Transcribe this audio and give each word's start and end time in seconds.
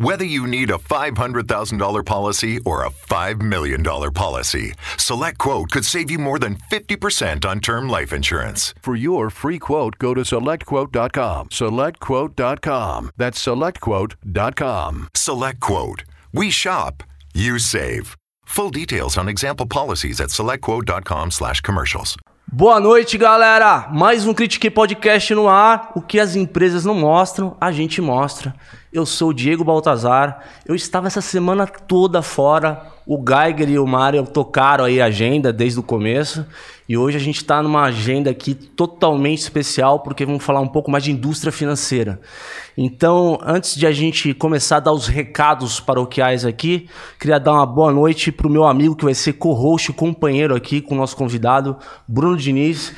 Whether 0.00 0.24
you 0.24 0.46
need 0.46 0.70
a 0.70 0.78
$500,000 0.78 2.06
policy 2.06 2.60
or 2.64 2.84
a 2.84 2.90
$5 2.90 3.42
million 3.42 3.82
policy, 3.82 4.72
SelectQuote 4.94 5.70
could 5.70 5.84
save 5.84 6.08
you 6.08 6.20
more 6.20 6.38
than 6.38 6.54
50% 6.70 7.44
on 7.44 7.58
term 7.58 7.88
life 7.88 8.12
insurance. 8.12 8.74
For 8.80 8.94
your 8.94 9.28
free 9.28 9.58
quote, 9.58 9.98
go 9.98 10.14
to 10.14 10.20
selectquote.com. 10.20 11.48
SelectQuote.com. 11.48 13.10
That's 13.16 13.44
selectquote.com. 13.44 15.08
SelectQuote. 15.14 16.02
We 16.32 16.50
shop, 16.50 17.02
you 17.34 17.58
save. 17.58 18.16
Full 18.44 18.70
details 18.70 19.18
on 19.18 19.28
example 19.28 19.66
policies 19.66 20.20
at 20.20 20.28
selectquote.com 20.28 21.32
slash 21.32 21.60
commercials. 21.62 22.16
Boa 22.50 22.80
noite, 22.80 23.18
galera! 23.18 23.88
Mais 23.92 24.26
um 24.26 24.32
Critique 24.32 24.70
Podcast 24.70 25.34
no 25.34 25.46
ar. 25.46 25.92
O 25.94 26.00
que 26.00 26.18
as 26.18 26.34
empresas 26.34 26.82
não 26.82 26.94
mostram, 26.94 27.54
a 27.60 27.70
gente 27.70 28.00
mostra. 28.00 28.54
Eu 28.90 29.04
sou 29.04 29.30
o 29.30 29.34
Diego 29.34 29.62
Baltazar. 29.62 30.42
Eu 30.64 30.74
estava 30.74 31.08
essa 31.08 31.20
semana 31.20 31.66
toda 31.66 32.22
fora. 32.22 32.86
O 33.06 33.18
Geiger 33.18 33.68
e 33.68 33.78
o 33.78 33.86
Mário 33.86 34.24
tocaram 34.26 34.86
aí 34.86 34.98
a 34.98 35.06
agenda 35.06 35.52
desde 35.52 35.78
o 35.78 35.82
começo. 35.82 36.46
E 36.88 36.96
hoje 36.96 37.18
a 37.18 37.20
gente 37.20 37.36
está 37.36 37.62
numa 37.62 37.82
agenda 37.82 38.30
aqui 38.30 38.54
totalmente 38.54 39.40
especial, 39.40 40.00
porque 40.00 40.24
vamos 40.24 40.42
falar 40.42 40.60
um 40.60 40.66
pouco 40.66 40.90
mais 40.90 41.04
de 41.04 41.12
indústria 41.12 41.52
financeira. 41.52 42.18
Então, 42.78 43.38
antes 43.42 43.76
de 43.76 43.86
a 43.86 43.92
gente 43.92 44.32
começar 44.32 44.78
a 44.78 44.80
dar 44.80 44.92
os 44.92 45.06
recados 45.06 45.80
paroquiais 45.80 46.46
aqui, 46.46 46.88
queria 47.20 47.38
dar 47.38 47.52
uma 47.52 47.66
boa 47.66 47.92
noite 47.92 48.32
para 48.32 48.46
o 48.46 48.50
meu 48.50 48.64
amigo 48.64 48.96
que 48.96 49.04
vai 49.04 49.14
ser 49.14 49.34
co-host, 49.34 49.92
companheiro 49.92 50.56
aqui 50.56 50.80
com 50.80 50.94
o 50.94 50.98
nosso 50.98 51.14
convidado, 51.14 51.76
Bruno 52.06 52.38
Diniz. 52.38 52.94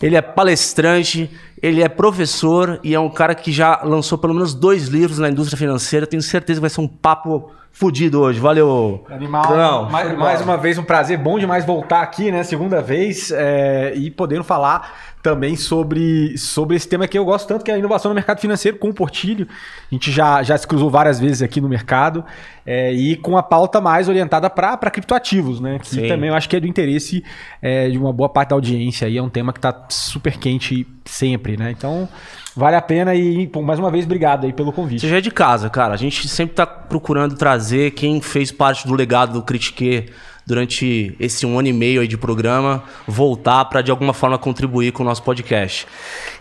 Ele 0.00 0.16
é 0.16 0.22
palestrante, 0.22 1.30
ele 1.64 1.82
é 1.82 1.88
professor 1.88 2.78
e 2.84 2.94
é 2.94 3.00
um 3.00 3.08
cara 3.08 3.34
que 3.34 3.50
já 3.50 3.80
lançou 3.82 4.18
pelo 4.18 4.34
menos 4.34 4.52
dois 4.52 4.88
livros 4.88 5.18
na 5.18 5.30
indústria 5.30 5.56
financeira. 5.56 6.06
Tenho 6.06 6.20
certeza 6.20 6.58
que 6.58 6.60
vai 6.60 6.68
ser 6.68 6.82
um 6.82 6.86
papo 6.86 7.50
fudido 7.72 8.20
hoje. 8.20 8.38
Valeu. 8.38 9.02
Animal. 9.08 9.56
Não, 9.56 9.90
mais, 9.90 10.14
mais 10.14 10.40
uma 10.42 10.58
vez, 10.58 10.76
um 10.76 10.84
prazer 10.84 11.16
bom 11.16 11.38
demais 11.38 11.64
voltar 11.64 12.02
aqui, 12.02 12.30
né? 12.30 12.42
Segunda 12.42 12.82
vez. 12.82 13.30
é, 13.30 13.94
e 13.96 14.10
podendo 14.10 14.44
falar 14.44 15.13
também 15.24 15.56
sobre, 15.56 16.36
sobre 16.36 16.76
esse 16.76 16.86
tema 16.86 17.08
que 17.08 17.18
eu 17.18 17.24
gosto 17.24 17.48
tanto, 17.48 17.64
que 17.64 17.70
é 17.70 17.74
a 17.74 17.78
inovação 17.78 18.10
no 18.10 18.14
mercado 18.14 18.38
financeiro 18.40 18.76
com 18.76 18.90
o 18.90 18.94
Portilho. 18.94 19.48
A 19.90 19.94
gente 19.94 20.12
já, 20.12 20.42
já 20.42 20.56
se 20.58 20.66
cruzou 20.66 20.90
várias 20.90 21.18
vezes 21.18 21.40
aqui 21.40 21.62
no 21.62 21.68
mercado. 21.68 22.22
é, 22.66 22.92
e 22.92 23.16
com 23.16 23.36
a 23.36 23.42
pauta 23.42 23.80
mais 23.80 24.06
orientada 24.06 24.50
para 24.50 24.90
criptoativos, 24.90 25.60
né? 25.60 25.78
Que 25.78 25.88
Sim. 25.88 26.08
também 26.08 26.28
eu 26.28 26.34
acho 26.34 26.46
que 26.46 26.56
é 26.56 26.60
do 26.60 26.66
interesse 26.66 27.24
é, 27.62 27.88
de 27.88 27.96
uma 27.96 28.12
boa 28.12 28.28
parte 28.28 28.50
da 28.50 28.54
audiência. 28.54 29.08
E 29.08 29.16
é 29.16 29.22
um 29.22 29.30
tema 29.30 29.50
que 29.50 29.58
está 29.58 29.86
super 29.88 30.36
quente 30.36 30.86
sempre, 31.06 31.56
né? 31.56 31.70
Então, 31.70 32.06
vale 32.54 32.76
a 32.76 32.82
pena 32.82 33.14
e, 33.14 33.46
pô, 33.46 33.62
mais 33.62 33.78
uma 33.78 33.90
vez, 33.90 34.04
obrigado 34.04 34.44
aí 34.44 34.52
pelo 34.52 34.72
convite. 34.72 35.00
Você 35.00 35.08
já 35.08 35.16
é 35.16 35.22
de 35.22 35.30
casa, 35.30 35.70
cara. 35.70 35.94
A 35.94 35.96
gente 35.96 36.28
sempre 36.28 36.54
tá 36.54 36.66
procurando 36.66 37.34
trazer 37.34 37.92
quem 37.92 38.20
fez 38.20 38.52
parte 38.52 38.86
do 38.86 38.94
legado 38.94 39.32
do 39.32 39.42
Critique 39.42 40.10
durante 40.46 41.16
esse 41.18 41.46
um 41.46 41.58
ano 41.58 41.68
e 41.68 41.72
meio 41.72 42.06
de 42.06 42.16
programa, 42.16 42.82
voltar 43.06 43.64
para 43.66 43.80
de 43.80 43.90
alguma 43.90 44.12
forma 44.12 44.38
contribuir 44.38 44.92
com 44.92 45.02
o 45.02 45.06
nosso 45.06 45.22
podcast. 45.22 45.86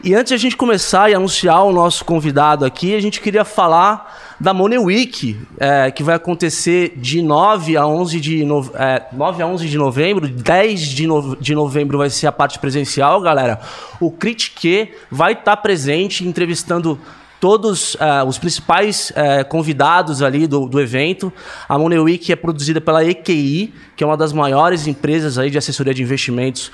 E 0.03 0.13
antes 0.13 0.29
de 0.29 0.35
a 0.35 0.37
gente 0.37 0.57
começar 0.57 1.09
e 1.09 1.13
anunciar 1.13 1.63
o 1.63 1.71
nosso 1.71 2.03
convidado 2.03 2.65
aqui, 2.65 2.95
a 2.95 3.01
gente 3.01 3.21
queria 3.21 3.45
falar 3.45 4.35
da 4.39 4.53
Money 4.53 4.79
Week, 4.79 5.37
é, 5.57 5.89
que 5.89 6.03
vai 6.03 6.15
acontecer 6.15 6.93
de 6.97 7.21
9 7.21 7.77
a 7.77 7.87
11 7.87 8.19
de, 8.19 8.43
no, 8.43 8.69
é, 8.75 9.05
9 9.13 9.41
a 9.41 9.47
11 9.47 9.69
de 9.69 9.77
novembro, 9.77 10.27
10 10.27 10.81
de, 10.81 11.07
no, 11.07 11.35
de 11.37 11.55
novembro 11.55 11.97
vai 11.97 12.09
ser 12.09 12.27
a 12.27 12.31
parte 12.31 12.59
presencial, 12.59 13.21
galera. 13.21 13.61
O 14.01 14.11
Critique 14.11 14.91
vai 15.09 15.31
estar 15.31 15.55
presente 15.57 16.27
entrevistando 16.27 16.99
todos 17.43 17.97
eh, 17.99 18.23
os 18.23 18.37
principais 18.37 19.11
eh, 19.13 19.43
convidados 19.43 20.21
ali 20.21 20.47
do, 20.47 20.65
do 20.65 20.79
evento. 20.79 21.29
A 21.67 21.77
Money 21.77 21.99
Week 21.99 22.31
é 22.31 22.37
produzida 22.37 22.79
pela 22.79 23.03
EQI, 23.03 23.73
que 23.97 24.03
é 24.05 24.07
uma 24.07 24.15
das 24.15 24.31
maiores 24.31 24.87
empresas 24.87 25.37
aí 25.37 25.49
de 25.49 25.57
assessoria 25.57 25.93
de 25.93 26.01
investimentos 26.01 26.71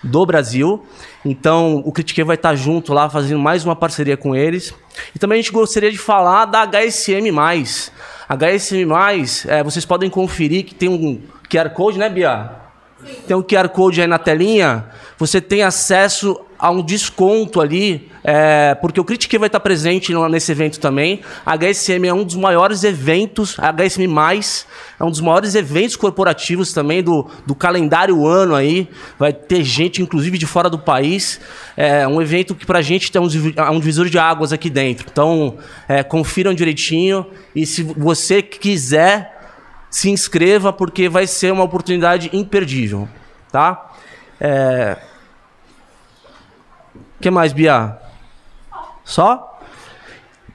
do 0.00 0.24
Brasil. 0.24 0.86
Então, 1.24 1.82
o 1.84 1.90
Critique 1.90 2.22
vai 2.22 2.36
estar 2.36 2.54
junto 2.54 2.94
lá, 2.94 3.10
fazendo 3.10 3.40
mais 3.40 3.64
uma 3.64 3.74
parceria 3.74 4.16
com 4.16 4.32
eles. 4.32 4.72
E 5.12 5.18
também 5.18 5.40
a 5.40 5.42
gente 5.42 5.50
gostaria 5.50 5.90
de 5.90 5.98
falar 5.98 6.44
da 6.44 6.64
HSM+. 6.66 7.32
HSM+, 8.28 9.48
eh, 9.48 9.64
vocês 9.64 9.84
podem 9.84 10.08
conferir 10.08 10.64
que 10.64 10.72
tem 10.72 10.88
um 10.88 11.20
QR 11.50 11.70
Code, 11.70 11.98
né, 11.98 12.08
Bia? 12.08 12.62
Tem 13.26 13.36
um 13.36 13.42
QR 13.42 13.68
Code 13.68 14.00
aí 14.00 14.06
na 14.06 14.20
telinha. 14.20 14.86
Você 15.22 15.40
tem 15.40 15.62
acesso 15.62 16.36
a 16.58 16.68
um 16.68 16.82
desconto 16.82 17.60
ali, 17.60 18.10
é, 18.24 18.74
porque 18.74 19.00
o 19.00 19.04
Critique 19.04 19.38
vai 19.38 19.46
estar 19.46 19.60
presente 19.60 20.12
nesse 20.28 20.50
evento 20.50 20.80
também. 20.80 21.20
A 21.46 21.56
HSM 21.56 22.08
é 22.08 22.12
um 22.12 22.24
dos 22.24 22.34
maiores 22.34 22.82
eventos, 22.82 23.56
a 23.56 23.72
HSM+, 23.72 24.08
é 24.98 25.04
um 25.04 25.10
dos 25.12 25.20
maiores 25.20 25.54
eventos 25.54 25.94
corporativos 25.94 26.72
também 26.72 27.04
do, 27.04 27.30
do 27.46 27.54
calendário 27.54 28.26
ano 28.26 28.56
aí. 28.56 28.88
Vai 29.16 29.32
ter 29.32 29.62
gente, 29.62 30.02
inclusive, 30.02 30.36
de 30.36 30.44
fora 30.44 30.68
do 30.68 30.76
país. 30.76 31.40
É 31.76 32.04
um 32.04 32.20
evento 32.20 32.52
que 32.52 32.66
pra 32.66 32.82
gente 32.82 33.12
tem 33.12 33.22
um, 33.22 33.28
é 33.54 33.70
um 33.70 33.78
divisor 33.78 34.08
de 34.08 34.18
águas 34.18 34.52
aqui 34.52 34.68
dentro. 34.68 35.06
Então, 35.08 35.56
é, 35.88 36.02
confiram 36.02 36.52
direitinho. 36.52 37.24
E 37.54 37.64
se 37.64 37.84
você 37.84 38.42
quiser 38.42 39.40
se 39.88 40.10
inscreva 40.10 40.72
porque 40.72 41.08
vai 41.08 41.28
ser 41.28 41.52
uma 41.52 41.62
oportunidade 41.62 42.28
imperdível, 42.32 43.08
tá? 43.52 43.88
É... 44.40 45.11
que 47.22 47.30
mais, 47.30 47.52
Bia? 47.52 47.96
Só? 49.04 49.60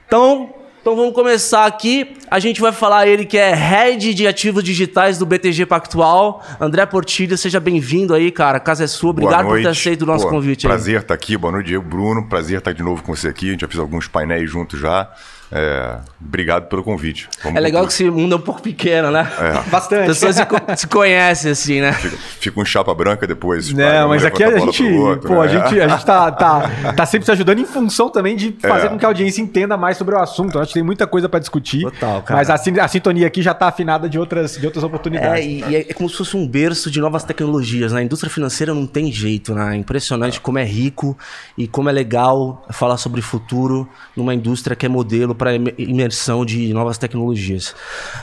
Então, 0.06 0.54
então 0.80 0.94
vamos 0.94 1.14
começar 1.14 1.64
aqui. 1.64 2.14
A 2.30 2.38
gente 2.38 2.60
vai 2.60 2.72
falar 2.72 3.08
ele 3.08 3.24
que 3.24 3.38
é 3.38 3.54
Head 3.54 4.12
de 4.12 4.26
Ativos 4.26 4.62
Digitais 4.62 5.16
do 5.16 5.24
BTG 5.24 5.64
Pactual. 5.64 6.44
André 6.60 6.84
Portilho, 6.84 7.38
seja 7.38 7.58
bem-vindo 7.58 8.12
aí, 8.12 8.30
cara. 8.30 8.58
A 8.58 8.60
casa 8.60 8.84
é 8.84 8.86
sua. 8.86 9.10
Obrigado 9.10 9.46
por 9.46 9.60
ter 9.60 9.68
aceito 9.68 10.02
o 10.02 10.06
nosso 10.06 10.24
Pô, 10.24 10.30
convite 10.30 10.66
aí. 10.66 10.70
Prazer 10.70 11.00
estar 11.00 11.14
aqui. 11.14 11.38
Boa 11.38 11.52
noite, 11.52 11.68
Diego. 11.68 11.84
Bruno. 11.84 12.28
Prazer 12.28 12.58
estar 12.58 12.72
de 12.72 12.82
novo 12.82 13.02
com 13.02 13.16
você 13.16 13.28
aqui. 13.28 13.48
A 13.48 13.52
gente 13.52 13.62
já 13.62 13.68
fez 13.68 13.80
alguns 13.80 14.06
painéis 14.06 14.50
juntos 14.50 14.78
já. 14.78 15.10
É, 15.50 15.96
obrigado 16.20 16.68
pelo 16.68 16.82
convite. 16.82 17.28
Vamos 17.42 17.56
É 17.56 17.60
legal 17.60 17.86
que 17.86 17.92
esse 17.92 18.08
mundo 18.10 18.34
é 18.34 18.36
um 18.36 18.40
pouco 18.40 18.60
pequeno, 18.60 19.10
né? 19.10 19.26
É. 19.38 19.62
Bastante. 19.70 20.10
As 20.10 20.18
pessoas 20.18 20.36
se, 20.36 20.44
co- 20.46 20.76
se 20.76 20.86
conhecem, 20.86 21.50
assim, 21.52 21.80
né? 21.80 21.92
Fica, 21.94 22.16
fica 22.16 22.60
um 22.60 22.64
chapa 22.64 22.94
branca 22.94 23.26
depois. 23.26 23.72
Não, 23.72 24.08
mas 24.08 24.24
aqui 24.24 24.44
a 24.44 24.50
bola 24.50 24.60
gente, 24.72 24.82
outro, 24.84 25.28
pô, 25.28 25.40
a 25.40 25.46
né? 25.46 25.52
gente, 25.52 25.80
a 25.80 25.88
gente 25.88 26.04
tá, 26.04 26.30
tá, 26.32 26.92
tá 26.94 27.06
sempre 27.06 27.24
se 27.24 27.30
ajudando 27.32 27.60
em 27.60 27.64
função 27.64 28.10
também 28.10 28.36
de 28.36 28.54
fazer 28.60 28.86
É. 28.86 28.88
com 28.90 28.98
que 28.98 29.04
a 29.04 29.08
audiência 29.08 29.40
entenda 29.40 29.76
mais 29.76 29.96
sobre 29.96 30.14
o 30.14 30.18
assunto. 30.18 30.58
Eu 30.58 30.62
acho 30.62 30.68
que 30.68 30.74
tem 30.74 30.82
muita 30.82 31.06
coisa 31.06 31.28
pra 31.28 31.40
discutir. 31.40 31.82
Total, 31.82 32.20
cara. 32.22 32.38
Mas 32.38 32.50
a, 32.50 32.84
a 32.84 32.88
sintonia 32.88 33.26
aqui 33.26 33.40
já 33.40 33.54
tá 33.54 33.68
afinada 33.68 34.06
de 34.08 34.18
outras, 34.18 34.56
de 34.58 34.66
outras 34.66 34.84
É, 34.84 34.86
oportunidades. 34.86 35.44
e, 35.46 35.64
e 35.66 35.76
é 35.76 35.84
como 35.94 36.10
se 36.10 36.16
fosse 36.16 36.36
um 36.36 36.46
berço 36.46 36.90
de 36.90 37.00
novas 37.00 37.24
tecnologias. 37.24 37.90
Na 37.92 38.02
indústria 38.02 38.30
financeira 38.30 38.74
não 38.74 38.86
tem 38.86 39.10
jeito, 39.10 39.54
né? 39.54 39.74
É 39.74 39.76
impressionante 39.78 40.40
como 40.40 40.58
é 40.58 40.64
rico 40.64 41.16
e 41.56 41.66
como 41.66 41.88
é 41.88 41.92
legal 41.92 42.66
falar 42.70 42.98
sobre 42.98 43.22
futuro 43.22 43.88
numa 44.14 44.34
indústria 44.34 44.76
que 44.76 44.84
é 44.84 44.88
modelo 44.88 45.37
para 45.38 45.54
imersão 45.78 46.44
de 46.44 46.72
novas 46.74 46.98
tecnologias. 46.98 47.74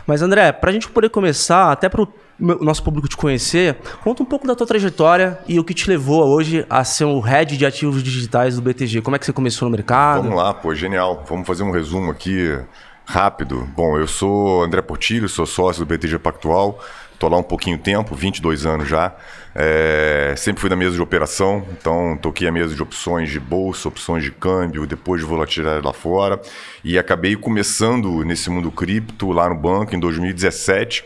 Mas, 0.06 0.22
André, 0.22 0.52
para 0.52 0.70
a 0.70 0.74
gente 0.74 0.88
poder 0.90 1.10
começar, 1.10 1.72
até 1.72 1.90
para 1.90 2.04
o 2.04 2.08
nosso 2.40 2.84
público 2.84 3.08
te 3.08 3.18
conhecer, 3.18 3.78
conta 4.04 4.22
um 4.22 4.26
pouco 4.26 4.46
da 4.46 4.54
tua 4.54 4.68
trajetória 4.68 5.40
e 5.48 5.60
o 5.60 5.64
que 5.64 5.74
te 5.74 5.90
levou 5.90 6.24
hoje 6.28 6.66
a 6.70 6.84
ser 6.84 7.06
o 7.06 7.20
head 7.20 7.58
de 7.58 7.66
ativos 7.66 8.04
digitais 8.04 8.58
do 8.58 8.62
BTG. 8.62 9.02
Como 9.02 9.16
é 9.16 9.20
que 9.20 9.26
você 9.26 9.34
começou 9.34 9.68
no 9.68 9.76
mercado? 9.76 10.24
Vamos 10.24 10.38
lá, 10.38 10.54
pô, 10.54 10.76
genial. 10.76 11.24
Vamos 11.28 11.48
fazer 11.48 11.64
um 11.64 11.72
resumo 11.72 12.12
aqui 12.12 12.60
rápido. 13.06 13.68
Bom, 13.76 13.98
eu 13.98 14.08
sou 14.08 14.64
André 14.64 14.82
Portilho, 14.82 15.30
sou 15.30 15.46
sócio 15.46 15.86
do 15.86 15.88
BTG 15.88 16.20
Pactual. 16.20 16.80
Estou 17.14 17.30
lá 17.30 17.38
um 17.38 17.44
pouquinho 17.44 17.78
tempo, 17.78 18.14
22 18.14 18.66
anos 18.66 18.90
já. 18.90 19.16
É, 19.58 20.34
sempre 20.36 20.60
fui 20.60 20.70
da 20.70 20.76
mesa 20.76 20.96
de 20.96 21.02
operação, 21.02 21.66
então 21.72 22.18
toquei 22.22 22.46
a 22.46 22.52
mesa 22.52 22.76
de 22.76 22.84
opções 22.84 23.30
de 23.30 23.40
bolsa, 23.40 23.88
opções 23.88 24.22
de 24.22 24.30
câmbio, 24.30 24.86
depois 24.86 25.22
de 25.22 25.28
volatilidade 25.28 25.86
lá 25.86 25.94
fora. 25.94 26.42
E 26.84 27.00
acabei 27.00 27.38
começando 27.38 28.26
nesse 28.26 28.50
mundo 28.50 28.70
cripto 28.70 29.32
lá 29.32 29.48
no 29.48 29.56
banco 29.56 29.96
em 29.96 30.00
2017 30.00 31.06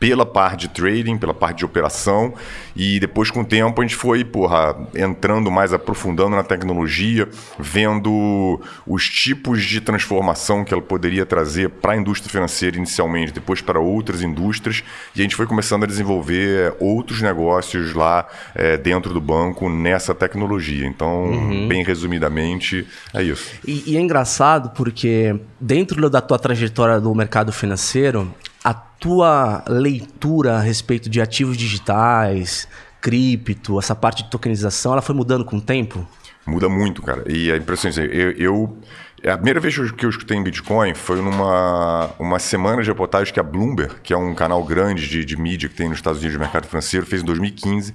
pela 0.00 0.24
parte 0.24 0.62
de 0.62 0.68
trading, 0.68 1.18
pela 1.18 1.34
parte 1.34 1.58
de 1.58 1.64
operação, 1.66 2.32
e 2.74 2.98
depois 2.98 3.30
com 3.30 3.42
o 3.42 3.44
tempo 3.44 3.82
a 3.82 3.84
gente 3.84 3.94
foi, 3.94 4.24
porra, 4.24 4.74
entrando 4.94 5.50
mais, 5.50 5.74
aprofundando 5.74 6.34
na 6.34 6.42
tecnologia, 6.42 7.28
vendo 7.58 8.58
os 8.86 9.08
tipos 9.10 9.62
de 9.62 9.78
transformação 9.78 10.64
que 10.64 10.72
ela 10.72 10.82
poderia 10.82 11.26
trazer 11.26 11.68
para 11.68 11.92
a 11.92 11.96
indústria 11.98 12.32
financeira 12.32 12.78
inicialmente, 12.78 13.30
depois 13.30 13.60
para 13.60 13.78
outras 13.78 14.22
indústrias, 14.22 14.82
e 15.14 15.20
a 15.20 15.22
gente 15.22 15.36
foi 15.36 15.46
começando 15.46 15.84
a 15.84 15.86
desenvolver 15.86 16.74
outros 16.80 17.20
negócios 17.20 17.92
lá 17.92 18.26
é, 18.54 18.78
dentro 18.78 19.12
do 19.12 19.20
banco 19.20 19.68
nessa 19.68 20.14
tecnologia. 20.14 20.86
Então, 20.86 21.24
uhum. 21.24 21.68
bem 21.68 21.84
resumidamente, 21.84 22.86
é 23.12 23.22
isso. 23.22 23.52
E, 23.66 23.92
e 23.92 23.96
é 23.98 24.00
engraçado 24.00 24.70
porque 24.70 25.38
dentro 25.60 26.08
da 26.08 26.22
tua 26.22 26.38
trajetória 26.38 26.98
do 26.98 27.14
mercado 27.14 27.52
financeiro, 27.52 28.34
a 28.62 28.74
tua 28.74 29.64
leitura 29.68 30.56
a 30.56 30.60
respeito 30.60 31.08
de 31.08 31.20
ativos 31.20 31.56
digitais, 31.56 32.68
cripto, 33.00 33.78
essa 33.78 33.94
parte 33.94 34.24
de 34.24 34.30
tokenização, 34.30 34.92
ela 34.92 35.02
foi 35.02 35.14
mudando 35.14 35.44
com 35.44 35.56
o 35.56 35.60
tempo? 35.60 36.06
Muda 36.46 36.68
muito, 36.68 37.02
cara. 37.02 37.24
E 37.26 37.50
a 37.50 37.56
impressão 37.56 37.90
é 37.90 38.04
eu, 38.04 38.32
eu 38.32 38.78
a 39.24 39.36
primeira 39.36 39.60
vez 39.60 39.76
que 39.92 40.04
eu 40.04 40.10
escutei 40.10 40.36
em 40.36 40.42
Bitcoin 40.42 40.94
foi 40.94 41.20
numa 41.20 42.10
uma 42.18 42.38
semana 42.38 42.82
de 42.82 42.88
reportagem 42.88 43.32
que 43.32 43.38
a 43.38 43.42
Bloomberg, 43.42 43.96
que 44.02 44.14
é 44.14 44.16
um 44.16 44.34
canal 44.34 44.64
grande 44.64 45.06
de, 45.08 45.24
de 45.24 45.36
mídia 45.36 45.68
que 45.68 45.74
tem 45.74 45.88
nos 45.88 45.98
Estados 45.98 46.20
Unidos 46.20 46.38
de 46.38 46.38
mercado 46.38 46.66
financeiro, 46.66 47.04
fez 47.04 47.22
em 47.22 47.26
2015. 47.26 47.94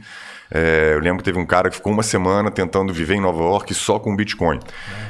É, 0.52 0.92
eu 0.94 1.00
lembro 1.00 1.18
que 1.20 1.24
teve 1.24 1.40
um 1.40 1.46
cara 1.46 1.70
que 1.70 1.76
ficou 1.76 1.92
uma 1.92 2.04
semana 2.04 2.52
tentando 2.52 2.94
viver 2.94 3.16
em 3.16 3.22
Nova 3.22 3.42
York 3.42 3.74
só 3.74 4.00
com 4.00 4.16
Bitcoin. 4.16 4.60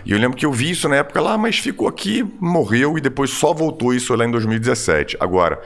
E 0.05 0.11
eu 0.11 0.17
lembro 0.17 0.37
que 0.37 0.45
eu 0.45 0.51
vi 0.51 0.71
isso 0.71 0.87
na 0.87 0.97
época 0.97 1.21
lá, 1.21 1.37
mas 1.37 1.57
ficou 1.57 1.87
aqui, 1.87 2.25
morreu 2.39 2.97
e 2.97 3.01
depois 3.01 3.29
só 3.31 3.53
voltou 3.53 3.93
isso 3.93 4.15
lá 4.15 4.25
em 4.25 4.31
2017. 4.31 5.17
Agora, 5.19 5.59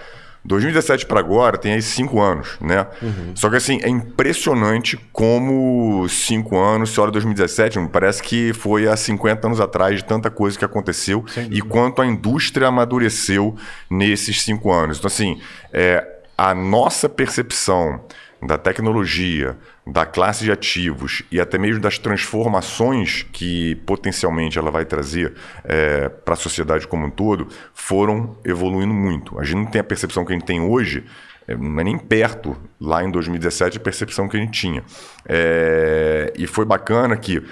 2017 0.46 1.06
para 1.06 1.20
agora 1.20 1.58
tem 1.58 1.74
aí 1.74 1.82
cinco 1.82 2.22
anos, 2.22 2.58
né? 2.62 2.88
Uhum. 3.02 3.34
Só 3.36 3.50
que 3.50 3.58
assim, 3.58 3.80
é 3.84 3.90
impressionante 3.90 4.98
como 5.12 6.08
cinco 6.08 6.58
anos, 6.58 6.92
se 6.92 7.00
olha 7.00 7.12
2017, 7.12 7.80
me 7.80 7.90
parece 7.90 8.24
que 8.24 8.54
foi 8.54 8.88
há 8.88 8.96
50 8.96 9.48
anos 9.48 9.60
atrás 9.60 9.98
de 9.98 10.06
tanta 10.06 10.32
coisa 10.32 10.58
que 10.58 10.64
aconteceu 10.64 11.26
e 11.52 11.62
quanto 11.62 12.02
a 12.02 12.06
indústria 12.06 12.68
amadureceu 12.68 13.56
nesses 13.90 14.42
cinco 14.42 14.72
anos. 14.72 14.98
Então, 14.98 15.08
assim, 15.08 15.40
é, 15.74 16.08
a 16.38 16.56
nossa 16.56 17.10
percepção 17.10 18.02
da 18.42 18.58
tecnologia, 18.58 19.58
da 19.86 20.06
classe 20.06 20.46
de 20.46 20.52
ativos 20.52 21.24
e 21.32 21.42
até 21.42 21.58
mesmo 21.58 21.82
das 21.82 21.98
transformações 21.98 23.24
que 23.34 23.76
potencialmente 23.86 24.58
ela 24.58 24.72
vai 24.72 24.86
trazer 24.86 25.34
é, 25.64 26.08
para 26.08 26.34
a 26.34 26.38
sociedade 26.38 26.88
como 26.88 27.06
um 27.06 27.10
todo, 27.10 27.48
foram 27.74 28.38
evoluindo 28.46 28.94
muito. 28.94 29.38
A 29.40 29.44
gente 29.44 29.58
não 29.58 29.66
tem 29.66 29.82
a 29.82 29.84
percepção 29.84 30.24
que 30.24 30.32
a 30.32 30.36
gente 30.36 30.46
tem 30.46 30.62
hoje, 30.62 31.04
é, 31.48 31.56
não 31.56 31.80
é 31.80 31.84
nem 31.84 31.98
perto, 31.98 32.56
lá 32.80 33.04
em 33.04 33.12
2017, 33.12 33.78
a 33.78 33.82
percepção 33.82 34.30
que 34.30 34.38
a 34.38 34.40
gente 34.40 34.60
tinha. 34.60 34.84
É, 35.28 36.32
e 36.38 36.48
foi 36.48 36.64
bacana 36.64 37.18
que 37.18 37.44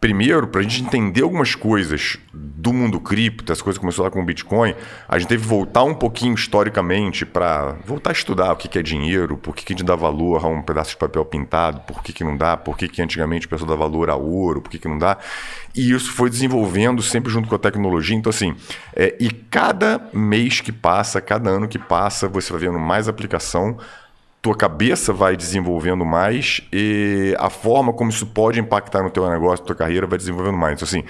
Primeiro, 0.00 0.46
para 0.46 0.60
a 0.60 0.62
gente 0.62 0.82
entender 0.82 1.22
algumas 1.22 1.56
coisas 1.56 2.18
do 2.32 2.72
mundo 2.72 3.00
cripto, 3.00 3.52
as 3.52 3.60
coisas 3.60 3.80
começou 3.80 4.04
lá 4.04 4.10
com 4.12 4.22
o 4.22 4.24
Bitcoin, 4.24 4.72
a 5.08 5.18
gente 5.18 5.28
teve 5.28 5.42
que 5.42 5.48
voltar 5.48 5.82
um 5.82 5.94
pouquinho 5.94 6.34
historicamente 6.34 7.26
para 7.26 7.72
voltar 7.84 8.10
a 8.10 8.12
estudar 8.12 8.52
o 8.52 8.56
que 8.56 8.78
é 8.78 8.82
dinheiro, 8.82 9.36
por 9.36 9.56
que 9.56 9.72
a 9.72 9.76
gente 9.76 9.84
dá 9.84 9.96
valor 9.96 10.44
a 10.44 10.46
um 10.46 10.62
pedaço 10.62 10.90
de 10.90 10.98
papel 10.98 11.24
pintado, 11.24 11.80
por 11.80 12.00
que, 12.00 12.12
que 12.12 12.22
não 12.22 12.36
dá, 12.36 12.56
por 12.56 12.76
que, 12.76 12.86
que 12.86 13.02
antigamente 13.02 13.46
o 13.46 13.48
pessoal 13.48 13.70
dá 13.70 13.74
valor 13.74 14.08
a 14.08 14.14
ouro, 14.14 14.62
por 14.62 14.70
que, 14.70 14.78
que 14.78 14.86
não 14.86 14.98
dá. 14.98 15.18
E 15.74 15.90
isso 15.90 16.12
foi 16.12 16.30
desenvolvendo 16.30 17.02
sempre 17.02 17.32
junto 17.32 17.48
com 17.48 17.56
a 17.56 17.58
tecnologia. 17.58 18.16
Então, 18.16 18.30
assim, 18.30 18.54
é, 18.94 19.16
e 19.18 19.30
cada 19.30 20.00
mês 20.12 20.60
que 20.60 20.70
passa, 20.70 21.20
cada 21.20 21.50
ano 21.50 21.66
que 21.66 21.78
passa, 21.78 22.28
você 22.28 22.52
vai 22.52 22.60
vendo 22.60 22.78
mais 22.78 23.08
aplicação 23.08 23.76
tua 24.40 24.54
cabeça 24.56 25.12
vai 25.12 25.36
desenvolvendo 25.36 26.04
mais 26.04 26.60
e 26.72 27.34
a 27.38 27.50
forma 27.50 27.92
como 27.92 28.10
isso 28.10 28.26
pode 28.26 28.60
impactar 28.60 29.02
no 29.02 29.10
teu 29.10 29.28
negócio, 29.28 29.62
na 29.62 29.66
tua 29.66 29.76
carreira, 29.76 30.06
vai 30.06 30.18
desenvolvendo 30.18 30.56
mais. 30.56 30.74
Então, 30.74 30.86
assim, 30.86 31.04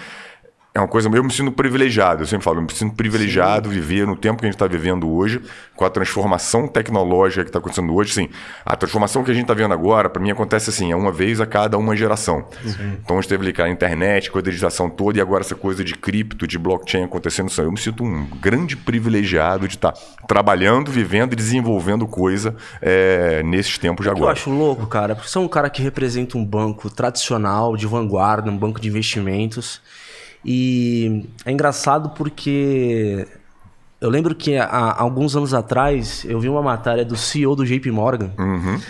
é 0.79 0.83
uma 0.83 0.89
coisa, 0.89 1.09
eu 1.09 1.25
me 1.25 1.33
sinto 1.33 1.53
privilegiado, 1.53 2.23
eu 2.23 2.27
sempre 2.27 2.45
falo, 2.45 2.59
eu 2.59 2.63
me 2.63 2.73
sinto 2.73 2.95
privilegiado 2.95 3.69
Sim. 3.69 3.75
viver 3.75 4.07
no 4.07 4.17
tempo 4.17 4.39
que 4.39 4.47
a 4.47 4.49
gente 4.49 4.55
está 4.55 4.67
vivendo 4.67 5.11
hoje, 5.11 5.41
com 5.75 5.85
a 5.85 5.91
transformação 5.91 6.67
tecnológica 6.67 7.43
que 7.43 7.49
está 7.49 7.59
acontecendo 7.59 7.95
hoje. 7.95 8.13
Sim, 8.13 8.29
a 8.65 8.77
transformação 8.77 9.23
que 9.25 9.31
a 9.31 9.35
gente 9.35 9.45
está 9.45 9.55
vendo 9.55 9.73
agora, 9.75 10.09
para 10.09 10.23
mim, 10.23 10.31
acontece 10.31 10.71
assim, 10.71 10.93
é 10.93 10.97
uma 10.97 11.13
vez 11.13 11.41
a 11.41 11.47
cada 11.47 11.77
uma 11.79 11.97
geração. 11.97 12.47
Sim. 12.65 12.99
Então 13.03 13.19
a 13.19 13.21
gente 13.21 13.29
teve 13.29 13.49
ali 13.49 13.63
a 13.63 13.69
internet, 13.69 14.31
com 14.31 14.39
a 14.39 14.43
digitação 14.43 14.89
toda, 14.89 15.19
e 15.19 15.21
agora 15.21 15.41
essa 15.41 15.55
coisa 15.55 15.83
de 15.83 15.95
cripto, 15.95 16.47
de 16.47 16.59
blockchain 16.59 17.05
acontecendo. 17.05 17.51
Eu 17.59 17.73
me 17.73 17.79
sinto 17.79 18.05
um 18.05 18.27
grande 18.41 18.77
privilegiado 18.77 19.67
de 19.67 19.75
estar 19.75 19.93
tá 19.93 20.01
trabalhando, 20.27 20.91
vivendo 20.91 21.33
e 21.33 21.37
desenvolvendo 21.37 22.07
coisa 22.07 22.55
é, 22.81 23.43
nesses 23.43 23.79
tempos 23.79 24.05
de 24.05 24.11
agora. 24.11 24.27
Eu 24.27 24.33
acho 24.33 24.51
louco, 24.51 24.87
cara, 24.87 25.15
porque 25.15 25.29
você 25.29 25.39
é 25.39 25.41
um 25.41 25.49
cara 25.49 25.71
que 25.71 25.83
representa 25.83 26.37
um 26.37 26.45
banco 26.45 26.91
tradicional, 26.91 27.77
de 27.77 27.87
vanguarda, 27.87 28.51
um 28.51 28.57
banco 28.57 28.81
de 28.81 28.89
investimentos. 28.89 29.81
E 30.51 31.27
é 31.45 31.53
engraçado 31.53 32.09
porque 32.17 33.29
eu 34.01 34.09
lembro 34.09 34.35
que 34.35 34.57
há, 34.57 34.99
alguns 34.99 35.37
anos 35.37 35.53
atrás 35.53 36.25
eu 36.25 36.41
vi 36.41 36.49
uma 36.49 36.63
matéria 36.63 37.05
do 37.05 37.19
CEO 37.19 37.55
do 37.55 37.67
JP 37.67 37.91
Morgan. 37.91 38.31
Uhum. 38.39 38.81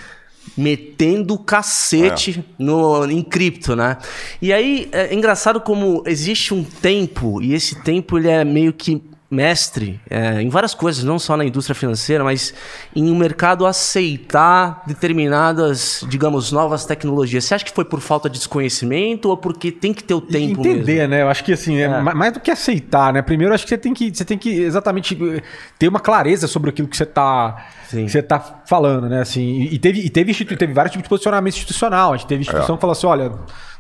Metendo 0.57 1.37
cacete 1.37 2.39
é. 2.39 2.63
no, 2.63 3.05
em 3.11 3.25
cripto, 3.25 3.75
né? 3.75 3.97
E 4.41 4.53
aí 4.53 4.89
é 4.93 5.13
engraçado 5.13 5.61
como 5.61 6.05
existe 6.07 6.55
um 6.55 6.63
tempo, 6.63 7.43
e 7.43 7.55
esse 7.55 7.75
tempo 7.83 8.17
ele 8.17 8.29
é 8.29 8.45
meio 8.45 8.73
que 8.73 9.03
mestre 9.31 10.01
é, 10.09 10.41
em 10.41 10.49
várias 10.49 10.75
coisas, 10.75 11.05
não 11.05 11.19
só 11.19 11.37
na 11.37 11.45
indústria 11.45 11.75
financeira, 11.75 12.25
mas 12.25 12.55
em 12.97 13.11
um 13.11 13.17
mercado 13.17 13.67
aceitar 13.67 14.83
determinadas, 14.87 16.05
digamos, 16.09 16.51
novas 16.51 16.87
tecnologias. 16.87 17.45
Você 17.45 17.55
acha 17.55 17.65
que 17.65 17.73
foi 17.73 17.85
por 17.85 18.01
falta 18.01 18.31
de 18.31 18.39
desconhecimento 18.39 19.29
ou 19.29 19.37
porque 19.37 19.71
tem 19.71 19.93
que 19.93 20.03
ter 20.03 20.15
o 20.15 20.21
tempo 20.21 20.61
Entender, 20.61 20.95
mesmo? 20.95 21.09
né? 21.09 21.23
Eu 21.23 21.29
acho 21.29 21.45
que 21.45 21.53
assim, 21.53 21.77
é. 21.77 21.83
É, 21.83 22.01
mais 22.01 22.33
do 22.33 22.41
que 22.41 22.51
aceitar, 22.51 23.13
né? 23.13 23.21
Primeiro, 23.21 23.53
acho 23.53 23.65
que 23.65 23.71
você 23.71 23.79
tem 23.79 23.93
que, 23.93 24.15
você 24.15 24.25
tem 24.25 24.39
que 24.39 24.63
exatamente 24.63 25.15
eh, 25.15 25.43
ter 25.79 25.89
uma 25.89 26.01
clareza 26.01 26.47
sobre 26.47 26.71
aquilo 26.71 26.89
que 26.89 26.97
você 26.97 27.05
está 27.05 27.67
você 27.91 28.23
tá 28.23 28.63
falando, 28.67 29.09
né? 29.09 29.21
Assim, 29.21 29.63
e 29.63 29.79
teve, 29.79 30.01
e 30.01 30.11
teve, 30.11 30.33
teve 30.45 30.73
vários 30.73 30.93
tipos 30.93 31.05
de 31.05 31.09
posicionamento 31.09 31.55
institucional. 31.55 32.13
A 32.13 32.17
gente 32.17 32.29
teve 32.29 32.43
instituição 32.43 32.75
é. 32.75 32.77
que 32.77 32.81
falou 32.81 32.93
assim: 32.93 33.07
olha, 33.07 33.33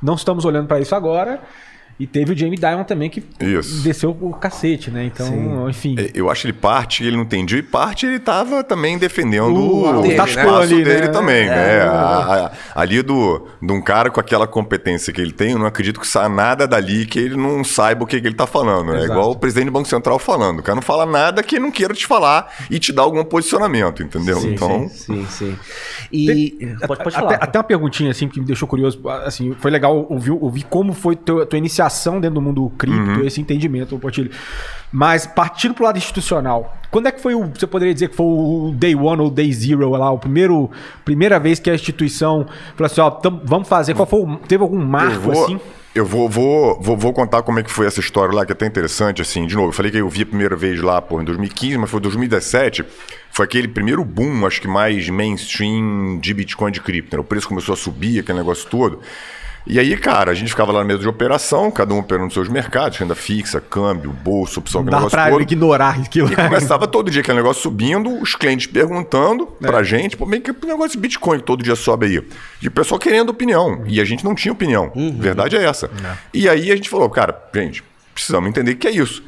não 0.02 0.14
estamos 0.14 0.44
olhando 0.44 0.66
para 0.66 0.80
isso 0.80 0.94
agora. 0.94 1.40
E 1.98 2.06
teve 2.06 2.32
o 2.32 2.36
Jamie 2.36 2.56
Dimon 2.56 2.84
também 2.84 3.10
que 3.10 3.22
Isso. 3.40 3.82
desceu 3.82 4.16
o 4.20 4.32
cacete, 4.32 4.88
né? 4.88 5.04
Então, 5.04 5.26
Sim. 5.26 5.68
enfim. 5.68 5.96
É, 5.98 6.10
eu 6.14 6.30
acho 6.30 6.42
que 6.42 6.48
ele 6.48 6.56
parte 6.56 7.04
ele 7.04 7.16
não 7.16 7.24
entendia 7.24 7.58
e 7.58 7.62
parte 7.62 8.06
ele 8.06 8.16
estava 8.16 8.62
também 8.62 8.96
defendendo 8.96 9.56
o, 9.56 9.98
o 9.98 10.02
dele, 10.02 10.14
espaço 10.14 10.36
né? 10.36 10.62
ali, 10.62 10.84
dele 10.84 11.06
né? 11.06 11.08
também, 11.08 11.48
é, 11.48 11.48
né? 11.48 11.80
A, 11.82 12.52
a, 12.74 12.80
ali 12.80 13.02
do, 13.02 13.48
de 13.60 13.72
um 13.72 13.82
cara 13.82 14.10
com 14.10 14.20
aquela 14.20 14.46
competência 14.46 15.12
que 15.12 15.20
ele 15.20 15.32
tem, 15.32 15.52
eu 15.52 15.58
não 15.58 15.66
acredito 15.66 15.98
que 15.98 16.06
saia 16.06 16.28
nada 16.28 16.68
dali 16.68 17.04
que 17.04 17.18
ele 17.18 17.36
não 17.36 17.64
saiba 17.64 18.04
o 18.04 18.06
que, 18.06 18.20
que 18.20 18.26
ele 18.26 18.34
está 18.34 18.46
falando. 18.46 18.92
Né? 18.92 19.02
É 19.02 19.04
igual 19.04 19.32
o 19.32 19.36
presidente 19.36 19.66
do 19.66 19.72
Banco 19.72 19.88
Central 19.88 20.18
falando. 20.20 20.60
O 20.60 20.62
cara 20.62 20.76
não 20.76 20.82
fala 20.82 21.04
nada 21.04 21.42
que 21.42 21.56
ele 21.56 21.64
não 21.64 21.72
queira 21.72 21.94
te 21.94 22.06
falar 22.06 22.52
e 22.70 22.78
te 22.78 22.92
dar 22.92 23.02
algum 23.02 23.24
posicionamento, 23.24 24.04
entendeu? 24.04 24.38
Sim, 24.38 24.52
então... 24.54 24.88
sim, 24.88 25.26
sim. 25.26 25.26
sim. 25.28 25.58
E 26.12 26.26
tem, 26.26 26.76
pode, 26.86 27.02
pode 27.02 27.16
falar. 27.16 27.34
Até, 27.34 27.44
até, 27.44 27.58
uma 27.58 27.64
perguntinha 27.64 28.10
assim 28.10 28.28
que 28.28 28.38
me 28.38 28.46
deixou 28.46 28.68
curioso. 28.68 29.00
Assim, 29.24 29.54
foi 29.58 29.70
legal 29.70 30.06
ouvir, 30.08 30.30
ouvir 30.30 30.64
como 30.64 30.92
foi 30.92 31.16
tua, 31.16 31.44
tua 31.44 31.58
dentro 32.20 32.36
do 32.36 32.42
mundo 32.42 32.70
cripto, 32.78 33.20
uhum. 33.20 33.24
esse 33.24 33.40
entendimento, 33.40 33.98
Portilho. 33.98 34.30
Mas 34.90 35.26
partindo 35.26 35.74
pro 35.74 35.84
lado 35.84 35.98
institucional, 35.98 36.76
quando 36.90 37.08
é 37.08 37.12
que 37.12 37.20
foi 37.20 37.34
o, 37.34 37.46
você 37.46 37.66
poderia 37.66 37.92
dizer 37.92 38.08
que 38.08 38.16
foi 38.16 38.26
o 38.26 38.72
day 38.74 38.94
one 38.94 39.20
ou 39.20 39.30
day 39.30 39.52
zero 39.52 39.90
lá, 39.90 40.10
o 40.10 40.18
primeiro, 40.18 40.70
primeira 41.04 41.38
vez 41.38 41.58
que 41.58 41.68
a 41.68 41.74
instituição 41.74 42.46
falou 42.74 42.86
assim, 42.86 43.00
ó, 43.00 43.10
tam, 43.10 43.40
vamos 43.44 43.68
fazer, 43.68 43.94
qual 43.94 44.06
foi 44.06 44.20
o, 44.20 44.36
teve 44.36 44.62
algum 44.62 44.82
marco 44.82 45.20
vou, 45.20 45.44
assim? 45.44 45.60
Eu 45.94 46.06
vou, 46.06 46.28
vou, 46.28 46.80
vou, 46.80 46.96
vou, 46.96 47.12
contar 47.12 47.42
como 47.42 47.58
é 47.58 47.62
que 47.62 47.70
foi 47.70 47.86
essa 47.86 48.00
história 48.00 48.34
lá, 48.34 48.46
que 48.46 48.52
é 48.52 48.54
até 48.54 48.66
interessante, 48.66 49.20
assim, 49.20 49.46
de 49.46 49.56
novo, 49.56 49.68
eu 49.68 49.72
falei 49.72 49.90
que 49.90 49.98
eu 49.98 50.08
vi 50.08 50.22
a 50.22 50.26
primeira 50.26 50.54
vez 50.54 50.80
lá, 50.80 51.02
pô, 51.02 51.20
em 51.20 51.24
2015, 51.24 51.76
mas 51.76 51.90
foi 51.90 52.00
2017, 52.00 52.84
foi 53.30 53.44
aquele 53.44 53.68
primeiro 53.68 54.04
boom, 54.04 54.46
acho 54.46 54.60
que 54.60 54.68
mais 54.68 55.08
mainstream 55.10 56.18
de 56.20 56.32
Bitcoin 56.32 56.70
de 56.70 56.80
cripto, 56.80 57.16
né? 57.16 57.20
o 57.20 57.24
preço 57.24 57.48
começou 57.48 57.72
a 57.72 57.76
subir, 57.76 58.20
aquele 58.20 58.38
negócio 58.38 58.68
todo, 58.70 59.00
e 59.66 59.78
aí, 59.78 59.96
cara, 59.96 60.30
a 60.30 60.34
gente 60.34 60.48
ficava 60.48 60.72
lá 60.72 60.80
na 60.80 60.84
mesa 60.84 61.00
de 61.00 61.08
operação, 61.08 61.70
cada 61.70 61.92
um 61.92 61.98
operando 61.98 62.32
seus 62.32 62.48
mercados, 62.48 62.98
renda 62.98 63.14
fixa, 63.14 63.60
câmbio, 63.60 64.10
bolsa, 64.12 64.60
opção, 64.60 64.82
que 64.82 64.90
negócio 64.90 65.10
pra 65.10 65.30
todo. 65.30 65.42
ignorar 65.42 66.00
aquilo. 66.00 66.32
E 66.32 66.36
começava 66.36 66.86
todo 66.86 67.10
dia 67.10 67.20
aquele 67.20 67.36
negócio 67.36 67.62
subindo, 67.62 68.20
os 68.20 68.34
clientes 68.34 68.66
perguntando 68.66 69.48
é. 69.62 69.66
pra 69.66 69.82
gente, 69.82 70.16
pô, 70.16 70.24
bem 70.24 70.40
que 70.40 70.54
negócio 70.66 70.92
de 70.92 70.98
Bitcoin 70.98 71.38
que 71.38 71.44
todo 71.44 71.62
dia 71.62 71.76
sobe 71.76 72.06
aí. 72.06 72.26
E 72.62 72.68
o 72.68 72.70
pessoal 72.70 72.98
querendo 72.98 73.30
opinião. 73.30 73.84
E 73.86 74.00
a 74.00 74.04
gente 74.04 74.24
não 74.24 74.34
tinha 74.34 74.52
opinião. 74.52 74.90
Uhum. 74.94 75.18
Verdade 75.18 75.56
é 75.56 75.64
essa. 75.64 75.86
É. 75.86 76.16
E 76.32 76.48
aí 76.48 76.72
a 76.72 76.76
gente 76.76 76.88
falou, 76.88 77.10
cara, 77.10 77.38
gente, 77.54 77.82
precisamos 78.14 78.48
entender 78.48 78.72
o 78.72 78.76
que 78.76 78.88
é 78.88 78.92
isso. 78.92 79.22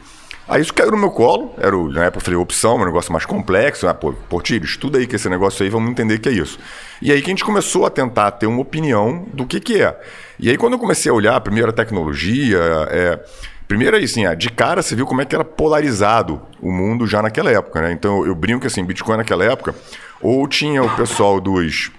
Aí 0.51 0.61
isso 0.61 0.75
caiu 0.75 0.91
no 0.91 0.97
meu 0.97 1.13
colo, 1.13 1.55
era 1.57 1.77
o, 1.77 1.89
na 1.89 2.07
época 2.07 2.19
eu 2.19 2.25
falei 2.25 2.41
opção, 2.41 2.77
um 2.77 2.85
negócio 2.85 3.13
mais 3.13 3.25
complexo. 3.25 3.87
Ah, 3.87 3.95
pô, 3.95 4.13
Portilho, 4.29 4.65
estuda 4.65 4.99
aí 4.99 5.07
que 5.07 5.15
esse 5.15 5.29
negócio 5.29 5.63
aí, 5.63 5.71
vamos 5.71 5.89
entender 5.89 6.19
que 6.19 6.29
é 6.29 6.33
isso. 6.33 6.59
E 7.01 7.13
aí 7.13 7.23
que 7.23 7.27
a 7.27 7.31
gente 7.31 7.45
começou 7.45 7.87
a 7.87 7.91
tentar 7.91 8.33
ter 8.33 8.47
uma 8.47 8.61
opinião 8.61 9.29
do 9.33 9.47
que, 9.47 9.61
que 9.61 9.81
é. 9.81 9.97
E 10.41 10.51
aí 10.51 10.59
quando 10.59 10.73
eu 10.73 10.79
comecei 10.81 11.09
a 11.09 11.15
olhar 11.15 11.37
a 11.37 11.41
primeira 11.41 11.73
tecnologia, 11.73 12.59
é, 12.91 13.21
Primeiro 13.69 13.97
aí, 13.97 14.03
assim, 14.03 14.27
ah, 14.27 14.35
de 14.35 14.51
cara 14.51 14.83
você 14.83 14.97
viu 14.97 15.07
como 15.07 15.23
é 15.23 15.25
que 15.25 15.33
era 15.33 15.45
polarizado 15.45 16.43
o 16.61 16.73
mundo 16.73 17.07
já 17.07 17.23
naquela 17.23 17.53
época, 17.53 17.81
né? 17.81 17.93
Então 17.93 18.27
eu 18.27 18.35
brinco 18.35 18.63
que 18.63 18.67
assim, 18.67 18.85
Bitcoin 18.85 19.19
naquela 19.19 19.45
época, 19.45 19.77
ou 20.21 20.49
tinha 20.49 20.83
o 20.83 20.97
pessoal 20.97 21.41
dos 21.41 21.93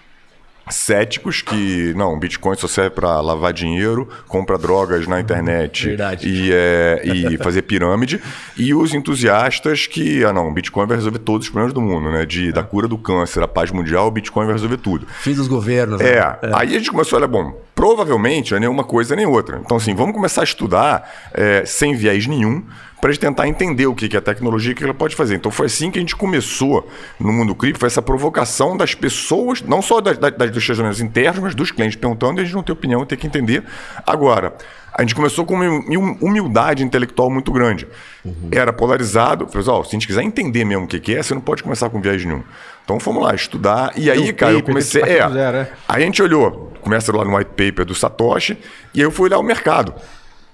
céticos 0.69 1.41
que 1.41 1.93
não, 1.95 2.17
Bitcoin 2.17 2.55
só 2.55 2.67
serve 2.67 2.91
para 2.91 3.19
lavar 3.21 3.53
dinheiro, 3.53 4.07
compra 4.27 4.57
drogas 4.57 5.07
na 5.07 5.19
internet 5.19 5.87
Verdade. 5.87 6.27
e, 6.27 6.49
é, 6.53 7.01
e 7.03 7.37
fazer 7.37 7.63
pirâmide, 7.63 8.21
e 8.57 8.73
os 8.73 8.93
entusiastas 8.93 9.87
que, 9.87 10.23
ah 10.23 10.33
não, 10.33 10.53
Bitcoin 10.53 10.87
vai 10.87 10.97
resolver 10.97 11.19
todos 11.19 11.47
os 11.47 11.51
problemas 11.51 11.73
do 11.73 11.81
mundo, 11.81 12.11
né? 12.11 12.25
De, 12.25 12.51
Da 12.51 12.63
cura 12.63 12.87
do 12.87 12.97
câncer, 12.97 13.41
a 13.43 13.47
paz 13.47 13.71
mundial, 13.71 14.07
o 14.07 14.11
Bitcoin 14.11 14.45
vai 14.45 14.53
resolver 14.53 14.77
tudo. 14.77 15.05
Fim 15.19 15.33
dos 15.33 15.47
governos. 15.47 15.99
É, 16.01 16.19
né? 16.19 16.51
aí 16.53 16.75
a 16.75 16.79
gente 16.79 16.91
começou, 16.91 17.17
olha, 17.17 17.27
bom, 17.27 17.59
provavelmente 17.75 18.51
não 18.51 18.57
é 18.57 18.59
nenhuma 18.61 18.83
coisa 18.83 19.15
nem 19.15 19.25
outra. 19.25 19.61
Então, 19.63 19.77
assim, 19.77 19.95
vamos 19.95 20.13
começar 20.13 20.41
a 20.41 20.43
estudar 20.43 21.09
é, 21.33 21.63
sem 21.65 21.95
viés 21.95 22.27
nenhum, 22.27 22.63
para 23.01 23.15
tentar 23.17 23.47
entender 23.47 23.87
o 23.87 23.95
que 23.95 24.15
é 24.15 24.19
a 24.19 24.21
tecnologia 24.21 24.69
e 24.69 24.73
o 24.73 24.77
que 24.77 24.83
ela 24.83 24.93
pode 24.93 25.15
fazer. 25.15 25.35
Então 25.35 25.51
foi 25.51 25.65
assim 25.65 25.89
que 25.89 25.97
a 25.97 26.01
gente 26.01 26.15
começou 26.15 26.87
no 27.19 27.33
mundo 27.33 27.55
cripto, 27.55 27.79
foi 27.79 27.87
essa 27.87 28.01
provocação 28.01 28.77
das 28.77 28.93
pessoas, 28.93 29.61
não 29.63 29.81
só 29.81 29.99
das, 29.99 30.19
das, 30.19 30.31
dos 30.31 30.63
relacionamentos 30.63 31.01
internos, 31.01 31.41
mas 31.41 31.55
dos 31.55 31.71
clientes 31.71 31.95
perguntando 31.95 32.39
e 32.39 32.41
a 32.41 32.45
gente 32.45 32.53
não 32.53 32.61
tem 32.61 32.73
opinião, 32.73 33.03
tem 33.03 33.17
que 33.17 33.25
entender. 33.25 33.63
Agora, 34.05 34.53
a 34.93 35.01
gente 35.01 35.15
começou 35.15 35.45
com 35.45 35.55
uma 35.55 36.17
humildade 36.21 36.83
intelectual 36.83 37.29
muito 37.31 37.51
grande. 37.51 37.87
Uhum. 38.23 38.49
Era 38.51 38.71
polarizado. 38.71 39.47
Pessoal, 39.47 39.83
se 39.83 39.89
a 39.89 39.93
gente 39.93 40.05
quiser 40.05 40.21
entender 40.21 40.63
mesmo 40.63 40.83
o 40.83 40.87
que 40.87 41.15
é, 41.15 41.23
você 41.23 41.33
não 41.33 41.41
pode 41.41 41.63
começar 41.63 41.89
com 41.89 41.99
viés 41.99 42.23
nenhum. 42.23 42.43
Então 42.83 42.99
fomos 42.99 43.23
lá 43.23 43.33
estudar. 43.33 43.93
E 43.95 44.11
aí, 44.11 44.31
cara, 44.33 44.53
eu 44.53 44.61
comecei. 44.61 45.01
É, 45.01 45.27
zero, 45.29 45.57
é. 45.57 45.71
Aí 45.87 46.03
a 46.03 46.05
gente 46.05 46.21
olhou, 46.21 46.73
começa 46.81 47.15
lá 47.15 47.23
no 47.23 47.35
white 47.35 47.51
paper 47.51 47.85
do 47.85 47.95
Satoshi, 47.95 48.57
e 48.93 48.99
aí 48.99 49.05
eu 49.05 49.11
fui 49.11 49.29
olhar 49.29 49.39
o 49.39 49.43
mercado. 49.43 49.93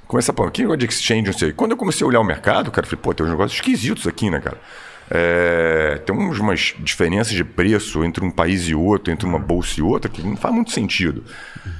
Começa 0.07 0.31
a 0.31 0.33
pôr, 0.33 0.49
que 0.51 0.61
negócio 0.61 0.79
de 0.79 0.85
exchange, 0.85 1.25
não 1.25 1.33
sei. 1.33 1.51
Quando 1.51 1.71
eu 1.71 1.77
comecei 1.77 2.05
a 2.05 2.07
olhar 2.07 2.19
o 2.19 2.23
mercado, 2.23 2.71
cara, 2.71 2.85
eu 2.85 2.89
falei, 2.89 3.03
pô, 3.03 3.13
tem 3.13 3.25
uns 3.25 3.29
negócios 3.29 3.59
esquisitos 3.59 4.07
aqui, 4.07 4.29
né, 4.29 4.39
cara? 4.39 4.57
É, 5.09 6.01
tem 6.05 6.13
umas 6.13 6.75
diferenças 6.79 7.33
de 7.33 7.43
preço 7.43 8.03
entre 8.03 8.23
um 8.25 8.31
país 8.31 8.67
e 8.67 8.75
outro, 8.75 9.11
entre 9.11 9.25
uma 9.25 9.39
bolsa 9.39 9.79
e 9.79 9.83
outra, 9.83 10.09
que 10.09 10.21
não 10.21 10.35
faz 10.35 10.53
muito 10.53 10.71
sentido. 10.71 11.23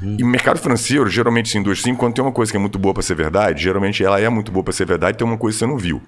Uhum. 0.02 0.18
E 0.20 0.24
o 0.24 0.28
mercado 0.28 0.60
financeiro, 0.60 1.10
geralmente, 1.10 1.50
sim, 1.50 1.62
dois, 1.62 1.82
sim, 1.82 1.94
quando 1.94 2.16
tem 2.16 2.24
uma 2.24 2.32
coisa 2.32 2.52
que 2.52 2.58
é 2.58 2.60
muito 2.60 2.80
boa 2.80 2.94
para 2.94 3.04
ser 3.04 3.16
verdade, 3.16 3.64
geralmente 3.64 4.04
ela 4.04 4.20
é 4.20 4.30
muito 4.30 4.52
boa 4.52 4.64
para 4.64 4.74
ser 4.74 4.86
verdade, 4.86 5.18
tem 5.18 5.28
uma 5.28 5.38
coisa 5.38 5.56
que 5.56 5.60
você 5.60 5.70
não 5.70 5.78
viu. 5.78 6.02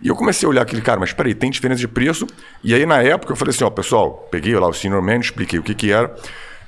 E 0.00 0.08
eu 0.08 0.14
comecei 0.14 0.46
a 0.46 0.50
olhar 0.50 0.62
aquele 0.62 0.80
cara, 0.80 0.98
mas 1.00 1.12
peraí, 1.12 1.34
tem 1.34 1.50
diferença 1.50 1.80
de 1.80 1.88
preço? 1.88 2.26
E 2.62 2.72
aí, 2.72 2.86
na 2.86 3.02
época, 3.02 3.32
eu 3.32 3.36
falei 3.36 3.50
assim: 3.50 3.64
ó, 3.64 3.70
pessoal, 3.70 4.28
peguei 4.30 4.54
lá 4.54 4.68
o 4.68 4.72
senior 4.72 5.02
man, 5.02 5.18
expliquei 5.18 5.58
o 5.58 5.62
que, 5.62 5.74
que 5.74 5.90
era, 5.90 6.14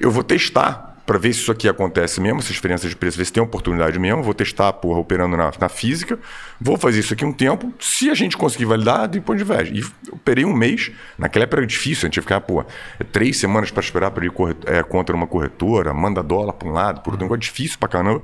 eu 0.00 0.10
vou 0.10 0.24
testar 0.24 0.91
para 1.04 1.18
ver 1.18 1.32
se 1.32 1.40
isso 1.40 1.50
aqui 1.50 1.68
acontece 1.68 2.20
mesmo, 2.20 2.38
essas 2.38 2.54
diferenças 2.54 2.88
de 2.88 2.96
preço, 2.96 3.18
ver 3.18 3.24
se 3.24 3.32
tem 3.32 3.42
oportunidade 3.42 3.98
mesmo. 3.98 4.22
Vou 4.22 4.34
testar 4.34 4.72
porra 4.74 5.00
operando 5.00 5.36
na, 5.36 5.50
na 5.58 5.68
física. 5.68 6.18
Vou 6.60 6.76
fazer 6.76 7.00
isso 7.00 7.12
aqui 7.12 7.24
um 7.24 7.32
tempo. 7.32 7.72
Se 7.80 8.08
a 8.08 8.14
gente 8.14 8.36
conseguir 8.36 8.66
validar, 8.66 9.08
depois 9.08 9.38
de 9.38 9.44
vez. 9.44 9.68
E 9.68 10.12
operei 10.12 10.44
um 10.44 10.54
mês. 10.54 10.92
Naquela 11.18 11.42
época 11.42 11.58
era 11.58 11.66
difícil, 11.66 12.06
a 12.06 12.08
gente 12.08 12.16
ia 12.16 12.22
ficar, 12.22 12.40
pô, 12.40 12.64
três 13.10 13.38
semanas 13.38 13.70
para 13.70 13.82
esperar 13.82 14.10
para 14.12 14.24
ir 14.24 14.32
é, 14.66 14.82
contra 14.82 15.14
uma 15.14 15.26
corretora, 15.26 15.92
manda 15.92 16.22
dólar 16.22 16.52
para 16.52 16.68
um 16.68 16.72
lado, 16.72 17.00
por 17.00 17.12
outro. 17.12 17.26
Um 17.26 17.28
negócio 17.28 17.40
difícil 17.40 17.78
para 17.78 17.88
caramba. 17.88 18.22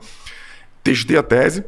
Testei 0.83 1.17
a 1.17 1.23
tese. 1.23 1.65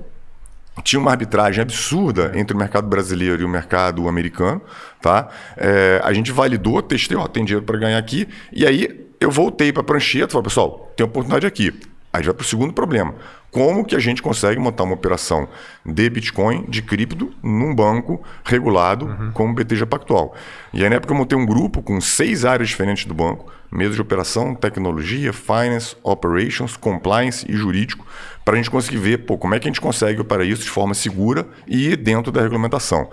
Tinha 0.84 1.00
uma 1.00 1.10
arbitragem 1.10 1.60
absurda 1.60 2.32
entre 2.36 2.56
o 2.56 2.58
mercado 2.58 2.86
brasileiro 2.86 3.42
e 3.42 3.44
o 3.44 3.48
mercado 3.48 4.08
americano. 4.08 4.62
Tá? 5.02 5.28
É, 5.56 6.00
a 6.04 6.12
gente 6.12 6.30
validou, 6.30 6.80
testei, 6.80 7.16
ó, 7.16 7.26
tem 7.26 7.44
dinheiro 7.44 7.66
para 7.66 7.76
ganhar 7.76 7.98
aqui. 7.98 8.28
E 8.52 8.64
aí 8.64 9.09
eu 9.20 9.30
voltei 9.30 9.72
para 9.72 9.82
a 9.82 9.84
prancheta 9.84 10.28
e 10.28 10.32
falei, 10.32 10.44
pessoal, 10.44 10.92
tem 10.96 11.04
oportunidade 11.04 11.46
aqui. 11.46 11.78
Aí 12.12 12.24
vai 12.24 12.34
para 12.34 12.42
o 12.42 12.46
segundo 12.46 12.72
problema. 12.72 13.14
Como 13.52 13.84
que 13.84 13.94
a 13.94 13.98
gente 13.98 14.22
consegue 14.22 14.58
montar 14.58 14.84
uma 14.84 14.94
operação 14.94 15.48
de 15.84 16.10
Bitcoin, 16.10 16.64
de 16.68 16.82
cripto, 16.82 17.32
num 17.42 17.74
banco 17.74 18.22
regulado 18.44 19.06
uhum. 19.06 19.30
como 19.32 19.52
o 19.52 19.54
BTG 19.54 19.86
Pactual? 19.86 20.34
E 20.72 20.82
aí, 20.82 20.90
na 20.90 20.96
época, 20.96 21.12
eu 21.12 21.18
montei 21.18 21.38
um 21.38 21.46
grupo 21.46 21.82
com 21.82 22.00
seis 22.00 22.44
áreas 22.44 22.68
diferentes 22.68 23.04
do 23.04 23.14
banco: 23.14 23.52
mesa 23.70 23.94
de 23.94 24.00
operação, 24.00 24.54
tecnologia, 24.54 25.32
finance, 25.32 25.96
operations, 26.02 26.76
compliance 26.76 27.44
e 27.48 27.54
jurídico, 27.54 28.04
para 28.44 28.54
a 28.54 28.56
gente 28.56 28.70
conseguir 28.70 28.98
ver 28.98 29.18
pô, 29.18 29.36
como 29.36 29.54
é 29.54 29.60
que 29.60 29.68
a 29.68 29.70
gente 29.70 29.80
consegue 29.80 30.20
operar 30.20 30.46
isso 30.46 30.62
de 30.62 30.70
forma 30.70 30.94
segura 30.94 31.46
e 31.66 31.96
dentro 31.96 32.32
da 32.32 32.40
regulamentação 32.40 33.08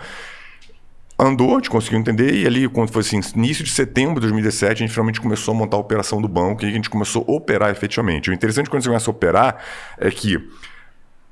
andou, 1.20 1.54
a 1.54 1.56
gente 1.56 1.70
conseguiu 1.70 2.00
entender, 2.00 2.34
e 2.34 2.46
ali, 2.46 2.68
quando 2.68 2.92
foi 2.92 3.02
assim, 3.02 3.20
início 3.36 3.64
de 3.64 3.72
setembro 3.72 4.16
de 4.16 4.22
2017, 4.22 4.72
a 4.72 4.76
gente 4.76 4.92
finalmente 4.92 5.20
começou 5.20 5.54
a 5.54 5.58
montar 5.58 5.78
a 5.78 5.80
operação 5.80 6.22
do 6.22 6.28
banco 6.28 6.64
e 6.64 6.68
a 6.68 6.72
gente 6.72 6.90
começou 6.90 7.26
a 7.28 7.32
operar 7.32 7.72
efetivamente. 7.72 8.30
O 8.30 8.34
interessante 8.34 8.70
quando 8.70 8.84
você 8.84 8.90
começa 8.90 9.10
a 9.10 9.12
operar 9.12 9.58
é 9.98 10.12
que 10.12 10.38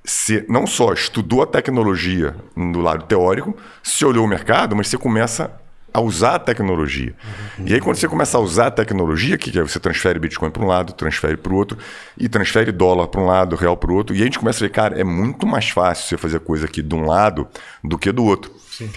você 0.04 0.46
não 0.48 0.65
só 0.65 0.94
estudou 0.94 1.42
a 1.44 1.48
tecnologia 1.48 2.36
do 2.56 2.80
lado 2.80 3.06
teórico, 3.06 3.56
se 3.84 4.06
olhou 4.06 4.25
o 4.25 4.27
mercado, 4.27 4.75
mas 4.75 4.88
você 4.88 4.98
começa 4.98 5.51
a 5.92 6.01
usar 6.01 6.36
a 6.36 6.39
tecnologia. 6.39 7.15
Uhum. 7.58 7.68
E 7.68 7.74
aí, 7.74 7.80
quando 7.80 7.96
você 7.96 8.08
começa 8.08 8.38
a 8.38 8.42
usar 8.42 8.68
a 8.68 8.72
tecnologia, 8.72 9.38
que 9.38 9.58
é 9.58 9.62
você 9.62 9.80
transfere 9.80 10.20
Bitcoin 10.20 10.51
para 10.51 10.62
um 10.62 10.68
lado, 10.68 10.94
transfere 10.94 11.38
para 11.38 11.54
o 11.54 11.56
outro, 11.56 11.77
e 12.18 12.27
transfere 12.27 12.72
dólar 12.72 13.08
para 13.08 13.22
um 13.22 13.25
lado, 13.25 13.56
real 13.56 13.77
para 13.77 13.92
o 13.92 13.96
outro, 13.96 14.13
e 14.13 14.18
aí 14.18 14.24
a 14.24 14.25
gente 14.25 14.38
começa 14.38 14.63
a 14.63 14.68
ver, 14.68 14.74
cara, 14.74 15.00
é 15.00 15.06
muito 15.06 15.48
mais 15.48 15.70
fácil 15.70 16.06
você 16.06 16.18
fazer 16.18 16.39
coisa 16.42 16.65
aqui 16.65 16.82
de 16.82 16.94
um 16.94 17.06
lado 17.06 17.48
do 17.84 17.98
que 17.98 18.12
do 18.12 18.25
outro. 18.25 18.51
Sim 18.70 18.92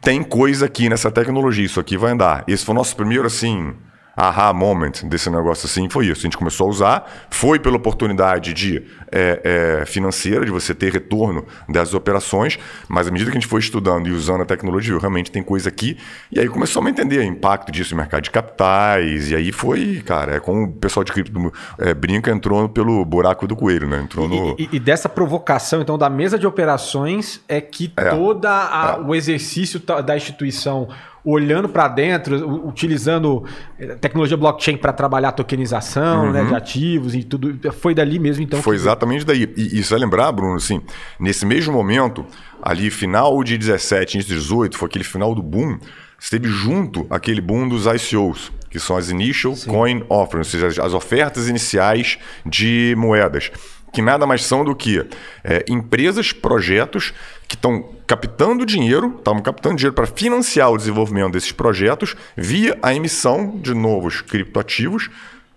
tem 0.00 0.22
coisa 0.22 0.66
aqui 0.66 0.88
nessa 0.88 1.10
tecnologia, 1.10 1.64
isso 1.64 1.80
aqui 1.80 1.96
vai 1.96 2.12
andar. 2.12 2.44
Esse 2.46 2.64
foi 2.64 2.74
o 2.74 2.78
nosso 2.78 2.94
primeiro, 2.96 3.26
assim, 3.26 3.74
aha 4.18 4.52
moment 4.52 5.04
desse 5.04 5.30
negócio 5.30 5.66
assim 5.66 5.88
foi 5.88 6.06
isso. 6.06 6.20
A 6.20 6.22
gente 6.22 6.36
começou 6.36 6.66
a 6.66 6.70
usar, 6.70 7.12
foi 7.30 7.60
pela 7.60 7.76
oportunidade 7.76 8.52
de 8.52 8.82
é, 9.12 9.80
é, 9.82 9.86
financeira, 9.86 10.44
de 10.44 10.50
você 10.50 10.74
ter 10.74 10.92
retorno 10.92 11.46
das 11.68 11.94
operações, 11.94 12.58
mas 12.88 13.06
à 13.06 13.10
medida 13.12 13.30
que 13.30 13.36
a 13.36 13.40
gente 13.40 13.48
foi 13.48 13.60
estudando 13.60 14.08
e 14.08 14.12
usando 14.12 14.42
a 14.42 14.44
tecnologia, 14.44 14.98
realmente 14.98 15.30
tem 15.30 15.42
coisa 15.42 15.68
aqui. 15.68 15.96
E 16.32 16.40
aí 16.40 16.48
começamos 16.48 16.88
a 16.88 16.90
entender 16.90 17.18
o 17.18 17.22
impacto 17.22 17.70
disso 17.70 17.94
no 17.94 17.98
mercado 17.98 18.22
de 18.22 18.30
capitais. 18.30 19.30
E 19.30 19.36
aí 19.36 19.52
foi, 19.52 20.02
cara, 20.04 20.36
é 20.36 20.40
como 20.40 20.64
o 20.64 20.72
pessoal 20.72 21.04
de 21.04 21.12
cripto 21.12 21.52
é, 21.78 21.94
brinca, 21.94 22.32
entrou 22.32 22.68
pelo 22.68 23.04
buraco 23.04 23.46
do 23.46 23.54
coelho, 23.54 23.88
né? 23.88 24.00
Entrou 24.02 24.28
no... 24.28 24.56
e, 24.58 24.68
e, 24.72 24.80
dessa 24.80 25.08
provocação, 25.08 25.80
então, 25.80 25.96
da 25.96 26.10
mesa 26.10 26.36
de 26.36 26.46
operações 26.46 27.40
é 27.48 27.60
que 27.60 27.92
é, 27.96 28.10
toda 28.10 28.50
a, 28.50 28.96
é. 28.98 29.00
o 29.00 29.14
exercício 29.14 29.80
da 29.80 30.16
instituição 30.16 30.88
olhando 31.30 31.68
para 31.68 31.88
dentro, 31.88 32.66
utilizando 32.66 33.44
eh, 33.78 33.94
tecnologia 33.96 34.36
blockchain 34.36 34.76
para 34.76 34.92
trabalhar 34.92 35.28
a 35.28 35.32
tokenização 35.32 36.26
uhum. 36.26 36.32
né, 36.32 36.44
de 36.44 36.54
ativos 36.54 37.14
e 37.14 37.22
tudo. 37.22 37.58
Foi 37.72 37.94
dali 37.94 38.18
mesmo, 38.18 38.42
então. 38.42 38.62
Foi 38.62 38.76
que... 38.76 38.82
exatamente 38.82 39.24
daí. 39.24 39.52
E, 39.56 39.78
e 39.78 39.84
você 39.84 39.90
vai 39.90 40.00
lembrar, 40.00 40.32
Bruno, 40.32 40.56
assim, 40.56 40.80
nesse 41.20 41.44
mesmo 41.44 41.72
momento, 41.72 42.24
ali 42.62 42.90
final 42.90 43.42
de 43.44 43.58
17, 43.58 44.14
início 44.16 44.34
de 44.34 44.40
18, 44.40 44.78
foi 44.78 44.86
aquele 44.86 45.04
final 45.04 45.34
do 45.34 45.42
boom, 45.42 45.78
esteve 46.18 46.48
junto 46.48 47.06
aquele 47.10 47.40
boom 47.40 47.68
dos 47.68 47.84
ICOs, 47.84 48.50
que 48.70 48.78
são 48.78 48.96
as 48.96 49.10
Initial 49.10 49.54
Sim. 49.54 49.70
Coin 49.70 50.04
Offerings, 50.08 50.54
ou 50.54 50.60
seja, 50.60 50.82
as 50.82 50.94
ofertas 50.94 51.48
iniciais 51.48 52.18
de 52.46 52.94
moedas 52.96 53.50
que 53.92 54.02
nada 54.02 54.26
mais 54.26 54.44
são 54.44 54.64
do 54.64 54.74
que 54.76 55.04
é, 55.42 55.64
empresas, 55.68 56.32
projetos 56.32 57.12
que 57.48 57.56
estão 57.56 57.82
captando 58.06 58.66
dinheiro, 58.66 59.16
estavam 59.18 59.40
captando 59.40 59.76
dinheiro 59.76 59.94
para 59.94 60.06
financiar 60.06 60.70
o 60.70 60.76
desenvolvimento 60.76 61.32
desses 61.32 61.50
projetos 61.50 62.14
via 62.36 62.78
a 62.82 62.94
emissão 62.94 63.58
de 63.58 63.72
novos 63.72 64.20
criptoativos 64.20 65.10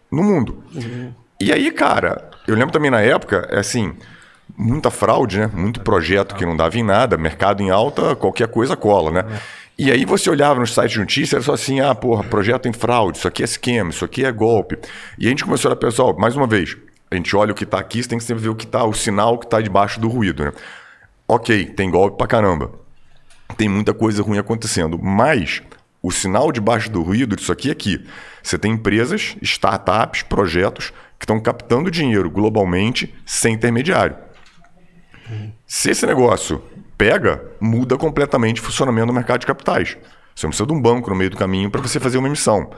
no 0.09 0.23
mundo. 0.23 0.63
Uhum. 0.73 1.13
E 1.39 1.51
aí, 1.51 1.69
cara, 1.69 2.29
eu 2.47 2.55
lembro 2.55 2.71
também 2.71 2.89
na 2.89 3.01
época, 3.01 3.47
é 3.51 3.59
assim, 3.59 3.93
muita 4.57 4.89
fraude, 4.89 5.39
né? 5.39 5.49
Muito 5.53 5.81
projeto 5.81 6.35
que 6.35 6.45
não 6.45 6.55
dava 6.55 6.77
em 6.77 6.83
nada, 6.83 7.17
mercado 7.17 7.61
em 7.61 7.69
alta, 7.69 8.15
qualquer 8.15 8.47
coisa 8.47 8.77
cola, 8.77 9.11
né? 9.11 9.39
E 9.77 9.91
aí 9.91 10.05
você 10.05 10.29
olhava 10.29 10.59
nos 10.59 10.73
sites 10.73 10.91
de 10.91 10.99
notícias, 10.99 11.33
era 11.33 11.43
só 11.43 11.53
assim, 11.53 11.79
ah, 11.79 11.95
porra, 11.95 12.23
projeto 12.23 12.67
em 12.67 12.73
fraude, 12.73 13.17
isso 13.17 13.27
aqui 13.27 13.41
é 13.41 13.45
esquema, 13.45 13.89
isso 13.89 14.05
aqui 14.05 14.23
é 14.23 14.31
golpe. 14.31 14.77
E 15.17 15.25
a 15.25 15.29
gente 15.29 15.43
começou 15.43 15.69
a 15.69 15.71
olhar, 15.71 15.79
pessoal, 15.79 16.15
mais 16.17 16.35
uma 16.35 16.45
vez, 16.45 16.77
a 17.09 17.15
gente 17.15 17.35
olha 17.35 17.51
o 17.51 17.55
que 17.55 17.63
está 17.63 17.79
aqui, 17.79 18.03
você 18.03 18.09
tem 18.09 18.17
que 18.17 18.23
sempre 18.23 18.43
ver 18.43 18.49
o 18.49 18.55
que 18.55 18.65
está, 18.65 18.83
o 18.85 18.93
sinal 18.93 19.37
que 19.39 19.45
está 19.45 19.59
debaixo 19.59 19.99
do 19.99 20.07
ruído. 20.07 20.45
Né? 20.45 20.51
Ok, 21.33 21.67
tem 21.67 21.89
golpe 21.89 22.17
pra 22.17 22.27
caramba. 22.27 22.73
Tem 23.55 23.69
muita 23.69 23.93
coisa 23.93 24.21
ruim 24.21 24.37
acontecendo. 24.37 24.99
Mas 24.99 25.63
o 26.03 26.11
sinal 26.11 26.51
debaixo 26.51 26.91
do 26.91 27.01
ruído 27.01 27.37
disso 27.37 27.53
aqui 27.53 27.71
é 27.71 27.73
que 27.73 28.05
você 28.43 28.57
tem 28.57 28.73
empresas, 28.73 29.37
startups, 29.41 30.23
projetos 30.23 30.91
que 31.17 31.23
estão 31.23 31.39
captando 31.39 31.89
dinheiro 31.89 32.29
globalmente 32.29 33.15
sem 33.25 33.53
intermediário. 33.53 34.17
Se 35.65 35.91
esse 35.91 36.05
negócio 36.05 36.61
pega, 36.97 37.41
muda 37.61 37.97
completamente 37.97 38.59
o 38.59 38.63
funcionamento 38.65 39.07
do 39.07 39.13
mercado 39.13 39.39
de 39.39 39.47
capitais. 39.47 39.97
Você 40.35 40.45
não 40.45 40.51
precisa 40.51 40.67
de 40.67 40.73
um 40.73 40.81
banco 40.81 41.09
no 41.09 41.15
meio 41.15 41.29
do 41.29 41.37
caminho 41.37 41.69
para 41.69 41.81
você 41.81 41.99
fazer 41.99 42.17
uma 42.17 42.27
emissão. 42.27 42.69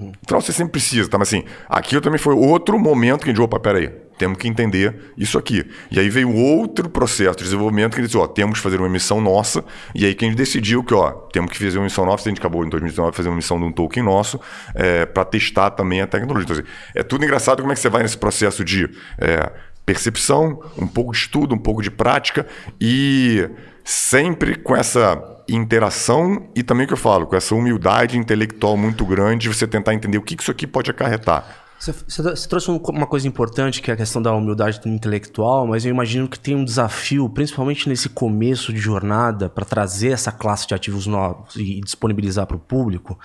Uhum. 0.00 0.12
Então 0.22 0.40
você 0.40 0.52
sempre 0.52 0.72
precisa, 0.72 1.08
tá? 1.08 1.18
Mas 1.18 1.28
assim, 1.28 1.44
aqui 1.68 2.00
também 2.00 2.18
foi 2.18 2.34
outro 2.34 2.78
momento 2.78 3.24
que 3.24 3.30
a 3.30 3.32
gente, 3.32 3.40
opa, 3.40 3.58
peraí, 3.58 3.90
temos 4.18 4.38
que 4.38 4.48
entender 4.48 5.12
isso 5.16 5.38
aqui. 5.38 5.64
E 5.90 6.00
aí 6.00 6.08
veio 6.08 6.34
outro 6.34 6.88
processo 6.88 7.36
de 7.38 7.44
desenvolvimento 7.44 7.94
que 7.94 8.00
a 8.00 8.02
gente 8.02 8.10
disse, 8.10 8.18
ó, 8.18 8.26
temos 8.26 8.58
que 8.58 8.62
fazer 8.62 8.78
uma 8.78 8.86
emissão 8.86 9.20
nossa. 9.20 9.64
E 9.94 10.04
aí 10.04 10.14
que 10.14 10.24
a 10.24 10.28
gente 10.28 10.36
decidiu 10.36 10.82
que, 10.82 10.94
ó, 10.94 11.10
temos 11.32 11.50
que 11.50 11.58
fazer 11.58 11.78
uma 11.78 11.84
emissão 11.84 12.04
nossa. 12.06 12.28
A 12.28 12.30
gente 12.30 12.38
acabou 12.38 12.64
em 12.64 12.68
2019 12.68 13.16
fazer 13.16 13.28
uma 13.28 13.34
emissão 13.34 13.58
de 13.58 13.64
um 13.64 13.72
token 13.72 14.02
nosso 14.02 14.40
é, 14.74 15.06
para 15.06 15.24
testar 15.24 15.70
também 15.70 16.00
a 16.00 16.06
tecnologia. 16.06 16.44
Então, 16.44 16.56
assim, 16.56 16.66
é 16.94 17.02
tudo 17.02 17.24
engraçado 17.24 17.60
como 17.60 17.72
é 17.72 17.74
que 17.74 17.80
você 17.80 17.88
vai 17.88 18.02
nesse 18.02 18.18
processo 18.18 18.64
de 18.64 18.88
é, 19.18 19.52
percepção, 19.84 20.60
um 20.76 20.86
pouco 20.86 21.12
de 21.12 21.18
estudo, 21.18 21.54
um 21.54 21.58
pouco 21.58 21.82
de 21.82 21.90
prática 21.90 22.46
e 22.80 23.48
sempre 23.84 24.56
com 24.56 24.74
essa 24.74 25.35
interação 25.48 26.48
e 26.54 26.62
também 26.62 26.84
o 26.84 26.88
que 26.88 26.94
eu 26.94 26.98
falo, 26.98 27.26
com 27.26 27.36
essa 27.36 27.54
humildade 27.54 28.18
intelectual 28.18 28.76
muito 28.76 29.04
grande 29.04 29.48
de 29.48 29.54
você 29.54 29.66
tentar 29.66 29.94
entender 29.94 30.18
o 30.18 30.22
que 30.22 30.36
isso 30.40 30.50
aqui 30.50 30.66
pode 30.66 30.90
acarretar. 30.90 31.66
Você, 31.78 31.92
você, 31.92 32.48
trouxe 32.48 32.70
uma 32.70 33.06
coisa 33.06 33.28
importante, 33.28 33.82
que 33.82 33.90
é 33.90 33.94
a 33.94 33.96
questão 33.96 34.22
da 34.22 34.32
humildade 34.32 34.80
intelectual, 34.86 35.66
mas 35.66 35.84
eu 35.84 35.90
imagino 35.90 36.26
que 36.26 36.38
tem 36.38 36.56
um 36.56 36.64
desafio, 36.64 37.28
principalmente 37.28 37.88
nesse 37.88 38.08
começo 38.08 38.72
de 38.72 38.78
jornada, 38.78 39.48
para 39.48 39.64
trazer 39.64 40.08
essa 40.08 40.32
classe 40.32 40.66
de 40.66 40.74
ativos 40.74 41.06
novos 41.06 41.54
e 41.54 41.80
disponibilizar 41.80 42.46
para 42.46 42.56
o 42.56 42.60
público, 42.60 43.18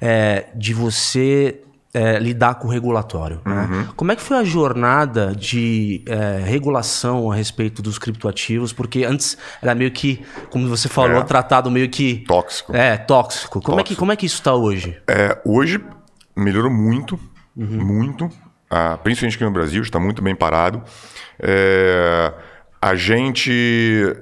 é, 0.00 0.48
de 0.56 0.74
você 0.74 1.62
é, 1.94 2.18
lidar 2.18 2.56
com 2.56 2.68
o 2.68 2.70
regulatório. 2.70 3.40
Né? 3.44 3.68
Uhum. 3.70 3.86
Como 3.96 4.12
é 4.12 4.16
que 4.16 4.22
foi 4.22 4.36
a 4.36 4.44
jornada 4.44 5.34
de 5.34 6.04
é, 6.06 6.42
regulação 6.44 7.30
a 7.30 7.34
respeito 7.34 7.80
dos 7.80 7.98
criptoativos? 7.98 8.72
Porque 8.72 9.04
antes 9.04 9.38
era 9.62 9.74
meio 9.74 9.92
que, 9.92 10.22
como 10.50 10.68
você 10.68 10.88
falou, 10.88 11.20
é. 11.20 11.24
tratado 11.24 11.70
meio 11.70 11.88
que... 11.88 12.24
Tóxico. 12.26 12.76
É, 12.76 12.96
tóxico. 12.96 13.60
Como, 13.62 13.76
tóxico. 13.76 13.80
É, 13.80 13.84
que, 13.84 13.96
como 13.96 14.12
é 14.12 14.16
que 14.16 14.26
isso 14.26 14.36
está 14.36 14.54
hoje? 14.54 14.98
É, 15.08 15.40
hoje 15.44 15.80
melhorou 16.36 16.70
muito 16.70 17.18
uhum. 17.56 17.84
muito. 17.84 18.28
Ah, 18.70 18.98
principalmente 19.02 19.36
aqui 19.36 19.44
no 19.44 19.52
Brasil, 19.52 19.82
está 19.82 20.00
muito 20.00 20.22
bem 20.22 20.34
parado. 20.34 20.82
É, 21.38 22.32
a 22.80 22.94
gente 22.94 23.52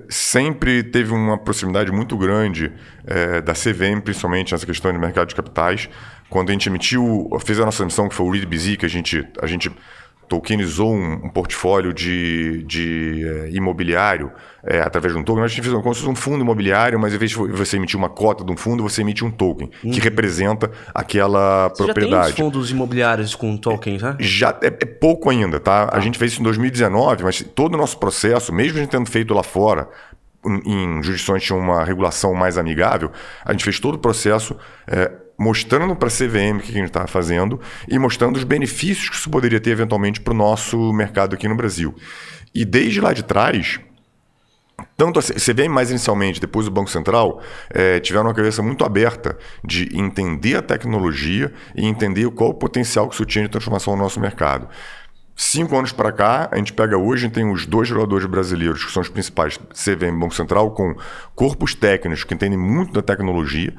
sempre 0.08 0.82
teve 0.82 1.12
uma 1.12 1.38
proximidade 1.38 1.90
muito 1.90 2.16
grande 2.16 2.72
é, 3.06 3.40
da 3.40 3.54
CVM, 3.54 4.00
principalmente 4.02 4.52
nessa 4.52 4.66
questão 4.66 4.92
de 4.92 4.98
mercado 4.98 5.28
de 5.28 5.34
capitais. 5.34 5.88
Quando 6.32 6.48
a 6.48 6.52
gente 6.52 6.66
emitiu, 6.66 7.28
fez 7.44 7.60
a 7.60 7.66
nossa 7.66 7.82
emissão, 7.82 8.08
que 8.08 8.14
foi 8.14 8.24
o 8.24 8.30
ReadBZ, 8.30 8.76
que 8.76 8.86
a 8.86 8.88
gente, 8.88 9.22
a 9.42 9.46
gente 9.46 9.70
tokenizou 10.26 10.94
um, 10.94 11.26
um 11.26 11.28
portfólio 11.28 11.92
de, 11.92 12.62
de 12.62 13.22
é, 13.22 13.50
imobiliário 13.50 14.32
é, 14.64 14.80
através 14.80 15.12
de 15.12 15.20
um 15.20 15.22
token. 15.22 15.42
Nós 15.42 15.52
fizemos 15.52 15.82
como 15.82 15.94
se 15.94 16.00
fosse 16.00 16.10
um 16.10 16.16
fundo 16.16 16.42
imobiliário, 16.42 16.98
mas 16.98 17.12
em 17.12 17.18
vez 17.18 17.32
de 17.32 17.36
você 17.36 17.76
emitir 17.76 17.98
uma 17.98 18.08
cota 18.08 18.42
de 18.42 18.50
um 18.50 18.56
fundo, 18.56 18.82
você 18.82 19.02
emite 19.02 19.22
um 19.22 19.30
token 19.30 19.70
uhum. 19.84 19.90
que 19.90 20.00
representa 20.00 20.70
aquela 20.94 21.68
você 21.68 21.84
propriedade. 21.84 22.30
Já 22.30 22.34
tem 22.34 22.44
fundos 22.46 22.70
imobiliários 22.70 23.34
com 23.34 23.54
tokens, 23.58 24.00
né? 24.00 24.16
Já 24.18 24.58
é, 24.62 24.68
é 24.68 24.86
pouco 24.86 25.28
ainda, 25.28 25.60
tá? 25.60 25.90
A 25.92 25.98
ah. 25.98 26.00
gente 26.00 26.18
fez 26.18 26.32
isso 26.32 26.40
em 26.40 26.44
2019, 26.44 27.24
mas 27.24 27.44
todo 27.54 27.74
o 27.74 27.76
nosso 27.76 27.98
processo, 27.98 28.54
mesmo 28.54 28.78
a 28.78 28.80
gente 28.80 28.90
tendo 28.90 29.10
feito 29.10 29.34
lá 29.34 29.42
fora, 29.42 29.86
em 30.64 31.02
jurisdições 31.02 31.42
tinha 31.42 31.58
uma 31.58 31.84
regulação 31.84 32.32
mais 32.32 32.56
amigável, 32.56 33.12
a 33.44 33.52
gente 33.52 33.64
fez 33.64 33.78
todo 33.78 33.96
o 33.96 33.98
processo 33.98 34.56
é, 34.86 35.12
mostrando 35.42 35.96
para 35.96 36.06
a 36.06 36.10
CVM 36.10 36.58
o 36.58 36.60
que 36.60 36.70
a 36.70 36.74
gente 36.74 36.86
estava 36.86 37.08
fazendo 37.08 37.60
e 37.88 37.98
mostrando 37.98 38.36
os 38.36 38.44
benefícios 38.44 39.08
que 39.08 39.16
isso 39.16 39.28
poderia 39.28 39.58
ter 39.58 39.70
eventualmente 39.70 40.20
para 40.20 40.32
o 40.32 40.36
nosso 40.36 40.92
mercado 40.92 41.34
aqui 41.34 41.48
no 41.48 41.56
Brasil. 41.56 41.94
E 42.54 42.64
desde 42.64 43.00
lá 43.00 43.12
de 43.12 43.24
trás, 43.24 43.80
tanto 44.96 45.18
a 45.18 45.22
CVM 45.22 45.68
mais 45.68 45.90
inicialmente, 45.90 46.40
depois 46.40 46.68
o 46.68 46.70
Banco 46.70 46.90
Central, 46.90 47.42
é, 47.70 47.98
tiveram 47.98 48.26
uma 48.26 48.34
cabeça 48.34 48.62
muito 48.62 48.84
aberta 48.84 49.36
de 49.64 49.88
entender 49.98 50.56
a 50.56 50.62
tecnologia 50.62 51.52
e 51.74 51.84
entender 51.86 52.30
qual 52.30 52.50
o 52.50 52.54
potencial 52.54 53.08
que 53.08 53.14
isso 53.14 53.24
tinha 53.24 53.44
de 53.44 53.50
transformação 53.50 53.96
no 53.96 54.02
nosso 54.02 54.20
mercado. 54.20 54.68
Cinco 55.44 55.76
anos 55.76 55.90
para 55.90 56.12
cá, 56.12 56.48
a 56.52 56.56
gente 56.56 56.72
pega 56.72 56.96
hoje, 56.96 57.24
gente 57.24 57.34
tem 57.34 57.50
os 57.50 57.66
dois 57.66 57.88
jogadores 57.88 58.24
brasileiros, 58.26 58.84
que 58.84 58.92
são 58.92 59.02
os 59.02 59.08
principais, 59.08 59.58
CVM 59.72 60.14
e 60.14 60.20
Banco 60.20 60.36
Central, 60.36 60.70
com 60.70 60.94
corpos 61.34 61.74
técnicos 61.74 62.22
que 62.22 62.32
entendem 62.32 62.56
muito 62.56 62.92
da 62.92 63.02
tecnologia 63.02 63.74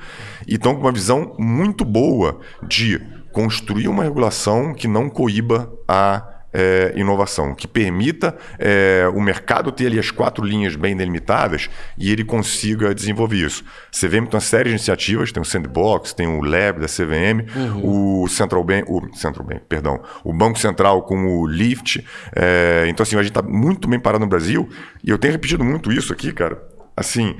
e 0.45 0.55
estão 0.55 0.75
com 0.75 0.81
uma 0.81 0.91
visão 0.91 1.33
muito 1.39 1.85
boa 1.85 2.37
de 2.67 3.01
construir 3.31 3.87
uma 3.87 4.03
regulação 4.03 4.73
que 4.73 4.89
não 4.89 5.09
coíba 5.09 5.71
a 5.87 6.32
é, 6.53 6.93
inovação, 6.95 7.55
que 7.55 7.67
permita 7.67 8.37
é, 8.59 9.09
o 9.13 9.19
mercado 9.19 9.71
ter 9.71 9.87
ali 9.87 9.97
as 9.97 10.11
quatro 10.11 10.45
linhas 10.45 10.75
bem 10.75 10.95
delimitadas 10.95 11.69
e 11.97 12.11
ele 12.11 12.23
consiga 12.23 12.93
desenvolver 12.93 13.37
isso. 13.37 13.63
CVM 13.91 14.27
tem 14.27 14.35
uma 14.35 14.39
série 14.39 14.65
de 14.65 14.75
iniciativas, 14.75 15.31
tem 15.31 15.41
o 15.41 15.45
Sandbox, 15.45 16.13
tem 16.13 16.27
o 16.27 16.41
Lab 16.41 16.79
da 16.79 16.87
CVM, 16.87 17.49
uhum. 17.55 18.23
o 18.23 18.27
Central 18.27 18.63
Bank, 18.63 18.85
o 18.87 19.15
Central 19.15 19.45
Bank, 19.45 19.61
perdão, 19.67 19.99
o 20.23 20.31
Banco 20.31 20.59
Central 20.59 21.01
com 21.03 21.39
o 21.39 21.47
Lift. 21.47 22.05
É, 22.35 22.85
então, 22.87 23.03
assim, 23.03 23.15
a 23.15 23.23
gente 23.23 23.31
está 23.31 23.41
muito 23.41 23.87
bem 23.87 23.99
parado 23.99 24.23
no 24.23 24.29
Brasil 24.29 24.69
e 25.03 25.09
eu 25.09 25.17
tenho 25.17 25.31
repetido 25.31 25.63
muito 25.63 25.91
isso 25.91 26.13
aqui, 26.13 26.31
cara. 26.31 26.61
Assim, 26.95 27.35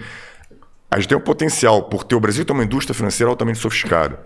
a 0.89 0.97
gente 0.97 1.09
tem 1.09 1.17
o 1.17 1.21
potencial, 1.21 1.83
por 1.83 2.03
ter 2.03 2.15
o 2.15 2.19
Brasil 2.19 2.43
ter 2.45 2.53
uma 2.53 2.63
indústria 2.63 2.95
financeira 2.95 3.29
altamente 3.29 3.59
sofisticada, 3.59 4.19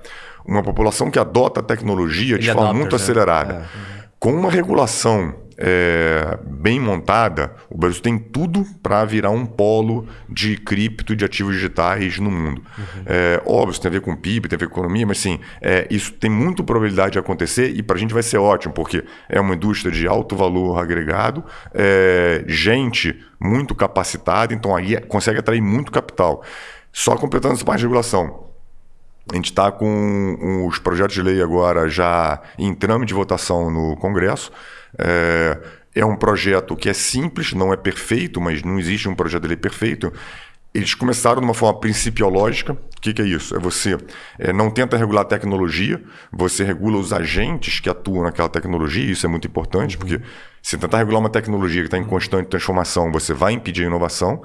uma 0.46 0.64
população 0.64 1.12
que 1.12 1.20
adota 1.20 1.60
a 1.60 1.64
tecnologia 1.64 2.38
de 2.38 2.52
forma 2.52 2.74
muito 2.74 2.96
né? 2.96 3.02
acelerada. 3.02 3.68
É 3.94 3.97
com 4.20 4.34
uma 4.34 4.50
regulação 4.50 5.36
é, 5.58 6.38
bem 6.46 6.80
montada, 6.80 7.52
o 7.70 7.78
Brasil 7.78 8.02
tem 8.02 8.18
tudo 8.18 8.64
para 8.84 9.04
virar 9.06 9.32
um 9.32 9.46
polo 9.46 10.08
de 10.30 10.56
cripto 10.56 11.16
de 11.16 11.26
ativos 11.26 11.56
digitais 11.56 12.20
no 12.20 12.30
mundo. 12.30 12.62
Uhum. 12.78 13.04
É, 13.08 13.42
óbvio, 13.46 13.72
isso 13.72 13.82
tem 13.82 13.90
a 13.90 13.94
ver 13.94 14.02
com 14.02 14.16
PIB, 14.16 14.48
tem 14.48 14.56
a 14.56 14.60
ver 14.60 14.68
com 14.68 14.80
economia, 14.80 15.08
mas 15.08 15.18
sim, 15.18 15.40
é, 15.60 15.88
isso 15.90 16.14
tem 16.14 16.30
muita 16.30 16.64
probabilidade 16.64 17.14
de 17.14 17.20
acontecer 17.20 17.76
e 17.76 17.82
para 17.82 17.96
a 17.96 18.00
gente 18.00 18.14
vai 18.14 18.22
ser 18.22 18.38
ótimo, 18.38 18.74
porque 18.74 19.04
é 19.28 19.40
uma 19.40 19.56
indústria 19.56 19.92
de 19.92 20.08
alto 20.08 20.36
valor 20.36 20.78
agregado, 20.78 21.44
é, 21.74 22.44
gente 22.48 23.20
muito 23.40 23.74
capacitada, 23.74 24.54
então 24.54 24.76
aí 24.76 24.96
é, 24.96 25.02
consegue 25.02 25.40
atrair 25.40 25.62
muito 25.62 25.92
capital. 25.92 26.44
Só 26.92 27.16
completando 27.16 27.56
essa 27.56 27.66
parte 27.66 27.80
de 27.80 27.86
regulação. 27.86 28.48
A 29.32 29.36
gente 29.36 29.46
está 29.52 29.72
com 29.72 30.68
os 30.68 30.80
projetos 30.80 31.16
de 31.16 31.22
lei 31.22 31.42
agora 31.42 31.90
já 31.90 32.42
em 32.58 32.74
trâmite 32.74 33.10
de 33.10 33.14
votação 33.14 33.70
no 33.70 33.96
Congresso. 33.98 34.52
É, 34.98 35.58
é 35.96 36.06
um 36.06 36.16
projeto 36.16 36.76
que 36.76 36.90
é 36.90 36.94
simples, 36.94 37.54
não 37.54 37.74
é 37.74 37.78
perfeito, 37.78 38.40
mas 38.40 38.64
não 38.64 38.80
existe 38.80 39.10
um 39.10 39.16
projeto 39.16 39.44
de 39.44 39.50
lei 39.50 39.58
perfeito. 39.58 40.14
Eles 40.74 40.94
começaram 40.94 41.42
de 41.42 41.46
uma 41.46 41.54
forma 41.54 41.80
principiológica. 41.80 42.74
O 42.74 43.02
que, 43.02 43.14
que 43.14 43.22
é 43.22 43.26
isso? 43.26 43.56
É 43.56 43.60
você 43.60 43.98
é, 44.38 44.54
não 44.54 44.70
tenta 44.70 44.96
regular 44.96 45.24
a 45.24 45.28
tecnologia, 45.28 46.02
você 46.32 46.64
regula 46.64 46.98
os 46.98 47.12
agentes 47.12 47.80
que 47.80 47.90
atuam 47.90 48.24
naquela 48.24 48.50
tecnologia, 48.50 49.12
isso 49.12 49.26
é 49.26 49.30
muito 49.30 49.48
importante, 49.48 49.96
uhum. 49.96 50.00
porque 50.00 50.22
se 50.62 50.78
tentar 50.78 51.00
regular 51.00 51.20
uma 51.20 51.30
tecnologia 51.30 51.82
que 51.82 51.88
está 51.88 51.98
em 51.98 52.04
constante 52.04 52.48
transformação, 52.48 53.12
você 53.12 53.34
vai 53.34 53.54
impedir 53.54 53.84
a 53.84 53.88
inovação. 53.88 54.42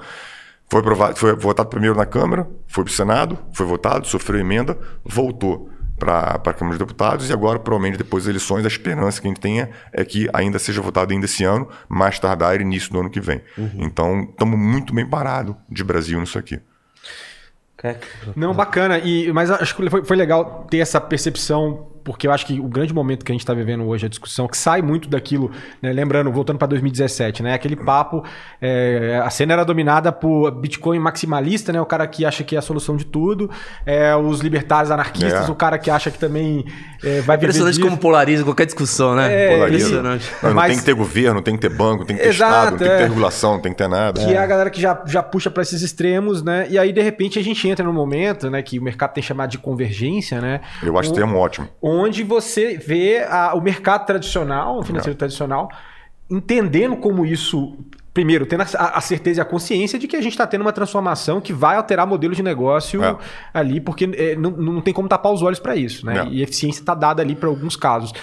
Foi, 0.73 0.79
aprovado, 0.79 1.15
foi 1.15 1.35
votado 1.35 1.69
primeiro 1.69 1.95
na 1.95 2.03
Câmara, 2.03 2.47
foi 2.65 2.83
para 2.83 2.89
o 2.89 2.93
Senado, 2.95 3.37
foi 3.53 3.63
votado, 3.63 4.07
sofreu 4.07 4.39
emenda, 4.39 4.75
voltou 5.05 5.69
para 5.99 6.41
a 6.43 6.51
Câmara 6.51 6.75
dos 6.75 6.79
Deputados 6.79 7.29
e 7.29 7.33
agora, 7.33 7.59
provavelmente, 7.59 7.99
depois 7.99 8.23
das 8.23 8.31
eleições, 8.31 8.65
a 8.65 8.67
esperança 8.69 9.21
que 9.21 9.27
a 9.27 9.29
gente 9.29 9.39
tenha 9.39 9.69
é 9.91 10.03
que 10.03 10.27
ainda 10.33 10.57
seja 10.57 10.81
votado 10.81 11.13
ainda 11.13 11.25
esse 11.25 11.43
ano, 11.43 11.69
mais 11.87 12.17
tardar 12.17 12.59
início 12.59 12.91
do 12.91 13.01
ano 13.01 13.11
que 13.11 13.21
vem. 13.21 13.43
Uhum. 13.55 13.69
Então, 13.81 14.21
estamos 14.31 14.57
muito 14.57 14.95
bem 14.95 15.07
parados 15.07 15.55
de 15.69 15.83
Brasil 15.83 16.19
nisso 16.19 16.39
aqui. 16.39 16.59
Não, 18.35 18.51
bacana. 18.51 18.97
E, 18.97 19.31
mas 19.31 19.51
acho 19.51 19.75
que 19.75 19.87
foi, 19.91 20.03
foi 20.03 20.17
legal 20.17 20.65
ter 20.71 20.79
essa 20.79 20.99
percepção 20.99 21.92
porque 22.03 22.27
eu 22.27 22.31
acho 22.31 22.45
que 22.45 22.59
o 22.59 22.67
grande 22.67 22.93
momento 22.93 23.23
que 23.23 23.31
a 23.31 23.33
gente 23.33 23.41
está 23.41 23.53
vivendo 23.53 23.85
hoje, 23.85 24.05
a 24.05 24.09
discussão, 24.09 24.47
que 24.47 24.57
sai 24.57 24.81
muito 24.81 25.07
daquilo, 25.07 25.51
né? 25.81 25.91
lembrando, 25.93 26.31
voltando 26.31 26.57
para 26.57 26.67
2017, 26.67 27.41
né? 27.41 27.53
Aquele 27.53 27.75
papo, 27.75 28.23
é, 28.61 29.21
a 29.23 29.29
cena 29.29 29.53
era 29.53 29.63
dominada 29.63 30.11
por 30.11 30.51
Bitcoin 30.51 30.99
maximalista, 30.99 31.71
né? 31.71 31.79
O 31.81 31.85
cara 31.85 32.05
que 32.07 32.25
acha 32.25 32.43
que 32.43 32.55
é 32.55 32.59
a 32.59 32.61
solução 32.61 32.95
de 32.95 33.05
tudo, 33.05 33.49
é, 33.85 34.15
os 34.15 34.41
libertários 34.41 34.91
anarquistas, 34.91 35.47
é. 35.47 35.51
o 35.51 35.55
cara 35.55 35.77
que 35.77 35.89
acha 35.89 36.11
que 36.11 36.19
também 36.19 36.65
é, 37.03 37.21
vai 37.21 37.37
viver. 37.37 37.51
Impressionante 37.51 37.79
como 37.79 37.97
polariza 37.97 38.43
qualquer 38.43 38.65
discussão, 38.65 39.15
né? 39.15 39.33
É, 39.33 39.55
polariza. 39.55 40.01
Não, 40.01 40.19
não 40.43 40.53
Mas... 40.53 40.67
tem 40.67 40.79
que 40.79 40.85
ter 40.85 40.93
governo, 40.93 41.41
tem 41.41 41.55
que 41.55 41.61
ter 41.61 41.75
banco, 41.75 42.05
tem 42.05 42.15
que 42.15 42.23
ter 42.23 42.29
Exato, 42.29 42.53
Estado, 42.53 42.71
não 42.71 42.77
tem 42.77 42.87
que 42.87 42.97
ter 42.97 43.01
é. 43.01 43.07
regulação, 43.07 43.53
não 43.53 43.61
tem 43.61 43.71
que 43.71 43.77
ter 43.77 43.87
nada. 43.87 44.25
Que 44.25 44.33
é 44.33 44.37
a 44.37 44.45
galera 44.45 44.69
que 44.69 44.81
já, 44.81 45.01
já 45.05 45.23
puxa 45.23 45.49
para 45.49 45.63
esses 45.63 45.81
extremos, 45.81 46.43
né? 46.43 46.67
E 46.69 46.77
aí, 46.77 46.91
de 46.91 47.01
repente, 47.01 47.39
a 47.39 47.43
gente 47.43 47.67
entra 47.67 47.85
num 47.85 47.93
momento, 47.93 48.49
né, 48.49 48.61
que 48.61 48.77
o 48.79 48.81
mercado 48.81 49.13
tem 49.13 49.23
chamado 49.23 49.49
de 49.49 49.57
convergência, 49.57 50.41
né? 50.41 50.61
Eu 50.81 50.97
acho 50.97 51.11
o 51.11 51.13
termo 51.13 51.37
ótimo 51.37 51.69
onde 51.99 52.23
você 52.23 52.77
vê 52.77 53.25
a, 53.27 53.53
o 53.53 53.61
mercado 53.61 54.05
tradicional, 54.05 54.79
o 54.79 54.83
financeiro 54.83 55.17
tradicional, 55.17 55.69
entendendo 56.29 56.95
como 56.97 57.25
isso 57.25 57.77
primeiro, 58.13 58.45
tendo 58.45 58.61
a, 58.61 59.01
certeza 59.01 59.39
e 59.39 59.41
a 59.41 59.45
consciência 59.45 59.97
de 59.97 60.07
que 60.07 60.15
a 60.15 60.21
gente 60.21 60.33
está 60.33 60.45
tendo 60.45 60.61
uma 60.61 60.71
transformação 60.71 61.41
que 61.41 61.51
vai 61.51 61.75
alterar 61.75 62.05
modelo 62.05 62.35
de 62.35 62.43
negócio 62.43 63.03
é. 63.03 63.17
ali, 63.51 63.81
porque 63.81 64.07
é, 64.15 64.35
não, 64.35 64.51
não 64.51 64.81
tem 64.81 64.93
como 64.93 65.07
tapar 65.07 65.33
os 65.33 65.41
olhos 65.41 65.59
para 65.59 65.75
isso, 65.75 66.05
né? 66.05 66.19
É. 66.19 66.27
E 66.27 66.43
eficiência 66.43 66.81
está 66.81 66.93
dada 66.93 67.23
ali 67.23 67.35
para 67.35 67.49
alguns 67.49 67.75
casos. 67.75 68.13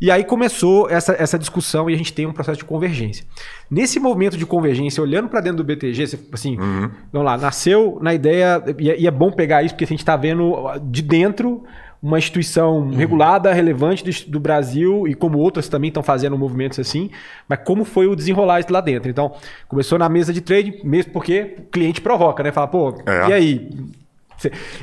E 0.00 0.10
aí 0.10 0.22
começou 0.22 0.88
essa, 0.88 1.14
essa 1.14 1.38
discussão 1.38 1.88
e 1.88 1.94
a 1.94 1.96
gente 1.96 2.12
tem 2.12 2.26
um 2.26 2.32
processo 2.32 2.58
de 2.58 2.64
convergência. 2.64 3.24
Nesse 3.70 3.98
movimento 3.98 4.36
de 4.36 4.46
convergência, 4.46 5.02
olhando 5.02 5.28
para 5.28 5.40
dentro 5.40 5.58
do 5.58 5.64
BTG, 5.64 6.06
você, 6.06 6.18
assim, 6.32 6.58
uhum. 6.58 6.90
vamos 7.12 7.26
lá, 7.26 7.36
nasceu 7.36 7.98
na 8.00 8.14
ideia, 8.14 8.62
e 8.78 8.90
é, 8.90 9.00
e 9.00 9.06
é 9.06 9.10
bom 9.10 9.32
pegar 9.32 9.62
isso, 9.62 9.74
porque 9.74 9.84
a 9.84 9.88
gente 9.88 10.00
está 10.00 10.16
vendo 10.16 10.56
de 10.82 11.02
dentro 11.02 11.64
uma 12.04 12.18
instituição 12.18 12.80
uhum. 12.80 12.90
regulada, 12.90 13.50
relevante 13.50 14.04
do, 14.04 14.30
do, 14.32 14.38
Brasil 14.38 15.08
e 15.08 15.14
como 15.14 15.38
outras 15.38 15.70
também 15.70 15.88
estão 15.88 16.02
fazendo 16.02 16.36
movimentos 16.36 16.78
assim, 16.78 17.10
mas 17.48 17.60
como 17.64 17.82
foi 17.82 18.06
o 18.06 18.14
desenrolar 18.14 18.60
isso 18.60 18.70
lá 18.70 18.82
dentro. 18.82 19.08
Então, 19.10 19.34
começou 19.66 19.98
na 19.98 20.06
mesa 20.06 20.30
de 20.30 20.42
trade, 20.42 20.82
mesmo 20.84 21.12
porque 21.12 21.54
o 21.60 21.62
cliente 21.62 22.02
provoca, 22.02 22.42
né? 22.42 22.52
Fala, 22.52 22.68
pô, 22.68 22.94
é. 23.06 23.30
e 23.30 23.32
aí? 23.32 23.70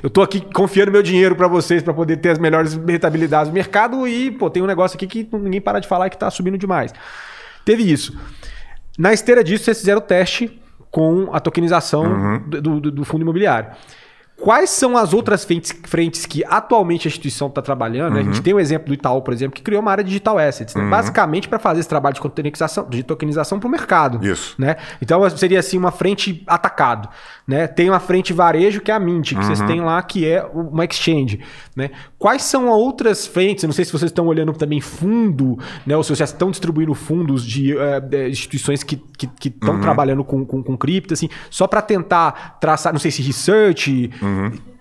Eu 0.02 0.10
tô 0.10 0.24
aqui 0.24 0.42
confiando 0.42 0.92
meu 0.92 1.04
dinheiro 1.04 1.36
para 1.36 1.48
vocês 1.48 1.84
para 1.84 1.94
poder 1.94 2.18
ter 2.18 2.30
as 2.30 2.40
melhores 2.40 2.74
rentabilidades 2.74 3.52
do 3.52 3.54
mercado 3.54 4.08
e, 4.08 4.32
pô, 4.32 4.50
tem 4.50 4.64
um 4.64 4.66
negócio 4.66 4.96
aqui 4.96 5.06
que 5.06 5.30
ninguém 5.38 5.62
para 5.62 5.80
de 5.80 5.88
falar 5.88 6.10
que 6.10 6.18
tá 6.18 6.32
subindo 6.32 6.58
demais. 6.58 6.92
Teve 7.64 7.84
isso. 7.84 8.20
Na 8.98 9.14
esteira 9.14 9.44
disso, 9.44 9.66
vocês 9.66 9.78
fizeram 9.78 10.00
o 10.00 10.04
teste 10.04 10.60
com 10.90 11.30
a 11.32 11.40
tokenização 11.40 12.04
Uhum. 12.04 12.50
do, 12.50 12.80
do- 12.80 12.92
do 12.92 13.06
fundo 13.06 13.22
imobiliário. 13.22 13.70
Quais 14.42 14.70
são 14.72 14.98
as 14.98 15.14
outras 15.14 15.46
frentes, 15.46 15.72
frentes 15.86 16.26
que 16.26 16.44
atualmente 16.46 17.08
a 17.08 17.10
instituição 17.10 17.48
está 17.48 17.62
trabalhando? 17.62 18.14
né? 18.14 18.20
A 18.22 18.24
Uhum. 18.24 18.34
gente 18.34 18.42
tem 18.44 18.54
o 18.54 18.60
exemplo 18.60 18.88
do 18.88 18.94
Itaú, 18.94 19.22
por 19.22 19.34
exemplo, 19.34 19.56
que 19.56 19.62
criou 19.62 19.82
uma 19.82 19.92
área 19.92 20.04
digital 20.04 20.38
assets, 20.40 20.74
né? 20.76 20.90
basicamente 20.90 21.48
para 21.48 21.60
fazer 21.60 21.80
esse 21.82 21.90
trabalho 21.90 22.16
de 22.16 22.22
tokenização, 22.22 22.88
de 22.90 23.04
tokenização 23.04 23.60
para 23.60 23.68
o 23.68 23.72
mercado. 23.72 24.26
Isso. 24.26 24.56
Né? 24.58 24.78
Então 25.02 25.28
seria 25.30 25.60
assim 25.60 25.78
uma 25.78 25.92
frente 25.92 26.44
atacado. 26.48 27.08
Né? 27.48 27.68
Tem 27.68 27.90
uma 27.90 28.00
frente 28.00 28.34
varejo 28.34 28.82
que 28.82 28.90
é 28.92 28.94
a 28.96 29.00
Mint, 29.00 29.30
que 29.30 29.36
Uhum. 29.36 29.44
vocês 29.44 29.62
têm 29.62 29.82
lá, 29.82 30.02
que 30.02 30.26
é 30.28 30.44
uma 30.54 30.86
exchange. 30.86 31.40
Né? 31.76 31.92
Quais 32.18 32.42
são 32.44 32.68
outras 32.68 33.28
frentes? 33.28 33.64
Eu 33.64 33.68
não 33.68 33.74
sei 33.74 33.86
se 33.86 33.92
vocês 33.92 34.10
estão 34.10 34.26
olhando 34.28 34.54
também 34.54 34.82
fundo, 34.82 35.60
né? 35.86 35.96
ou 35.96 36.04
se 36.04 36.16
vocês 36.16 36.30
estão 36.30 36.50
distribuindo 36.50 36.94
fundos 36.94 37.46
de, 37.46 37.76
de 38.10 38.30
instituições 38.30 38.82
que 38.84 39.02
estão 39.44 39.76
Uhum. 39.76 39.82
trabalhando 39.82 40.24
com, 40.24 40.44
com, 40.46 40.64
com 40.64 40.76
cripto, 40.78 41.14
assim, 41.14 41.30
só 41.50 41.68
para 41.68 41.82
tentar 41.82 42.58
traçar, 42.60 42.92
não 42.92 43.00
sei 43.00 43.12
se 43.12 43.22
research. 43.22 44.10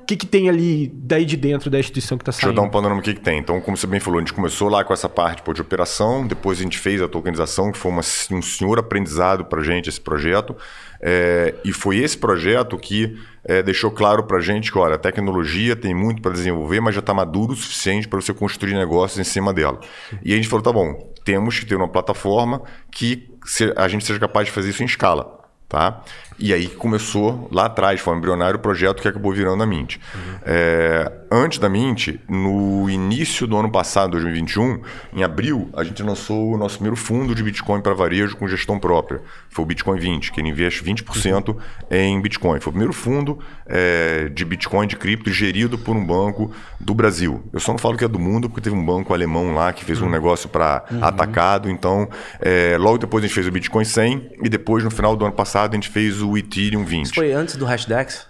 O 0.01 0.05
que, 0.11 0.17
que 0.17 0.27
tem 0.27 0.49
ali 0.49 0.91
daí 0.93 1.25
de 1.25 1.37
dentro 1.37 1.71
da 1.71 1.79
instituição 1.79 2.19
que 2.19 2.23
está 2.23 2.33
Deixa 2.33 2.47
eu 2.47 2.49
saindo? 2.51 2.61
dar 2.61 2.67
um 2.67 2.71
panorama 2.71 3.01
do 3.01 3.05
que, 3.05 3.15
que 3.15 3.21
tem. 3.21 3.39
Então, 3.39 3.61
como 3.61 3.77
você 3.77 3.87
bem 3.87 4.01
falou, 4.01 4.19
a 4.19 4.23
gente 4.23 4.33
começou 4.33 4.69
lá 4.69 4.83
com 4.83 4.93
essa 4.93 5.09
parte 5.09 5.41
pô, 5.41 5.53
de 5.53 5.61
operação, 5.61 6.27
depois 6.27 6.59
a 6.59 6.63
gente 6.65 6.77
fez 6.79 7.01
a 7.01 7.07
tokenização, 7.07 7.71
que 7.71 7.79
foi 7.79 7.93
uma- 7.93 8.01
um 8.33 8.43
senhor 8.43 8.77
aprendizado 8.81 9.45
para 9.45 9.61
a 9.61 9.63
gente 9.63 9.89
esse 9.89 10.01
projeto. 10.01 10.57
É, 11.01 11.55
e 11.65 11.73
foi 11.73 11.99
esse 11.99 12.19
projeto 12.19 12.77
que 12.77 13.17
é, 13.45 13.63
deixou 13.63 13.91
claro 13.93 14.25
para 14.25 14.41
gente 14.41 14.73
que, 14.73 14.79
olha, 14.79 14.97
a 14.97 14.99
tecnologia 14.99 15.77
tem 15.77 15.95
muito 15.95 16.21
para 16.21 16.33
desenvolver, 16.33 16.81
mas 16.81 16.95
já 16.95 17.01
está 17.01 17.15
maduro 17.15 17.53
o 17.53 17.57
suficiente 17.57 18.09
para 18.09 18.21
você 18.21 18.35
construir 18.35 18.75
negócios 18.75 19.19
em 19.19 19.25
cima 19.25 19.55
dela. 19.55 19.79
E 20.25 20.33
a 20.33 20.37
gente 20.37 20.49
falou, 20.49 20.63
tá 20.63 20.73
bom, 20.73 21.15
temos 21.25 21.59
que 21.61 21.67
ter 21.67 21.77
uma 21.77 21.89
plataforma 21.89 22.61
que 22.91 23.29
a 23.77 23.87
gente 23.87 24.05
seja 24.05 24.19
capaz 24.19 24.47
de 24.49 24.53
fazer 24.53 24.71
isso 24.71 24.83
em 24.83 24.87
escala. 24.87 25.40
Tá? 25.71 26.03
E 26.37 26.53
aí 26.53 26.67
começou 26.67 27.49
lá 27.53 27.67
atrás, 27.67 28.01
foi 28.01 28.13
um 28.13 28.17
embrionário 28.19 28.59
projeto 28.59 29.01
que 29.01 29.07
acabou 29.07 29.33
virando 29.33 29.63
a 29.63 29.67
Mint. 29.67 29.99
É, 30.45 31.13
antes 31.31 31.59
da 31.59 31.69
Mint, 31.69 32.17
no 32.29 32.91
início 32.91 33.47
do 33.47 33.57
ano 33.57 33.71
passado, 33.71 34.13
2021, 34.13 34.81
em 35.13 35.23
abril, 35.23 35.71
a 35.75 35.85
gente 35.85 36.03
lançou 36.03 36.53
o 36.53 36.59
nosso 36.59 36.75
primeiro 36.77 36.97
fundo 36.97 37.35
de 37.35 37.43
Bitcoin 37.43 37.81
para 37.81 37.95
varejo 37.95 38.37
com 38.37 38.49
gestão 38.49 38.79
própria. 38.79 39.21
Foi 39.49 39.65
o 39.65 39.67
Bitcoin 39.67 39.99
20, 39.99 40.33
que 40.33 40.41
ele 40.41 40.49
investe 40.49 40.83
20% 40.83 41.57
em 41.91 42.21
Bitcoin. 42.21 42.59
Foi 42.61 42.71
o 42.71 42.73
primeiro 42.73 42.93
fundo 42.93 43.39
é, 43.67 44.29
de 44.29 44.45
Bitcoin, 44.45 44.89
de 44.89 44.97
cripto, 44.97 45.31
gerido 45.31 45.79
por 45.79 45.95
um 45.95 46.05
banco 46.05 46.51
do 46.81 46.95
Brasil. 46.95 47.43
Eu 47.53 47.61
só 47.61 47.73
não 47.73 47.79
falo 47.79 47.97
que 47.97 48.05
é 48.05 48.09
do 48.09 48.19
mundo, 48.19 48.49
porque 48.49 48.63
teve 48.63 48.75
um 48.75 48.85
banco 48.85 49.15
alemão 49.15 49.55
lá 49.55 49.73
que 49.73 49.85
fez 49.85 50.03
um 50.03 50.11
negócio 50.11 50.49
para 50.49 50.85
atacado. 51.01 51.71
Então, 51.71 52.09
é, 52.41 52.77
logo 52.77 52.99
depois 52.99 53.23
a 53.23 53.27
gente 53.27 53.35
fez 53.35 53.47
o 53.47 53.53
Bitcoin 53.53 53.85
100 53.85 54.33
e 54.43 54.49
depois, 54.49 54.83
no 54.83 54.91
final 54.91 55.15
do 55.15 55.25
ano 55.25 55.35
passado, 55.35 55.73
a 55.73 55.75
gente 55.77 55.89
fez 55.89 56.21
o 56.21 56.37
Ethereum 56.37 56.85
20. 56.85 57.05
Isso 57.05 57.15
foi 57.15 57.33
antes 57.33 57.57
do 57.57 57.65
Hashdex? 57.65 58.27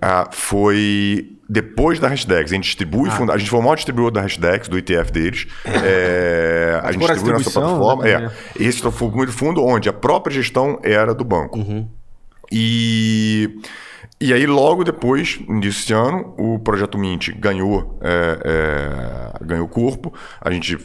Ah, 0.00 0.28
foi 0.30 1.37
depois 1.48 1.98
da 1.98 2.08
Hashdex. 2.08 2.50
A 2.52 2.54
gente 2.54 2.64
distribui, 2.64 3.08
funda- 3.10 3.32
a 3.32 3.38
gente 3.38 3.48
foi 3.50 3.58
o 3.58 3.62
maior 3.62 3.74
distribuidor 3.76 4.10
da 4.12 4.20
Hashdex, 4.20 4.68
do 4.68 4.76
ETF 4.76 5.10
deles. 5.10 5.46
É, 5.64 6.80
a 6.82 6.92
gente 6.92 7.00
fora 7.00 7.12
a 7.12 7.14
distribui 7.16 7.38
nossa 7.44 7.50
plataforma. 7.60 8.02
né? 8.04 8.30
É. 8.58 8.62
Esse 8.62 8.80
foi 8.80 8.90
o 8.90 9.10
primeiro 9.10 9.32
fundo 9.32 9.64
onde 9.64 9.88
a 9.88 9.92
própria 9.92 10.34
gestão 10.34 10.78
era 10.82 11.14
do 11.14 11.24
banco. 11.24 11.58
E, 12.50 13.58
e 14.20 14.32
aí, 14.32 14.46
logo 14.46 14.84
depois 14.84 15.38
desse 15.60 15.92
ano, 15.92 16.34
o 16.38 16.58
projeto 16.58 16.96
Mint 16.98 17.28
ganhou, 17.38 17.98
é, 18.02 18.38
é, 19.40 19.44
ganhou 19.44 19.68
corpo. 19.68 20.12
A 20.40 20.50
gente. 20.50 20.78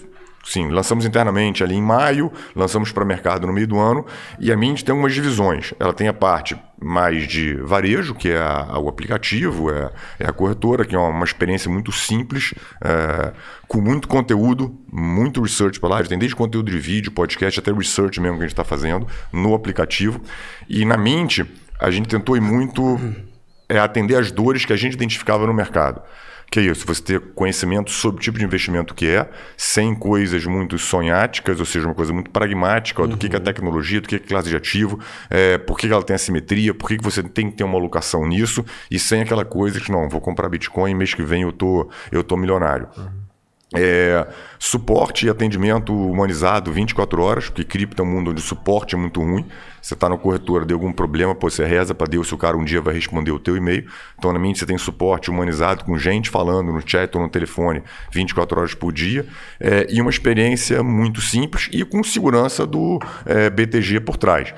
Sim, 0.45 0.67
lançamos 0.71 1.05
internamente 1.05 1.63
ali 1.63 1.73
em 1.73 1.81
maio, 1.81 2.29
lançamos 2.53 2.91
para 2.91 3.05
mercado 3.05 3.47
no 3.47 3.53
meio 3.53 3.65
do 3.65 3.79
ano, 3.79 4.05
e 4.37 4.51
a 4.51 4.57
Mint 4.57 4.81
tem 4.83 4.91
algumas 4.91 5.13
divisões. 5.13 5.73
Ela 5.79 5.93
tem 5.93 6.09
a 6.09 6.13
parte 6.13 6.57
mais 6.83 7.27
de 7.27 7.55
varejo, 7.55 8.13
que 8.13 8.29
é 8.29 8.37
a- 8.37 8.77
o 8.77 8.89
aplicativo, 8.89 9.71
é, 9.71 9.91
é 10.19 10.27
a 10.27 10.33
corretora, 10.33 10.85
que 10.85 10.95
é 10.95 10.99
uma, 10.99 11.23
experiência 11.23 11.71
muito 11.71 11.91
simples, 11.91 12.53
é, 12.83 13.31
com 13.67 13.79
muito 13.81 14.07
conteúdo, 14.07 14.77
muito 14.91 15.41
research 15.41 15.79
para 15.79 15.89
lá. 15.89 16.03
Tem 16.03 16.17
desde 16.17 16.35
conteúdo 16.35 16.69
de 16.69 16.77
vídeo, 16.77 17.11
podcast, 17.11 17.59
até 17.59 17.71
research 17.71 18.19
mesmo 18.19 18.37
que 18.37 18.43
a 18.43 18.47
gente 18.47 18.53
está 18.53 18.63
fazendo 18.63 19.07
no 19.31 19.55
aplicativo. 19.55 20.21
E 20.69 20.85
na 20.85 20.97
Mint, 20.97 21.39
a 21.79 21.89
gente 21.89 22.07
tentou 22.07 22.35
ir 22.37 22.41
muito 22.41 22.99
é, 23.69 23.79
atender 23.79 24.15
as 24.15 24.31
dores 24.31 24.65
que 24.65 24.73
a 24.73 24.77
gente 24.77 24.93
identificava 24.93 25.47
no 25.47 25.53
mercado. 25.53 26.01
Que 26.53 26.59
é 26.59 26.63
isso, 26.65 26.85
você 26.85 27.01
ter 27.01 27.19
conhecimento 27.33 27.89
sobre 27.89 28.19
o 28.19 28.21
tipo 28.21 28.37
de 28.37 28.45
investimento 28.45 28.93
que 28.93 29.07
é, 29.07 29.27
sem 29.57 29.95
coisas 29.95 30.45
muito 30.45 30.77
sonháticas, 30.77 31.59
ou 31.59 31.65
seja, 31.65 31.87
uma 31.87 31.95
coisa 31.95 32.13
muito 32.13 32.29
pragmática 32.29 33.01
ó, 33.01 33.07
do 33.07 33.17
que, 33.17 33.27
que 33.27 33.35
é 33.35 33.39
tecnologia, 33.39 33.99
do 33.99 34.07
que, 34.07 34.17
é 34.17 34.19
classe 34.19 34.49
de 34.49 34.55
ativo, 34.55 34.99
é, 35.31 35.57
por 35.57 35.79
que, 35.79 35.87
que 35.87 35.93
ela 35.93 36.03
tem 36.03 36.13
assimetria, 36.15 36.71
por 36.71 36.87
que, 36.87 36.99
que 36.99 37.03
você 37.03 37.23
tem 37.23 37.49
que 37.49 37.57
ter 37.57 37.63
uma 37.63 37.79
alocação 37.79 38.27
nisso, 38.27 38.63
e 38.91 38.99
sem 38.99 39.23
aquela 39.23 39.43
coisa 39.43 39.81
que, 39.81 39.91
não, 39.91 40.07
vou 40.07 40.21
comprar 40.21 40.47
Bitcoin, 40.47 40.93
mês 40.93 41.15
que 41.15 41.23
vem 41.23 41.41
eu 41.41 41.51
tô, 41.51 41.89
eu 42.11 42.23
tô 42.23 42.37
milionário. 42.37 42.87
É, 43.75 44.27
suporte 44.59 45.25
e 45.25 45.29
atendimento 45.29 45.93
humanizado 45.93 46.71
24 46.71 47.21
horas, 47.21 47.49
porque 47.49 47.63
cripto 47.63 48.01
é 48.01 48.05
um 48.05 48.09
mundo 48.09 48.31
onde 48.31 48.39
o 48.39 48.43
suporte 48.43 48.95
é 48.95 48.97
muito 48.97 49.19
ruim. 49.21 49.45
Você 49.81 49.93
está 49.93 50.07
na 50.07 50.17
corretora, 50.17 50.65
deu 50.65 50.77
algum 50.77 50.93
problema, 50.93 51.35
pô, 51.35 51.49
você 51.49 51.65
reza 51.65 51.93
para 51.93 52.07
Deus 52.07 52.27
se 52.27 52.33
o 52.33 52.37
cara 52.37 52.55
um 52.55 52.63
dia 52.63 52.79
vai 52.79 52.93
responder 52.93 53.31
o 53.31 53.39
teu 53.39 53.57
e-mail. 53.57 53.85
Então, 54.17 54.31
na 54.31 54.39
minha, 54.39 54.55
você 54.55 54.65
tem 54.65 54.77
suporte 54.77 55.29
humanizado 55.29 55.83
com 55.83 55.97
gente 55.97 56.29
falando 56.29 56.71
no 56.71 56.81
chat 56.87 57.13
ou 57.15 57.21
no 57.21 57.29
telefone 57.29 57.83
24 58.11 58.59
horas 58.59 58.73
por 58.73 58.93
dia. 58.93 59.25
É, 59.59 59.87
e 59.89 59.99
uma 59.99 60.09
experiência 60.09 60.81
muito 60.83 61.19
simples 61.19 61.67
e 61.71 61.83
com 61.83 62.03
segurança 62.03 62.65
do 62.65 62.99
é, 63.25 63.49
BTG 63.49 63.99
por 63.99 64.17
trás. 64.17 64.53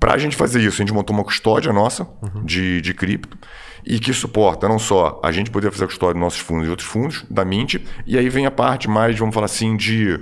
Para 0.00 0.14
a 0.14 0.18
gente 0.18 0.36
fazer 0.36 0.60
isso, 0.60 0.80
a 0.80 0.84
gente 0.84 0.92
montou 0.92 1.14
uma 1.14 1.24
custódia 1.24 1.72
nossa 1.72 2.06
de, 2.44 2.80
de 2.80 2.94
cripto 2.94 3.36
e 3.84 3.98
que 3.98 4.12
suporta 4.12 4.68
não 4.68 4.78
só 4.78 5.20
a 5.22 5.30
gente 5.30 5.50
poder 5.50 5.70
fazer 5.70 5.84
a 5.84 5.86
custódia 5.86 6.14
dos 6.14 6.20
nossos 6.20 6.40
fundos 6.40 6.66
e 6.66 6.70
outros 6.70 6.88
fundos 6.88 7.24
da 7.30 7.44
Mint, 7.44 7.76
e 8.06 8.16
aí 8.16 8.28
vem 8.28 8.46
a 8.46 8.50
parte 8.50 8.88
mais, 8.88 9.18
vamos 9.18 9.34
falar 9.34 9.46
assim, 9.46 9.76
de, 9.76 10.18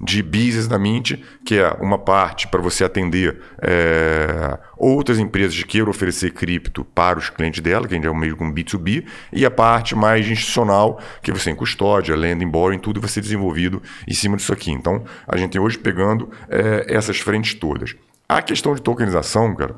de 0.00 0.22
business 0.22 0.66
da 0.66 0.78
Mint, 0.78 1.12
que 1.44 1.58
é 1.58 1.70
uma 1.80 1.98
parte 1.98 2.48
para 2.48 2.60
você 2.60 2.84
atender 2.84 3.38
é, 3.60 4.58
outras 4.76 5.18
empresas 5.18 5.56
que 5.56 5.64
queiram 5.64 5.90
oferecer 5.90 6.32
cripto 6.32 6.84
para 6.84 7.18
os 7.18 7.28
clientes 7.28 7.60
dela, 7.60 7.86
que 7.86 7.94
a 7.94 7.96
gente 7.96 8.06
é 8.06 8.10
um 8.10 8.16
meio 8.16 8.36
com 8.36 8.52
B2B, 8.52 9.04
e 9.32 9.44
a 9.44 9.50
parte 9.50 9.94
mais 9.94 10.26
institucional, 10.26 10.98
que 11.22 11.30
você 11.30 11.44
tem 11.44 11.54
custódia, 11.54 12.16
lending, 12.16 12.48
borrowing, 12.48 12.78
tudo 12.78 13.00
vai 13.00 13.10
ser 13.10 13.20
desenvolvido 13.20 13.82
em 14.08 14.14
cima 14.14 14.36
disso 14.36 14.52
aqui. 14.52 14.70
Então, 14.70 15.04
a 15.28 15.36
gente 15.36 15.50
tem 15.50 15.60
hoje 15.60 15.78
pegando 15.78 16.30
é, 16.48 16.86
essas 16.88 17.18
frentes 17.18 17.54
todas. 17.54 17.94
A 18.28 18.40
questão 18.40 18.74
de 18.74 18.80
tokenização, 18.80 19.54
cara, 19.54 19.76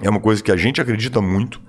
é 0.00 0.10
uma 0.10 0.20
coisa 0.20 0.42
que 0.42 0.52
a 0.52 0.56
gente 0.56 0.80
acredita 0.80 1.20
muito. 1.20 1.60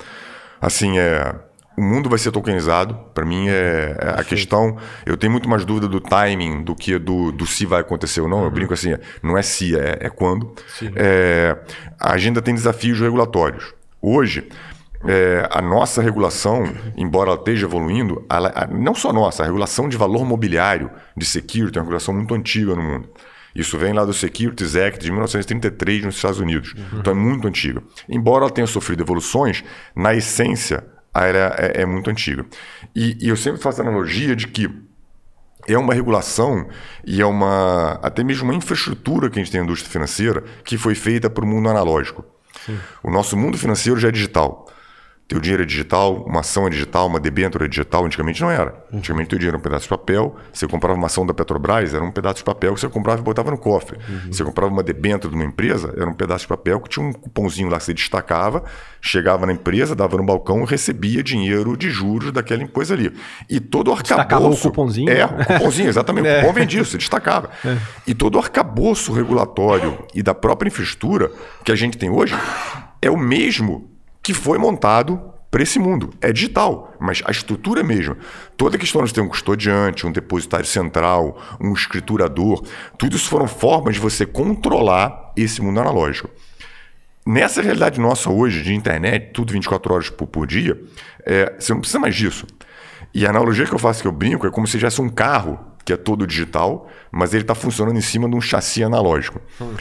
Assim, 0.66 0.98
é, 0.98 1.36
o 1.78 1.82
mundo 1.82 2.10
vai 2.10 2.18
ser 2.18 2.32
tokenizado. 2.32 2.96
Para 3.14 3.26
mim, 3.26 3.50
é, 3.50 3.98
é 4.00 4.20
a 4.22 4.24
questão. 4.24 4.78
Eu 5.06 5.18
tenho 5.18 5.32
muito 5.32 5.50
mais 5.50 5.66
dúvida 5.66 5.88
do 5.88 6.00
timing 6.00 6.64
do 6.64 6.74
que 6.74 6.98
do, 6.98 7.32
do 7.32 7.46
se 7.46 7.66
vai 7.66 7.82
acontecer 7.82 8.22
ou 8.22 8.30
não. 8.30 8.44
Eu 8.46 8.52
brinco 8.52 8.74
assim: 8.74 8.96
não 9.22 9.38
é 9.38 9.42
se, 9.42 9.78
é, 9.78 9.98
é 10.00 10.10
quando. 10.10 10.54
É, 10.96 11.58
a 12.00 12.14
agenda 12.14 12.42
tem 12.42 12.54
desafios 12.56 13.00
regulatórios. 13.00 13.74
Hoje, 14.02 14.48
é, 15.06 15.48
a 15.52 15.62
nossa 15.62 16.02
regulação, 16.02 16.64
embora 16.96 17.32
ela 17.32 17.40
esteja 17.40 17.66
evoluindo, 17.66 18.26
ela- 18.30 18.52
a- 18.56 18.68
não 18.68 18.96
só 18.96 19.12
nossa, 19.12 19.44
a 19.44 19.46
regulação 19.46 19.90
de 19.90 19.98
valor 19.98 20.24
mobiliário 20.26 20.90
de 21.18 21.26
security 21.26 21.78
é 21.78 21.82
uma 21.82 21.86
regulação 21.86 22.14
muito 22.14 22.34
antiga 22.34 22.74
no 22.76 22.82
mundo. 22.82 23.10
Isso 23.56 23.78
vem 23.78 23.94
lá 23.94 24.04
do 24.04 24.14
Securities 24.14 24.76
Act 24.76 25.00
de 25.00 25.12
1933 25.12 26.06
nos 26.06 26.16
Estados 26.16 26.40
Unidos. 26.40 26.74
Então 26.94 27.14
é 27.14 27.16
muito 27.16 27.48
antiga. 27.48 27.84
Embora 28.10 28.46
ela 28.46 28.54
tenha 28.54 28.68
sofrido 28.68 29.04
evoluções, 29.04 29.64
na 29.96 30.14
essência 30.14 30.84
ela 31.14 31.56
é, 31.58 31.82
é 31.82 31.86
muito 31.86 32.10
antiga. 32.10 32.46
E, 32.96 33.18
e 33.22 33.30
eu 33.30 33.38
sempre 33.38 33.62
faço 33.62 33.82
a 33.82 33.86
analogia 33.86 34.36
de 34.36 34.48
que 34.48 34.70
é 35.68 35.78
uma 35.78 35.94
regulação 35.94 36.68
e 37.06 37.22
é 37.22 37.26
uma 37.26 38.00
até 38.02 38.24
mesmo 38.24 38.44
uma 38.44 38.56
infraestrutura 38.56 39.30
que 39.30 39.40
a 39.40 39.44
gente 39.44 39.52
tem 39.52 39.62
na 39.62 39.66
indústria 39.66 39.92
financeira 39.92 40.44
que 40.66 40.78
foi 40.78 40.96
feita 40.96 41.30
para 41.30 41.46
o 41.46 41.48
mundo 41.48 41.70
analógico. 41.70 42.26
O 43.02 43.12
nosso 43.12 43.38
mundo 43.38 43.58
financeiro 43.58 44.00
já 44.00 44.10
é 44.10 44.12
digital. 44.12 44.68
Teu 45.34 45.42
dinheiro 45.42 45.64
é 45.64 45.66
digital, 45.66 46.24
uma 46.28 46.42
ação 46.42 46.68
é 46.68 46.70
digital, 46.70 47.08
uma 47.08 47.20
debênture 47.20 47.66
é 47.66 47.68
digital. 47.68 48.06
Antigamente 48.06 48.40
não 48.40 48.52
era. 48.52 48.76
Antigamente 48.94 49.30
teu 49.30 49.40
dinheiro 49.40 49.56
era 49.56 49.60
um 49.60 49.64
pedaço 49.64 49.86
de 49.86 49.90
papel. 49.90 50.36
Você 50.52 50.68
comprava 50.68 50.96
uma 50.96 51.08
ação 51.08 51.26
da 51.26 51.34
Petrobras, 51.34 51.92
era 51.92 52.04
um 52.04 52.12
pedaço 52.12 52.36
de 52.36 52.44
papel 52.44 52.76
que 52.76 52.80
você 52.80 52.88
comprava 52.88 53.20
e 53.20 53.24
botava 53.24 53.50
no 53.50 53.58
cofre. 53.58 53.98
Você 54.28 54.44
comprava 54.44 54.72
uma 54.72 54.84
debênture 54.84 55.34
de 55.34 55.36
uma 55.36 55.44
empresa, 55.44 55.92
era 55.98 56.08
um 56.08 56.14
pedaço 56.14 56.44
de 56.44 56.50
papel 56.50 56.80
que 56.82 56.90
tinha 56.90 57.04
um 57.04 57.12
cupomzinho 57.12 57.68
lá 57.68 57.80
que 57.80 57.86
você 57.86 57.96
destacava, 57.96 58.64
chegava 59.02 59.48
na 59.48 59.54
empresa, 59.54 59.96
dava 59.96 60.18
no 60.18 60.24
balcão 60.24 60.62
e 60.62 60.66
recebia 60.68 61.24
dinheiro 61.24 61.76
de 61.76 61.90
juros 61.90 62.32
daquela 62.32 62.68
coisa 62.68 62.94
ali. 62.94 63.12
E 63.50 63.60
todo 63.60 63.88
o 63.88 63.92
arcabouço... 63.92 64.16
Destacava 64.16 64.50
o 64.50 64.56
cupomzinho? 64.56 65.10
É, 65.10 65.26
o 65.26 65.46
cupomzinho, 65.46 65.90
exatamente. 65.90 66.28
O 66.28 66.36
cupom 66.42 66.54
vendia, 66.54 66.86
você 66.86 66.98
destacava. 66.98 67.50
E 68.06 68.14
todo 68.14 68.36
o 68.36 68.38
arcabouço 68.38 69.12
regulatório 69.12 69.98
e 70.14 70.22
da 70.22 70.36
própria 70.36 70.68
infraestrutura 70.68 71.32
que 71.64 71.72
a 71.72 71.76
gente 71.76 71.98
tem 71.98 72.12
hoje 72.12 72.36
é 73.02 73.10
o 73.10 73.18
mesmo 73.18 73.93
que 74.24 74.34
foi 74.34 74.58
montado 74.58 75.34
para 75.52 75.62
esse 75.62 75.78
mundo. 75.78 76.12
É 76.20 76.32
digital, 76.34 76.96
mas 77.00 77.22
a 77.26 77.32
estrutura 77.32 77.82
é 77.82 77.84
mesma. 77.84 78.18
Toda 78.58 78.76
a 78.76 78.80
questão 78.80 79.04
de 79.04 79.14
ter 79.14 79.22
um 79.22 79.28
custodiante, 79.28 80.08
um 80.08 80.12
depositário 80.12 80.66
central, 80.66 81.40
um 81.62 81.74
escriturador, 81.74 82.64
tudo 82.98 83.16
isso 83.16 83.30
foram 83.30 83.48
formas 83.48 83.94
de 83.94 84.02
você 84.02 84.26
controlar 84.26 85.32
esse 85.38 85.62
mundo 85.62 85.80
analógico. 85.80 86.28
Nessa 87.26 87.62
realidade 87.62 88.02
nossa 88.02 88.32
hoje, 88.32 88.64
de 88.64 88.74
internet, 88.74 89.32
tudo 89.32 89.54
24 89.54 89.94
horas 89.94 90.10
por, 90.10 90.26
por 90.26 90.48
dia, 90.48 90.82
é, 91.24 91.54
você 91.60 91.72
não 91.72 91.82
precisa 91.82 92.00
mais 92.00 92.16
disso. 92.16 92.48
E 93.14 93.26
a 93.26 93.30
analogia 93.30 93.66
que 93.68 93.74
eu 93.74 93.80
faço, 93.80 94.02
que 94.02 94.08
eu 94.08 94.12
brinco, 94.12 94.48
é 94.48 94.50
como 94.50 94.66
se 94.66 94.78
tivesse 94.78 95.02
um 95.02 95.10
carro 95.10 95.60
que 95.86 95.94
é 95.94 95.98
todo 95.98 96.26
digital, 96.26 96.90
mas 97.12 97.34
ele 97.34 97.44
está 97.44 97.54
funcionando 97.54 97.98
em 97.98 98.02
cima 98.02 98.28
de 98.28 98.36
um 98.36 98.42
chassi 98.42 98.84
analógico. 98.84 99.40
Hum. 99.62 99.76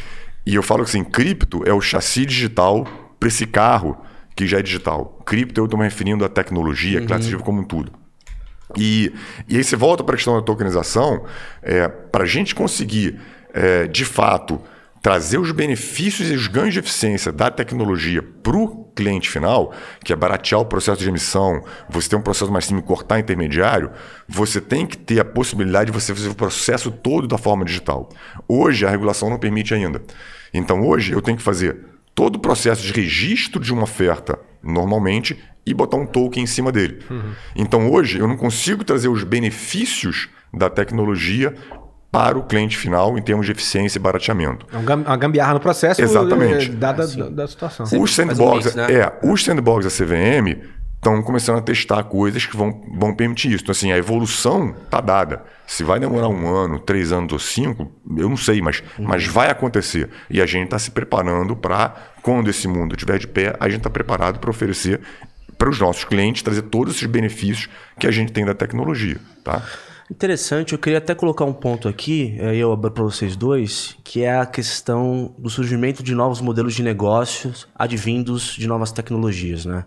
E 0.44 0.54
eu 0.54 0.62
falo 0.62 0.82
assim, 0.82 1.02
cripto 1.02 1.62
é 1.64 1.72
o 1.72 1.80
chassi 1.80 2.26
digital 2.26 2.86
para 3.18 3.28
esse 3.28 3.46
carro 3.46 3.96
que 4.34 4.46
já 4.46 4.58
é 4.58 4.62
digital. 4.62 5.20
Cripto 5.26 5.60
eu 5.60 5.64
estou 5.64 5.78
me 5.78 5.84
referindo 5.84 6.24
à 6.24 6.28
tecnologia, 6.28 7.00
uhum. 7.00 7.06
classe 7.06 7.34
como 7.36 7.60
um 7.60 7.64
tudo. 7.64 7.92
E, 8.76 9.12
e 9.48 9.56
aí 9.56 9.64
você 9.64 9.76
volta 9.76 10.02
para 10.02 10.14
a 10.14 10.16
questão 10.16 10.34
da 10.34 10.42
tokenização, 10.42 11.24
é, 11.62 11.88
para 11.88 12.24
a 12.24 12.26
gente 12.26 12.54
conseguir, 12.54 13.20
é, 13.52 13.86
de 13.86 14.04
fato, 14.04 14.60
trazer 15.02 15.38
os 15.38 15.50
benefícios 15.50 16.30
e 16.30 16.34
os 16.34 16.46
ganhos 16.46 16.74
de 16.74 16.78
eficiência 16.78 17.32
da 17.32 17.50
tecnologia 17.50 18.22
para 18.22 18.56
o 18.56 18.84
cliente 18.94 19.28
final, 19.28 19.74
que 20.04 20.12
é 20.12 20.16
baratear 20.16 20.60
o 20.60 20.64
processo 20.64 21.00
de 21.00 21.08
emissão, 21.08 21.64
você 21.88 22.08
ter 22.08 22.16
um 22.16 22.22
processo 22.22 22.52
mais 22.52 22.66
simples, 22.66 22.86
cortar 22.86 23.18
intermediário, 23.18 23.90
você 24.28 24.60
tem 24.60 24.86
que 24.86 24.96
ter 24.96 25.18
a 25.18 25.24
possibilidade 25.24 25.90
de 25.90 25.98
você 25.98 26.14
fazer 26.14 26.28
o 26.28 26.34
processo 26.34 26.90
todo 26.90 27.26
da 27.26 27.36
forma 27.36 27.64
digital. 27.64 28.08
Hoje 28.46 28.86
a 28.86 28.90
regulação 28.90 29.28
não 29.28 29.38
permite 29.38 29.74
ainda. 29.74 30.00
Então 30.54 30.86
hoje 30.86 31.12
eu 31.12 31.20
tenho 31.20 31.36
que 31.36 31.42
fazer 31.42 31.91
todo 32.14 32.36
o 32.36 32.38
processo 32.38 32.82
de 32.82 32.92
registro 32.92 33.60
de 33.60 33.72
uma 33.72 33.84
oferta 33.84 34.38
normalmente 34.62 35.38
e 35.64 35.72
botar 35.72 35.96
um 35.96 36.06
token 36.06 36.42
em 36.42 36.46
cima 36.46 36.72
dele. 36.72 36.98
Uhum. 37.10 37.32
Então 37.54 37.90
hoje 37.90 38.18
eu 38.18 38.28
não 38.28 38.36
consigo 38.36 38.84
trazer 38.84 39.08
os 39.08 39.24
benefícios 39.24 40.28
da 40.52 40.68
tecnologia 40.68 41.54
para 42.10 42.38
o 42.38 42.42
cliente 42.42 42.76
final 42.76 43.16
em 43.16 43.22
termos 43.22 43.46
de 43.46 43.52
eficiência 43.52 43.98
e 43.98 44.02
barateamento. 44.02 44.66
É 44.70 44.76
uma 44.76 45.16
gambiarra 45.16 45.54
no 45.54 45.60
processo 45.60 46.02
Exatamente. 46.02 46.68
dada 46.68 47.06
da, 47.06 47.28
da, 47.30 47.48
situação. 47.48 47.86
Os 47.98 48.14
sandbox, 48.14 48.74
né? 48.74 48.92
é, 48.92 49.18
os 49.22 49.42
sandbox 49.42 49.84
da 49.84 49.90
CVM 49.90 50.60
estão 51.02 51.20
começando 51.20 51.58
a 51.58 51.60
testar 51.60 52.04
coisas 52.04 52.46
que 52.46 52.56
vão, 52.56 52.80
vão 52.94 53.12
permitir 53.12 53.48
isso. 53.48 53.64
Então, 53.64 53.72
assim, 53.72 53.90
a 53.90 53.98
evolução 53.98 54.72
está 54.84 55.00
dada. 55.00 55.42
Se 55.66 55.82
vai 55.82 55.98
demorar 55.98 56.28
um 56.28 56.46
ano, 56.46 56.78
três 56.78 57.10
anos 57.10 57.32
ou 57.32 57.40
cinco, 57.40 57.90
eu 58.16 58.28
não 58.28 58.36
sei, 58.36 58.62
mas, 58.62 58.84
uhum. 58.96 59.06
mas 59.06 59.26
vai 59.26 59.50
acontecer. 59.50 60.08
E 60.30 60.40
a 60.40 60.46
gente 60.46 60.66
está 60.66 60.78
se 60.78 60.92
preparando 60.92 61.56
para, 61.56 61.92
quando 62.22 62.48
esse 62.48 62.68
mundo 62.68 62.94
estiver 62.94 63.18
de 63.18 63.26
pé, 63.26 63.56
a 63.58 63.68
gente 63.68 63.78
está 63.78 63.90
preparado 63.90 64.38
para 64.38 64.48
oferecer 64.48 65.00
para 65.58 65.68
os 65.68 65.80
nossos 65.80 66.04
clientes, 66.04 66.42
trazer 66.42 66.62
todos 66.62 66.94
esses 66.94 67.08
benefícios 67.08 67.68
que 67.98 68.06
a 68.06 68.10
gente 68.12 68.32
tem 68.32 68.44
da 68.44 68.54
tecnologia. 68.54 69.16
Tá? 69.42 69.60
Interessante, 70.08 70.72
eu 70.72 70.78
queria 70.78 70.98
até 70.98 71.16
colocar 71.16 71.44
um 71.44 71.52
ponto 71.52 71.88
aqui, 71.88 72.38
aí 72.40 72.60
eu 72.60 72.72
abro 72.72 72.90
para 72.92 73.02
vocês 73.02 73.34
dois, 73.34 73.96
que 74.04 74.22
é 74.22 74.38
a 74.38 74.46
questão 74.46 75.34
do 75.36 75.50
surgimento 75.50 76.00
de 76.02 76.14
novos 76.14 76.40
modelos 76.40 76.74
de 76.74 76.82
negócios 76.82 77.66
advindos 77.74 78.54
de 78.54 78.68
novas 78.68 78.92
tecnologias, 78.92 79.64
né? 79.64 79.84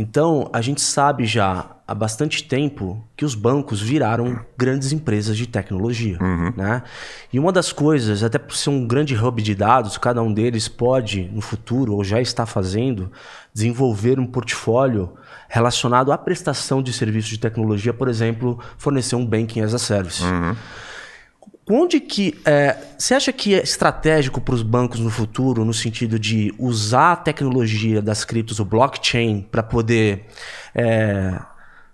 Então, 0.00 0.48
a 0.50 0.62
gente 0.62 0.80
sabe 0.80 1.26
já 1.26 1.76
há 1.86 1.94
bastante 1.94 2.42
tempo 2.44 3.04
que 3.14 3.22
os 3.22 3.34
bancos 3.34 3.82
viraram 3.82 4.40
grandes 4.56 4.92
empresas 4.92 5.36
de 5.36 5.46
tecnologia. 5.46 6.16
Uhum. 6.18 6.54
Né? 6.56 6.82
E 7.30 7.38
uma 7.38 7.52
das 7.52 7.70
coisas, 7.70 8.22
até 8.22 8.38
por 8.38 8.56
ser 8.56 8.70
um 8.70 8.86
grande 8.86 9.14
hub 9.14 9.42
de 9.42 9.54
dados, 9.54 9.98
cada 9.98 10.22
um 10.22 10.32
deles 10.32 10.68
pode, 10.68 11.30
no 11.30 11.42
futuro, 11.42 11.92
ou 11.92 12.02
já 12.02 12.18
está 12.18 12.46
fazendo, 12.46 13.12
desenvolver 13.52 14.18
um 14.18 14.24
portfólio 14.24 15.12
relacionado 15.50 16.12
à 16.12 16.16
prestação 16.16 16.82
de 16.82 16.94
serviços 16.94 17.28
de 17.28 17.38
tecnologia, 17.38 17.92
por 17.92 18.08
exemplo, 18.08 18.58
fornecer 18.78 19.16
um 19.16 19.26
banking 19.26 19.60
as 19.60 19.74
a 19.74 19.78
service. 19.78 20.24
Uhum. 20.24 20.56
Onde 21.68 22.00
que 22.00 22.36
é, 22.44 22.76
você 22.98 23.14
acha 23.14 23.32
que 23.32 23.54
é 23.54 23.62
estratégico 23.62 24.40
para 24.40 24.54
os 24.54 24.62
bancos 24.62 24.98
no 24.98 25.08
futuro, 25.08 25.64
no 25.64 25.72
sentido 25.72 26.18
de 26.18 26.52
usar 26.58 27.12
a 27.12 27.16
tecnologia 27.16 28.02
das 28.02 28.24
criptos, 28.24 28.58
o 28.58 28.64
blockchain, 28.64 29.46
para 29.50 29.62
poder 29.62 30.26
é, 30.74 31.38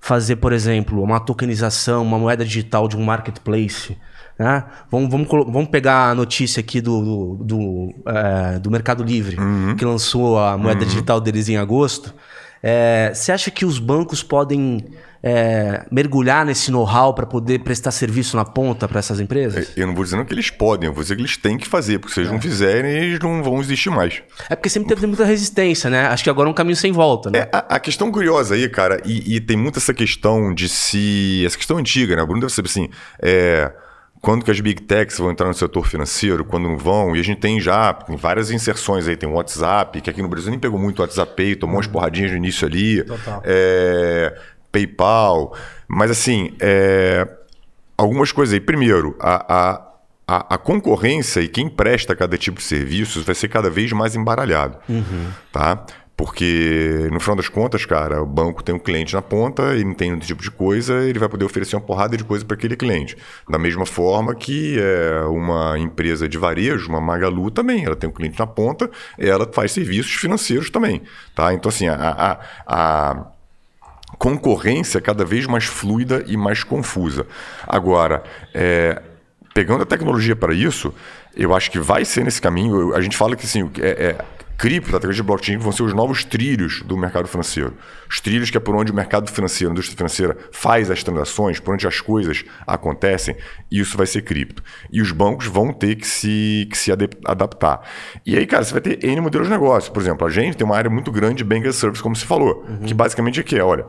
fazer, 0.00 0.36
por 0.36 0.52
exemplo, 0.52 1.02
uma 1.02 1.20
tokenização, 1.20 2.02
uma 2.02 2.18
moeda 2.18 2.42
digital 2.42 2.88
de 2.88 2.96
um 2.96 3.04
marketplace? 3.04 3.96
Né? 4.38 4.64
Vamos, 4.90 5.10
vamos, 5.10 5.28
vamos 5.28 5.68
pegar 5.68 6.10
a 6.10 6.14
notícia 6.14 6.60
aqui 6.60 6.80
do, 6.80 7.02
do, 7.02 7.44
do, 7.44 7.94
é, 8.06 8.58
do 8.58 8.70
Mercado 8.70 9.02
Livre, 9.02 9.38
uhum. 9.38 9.76
que 9.76 9.84
lançou 9.84 10.38
a 10.38 10.56
moeda 10.56 10.80
uhum. 10.80 10.88
digital 10.88 11.20
deles 11.20 11.48
em 11.48 11.56
agosto. 11.58 12.14
É, 12.62 13.12
você 13.14 13.30
acha 13.30 13.50
que 13.50 13.64
os 13.64 13.78
bancos 13.78 14.22
podem 14.22 14.84
é, 15.28 15.84
mergulhar 15.90 16.46
nesse 16.46 16.70
know-how 16.70 17.12
para 17.12 17.26
poder 17.26 17.58
prestar 17.58 17.90
serviço 17.90 18.36
na 18.36 18.44
ponta 18.44 18.86
para 18.86 19.00
essas 19.00 19.18
empresas? 19.18 19.72
Eu 19.76 19.88
não 19.88 19.92
vou 19.92 20.04
dizendo 20.04 20.24
que 20.24 20.32
eles 20.32 20.50
podem, 20.50 20.86
eu 20.86 20.94
vou 20.94 21.02
dizer 21.02 21.16
que 21.16 21.22
eles 21.22 21.36
têm 21.36 21.58
que 21.58 21.66
fazer, 21.66 21.98
porque 21.98 22.14
se 22.14 22.20
eles 22.20 22.30
é. 22.30 22.32
não 22.32 22.40
fizerem, 22.40 22.92
eles 22.92 23.18
não 23.18 23.42
vão 23.42 23.60
existir 23.60 23.90
mais. 23.90 24.22
É 24.48 24.54
porque 24.54 24.68
sempre 24.68 24.88
teve 24.88 25.04
muita 25.04 25.24
resistência, 25.24 25.90
né? 25.90 26.06
Acho 26.06 26.22
que 26.22 26.30
agora 26.30 26.48
é 26.48 26.52
um 26.52 26.54
caminho 26.54 26.76
sem 26.76 26.92
volta, 26.92 27.28
né? 27.28 27.40
É, 27.40 27.48
a, 27.52 27.74
a, 27.74 27.80
questão 27.80 28.12
curiosa 28.12 28.54
aí, 28.54 28.68
cara, 28.68 29.02
e, 29.04 29.34
e, 29.34 29.40
tem 29.40 29.56
muito 29.56 29.80
essa 29.80 29.92
questão 29.92 30.54
de 30.54 30.68
se. 30.68 31.42
Essa 31.44 31.56
questão 31.56 31.76
antiga, 31.76 32.14
né? 32.14 32.22
O 32.22 32.26
Bruno 32.26 32.42
deve 32.42 32.52
saber 32.52 32.68
assim. 32.68 32.88
É, 33.20 33.72
quando 34.20 34.44
que 34.44 34.50
as 34.50 34.60
big 34.60 34.82
techs 34.82 35.18
vão 35.18 35.30
entrar 35.30 35.46
no 35.46 35.54
setor 35.54 35.86
financeiro, 35.86 36.44
quando 36.44 36.68
não 36.68 36.78
vão, 36.78 37.14
e 37.14 37.20
a 37.20 37.22
gente 37.22 37.38
tem 37.38 37.60
já 37.60 37.96
várias 38.16 38.50
inserções 38.50 39.06
aí, 39.06 39.16
tem 39.16 39.28
o 39.28 39.34
WhatsApp, 39.34 40.00
que 40.00 40.08
aqui 40.08 40.22
no 40.22 40.28
Brasil 40.28 40.50
nem 40.50 40.58
pegou 40.58 40.78
muito 40.78 40.98
o 40.98 41.02
WhatsApp 41.02 41.56
tomou 41.56 41.76
umas 41.76 41.86
uhum. 41.86 41.92
porradinhas 41.92 42.30
no 42.30 42.36
início 42.36 42.66
ali. 42.66 43.04
Total. 43.04 43.42
É, 43.44 44.36
PayPal. 44.76 45.56
Mas 45.88 46.10
assim, 46.10 46.52
é, 46.60 47.26
algumas 47.96 48.30
coisas 48.30 48.52
aí. 48.52 48.60
Primeiro, 48.60 49.16
a, 49.18 49.82
a, 50.26 50.54
a, 50.54 50.58
concorrência 50.58 51.40
e 51.40 51.48
quem 51.48 51.68
presta 51.68 52.14
cada 52.14 52.36
tipo 52.36 52.58
de 52.58 52.64
serviços 52.64 53.24
vai 53.24 53.34
ser 53.34 53.48
cada 53.48 53.70
vez 53.70 53.92
mais 53.92 54.14
embaralhado. 54.14 54.78
Uhum. 54.88 55.30
Tá? 55.50 55.84
Porque, 56.16 57.10
no 57.12 57.20
final 57.20 57.36
das 57.36 57.48
contas, 57.50 57.84
cara, 57.84 58.22
o 58.22 58.26
banco 58.26 58.62
tem 58.62 58.74
um 58.74 58.78
cliente 58.78 59.12
na 59.12 59.20
ponta, 59.20 59.74
ele 59.74 59.94
tem 59.94 60.14
um 60.14 60.18
tipo 60.18 60.42
de 60.42 60.50
coisa, 60.50 61.04
ele 61.04 61.18
vai 61.18 61.28
poder 61.28 61.44
oferecer 61.44 61.76
uma 61.76 61.82
porrada 61.82 62.16
de 62.16 62.24
coisa 62.24 62.42
para 62.42 62.56
aquele 62.56 62.74
cliente. 62.74 63.14
Da 63.46 63.58
mesma 63.58 63.84
forma 63.84 64.34
que 64.34 64.78
é, 64.80 65.24
uma 65.26 65.78
empresa 65.78 66.26
de 66.26 66.38
varejo, 66.38 66.88
uma 66.88 67.02
Magalu 67.02 67.50
também, 67.50 67.84
ela 67.84 67.94
tem 67.94 68.08
um 68.08 68.12
cliente 68.14 68.38
na 68.38 68.46
ponta, 68.46 68.90
ela 69.18 69.46
faz 69.52 69.72
serviços 69.72 70.14
financeiros 70.14 70.70
também. 70.70 71.02
Tá? 71.34 71.52
Então, 71.52 71.68
assim, 71.68 71.86
a, 71.86 71.94
a, 71.94 72.40
a 72.66 73.26
concorrência 74.18 75.00
cada 75.00 75.24
vez 75.24 75.46
mais 75.46 75.64
fluida 75.64 76.24
e 76.26 76.36
mais 76.36 76.64
confusa. 76.64 77.26
Agora, 77.66 78.22
é, 78.54 79.02
pegando 79.54 79.82
a 79.82 79.86
tecnologia 79.86 80.36
para 80.36 80.54
isso, 80.54 80.92
eu 81.34 81.54
acho 81.54 81.70
que 81.70 81.78
vai 81.78 82.04
ser 82.04 82.24
nesse 82.24 82.40
caminho. 82.40 82.94
A 82.94 83.00
gente 83.00 83.16
fala 83.16 83.36
que 83.36 83.44
assim, 83.44 83.70
é, 83.80 83.88
é, 83.88 84.18
cripto, 84.56 84.90
a 84.90 84.98
tecnologia 84.98 85.22
de 85.22 85.26
blockchain 85.26 85.58
vão 85.58 85.70
ser 85.70 85.82
os 85.82 85.92
novos 85.92 86.24
trilhos 86.24 86.82
do 86.82 86.96
mercado 86.96 87.28
financeiro. 87.28 87.74
Os 88.08 88.20
trilhos 88.20 88.50
que 88.50 88.56
é 88.56 88.60
por 88.60 88.74
onde 88.74 88.90
o 88.90 88.94
mercado 88.94 89.30
financeiro, 89.30 89.70
a 89.70 89.72
indústria 89.72 89.96
financeira 89.96 90.36
faz 90.50 90.90
as 90.90 91.02
transações, 91.02 91.60
por 91.60 91.74
onde 91.74 91.86
as 91.86 92.00
coisas 92.00 92.44
acontecem, 92.66 93.36
e 93.70 93.80
isso 93.80 93.96
vai 93.96 94.06
ser 94.06 94.22
cripto. 94.22 94.62
E 94.90 95.02
os 95.02 95.12
bancos 95.12 95.46
vão 95.46 95.72
ter 95.72 95.96
que 95.96 96.06
se, 96.06 96.66
que 96.70 96.76
se 96.76 96.90
adaptar. 97.24 97.80
E 98.24 98.36
aí, 98.36 98.46
cara, 98.46 98.64
você 98.64 98.72
vai 98.72 98.80
ter 98.80 99.04
N 99.04 99.20
modelos 99.20 99.48
de 99.48 99.52
negócio. 99.52 99.92
Por 99.92 100.00
exemplo, 100.00 100.26
a 100.26 100.30
gente 100.30 100.56
tem 100.56 100.64
uma 100.64 100.76
área 100.76 100.90
muito 100.90 101.12
grande 101.12 101.36
de 101.36 101.44
bank 101.44 101.66
as 101.68 101.76
service, 101.76 102.02
como 102.02 102.16
você 102.16 102.26
falou, 102.26 102.64
uhum. 102.68 102.86
que 102.86 102.94
basicamente 102.94 103.40
é 103.40 103.42
que 103.42 103.56
é, 103.56 103.62
olha, 103.62 103.86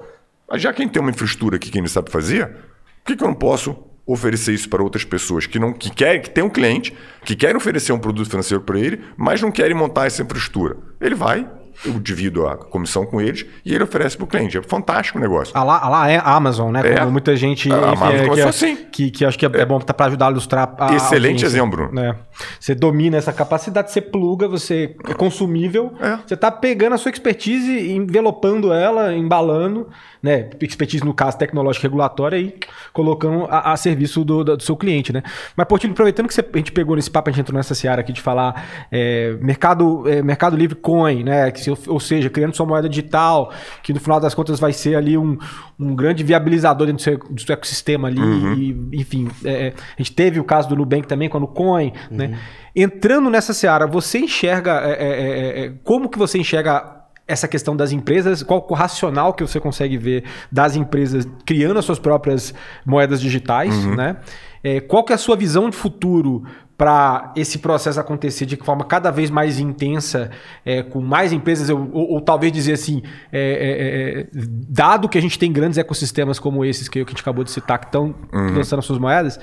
já 0.55 0.71
quem 0.71 0.87
tem 0.87 1.01
uma 1.01 1.11
infraestrutura 1.11 1.59
que 1.59 1.77
ele 1.77 1.87
sabe 1.89 2.11
fazer, 2.11 2.47
por 2.47 3.07
que, 3.07 3.15
que 3.15 3.23
eu 3.23 3.27
não 3.27 3.35
posso 3.35 3.75
oferecer 4.05 4.53
isso 4.53 4.69
para 4.69 4.81
outras 4.81 5.03
pessoas 5.03 5.45
que 5.45 5.59
não 5.59 5.73
que 5.73 5.89
querem, 5.89 6.21
que 6.21 6.29
tem 6.29 6.43
um 6.43 6.49
cliente, 6.49 6.95
que 7.25 7.35
querem 7.35 7.57
oferecer 7.57 7.91
um 7.91 7.99
produto 7.99 8.29
financeiro 8.29 8.63
para 8.63 8.79
ele, 8.79 9.01
mas 9.17 9.41
não 9.41 9.51
querem 9.51 9.75
montar 9.75 10.05
essa 10.05 10.23
infraestrutura. 10.23 10.77
Ele 11.01 11.13
vai, 11.13 11.45
eu 11.85 11.99
divido 11.99 12.47
a 12.47 12.57
comissão 12.57 13.05
com 13.05 13.21
eles 13.21 13.45
e 13.63 13.73
ele 13.73 13.83
oferece 13.83 14.17
para 14.17 14.23
o 14.23 14.27
cliente. 14.27 14.57
É 14.57 14.63
fantástico 14.63 15.17
o 15.17 15.21
negócio. 15.21 15.55
A 15.55 15.63
lá, 15.63 15.79
a 15.79 15.89
lá 15.89 16.09
é 16.09 16.17
a 16.17 16.35
Amazon, 16.35 16.71
né? 16.71 16.81
É. 16.83 16.99
Como 16.99 17.11
muita 17.11 17.35
gente. 17.35 17.71
A 17.71 17.91
Amazon 17.91 18.15
é, 18.15 18.29
que, 18.29 18.39
é, 18.39 18.43
assim. 18.43 18.75
que, 18.91 19.11
que 19.11 19.25
acho 19.25 19.37
que 19.37 19.45
é, 19.45 19.49
é 19.53 19.65
bom 19.65 19.79
para 19.79 20.05
ajudar 20.07 20.27
a 20.27 20.31
ilustrar. 20.31 20.75
A 20.77 20.95
Excelente 20.95 21.45
exemplo. 21.45 21.89
Né? 21.93 22.15
Você 22.59 22.73
domina 22.73 23.17
essa 23.17 23.31
capacidade, 23.31 23.91
você 23.91 24.01
pluga, 24.01 24.47
você 24.47 24.95
é 25.07 25.13
consumível, 25.13 25.93
é. 25.99 26.17
você 26.25 26.33
está 26.33 26.51
pegando 26.51 26.93
a 26.93 26.97
sua 26.97 27.11
expertise, 27.11 27.91
envelopando 27.91 28.73
ela, 28.73 29.13
embalando 29.15 29.87
né, 30.21 30.49
expertise 30.61 31.03
no 31.03 31.13
caso 31.13 31.37
tecnológico 31.37 31.83
regulatória 31.83 32.37
e 32.37 32.53
colocando 32.91 33.45
a, 33.49 33.73
a 33.73 33.77
serviço 33.77 34.23
do, 34.23 34.43
do, 34.43 34.63
seu 34.63 34.75
cliente, 34.75 35.13
né? 35.13 35.23
Mas, 35.55 35.67
Portilho, 35.67 35.93
aproveitando 35.93 36.27
que 36.27 36.33
você, 36.33 36.45
a 36.53 36.57
gente 36.57 36.71
pegou 36.71 36.95
nesse 36.95 37.09
papo, 37.09 37.29
a 37.29 37.31
gente 37.31 37.41
entrou 37.41 37.55
nessa 37.55 37.75
seara 37.75 38.01
aqui 38.01 38.11
de 38.11 38.21
falar 38.21 38.87
é, 38.91 39.37
mercado, 39.39 40.07
é, 40.09 40.21
mercado 40.21 40.57
livre 40.57 40.75
coin, 40.75 41.23
né? 41.23 41.51
Que, 41.51 41.61
ou 41.87 41.99
seja, 41.99 42.29
criando 42.29 42.55
sua 42.55 42.65
moeda 42.65 42.87
digital, 42.89 43.51
que 43.83 43.93
no 43.93 43.99
final 43.99 44.19
das 44.19 44.33
contas 44.33 44.59
vai 44.59 44.73
ser 44.73 44.95
ali 44.95 45.17
um, 45.17 45.37
um 45.79 45.95
grande 45.95 46.23
viabilizador 46.23 46.87
dentro 46.87 46.97
do 46.97 47.03
seu, 47.03 47.33
do 47.33 47.41
seu 47.41 47.53
ecossistema 47.53 48.07
ali. 48.07 48.19
Uhum. 48.19 48.53
E, 48.53 49.01
enfim, 49.01 49.27
é, 49.43 49.73
a 49.77 50.01
gente 50.01 50.13
teve 50.13 50.39
o 50.39 50.43
caso 50.43 50.69
do 50.69 50.75
Nubank 50.75 51.07
também, 51.07 51.29
quando 51.29 51.43
o 51.43 51.47
coin, 51.47 51.91
né? 52.09 52.25
uhum. 52.25 52.31
né? 52.31 52.39
Entrando 52.75 53.29
nessa 53.29 53.53
seara, 53.53 53.87
você 53.87 54.19
enxerga 54.19 54.81
é, 54.83 54.91
é, 54.91 55.65
é, 55.65 55.73
como 55.83 56.09
que 56.09 56.17
você 56.17 56.37
enxerga 56.37 56.95
essa 57.27 57.47
questão 57.47 57.75
das 57.75 57.91
empresas, 57.91 58.41
qual 58.41 58.65
o 58.69 58.73
racional 58.73 59.33
que 59.33 59.43
você 59.45 59.59
consegue 59.59 59.97
ver 59.97 60.23
das 60.51 60.75
empresas 60.75 61.27
criando 61.45 61.77
as 61.77 61.85
suas 61.85 61.99
próprias 61.99 62.53
moedas 62.85 63.19
digitais, 63.19 63.75
Uhum. 63.83 63.95
né? 63.95 64.17
É, 64.63 64.79
qual 64.79 65.03
que 65.03 65.13
é 65.13 65.15
a 65.15 65.19
sua 65.19 65.35
visão 65.35 65.69
de 65.69 65.75
futuro 65.75 66.43
para 66.77 67.33
esse 67.35 67.57
processo 67.57 67.99
acontecer 67.99 68.45
de 68.45 68.55
forma 68.57 68.85
cada 68.85 69.09
vez 69.09 69.29
mais 69.31 69.59
intensa, 69.59 70.29
é, 70.63 70.83
com 70.83 71.01
mais 71.01 71.33
empresas, 71.33 71.69
ou, 71.69 71.89
ou- 71.91 72.11
ou 72.13 72.21
talvez 72.21 72.51
dizer 72.53 72.73
assim, 72.73 73.01
é, 73.31 73.39
é, 73.39 74.19
é, 74.21 74.27
dado 74.69 75.09
que 75.09 75.17
a 75.17 75.21
gente 75.21 75.39
tem 75.39 75.51
grandes 75.51 75.77
ecossistemas 75.79 76.37
como 76.37 76.63
esses 76.63 76.87
que, 76.87 77.03
que 77.03 77.09
a 77.09 77.11
gente 77.11 77.21
acabou 77.21 77.43
de 77.43 77.49
citar, 77.51 77.79
que 77.79 77.85
estão 77.87 78.13
Uhum. 78.31 78.55
lançando 78.57 78.79
as 78.79 78.85
suas 78.85 78.99
moedas, 78.99 79.39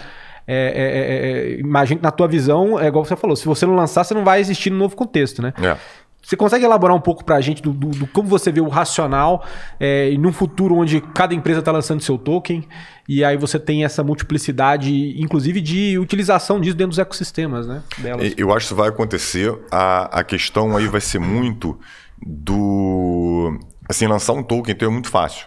é, 0.46 0.54
é, 0.54 1.52
é, 1.52 1.54
é, 1.56 1.60
imagino 1.60 1.98
que 1.98 2.04
na 2.04 2.10
tua 2.12 2.28
visão, 2.28 2.78
é 2.78 2.86
igual 2.86 3.04
você 3.04 3.16
falou, 3.16 3.34
se 3.34 3.46
você 3.46 3.66
não 3.66 3.74
lançar, 3.74 4.04
você 4.04 4.14
não 4.14 4.24
vai 4.24 4.38
existir 4.40 4.70
no 4.70 4.76
novo 4.78 4.94
contexto, 4.94 5.42
né? 5.42 5.52
Você 6.24 6.36
consegue 6.36 6.64
elaborar 6.64 6.96
um 6.96 7.00
pouco 7.00 7.24
pra 7.24 7.40
gente 7.40 7.60
do, 7.62 7.72
do- 7.72 7.88
do 7.90 8.06
como 8.06 8.28
você 8.28 8.50
vê 8.50 8.60
o 8.60 8.68
racional 8.68 9.44
é, 9.78 10.10
e 10.10 10.16
num 10.18 10.32
futuro 10.32 10.74
onde 10.76 11.00
cada 11.00 11.34
empresa 11.34 11.58
está 11.60 11.70
lançando 11.70 12.00
seu 12.02 12.16
token 12.16 12.64
e 13.08 13.22
aí 13.22 13.36
você 13.36 13.58
tem 13.58 13.84
essa 13.84 14.02
multiplicidade, 14.02 15.14
inclusive 15.20 15.60
de 15.60 15.98
utilização 15.98 16.58
disso 16.60 16.76
dentro 16.76 16.90
dos 16.90 16.98
ecossistemas, 16.98 17.66
né? 17.66 17.82
Delas. 17.98 18.32
Eu 18.36 18.48
acho 18.50 18.60
que 18.60 18.64
isso 18.66 18.74
vai 18.74 18.88
acontecer. 18.88 19.54
A, 19.70 20.20
a 20.20 20.24
questão 20.24 20.74
aí 20.76 20.88
vai 20.88 21.00
ser 21.02 21.18
muito 21.18 21.78
do. 22.48 23.58
Assim, 23.88 24.06
lançar 24.06 24.32
um 24.32 24.42
token 24.42 24.72
então 24.74 24.88
é 24.88 24.92
muito 24.92 25.08
fácil. 25.10 25.46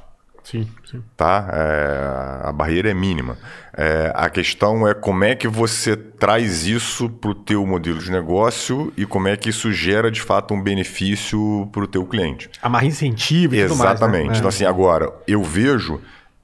Sim, 0.50 0.66
sim. 0.90 1.04
tá? 1.18 1.50
É, 1.52 2.48
a 2.48 2.54
barreira 2.54 2.90
é 2.90 2.94
mínima. 2.94 3.38
É, 3.76 4.14
a 4.16 4.30
questão 4.30 4.88
é 4.88 4.94
como 4.94 5.26
é 5.26 5.36
que 5.36 5.46
você 5.46 5.98
traz 5.98 6.66
isso 6.66 7.10
para 7.10 7.32
o 7.32 7.36
teu 7.36 7.66
modelo 7.66 8.00
de 8.00 8.10
negócio 8.10 8.94
e 8.96 9.06
como 9.06 9.28
é 9.28 9.36
que 9.36 9.50
isso 9.50 9.74
gera 9.74 10.10
de 10.10 10.22
fato 10.22 10.54
um 10.54 10.62
benefício 10.64 11.68
para 11.74 11.84
o 11.84 11.88
teu 11.88 12.06
cliente. 12.06 12.50
Amarra 12.62 12.86
incentivo 12.86 13.56
e 13.56 13.64
tudo 13.64 13.76
mais. 13.76 13.92
Exatamente. 13.92 14.30
né? 14.30 14.38
Então 14.38 14.48
assim, 14.48 14.64
agora 14.64 15.12
eu 15.28 15.44
vejo 15.44 16.00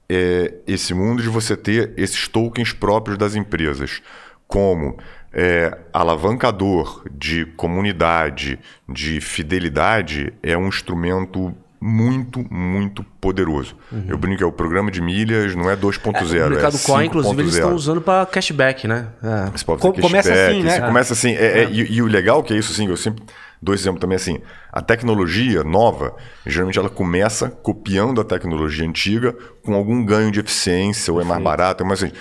é, 0.06 0.52
esse 0.66 0.92
mundo 0.92 1.22
de 1.22 1.30
você 1.30 1.56
ter 1.56 1.94
esses 1.96 2.28
tokens 2.28 2.74
próprios 2.74 3.16
das 3.16 3.34
empresas 3.34 4.02
como 4.46 4.98
é, 5.32 5.78
alavancador 5.94 7.04
de 7.10 7.46
comunidade, 7.56 8.58
de 8.86 9.18
fidelidade, 9.22 10.32
é 10.42 10.58
um 10.58 10.68
instrumento 10.68 11.56
muito, 11.86 12.42
muito 12.50 13.04
poderoso. 13.20 13.76
Eu 14.08 14.16
brinco 14.16 14.38
que 14.38 14.42
é 14.42 14.46
o 14.46 14.52
programa 14.52 14.90
de 14.90 15.02
milhas, 15.02 15.54
não 15.54 15.68
é 15.68 15.76
2.0, 15.76 16.46
o 16.46 16.50
mercado 16.50 16.76
é 16.76 16.80
Coin, 16.80 17.06
inclusive, 17.06 17.42
eles 17.42 17.52
5.0. 17.52 17.58
estão 17.58 17.74
usando 17.74 18.00
para 18.00 18.24
cashback, 18.24 18.88
né? 18.88 19.08
É. 19.22 19.50
Você 19.50 19.64
pode 19.66 19.82
Co- 19.82 19.90
fazer 19.90 20.00
começa 20.00 20.28
cashback, 20.30 20.50
assim, 20.56 20.62
né? 20.62 20.70
você 20.70 20.80
começa 20.80 21.12
assim. 21.12 21.32
é- 21.34 21.64
é- 21.64 21.70
e, 21.70 21.92
e 21.96 22.02
o 22.02 22.06
legal 22.06 22.42
que 22.42 22.54
é 22.54 22.56
isso, 22.56 22.72
assim, 22.72 22.88
eu 22.88 22.96
sempre 22.96 23.22
dou 23.60 23.74
esse 23.74 23.84
exemplo 23.84 24.00
também 24.00 24.16
assim. 24.16 24.40
A 24.72 24.80
tecnologia 24.80 25.62
nova, 25.62 26.14
geralmente 26.46 26.78
ela 26.78 26.88
começa 26.88 27.50
copiando 27.50 28.18
a 28.20 28.24
tecnologia 28.24 28.86
antiga 28.88 29.34
com 29.62 29.74
algum 29.74 30.02
ganho 30.04 30.30
de 30.30 30.40
eficiência, 30.40 31.12
ou 31.12 31.20
é 31.20 31.24
mais 31.24 31.42
barato, 31.42 31.84
é 31.84 31.86
mais 31.86 32.02
assim. 32.02 32.12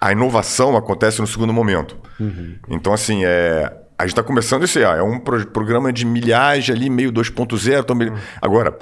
A 0.00 0.12
inovação 0.12 0.78
acontece 0.78 1.20
no 1.20 1.26
segundo 1.26 1.52
momento. 1.52 1.94
Então, 2.70 2.92
assim, 2.94 3.22
é. 3.24 3.70
A 3.98 4.04
gente 4.04 4.12
está 4.12 4.22
começando 4.22 4.62
esse 4.62 4.82
ah, 4.82 4.94
é 4.96 5.02
um 5.02 5.18
pro- 5.20 5.46
programa 5.48 5.92
de 5.92 6.06
milhagem 6.06 6.74
ali, 6.74 6.88
meio 6.88 7.12
2.0. 7.12 7.80
então, 7.80 7.94
mil- 7.94 8.14
Agora, 8.40 8.74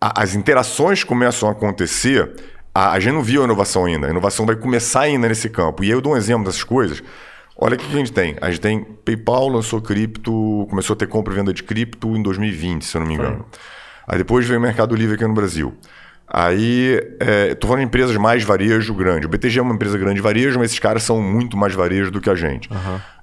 a- 0.00 0.22
as 0.22 0.34
interações 0.34 1.04
começam 1.04 1.48
a 1.48 1.52
acontecer. 1.52 2.32
A, 2.74 2.92
a 2.92 3.00
gente 3.00 3.12
não 3.14 3.22
viu 3.22 3.42
a 3.42 3.44
inovação 3.44 3.84
ainda. 3.84 4.06
A 4.06 4.10
inovação 4.10 4.46
vai 4.46 4.56
começar 4.56 5.00
ainda 5.02 5.28
nesse 5.28 5.48
campo. 5.48 5.82
E 5.84 5.88
aí 5.88 5.92
eu 5.92 6.00
dou 6.00 6.14
um 6.14 6.16
exemplo 6.16 6.44
dessas 6.44 6.62
coisas. 6.64 7.02
Olha 7.56 7.74
o 7.74 7.78
que 7.78 7.84
a 7.86 7.98
gente 7.98 8.12
tem. 8.12 8.36
A 8.40 8.50
gente 8.50 8.60
tem 8.60 8.82
PayPal 8.82 9.48
lançou 9.48 9.80
cripto, 9.82 10.66
começou 10.70 10.94
a 10.94 10.96
ter 10.96 11.06
compra 11.06 11.32
e 11.32 11.36
venda 11.36 11.52
de 11.52 11.62
cripto 11.62 12.16
em 12.16 12.22
2020, 12.22 12.84
se 12.84 12.96
eu 12.96 13.00
não 13.00 13.08
me 13.08 13.14
engano. 13.14 13.44
Aí 14.08 14.16
depois 14.16 14.46
veio 14.46 14.58
o 14.58 14.62
Mercado 14.62 14.94
Livre 14.94 15.16
aqui 15.16 15.26
no 15.26 15.34
Brasil. 15.34 15.74
Aí, 16.32 17.00
é, 17.18 17.54
tô 17.56 17.66
falando 17.66 17.80
de 17.80 17.86
empresas 17.86 18.16
mais 18.16 18.44
varejo 18.44 18.94
grande. 18.94 19.26
O 19.26 19.28
BTG 19.28 19.58
é 19.58 19.62
uma 19.62 19.74
empresa 19.74 19.98
grande 19.98 20.14
de 20.16 20.20
varejo, 20.20 20.58
mas 20.58 20.66
esses 20.70 20.78
caras 20.78 21.02
são 21.02 21.20
muito 21.20 21.56
mais 21.56 21.74
varejo 21.74 22.10
do 22.10 22.20
que 22.20 22.30
a 22.30 22.34
gente. 22.36 22.68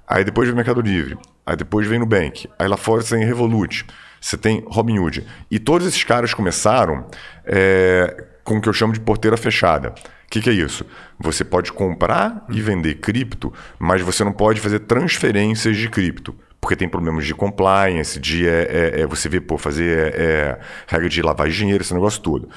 Aí 0.06 0.24
depois 0.24 0.46
vem 0.46 0.52
o 0.52 0.56
Mercado 0.56 0.80
Livre. 0.82 1.16
Aí 1.44 1.56
depois 1.56 1.86
vem 1.86 1.98
Nubank. 1.98 2.48
Aí 2.58 2.68
lá 2.68 2.76
fora 2.76 3.00
você 3.02 3.16
tem 3.16 3.24
Revolut. 3.26 3.86
Você 4.20 4.36
tem 4.36 4.64
Robinhood. 4.66 5.26
E 5.50 5.58
todos 5.58 5.86
esses 5.86 6.02
caras 6.04 6.34
começaram 6.34 7.06
é, 7.44 8.24
com 8.44 8.58
o 8.58 8.60
que 8.60 8.68
eu 8.68 8.72
chamo 8.72 8.92
de 8.92 9.00
porteira 9.00 9.36
fechada. 9.36 9.90
O 9.90 10.30
que, 10.30 10.42
que 10.42 10.50
é 10.50 10.52
isso? 10.52 10.84
Você 11.18 11.44
pode 11.44 11.72
comprar 11.72 12.44
e 12.50 12.60
vender 12.60 12.96
cripto, 12.96 13.52
mas 13.78 14.02
você 14.02 14.22
não 14.22 14.32
pode 14.32 14.60
fazer 14.60 14.80
transferências 14.80 15.76
de 15.76 15.88
cripto. 15.88 16.34
Porque 16.60 16.76
tem 16.76 16.88
problemas 16.88 17.24
de 17.24 17.34
compliance, 17.34 18.18
de 18.18 18.46
é, 18.46 18.94
é, 18.96 19.00
é, 19.00 19.06
você 19.06 19.28
vê, 19.28 19.40
pô, 19.40 19.56
fazer 19.56 19.96
é, 19.96 20.22
é, 20.22 20.58
regra 20.86 21.08
de 21.08 21.22
de 21.22 21.56
dinheiro, 21.56 21.82
esse 21.82 21.94
negócio 21.94 22.20
todo. 22.20 22.48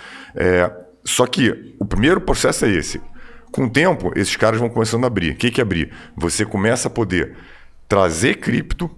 Só 1.04 1.26
que 1.26 1.76
o 1.80 1.86
primeiro 1.86 2.20
processo 2.22 2.66
é 2.66 2.70
esse. 2.70 3.02
Com 3.52 3.66
o 3.66 3.70
tempo, 3.70 4.12
esses 4.16 4.36
caras 4.36 4.60
vão 4.60 4.70
começando 4.70 5.04
a 5.04 5.08
abrir. 5.08 5.32
O 5.32 5.36
que, 5.36 5.52
que 5.52 5.62
é 5.62 5.64
abrir? 5.64 5.92
Você 6.16 6.46
começa 6.46 6.88
a 6.88 6.92
poder 6.92 7.36
trazer 7.88 8.36
cripto 8.36 8.90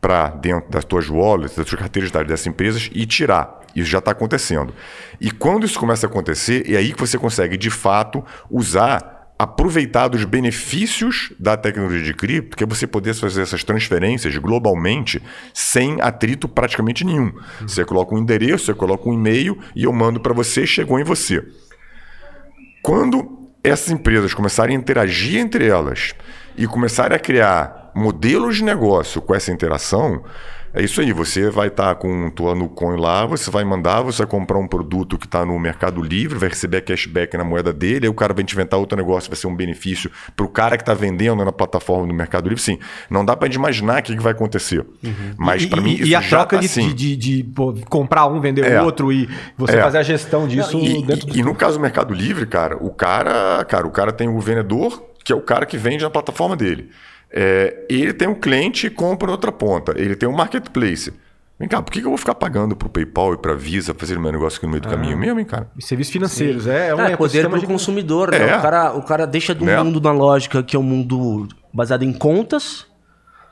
para 0.00 0.28
dentro 0.28 0.70
das 0.70 0.84
tuas 0.84 1.08
wallets, 1.08 1.56
das 1.56 1.66
tuas 1.66 1.80
carteiras 1.80 2.10
dessas 2.10 2.46
empresas 2.46 2.90
e 2.92 3.06
tirar. 3.06 3.60
Isso 3.74 3.90
já 3.90 3.98
está 3.98 4.12
acontecendo. 4.12 4.74
E 5.20 5.30
quando 5.30 5.66
isso 5.66 5.78
começa 5.78 6.06
a 6.06 6.08
acontecer, 6.08 6.70
é 6.70 6.76
aí 6.76 6.92
que 6.92 7.00
você 7.00 7.18
consegue, 7.18 7.56
de 7.56 7.68
fato, 7.68 8.24
usar, 8.50 9.34
aproveitar 9.38 10.08
dos 10.08 10.24
benefícios 10.24 11.32
da 11.38 11.58
tecnologia 11.58 12.02
de 12.02 12.14
cripto, 12.14 12.56
que 12.56 12.64
é 12.64 12.66
você 12.66 12.86
poder 12.86 13.14
fazer 13.14 13.42
essas 13.42 13.62
transferências 13.62 14.34
globalmente 14.38 15.22
sem 15.52 16.00
atrito 16.00 16.48
praticamente 16.48 17.04
nenhum. 17.04 17.32
Você 17.60 17.84
coloca 17.84 18.14
um 18.14 18.18
endereço, 18.18 18.66
você 18.66 18.74
coloca 18.74 19.06
um 19.08 19.12
e-mail 19.12 19.58
e 19.74 19.84
eu 19.84 19.92
mando 19.92 20.20
para 20.20 20.32
você, 20.32 20.66
chegou 20.66 20.98
em 20.98 21.04
você. 21.04 21.44
Quando 22.82 23.50
essas 23.62 23.90
empresas 23.90 24.32
começarem 24.32 24.76
a 24.76 24.78
interagir 24.78 25.38
entre 25.38 25.66
elas 25.66 26.14
e 26.56 26.66
começarem 26.66 27.14
a 27.14 27.18
criar 27.18 27.85
modelos 27.96 28.56
de 28.58 28.64
negócio 28.64 29.20
com 29.22 29.34
essa 29.34 29.50
interação, 29.50 30.22
é 30.74 30.82
isso 30.82 31.00
aí. 31.00 31.10
Você 31.12 31.48
vai 31.48 31.68
estar 31.68 31.94
com 31.94 32.28
tua 32.30 32.54
Nucoin 32.54 33.00
lá, 33.00 33.24
você 33.24 33.50
vai 33.50 33.64
mandar, 33.64 34.02
você 34.02 34.18
vai 34.18 34.26
comprar 34.26 34.58
um 34.58 34.66
produto 34.68 35.16
que 35.16 35.24
está 35.24 35.46
no 35.46 35.58
Mercado 35.58 36.02
Livre, 36.02 36.38
vai 36.38 36.50
receber 36.50 36.82
cashback 36.82 37.34
na 37.36 37.44
moeda 37.44 37.72
dele, 37.72 38.04
aí 38.06 38.10
o 38.10 38.14
cara 38.14 38.34
vai 38.34 38.44
te 38.44 38.52
inventar 38.52 38.78
outro 38.78 38.98
negócio, 38.98 39.30
vai 39.30 39.38
ser 39.38 39.46
um 39.46 39.56
benefício 39.56 40.10
para 40.36 40.44
o 40.44 40.48
cara 40.50 40.76
que 40.76 40.82
está 40.82 40.92
vendendo 40.92 41.42
na 41.42 41.50
plataforma 41.52 42.06
do 42.06 42.12
Mercado 42.12 42.46
Livre. 42.50 42.62
Sim, 42.62 42.78
não 43.08 43.24
dá 43.24 43.34
para 43.34 43.48
imaginar 43.52 44.00
o 44.00 44.02
que, 44.02 44.14
que 44.14 44.22
vai 44.22 44.32
acontecer. 44.32 44.84
Mas 45.38 45.62
E- 45.62 45.66
para 45.68 45.80
e- 45.80 45.84
mim, 45.84 45.90
e, 45.92 46.02
isso 46.02 46.16
a 46.16 46.20
já 46.20 46.28
troca 46.28 46.56
tá 46.56 46.60
de, 46.60 46.66
assim. 46.66 46.88
de, 46.88 47.16
de- 47.16 47.16
de, 47.16 47.44
pô, 47.44 47.72
comprar 47.88 48.26
um, 48.26 48.38
vender 48.38 48.70
É. 48.70 48.82
o 48.82 48.84
outro 48.84 49.10
e 49.10 49.26
você 49.56 49.78
É. 49.78 49.82
fazer 49.82 49.96
a 49.98 50.02
gestão 50.02 50.46
disso 50.46 50.78
E, 50.78 51.02
dentro 51.02 51.34
e- 51.34 51.38
e 51.38 51.42
no 51.42 51.54
caso 51.54 51.78
do 51.78 51.80
Mercado 51.82 52.12
Livre, 52.12 52.44
cara, 52.46 52.76
o 52.78 52.90
cara, 52.90 53.64
cara, 53.64 53.86
o 53.86 53.90
cara 53.90 54.12
tem 54.12 54.28
o 54.28 54.38
vendedor, 54.40 55.02
que 55.24 55.32
é 55.32 55.36
o 55.36 55.40
cara 55.40 55.64
que 55.64 55.78
vende 55.78 56.04
na 56.04 56.10
plataforma 56.10 56.54
dele. 56.54 56.90
É, 57.30 57.84
ele 57.88 58.12
tem 58.12 58.28
um 58.28 58.34
cliente 58.34 58.86
e 58.86 58.90
compra 58.90 59.30
outra 59.30 59.50
ponta. 59.52 59.92
Ele 59.96 60.14
tem 60.16 60.28
um 60.28 60.32
marketplace. 60.32 61.12
Vem 61.58 61.68
cá, 61.68 61.80
por 61.80 61.90
que 61.90 62.00
que 62.00 62.06
eu 62.06 62.10
vou 62.10 62.18
ficar 62.18 62.34
pagando 62.34 62.76
pro 62.76 62.88
PayPal 62.88 63.32
e 63.32 63.38
pra 63.38 63.54
Visa 63.54 63.94
fazer 63.94 64.18
meu 64.18 64.30
negócio 64.30 64.58
aqui 64.58 64.66
no 64.66 64.72
meio 64.72 64.82
do 64.82 64.88
caminho 64.88 65.16
mesmo, 65.16 65.40
hein, 65.40 65.46
cara? 65.46 65.70
E 65.76 65.82
serviços 65.82 66.12
financeiros. 66.12 66.66
É, 66.66 66.88
é 66.88 66.94
um 66.94 67.00
É, 67.00 67.16
poder 67.16 67.48
para 67.48 67.56
o 67.56 67.60
de- 67.60 67.66
consumidor, 67.66 68.30
né? 68.30 68.50
É. 68.50 68.58
O, 68.58 68.60
cara, 68.62 68.92
o 68.94 69.02
cara 69.02 69.26
deixa 69.26 69.54
do 69.54 69.64
Né? 69.64 69.82
mundo 69.82 69.98
na 70.00 70.12
lógica, 70.12 70.62
que 70.62 70.76
é 70.76 70.78
um 70.78 70.82
mundo 70.82 71.48
baseado 71.72 72.02
em 72.02 72.12
contas. 72.12 72.86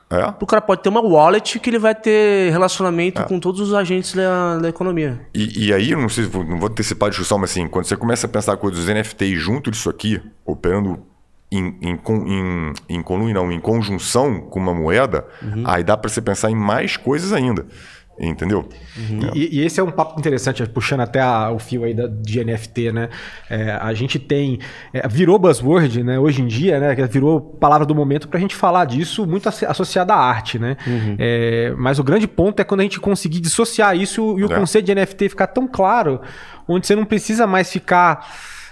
É? 0.07 0.23
O 0.39 0.45
cara 0.45 0.61
pode 0.61 0.83
ter 0.83 0.89
uma 0.89 1.01
wallet 1.01 1.59
que 1.59 1.67
ele 1.67 1.79
vai 1.79 1.95
ter 1.95 2.51
relacionamento 2.51 3.23
É. 3.23 3.25
com 3.25 3.39
todos 3.39 3.59
os 3.59 3.73
agentes 3.73 4.13
da, 4.13 4.59
da 4.59 4.69
economia. 4.69 5.19
E, 5.33 5.65
e 5.69 5.73
aí, 5.73 5.89
eu 5.91 5.99
não 5.99 6.07
sei 6.07 6.25
não 6.47 6.59
vou 6.59 6.69
antecipar 6.69 7.07
a 7.07 7.09
discussão, 7.09 7.39
mas 7.39 7.49
assim, 7.49 7.67
quando 7.67 7.85
você 7.85 7.97
começa 7.97 8.27
a 8.27 8.29
pensar 8.29 8.53
a 8.53 8.57
coisa 8.57 8.77
dos 8.77 8.87
NFTs 8.87 9.41
junto 9.41 9.71
disso 9.71 9.89
aqui, 9.89 10.21
operando 10.45 10.99
em, 11.51 11.77
em, 11.81 11.99
em, 12.27 12.73
em 12.89 13.33
não, 13.33 13.51
em 13.51 13.59
conjunção 13.59 14.41
com 14.41 14.59
uma 14.59 14.73
moeda, 14.73 15.25
aí 15.63 15.83
dá 15.83 15.95
para 15.95 16.09
você 16.09 16.21
pensar 16.21 16.49
em 16.51 16.55
mais 16.55 16.97
coisas 16.97 17.31
ainda. 17.33 17.65
Entendeu? 18.17 18.69
E, 19.33 19.59
e 19.59 19.65
esse 19.65 19.77
é 19.77 19.83
um 19.83 19.91
papo 19.91 20.17
interessante, 20.17 20.65
puxando 20.69 21.01
até 21.01 21.19
a- 21.19 21.51
o 21.51 21.59
fio 21.59 21.83
aí 21.83 21.93
da, 21.93 22.07
de 22.07 22.39
NFT, 22.45 22.93
né? 22.93 23.09
É, 23.49 23.71
a 23.71 23.93
gente 23.93 24.17
tem. 24.17 24.57
é, 24.93 25.05
virou 25.05 25.37
buzzword, 25.37 26.01
né? 26.01 26.17
Hoje 26.17 26.41
em 26.41 26.47
dia, 26.47 26.79
né? 26.79 26.95
que 26.95 27.03
Virou 27.07 27.41
palavra 27.41 27.85
do 27.85 27.93
momento 27.93 28.29
pra 28.29 28.39
gente 28.39 28.55
falar 28.55 28.85
disso, 28.85 29.25
muito 29.27 29.49
asso- 29.49 29.65
associado 29.65 30.13
à 30.13 30.15
arte, 30.15 30.57
né? 30.57 30.77
É, 31.19 31.73
mas 31.77 31.99
o 31.99 32.05
grande 32.05 32.25
ponto 32.25 32.57
é 32.61 32.63
quando 32.63 32.79
a 32.79 32.83
gente 32.83 33.01
conseguir 33.01 33.41
dissociar 33.41 33.97
isso 33.97 34.39
e 34.39 34.45
o 34.45 34.51
É. 34.53 34.59
conceito 34.59 34.85
de 34.85 34.95
NFT 34.95 35.27
ficar 35.27 35.47
tão 35.47 35.67
claro, 35.67 36.21
onde 36.69 36.87
você 36.87 36.95
não 36.95 37.03
precisa 37.03 37.45
mais 37.45 37.69
ficar. 37.69 38.25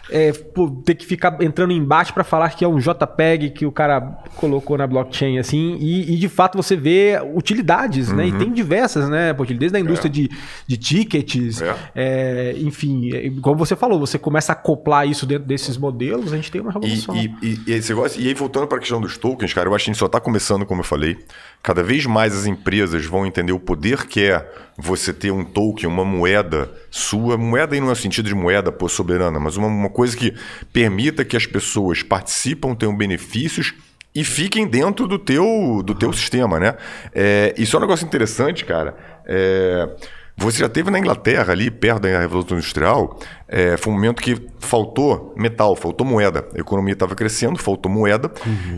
É, 0.09 0.31
pô, 0.33 0.69
ter 0.85 0.95
que 0.95 1.05
ficar 1.05 1.41
entrando 1.41 1.71
em 1.71 1.77
embate 1.77 2.11
para 2.11 2.23
falar 2.23 2.49
que 2.49 2.63
é 2.65 2.67
um 2.67 2.77
JPEG 2.77 3.51
que 3.51 3.65
o 3.65 3.71
cara 3.71 4.01
colocou 4.35 4.77
na 4.77 4.85
blockchain, 4.85 5.37
assim, 5.39 5.77
e, 5.79 6.13
e 6.13 6.17
de 6.17 6.27
fato 6.27 6.55
você 6.57 6.75
vê 6.75 7.17
utilidades, 7.33 8.11
né? 8.11 8.27
E 8.27 8.31
Uhum. 8.31 8.37
tem 8.39 8.51
diversas, 8.51 9.07
né, 9.09 9.33
Portilho? 9.33 9.59
Desde 9.59 9.77
a 9.77 9.79
indústria 9.79 10.09
É. 10.09 10.11
de, 10.11 10.29
de 10.67 10.77
tickets, 10.77 11.61
É. 11.61 11.75
é, 11.95 12.55
enfim, 12.57 13.11
é, 13.13 13.31
como 13.41 13.57
você 13.57 13.75
falou, 13.75 13.99
você 13.99 14.17
começa 14.19 14.51
a 14.51 14.55
acoplar 14.55 15.07
isso 15.07 15.25
dentro 15.25 15.47
desses 15.47 15.77
modelos, 15.77 16.33
a 16.33 16.35
gente 16.35 16.51
tem 16.51 16.59
uma 16.61 16.71
E, 16.71 16.73
revolução. 16.73 17.15
e, 17.15 17.33
e, 17.41 17.59
e 17.67 17.71
esse 17.71 17.89
negócio- 17.93 18.21
e 18.21 18.27
aí, 18.27 18.33
voltando 18.33 18.67
para 18.67 18.77
a 18.77 18.81
questão 18.81 18.99
dos 18.99 19.17
tokens, 19.17 19.53
cara, 19.53 19.69
eu 19.69 19.75
acho 19.75 19.85
que 19.85 19.91
a 19.91 19.93
gente 19.93 19.99
só 19.99 20.07
está 20.07 20.19
começando, 20.19 20.65
como 20.65 20.81
eu 20.81 20.85
falei. 20.85 21.17
Cada 21.61 21.81
vez 21.81 22.05
mais 22.05 22.35
as 22.35 22.45
empresas 22.45 23.05
vão 23.05 23.25
entender 23.25 23.53
o 23.53 23.59
poder 23.59 24.05
que 24.05 24.21
é 24.25 24.45
você 24.77 25.13
ter 25.13 25.31
um 25.31 25.43
token, 25.43 25.87
uma 25.87 26.05
moeda 26.05 26.71
sua. 26.89 27.37
Moeda 27.37 27.75
aí 27.75 27.81
não 27.81 27.91
é 27.91 27.95
sentido 27.95 28.27
de 28.27 28.35
moeda 28.35 28.71
pô, 28.71 28.89
soberana, 28.89 29.39
mas 29.39 29.57
uma, 29.57 29.67
uma 29.67 29.89
coisa 29.89 30.15
que 30.15 30.33
permita 30.71 31.23
que 31.23 31.37
as 31.37 31.45
pessoas 31.45 32.01
participam, 32.01 32.75
tenham 32.75 32.95
benefícios 32.95 33.73
e 34.15 34.23
fiquem 34.23 34.67
dentro 34.67 35.07
do 35.07 35.17
teu, 35.17 35.81
do 35.83 35.95
teu 35.95 36.13
sistema, 36.13 36.59
né? 36.59 36.75
É, 37.13 37.53
isso 37.57 37.75
é 37.75 37.79
um 37.79 37.81
negócio 37.81 38.05
interessante, 38.05 38.63
cara. 38.63 38.95
É, 39.25 39.89
você 40.35 40.59
já 40.59 40.69
teve 40.69 40.89
na 40.89 40.99
Inglaterra, 40.99 41.51
ali 41.53 41.69
perto 41.69 42.01
da 42.01 42.19
Revolução 42.19 42.57
Industrial, 42.57 43.19
é, 43.47 43.77
foi 43.77 43.93
um 43.93 43.95
momento 43.95 44.21
que 44.21 44.35
faltou 44.59 45.33
metal, 45.37 45.75
faltou 45.75 46.05
moeda. 46.05 46.47
A 46.55 46.59
economia 46.59 46.93
estava 46.93 47.15
crescendo, 47.15 47.57
faltou 47.59 47.91
moeda, 47.91 48.31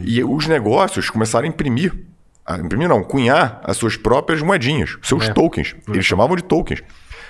e 0.03 0.23
os 0.23 0.47
negócios 0.47 1.09
começaram 1.09 1.45
a 1.45 1.49
imprimir. 1.49 1.93
A 2.45 2.57
imprimir 2.57 2.87
não, 2.87 3.03
cunhar 3.03 3.59
as 3.63 3.77
suas 3.77 3.97
próprias 3.97 4.41
moedinhas, 4.41 4.97
seus 5.01 5.27
tokens. 5.29 5.75
Eles 5.87 6.05
chamavam 6.05 6.35
de 6.35 6.43
tokens. 6.43 6.83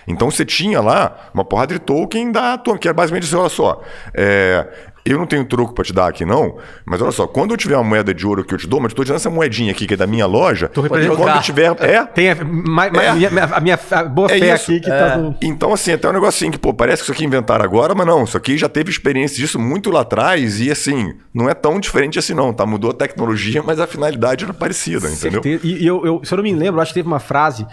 Então 0.07 0.29
você 0.29 0.45
tinha 0.45 0.81
lá 0.81 1.29
uma 1.33 1.43
porrada 1.43 1.73
de 1.73 1.79
token 1.79 2.31
da 2.31 2.57
tua, 2.57 2.77
que 2.77 2.87
era 2.87 2.93
basicamente 2.93 3.23
assim, 3.25 3.35
olha 3.35 3.49
só, 3.49 3.81
é, 4.13 4.67
eu 5.05 5.19
não 5.19 5.27
tenho 5.27 5.45
troco 5.45 5.71
para 5.73 5.83
te 5.85 5.93
dar 5.93 6.07
aqui 6.07 6.25
não, 6.25 6.57
mas 6.83 6.99
olha 7.01 7.11
só, 7.11 7.27
quando 7.27 7.51
eu 7.51 7.57
tiver 7.57 7.75
uma 7.75 7.83
moeda 7.83 8.13
de 8.13 8.25
ouro 8.25 8.43
que 8.43 8.53
eu 8.53 8.57
te 8.57 8.67
dou, 8.67 8.79
mas 8.81 8.91
eu 8.91 8.95
tô 8.95 9.03
te 9.03 9.07
dando 9.09 9.17
essa 9.17 9.29
moedinha 9.29 9.71
aqui 9.71 9.85
que 9.85 9.93
é 9.93 9.97
da 9.97 10.07
minha 10.07 10.25
loja, 10.25 10.69
representando- 10.75 11.17
quando 11.17 11.35
eu 11.35 11.41
tiver, 11.41 11.75
é, 11.79 12.03
Tem 12.05 12.31
a, 12.31 12.35
ma- 12.43 12.89
ma- 12.89 13.03
É. 13.03 13.13
minha- 13.13 13.29
a 13.45 13.59
minha 13.59 13.79
a 13.91 14.03
boa 14.03 14.31
É 14.31 14.39
fé 14.39 14.53
isso. 14.55 14.71
aqui 14.71 14.79
que 14.79 14.89
tá 14.89 15.17
no... 15.17 15.35
Então, 15.41 15.71
assim, 15.73 15.91
até 15.93 16.09
um 16.09 16.13
negocinho 16.13 16.51
que, 16.51 16.57
pô, 16.57 16.73
parece 16.73 16.97
que 16.97 17.03
isso 17.03 17.11
aqui 17.11 17.23
inventaram 17.23 17.63
agora, 17.63 17.93
mas 17.93 18.07
não, 18.07 18.23
isso 18.23 18.35
aqui 18.35 18.57
já 18.57 18.67
teve 18.67 18.89
experiência 18.89 19.37
disso 19.37 19.59
muito 19.59 19.91
lá 19.91 20.01
atrás 20.01 20.59
e, 20.59 20.71
assim, 20.71 21.13
não 21.33 21.47
é 21.49 21.53
tão 21.53 21.79
diferente 21.79 22.17
assim, 22.17 22.33
não, 22.33 22.51
tá? 22.51 22.65
Mudou 22.65 22.89
a 22.89 22.93
tecnologia, 22.93 23.61
mas 23.61 23.79
a 23.79 23.85
finalidade 23.85 24.43
era 24.43 24.53
parecida, 24.53 25.07
entendeu? 25.07 25.43
Certeza. 25.43 25.59
E, 25.63 25.83
e 25.83 25.87
eu, 25.87 26.03
eu- 26.05 26.21
se 26.23 26.33
eu 26.33 26.37
não 26.37 26.43
me 26.43 26.53
lembro, 26.53 26.81
acho 26.81 26.91
que 26.91 26.99
teve 26.99 27.07
uma 27.07 27.19
frase 27.19 27.65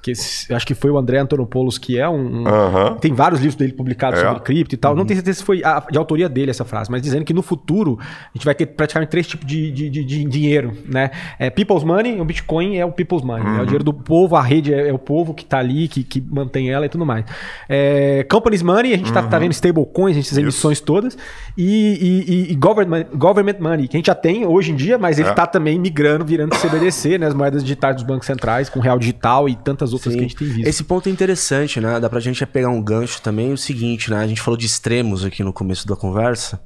que 0.00 0.10
esse- 0.12 0.52
acho 0.54 0.66
que 0.66 0.74
foi 0.74 0.90
o 0.90 0.98
André 0.98 1.18
Antonopoulos, 1.18 1.78
que 1.78 1.98
é 1.98 2.08
um. 2.08 2.42
um- 2.42 2.48
Aham. 2.48 2.96
Tem 3.00 3.12
vários 3.12 3.40
livros 3.40 3.56
dele 3.56 3.72
publicados 3.72 4.20
É. 4.20 4.22
sobre 4.26 4.40
cripto 4.42 4.74
e 4.74 4.78
tal. 4.78 4.94
Não 4.96 5.04
tenho 5.04 5.18
certeza 5.18 5.38
se 5.38 5.44
foi 5.44 5.62
a- 5.64 5.84
de 5.90 5.98
autoria 5.98 6.28
dele 6.28 6.50
essa 6.50 6.64
frase, 6.64 6.90
mas 6.90 7.02
dizendo 7.02 7.24
que 7.24 7.34
no 7.34 7.42
futuro 7.42 7.98
a 8.00 8.30
gente 8.34 8.44
vai 8.44 8.54
ter 8.54 8.66
praticamente 8.66 9.10
três 9.10 9.26
tipos 9.26 9.46
de, 9.46 9.70
de, 9.70 9.90
de- 9.90 10.04
de 10.04 10.24
dinheiro. 10.24 10.72
Né? 10.86 11.10
É 11.38 11.50
people's 11.50 11.84
money, 11.84 12.20
o 12.20 12.24
Bitcoin 12.24 12.76
é 12.76 12.84
o 12.84 12.92
people's 12.92 13.22
money. 13.22 13.58
É 13.58 13.62
o 13.62 13.64
dinheiro 13.64 13.84
do 13.84 13.92
povo, 13.92 14.36
a 14.36 14.42
rede 14.42 14.72
é, 14.72 14.88
é 14.88 14.92
o 14.92 14.98
povo 14.98 15.34
que 15.34 15.44
tá 15.44 15.58
ali, 15.58 15.88
que, 15.88 16.02
que 16.04 16.20
mantém 16.20 16.70
ela 16.70 16.86
e 16.86 16.88
tudo 16.88 17.04
mais. 17.04 17.24
É, 17.68 18.24
company's 18.30 18.62
money, 18.62 18.92
a 18.94 18.96
gente 18.96 19.12
tá, 19.12 19.22
tá 19.22 19.38
vendo 19.38 19.52
stablecoins, 19.52 20.16
essas 20.16 20.38
emissões 20.38 20.80
todas. 20.80 21.16
E, 21.56 21.64
e- 21.66 22.32
e- 22.48 22.52
e 22.52 22.54
government, 22.54 23.06
government 23.14 23.56
money, 23.60 23.88
que 23.88 23.96
a 23.96 23.98
gente 23.98 24.06
já 24.06 24.14
tem 24.14 24.46
hoje 24.46 24.72
em 24.72 24.76
dia, 24.76 24.96
mas 24.98 25.18
ele 25.18 25.28
É. 25.28 25.32
tá 25.32 25.46
também 25.46 25.78
migrando, 25.78 26.24
virando 26.24 26.54
CBDC, 26.54 27.18
né? 27.18 27.26
As 27.26 27.34
moedas 27.34 27.62
digitais 27.62 27.96
dos 27.96 28.04
bancos 28.04 28.26
centrais, 28.26 28.68
com 28.68 28.80
real 28.80 28.98
digital 28.98 29.48
e 29.48 29.56
tantas 29.56 29.87
outras 29.92 30.14
que 30.14 30.20
a 30.20 30.22
gente 30.22 30.36
tem 30.36 30.48
visto. 30.48 30.66
Esse 30.68 30.84
ponto 30.84 31.08
é 31.08 31.12
interessante, 31.12 31.80
né? 31.80 31.98
Dá 32.00 32.08
pra 32.08 32.20
gente 32.20 32.44
pegar 32.46 32.68
um 32.68 32.82
gancho 32.82 33.20
também. 33.22 33.52
O 33.52 33.58
seguinte, 33.58 34.10
né? 34.10 34.18
A 34.18 34.26
gente 34.26 34.40
falou 34.40 34.56
de 34.56 34.66
extremos 34.66 35.24
aqui 35.24 35.42
no 35.42 35.52
começo 35.52 35.86
da 35.86 35.96
conversa. 35.96 36.60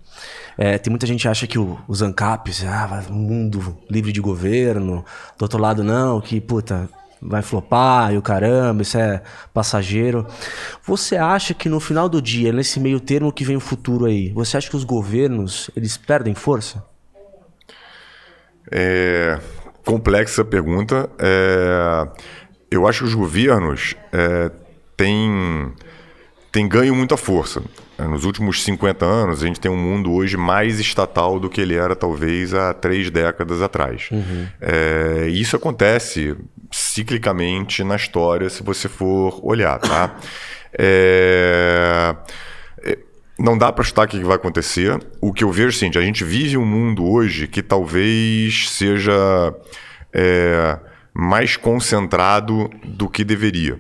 É, 0.59 0.79
tem 0.79 0.91
muita 0.91 1.07
gente 1.07 1.23
que 1.23 1.29
acha 1.29 1.47
que 1.47 1.59
o- 1.59 1.79
os 1.89 2.03
ANCAPs, 2.03 2.65
ah, 2.65 2.87
vai 2.87 3.07
um 3.11 3.15
mundo 3.15 3.79
livre 3.91 4.13
de 4.13 4.21
governo. 4.21 5.05
Do 5.39 5.43
outro 5.43 5.59
lado, 5.59 5.83
não, 5.83 6.21
que, 6.21 6.41
puta, 6.41 6.89
vai 7.21 7.41
flopar 7.41 8.13
e 8.13 8.19
o 8.19 8.23
caramba, 8.23 8.83
isso 8.83 8.99
é 8.99 9.23
passageiro. 9.55 10.27
Você 10.85 11.17
acha 11.17 11.55
que 11.55 11.69
no 11.69 11.79
final 11.81 12.09
do 12.09 12.21
dia, 12.21 12.53
nesse 12.53 12.79
meio 12.81 12.99
termo 13.01 13.33
que 13.33 13.45
vem 13.45 13.57
o 13.57 13.61
futuro 13.61 14.07
aí, 14.07 14.31
você 14.31 14.57
acha 14.57 14.69
que 14.69 14.77
os 14.77 14.85
governos, 14.85 15.71
eles 15.77 15.97
perdem 15.97 16.35
força? 16.35 16.85
É, 18.71 19.39
complexa 19.85 20.45
pergunta. 20.45 21.09
É, 21.19 22.09
eu 22.73 22.87
acho 22.89 23.01
que 23.01 23.05
os 23.05 23.15
governos 23.15 23.95
é, 24.13 24.51
têm, 24.97 25.73
têm 26.51 26.67
ganho 26.67 26.95
muita 26.95 27.17
força. 27.17 27.63
É, 27.99 28.05
Nos 28.05 28.25
últimos 28.25 28.65
50 28.65 29.05
anos, 29.05 29.43
a 29.43 29.47
gente 29.47 29.61
tem 29.61 29.71
um 29.71 29.77
mundo 29.77 30.13
hoje 30.13 30.37
mais 30.37 30.81
estatal 30.81 31.39
do 31.39 31.51
que 31.51 31.61
ele 31.61 31.75
era 31.75 31.95
talvez 31.95 32.55
há 32.55 32.73
três 32.73 33.11
décadas 33.11 33.61
atrás. 33.61 34.09
É, 34.61 35.27
e 35.29 35.41
isso 35.41 35.55
acontece 35.55 36.35
ciclicamente 36.71 37.85
na 37.85 37.97
história, 37.97 38.49
se 38.49 38.63
você 38.63 38.89
for 38.89 39.39
olhar, 39.43 39.79
tá? 39.79 40.17
É, 40.79 42.17
não 43.39 43.59
dá 43.59 43.71
para 43.71 43.85
chutar 43.85 44.07
o 44.07 44.09
que 44.09 44.25
vai 44.25 44.37
acontecer. 44.37 44.99
O 45.21 45.33
que 45.33 45.45
eu 45.45 45.51
vejo 45.51 45.69
é 45.69 45.71
o 45.71 45.73
seguinte, 45.73 45.99
a 45.99 46.03
gente 46.03 46.25
vive 46.25 46.57
um 46.57 46.65
mundo 46.65 47.05
hoje 47.07 47.47
que 47.47 47.63
talvez 47.63 48.71
seja 48.71 49.13
é, 50.13 50.79
mais 51.13 51.57
concentrado 51.57 52.71
do 52.85 53.09
que 53.09 53.25
deveria. 53.25 53.79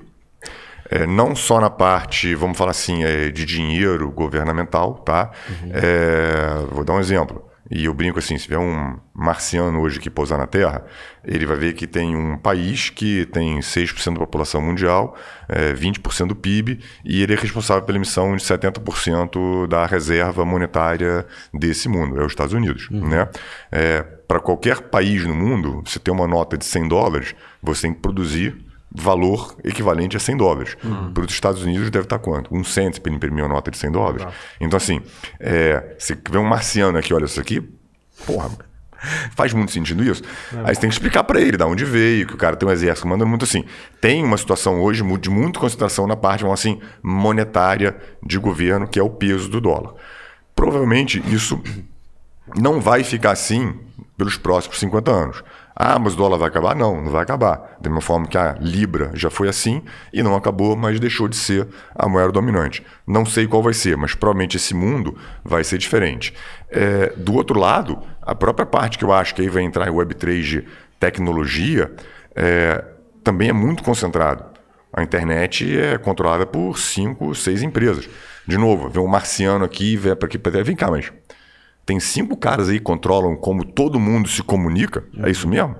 É, 0.91 1.07
não 1.07 1.35
só 1.35 1.61
na 1.61 1.70
parte, 1.70 2.35
vamos 2.35 2.59
falar 2.59 2.72
assim, 2.72 3.03
é, 3.03 3.30
de 3.30 3.47
dinheiro 3.47 4.11
governamental, 4.11 4.95
tá? 4.97 5.30
É, 5.72 6.66
vou 6.70 6.85
dar 6.85 6.95
um 6.95 7.01
exemplo. 7.01 7.43
E 7.74 7.86
eu 7.86 7.94
brinco 7.94 8.18
assim, 8.18 8.36
se 8.36 8.44
tiver 8.44 8.58
um 8.58 8.98
marciano 9.14 9.80
hoje 9.80 9.98
que 9.98 10.10
pousar 10.10 10.36
na 10.36 10.46
Terra, 10.46 10.84
ele 11.24 11.46
vai 11.46 11.56
ver 11.56 11.72
que 11.72 11.86
tem 11.86 12.14
um 12.14 12.36
país 12.36 12.90
que 12.90 13.24
tem 13.24 13.60
6% 13.60 14.12
da 14.12 14.20
população 14.20 14.60
mundial, 14.60 15.16
é, 15.48 15.72
20% 15.72 16.26
do 16.26 16.36
PIB, 16.36 16.80
e 17.02 17.22
ele 17.22 17.32
é 17.32 17.36
responsável 17.36 17.82
pela 17.82 17.96
emissão 17.96 18.36
de 18.36 18.42
70% 18.42 19.66
da 19.66 19.86
reserva 19.86 20.44
monetária 20.44 21.26
desse 21.54 21.88
mundo, 21.88 22.20
é 22.20 22.26
os 22.26 22.32
Estados 22.32 22.52
Unidos. 22.52 22.90
Né? 22.90 23.26
Para 24.28 24.38
qualquer 24.38 24.82
país 24.82 25.24
no 25.24 25.34
mundo, 25.34 25.82
você 25.86 25.98
tem 25.98 26.12
uma 26.12 26.26
nota 26.26 26.58
de 26.58 26.66
100 26.66 26.88
dólares, 26.88 27.34
você 27.62 27.82
tem 27.82 27.94
que 27.94 28.00
produzir 28.00 28.54
valor 28.95 29.57
equivalente 29.64 30.16
a 30.16 30.20
100 30.20 30.36
dólares. 30.36 30.76
Para 31.14 31.24
os 31.24 31.32
Estados 31.32 31.62
Unidos 31.62 31.90
deve 31.90 32.05
estar 32.05 32.18
quanto? 32.18 32.55
Um 32.55 32.62
cento 32.64 33.01
para 33.01 33.11
ele 33.11 33.16
imprimir 33.16 33.45
uma 33.45 33.55
nota 33.55 33.70
de 33.70 33.78
100 33.78 33.93
dólares. 33.93 34.26
Então, 34.61 34.76
assim, 34.76 35.01
é, 35.40 35.97
se 35.99 36.16
vê 36.30 36.38
um 36.38 36.45
marciano 36.45 36.99
aqui, 36.99 37.14
olha 37.14 37.24
isso 37.24 37.40
aqui, 37.40 37.62
porra, 38.26 38.51
faz 39.34 39.53
muito 39.53 39.72
sentido 39.72 40.05
isso. 40.05 40.22
Aí 40.64 40.74
você 40.74 40.80
tem 40.80 40.90
que 40.90 40.95
explicar 40.95 41.24
para 41.24 41.40
ele 41.40 41.57
de 41.57 41.64
onde 41.64 41.84
veio, 41.84 42.26
que 42.26 42.34
o 42.34 42.38
cara 42.38 42.57
tem 42.57 42.68
um 42.68 42.72
exército 42.72 43.07
mandando 43.09 43.28
muito 43.28 43.45
assim. 43.45 43.64
Tem 44.01 44.22
uma 44.22 44.36
situação 44.36 44.80
hoje 44.80 45.03
de 45.18 45.30
muita 45.30 45.59
concentração 45.59 46.07
na 46.07 46.16
parte, 46.16 46.43
vamos 46.43 46.61
assim, 46.61 46.80
monetária 47.03 47.97
de 48.22 48.38
governo, 48.38 48.86
que 48.86 48.99
é 48.99 49.03
o 49.03 49.11
peso 49.11 49.49
do 49.49 49.61
dólar. 49.61 49.95
Provavelmente 50.55 51.22
isso 51.32 51.61
não 52.57 52.80
vai 52.80 53.03
ficar 53.03 53.32
assim 53.32 53.74
pelos 54.16 54.36
próximos 54.36 54.78
50 54.78 55.11
anos. 55.11 55.43
Ah, 55.74 55.98
mas 55.98 56.14
o 56.14 56.16
dólar 56.16 56.36
vai 56.38 56.48
acabar? 56.48 56.74
Não, 56.76 57.00
não 57.02 57.10
vai 57.10 57.22
acabar. 57.22 57.76
Da 57.80 57.88
mesma 57.88 58.00
forma 58.02 58.26
que 58.26 58.36
a 58.36 58.56
Libra 58.60 59.10
já 59.14 59.30
foi 59.30 59.48
assim 59.48 59.82
e 60.12 60.22
não 60.22 60.34
acabou, 60.36 60.76
mas 60.76 61.00
deixou 61.00 61.28
de 61.28 61.36
ser 61.36 61.66
a 61.94 62.08
moeda 62.08 62.30
dominante. 62.30 62.84
Não 63.06 63.24
sei 63.24 63.46
qual 63.46 63.62
vai 63.62 63.72
ser, 63.74 63.96
mas 63.96 64.14
provavelmente 64.14 64.56
esse 64.56 64.74
mundo 64.74 65.16
vai 65.42 65.64
ser 65.64 65.78
diferente. 65.78 66.34
É, 66.70 67.12
do 67.16 67.34
outro 67.34 67.58
lado, 67.58 67.98
a 68.20 68.34
própria 68.34 68.66
parte 68.66 68.98
que 68.98 69.04
eu 69.04 69.12
acho 69.12 69.34
que 69.34 69.42
aí 69.42 69.48
vai 69.48 69.62
entrar 69.62 69.88
em 69.88 69.92
Web3 69.92 70.42
de 70.42 70.64
tecnologia 71.00 71.92
é, 72.36 72.84
também 73.24 73.48
é 73.48 73.52
muito 73.52 73.82
concentrado. 73.82 74.44
A 74.92 75.02
internet 75.02 75.74
é 75.78 75.96
controlada 75.96 76.44
por 76.44 76.78
cinco, 76.78 77.34
seis 77.34 77.62
empresas. 77.62 78.08
De 78.46 78.58
novo, 78.58 78.88
vem 78.90 79.02
um 79.02 79.06
marciano 79.06 79.64
aqui, 79.64 79.96
vem 79.96 80.14
para 80.14 80.26
aqui, 80.26 80.38
pra- 80.38 80.62
vem 80.62 80.76
cá, 80.76 80.90
mas 80.90 81.10
tem 81.85 81.99
cinco 81.99 82.37
caras 82.37 82.68
aí 82.68 82.78
que 82.78 82.85
controlam 82.85 83.35
como 83.35 83.64
todo 83.64 83.99
mundo 83.99 84.28
se 84.28 84.41
comunica. 84.41 85.03
É 85.20 85.28
isso 85.30 85.49
mesmo? 85.49 85.74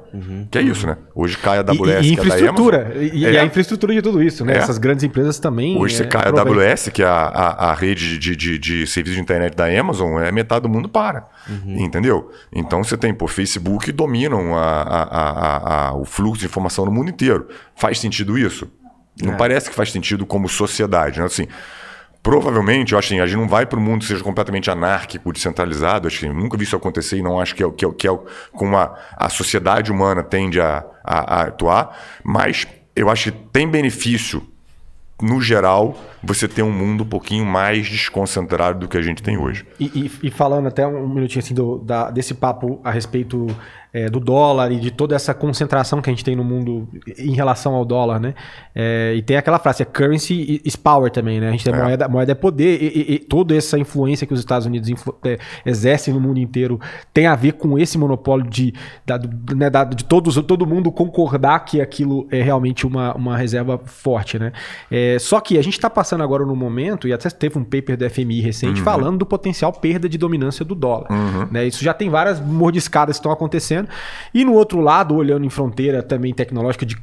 Que 0.51 0.59
é 0.59 0.63
isso, 0.63 0.85
né? 0.85 0.97
Hoje 1.15 1.39
cai 1.39 1.59
a 1.59 1.61
E, 1.61 1.71
AWS, 1.71 1.77
e 1.77 1.81
que 1.81 1.87
é 1.87 2.17
da 2.17 2.25
infraestrutura. 2.25 2.81
Amazon. 2.83 3.03
E, 3.03 3.19
e 3.19 3.27
É. 3.27 3.41
a 3.41 3.45
infraestrutura 3.45 3.95
de 3.95 4.03
tudo 4.03 4.21
isso, 4.23 4.45
né? 4.45 4.55
É. 4.55 4.57
Essas 4.59 4.79
grandes 4.79 5.05
empresas 5.05 5.39
também. 5.39 5.79
Hoje 5.79 5.95
você 5.97 6.03
é, 6.03 6.07
cai 6.07 6.23
a. 6.25 6.29
AWS, 6.29 6.89
que 6.93 7.03
é 7.03 7.07
a, 7.07 7.13
a, 7.13 7.71
a 7.71 7.75
rede 7.75 8.19
de, 8.19 8.35
de, 8.35 8.59
de 8.59 8.87
serviço 8.87 9.15
de 9.15 9.23
internet 9.23 9.55
da 9.55 9.67
Amazon, 9.67 10.21
é 10.21 10.33
metade 10.33 10.63
do 10.63 10.69
mundo 10.69 10.89
para. 10.89 11.29
Entendeu? 11.67 12.31
Então 12.53 12.83
você 12.83 12.97
tem, 12.97 13.15
pô, 13.15 13.29
Facebook 13.29 13.93
dominam 13.93 14.57
a, 14.57 15.93
o 15.95 16.05
fluxo 16.05 16.41
de 16.41 16.47
informação 16.47 16.85
no 16.85 16.91
mundo 16.91 17.11
inteiro. 17.11 17.47
Faz 17.77 17.99
sentido 18.01 18.37
isso? 18.37 18.69
Não 19.23 19.37
parece 19.37 19.69
que 19.71 19.77
faz 19.77 19.93
sentido 19.93 20.25
como 20.27 20.49
sociedade, 20.49 21.21
né? 21.21 21.27
Assim, 21.27 21.47
provavelmente, 22.23 22.93
eu 22.93 22.99
acho 22.99 23.09
assim, 23.09 23.21
a 23.21 23.27
gente 23.27 23.39
não 23.39 23.49
vai 23.49 23.67
para 23.67 23.79
um 23.79 23.83
mundo 23.83 24.01
que 24.03 24.07
seja 24.07 24.23
completamente 24.23 24.71
anárquico, 24.71 25.33
descentralizado. 25.33 26.07
Acho 26.07 26.21
que 26.21 26.29
nunca 26.29 26.57
vi 26.57 26.65
isso 26.65 26.77
acontecer 26.77 27.17
e 27.19 27.23
não 27.23 27.41
acho 27.41 27.55
que 27.55 27.63
é, 27.63 27.67
o- 27.67 27.73
que 27.73 27.85
é, 27.85 27.91
que 27.93 28.09
é 28.09 28.19
como 28.53 28.77
a, 28.77 28.97
a 29.17 29.29
sociedade 29.29 29.91
humana 29.91 30.23
tende 30.23 30.61
a, 30.61 30.85
a- 31.05 31.37
a 31.37 31.43
atuar. 31.43 31.99
Mas 32.23 32.67
eu 32.95 33.11
acho 33.11 33.33
que 33.33 33.39
tem 33.53 33.67
benefício 33.69 34.47
no 35.21 35.41
geral, 35.41 35.97
você 36.23 36.47
tem 36.47 36.65
um 36.65 36.71
mundo 36.71 37.05
um 37.05 37.07
pouquinho 37.07 37.45
mais 37.45 37.89
desconcentrado 37.89 38.81
do 38.81 38.89
que 38.89 38.97
a 38.97 39.03
gente 39.03 39.23
tem 39.23 39.37
hoje. 39.37 39.67
E, 39.79 39.87
e, 39.87 40.29
e 40.29 40.31
falando 40.31 40.69
até 40.69 40.87
um 40.87 41.09
minutinho 41.09 41.43
assim 41.43 41.55
do, 41.55 41.79
da, 41.79 42.11
desse 42.11 42.35
papo 42.35 42.81
a 42.85 42.91
respeito 42.91 43.49
é, 43.93 44.09
do 44.09 44.19
dólar 44.19 44.73
e 44.73 44.81
de 44.81 44.91
toda 44.91 45.15
essa 45.15 45.35
concentração 45.35 46.01
que 46.01 46.09
a 46.09 46.13
gente 46.13 46.25
tem 46.25 46.35
no 46.35 46.43
mundo 46.43 46.89
em 47.19 47.35
relação 47.35 47.75
ao 47.75 47.85
dólar, 47.85 48.19
né? 48.19 48.35
É, 48.75 49.13
e 49.15 49.23
tem 49.23 49.37
aquela 49.37 49.59
frase, 49.59 49.83
é 49.83 49.85
currency 49.85 50.63
is 50.65 50.77
power 50.77 51.11
também, 51.11 51.39
né? 51.41 51.49
A 51.49 51.51
gente 51.53 51.65
tem 51.65 51.75
é. 51.75 51.77
moeda, 51.77 52.09
moeda 52.09 52.33
é 52.33 52.35
poder 52.35 52.83
e, 52.83 53.15
e, 53.15 53.19
toda 53.19 53.55
essa 53.55 53.79
influência 53.79 54.27
que 54.27 54.33
os 54.33 54.41
Estados 54.41 54.67
Unidos 54.67 54.91
é, 55.25 55.39
exercem 55.67 56.15
no 56.15 56.21
mundo 56.21 56.39
inteiro 56.39 56.81
tem 57.13 57.27
a 57.27 57.35
ver 57.35 57.53
com 57.53 57.79
esse 57.79 57.99
monopólio 57.99 58.49
de, 58.49 58.73
da, 59.05 59.21
né, 59.55 59.69
da, 59.69 59.85
de 59.85 60.05
todos, 60.05 60.37
todo 60.47 60.67
mundo 60.67 60.91
concordar 60.91 61.61
que 61.61 61.81
aquilo 61.81 62.27
é 62.31 62.41
realmente 62.41 62.87
uma, 62.87 63.15
uma 63.15 63.37
reserva 63.37 63.79
forte, 63.85 64.39
né? 64.39 64.53
É, 64.91 65.19
só 65.19 65.39
que 65.39 65.59
a 65.59 65.63
gente 65.63 65.75
está 65.75 65.91
passando 65.91 66.12
agora 66.21 66.45
no 66.45 66.55
momento, 66.55 67.09
e 67.09 67.13
até 67.13 67.31
teve 67.31 67.59
um 67.59 67.65
paper 67.65 67.97
do 67.97 68.11
FMI 68.11 68.41
recente 68.41 68.81
uhum. 68.81 68.85
falando 68.85 69.19
do 69.19 69.27
potencial 69.27 69.73
perda 69.73 70.09
de 70.09 70.19
dominância 70.19 70.65
do 70.65 70.75
dólar. 70.75 71.11
Uhum. 71.11 71.49
Né? 71.51 71.67
Isso 71.67 71.83
já 71.83 71.95
tem 71.95 72.11
várias 72.11 72.41
mordiscadas 72.41 73.17
que 73.17 73.21
estão 73.21 73.33
acontecendo 73.33 73.89
e 74.35 74.45
no 74.45 74.53
outro 74.53 74.81
lado, 74.81 75.15
olhando 75.15 75.45
em 75.45 75.51
fronteira 75.51 76.03
também 76.03 76.35
tecnológica 76.35 76.85
de 76.85 76.97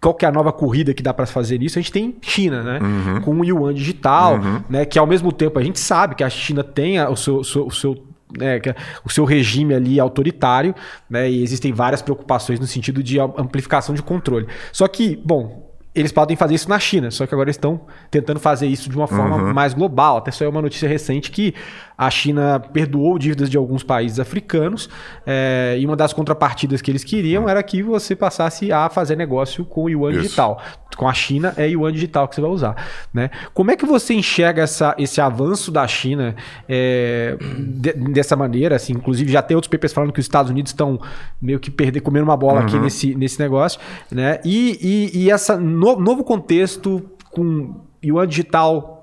qual 0.00 0.14
que 0.14 0.24
é 0.24 0.28
a 0.28 0.32
nova 0.32 0.50
corrida 0.52 0.94
que 0.94 1.02
dá 1.02 1.12
para 1.12 1.26
fazer 1.26 1.62
isso? 1.62 1.78
A 1.78 1.82
gente 1.82 1.92
tem 1.92 2.16
China, 2.22 2.62
né? 2.62 2.78
Uhum. 2.80 3.20
Com 3.20 3.40
o 3.40 3.44
yuan 3.44 3.74
digital, 3.74 4.36
uhum. 4.36 4.62
né? 4.68 4.86
Que 4.86 4.98
ao 4.98 5.06
mesmo 5.06 5.30
tempo 5.30 5.58
a 5.58 5.62
gente 5.62 5.78
sabe 5.78 6.14
que 6.14 6.24
a 6.24 6.30
China 6.30 6.64
tem 6.64 6.98
o 7.02 7.16
seu, 7.16 7.40
o 7.40 7.70
seu 7.70 8.02
é, 8.40 8.60
o 9.04 9.10
seu 9.10 9.24
regime 9.24 9.74
ali 9.74 9.98
autoritário, 9.98 10.74
né? 11.08 11.30
E 11.30 11.42
existem 11.42 11.72
várias 11.72 12.00
preocupações 12.00 12.58
no 12.58 12.66
sentido 12.66 13.02
de 13.02 13.18
amplificação 13.20 13.94
de 13.94 14.02
controle. 14.02 14.46
Só 14.72 14.86
que, 14.88 15.16
bom, 15.16 15.69
eles 15.94 16.12
podem 16.12 16.36
fazer 16.36 16.54
isso 16.54 16.68
na 16.68 16.78
China, 16.78 17.10
só 17.10 17.26
que 17.26 17.34
agora 17.34 17.50
estão 17.50 17.80
tentando 18.10 18.38
fazer 18.38 18.66
isso 18.66 18.88
de 18.88 18.96
uma 18.96 19.08
forma 19.08 19.36
uhum. 19.36 19.52
mais 19.52 19.74
global. 19.74 20.18
Até 20.18 20.30
saiu 20.30 20.50
uma 20.50 20.62
notícia 20.62 20.88
recente 20.88 21.30
que 21.30 21.54
a 22.00 22.08
China 22.08 22.58
perdoou 22.58 23.18
dívidas 23.18 23.50
de 23.50 23.58
alguns 23.58 23.82
países 23.82 24.18
africanos 24.18 24.88
é, 25.26 25.76
e 25.78 25.84
uma 25.84 25.94
das 25.94 26.14
contrapartidas 26.14 26.80
que 26.80 26.90
eles 26.90 27.04
queriam 27.04 27.46
era 27.46 27.62
que 27.62 27.82
você 27.82 28.16
passasse 28.16 28.72
a 28.72 28.88
fazer 28.88 29.16
negócio 29.16 29.66
com 29.66 29.84
o 29.84 29.90
yuan 29.90 30.12
Isso. 30.12 30.22
digital. 30.22 30.62
Com 30.96 31.06
a 31.06 31.12
China 31.12 31.52
é 31.58 31.68
yuan 31.68 31.92
digital 31.92 32.26
que 32.26 32.36
você 32.36 32.40
vai 32.40 32.50
usar. 32.50 32.74
Né? 33.12 33.28
Como 33.52 33.70
é 33.70 33.76
que 33.76 33.84
você 33.84 34.14
enxerga 34.14 34.62
essa, 34.62 34.94
esse 34.96 35.20
avanço 35.20 35.70
da 35.70 35.86
China 35.86 36.34
é, 36.66 37.36
de, 37.38 37.92
dessa 37.92 38.34
maneira? 38.34 38.76
Assim, 38.76 38.94
inclusive 38.94 39.30
já 39.30 39.42
tem 39.42 39.54
outros 39.54 39.70
papers 39.70 39.92
falando 39.92 40.10
que 40.10 40.20
os 40.20 40.24
Estados 40.24 40.50
Unidos 40.50 40.70
estão 40.70 40.98
meio 41.40 41.60
que 41.60 41.70
perder, 41.70 42.00
comendo 42.00 42.24
uma 42.24 42.36
bola 42.36 42.60
uhum. 42.60 42.66
aqui 42.66 42.78
nesse, 42.78 43.14
nesse 43.14 43.38
negócio. 43.38 43.78
Né? 44.10 44.40
E, 44.42 45.10
e, 45.14 45.24
e 45.24 45.30
esse 45.30 45.54
no, 45.54 45.96
novo 45.96 46.24
contexto 46.24 47.10
com 47.30 47.74
yuan 48.02 48.26
digital 48.26 48.99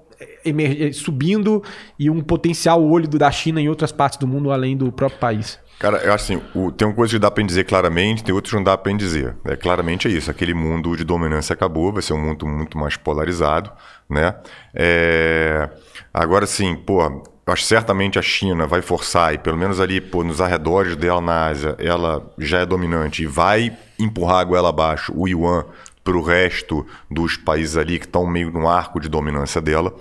subindo 0.94 1.64
e 1.98 2.10
um 2.10 2.22
potencial 2.22 2.84
olho 2.84 3.08
da 3.08 3.32
China 3.32 3.62
em 3.62 3.70
outras 3.70 3.92
partes 3.92 4.18
do 4.18 4.28
mundo 4.28 4.52
além 4.52 4.76
do 4.76 4.92
próprio 4.92 5.20
país? 5.20 5.60
Cara, 5.80 5.98
eu 5.98 6.12
acho 6.12 6.24
assim, 6.34 6.42
o, 6.56 6.72
tem 6.72 6.88
uma 6.88 6.94
coisa 6.94 7.14
que 7.14 7.20
dá 7.20 7.30
para 7.30 7.44
dizer 7.44 7.64
claramente, 7.66 8.24
tem 8.24 8.34
outras 8.34 8.50
que 8.50 8.56
não 8.56 8.64
dá 8.64 8.76
para 8.76 8.92
dizer. 8.94 9.36
É, 9.46 9.56
claramente 9.56 10.08
é 10.08 10.12
isso, 10.12 10.32
aquele 10.32 10.54
mundo 10.54 10.98
de 10.98 11.04
dominância 11.04 11.54
acabou, 11.54 11.94
vai 11.94 12.02
ser 12.02 12.14
um 12.14 12.22
mundo 12.22 12.48
muito 12.48 12.78
mais 12.80 12.98
polarizado, 12.98 13.72
né? 14.10 14.36
É, 14.74 15.70
agora 16.12 16.48
sim, 16.48 16.76
pô, 16.76 17.00
acho 17.46 17.64
certamente 17.64 18.18
a 18.18 18.24
China 18.24 18.66
vai 18.66 18.82
forçar, 18.82 19.36
e 19.36 19.38
pelo 19.38 19.56
menos 19.56 19.80
ali 19.80 20.02
pô, 20.02 20.24
nos 20.24 20.42
arredores 20.42 20.96
dela 20.96 21.22
na 21.22 21.46
Ásia, 21.46 21.76
ela 21.78 22.28
já 22.40 22.62
é 22.62 22.66
dominante 22.66 23.22
e 23.22 23.28
vai 23.28 23.72
empurrar 24.00 24.40
a 24.40 24.44
goela 24.44 24.70
abaixo 24.70 25.14
o 25.16 25.28
Yuan 25.28 25.64
para 26.08 26.18
o 26.18 26.22
resto 26.22 26.88
dos 27.12 27.36
países 27.36 27.76
ali 27.76 28.00
que 28.00 28.06
estão 28.06 28.26
meio 28.26 28.50
no 28.50 28.66
arco 28.66 28.98
de 28.98 29.10
dominância 29.10 29.60
dela. 29.60 29.94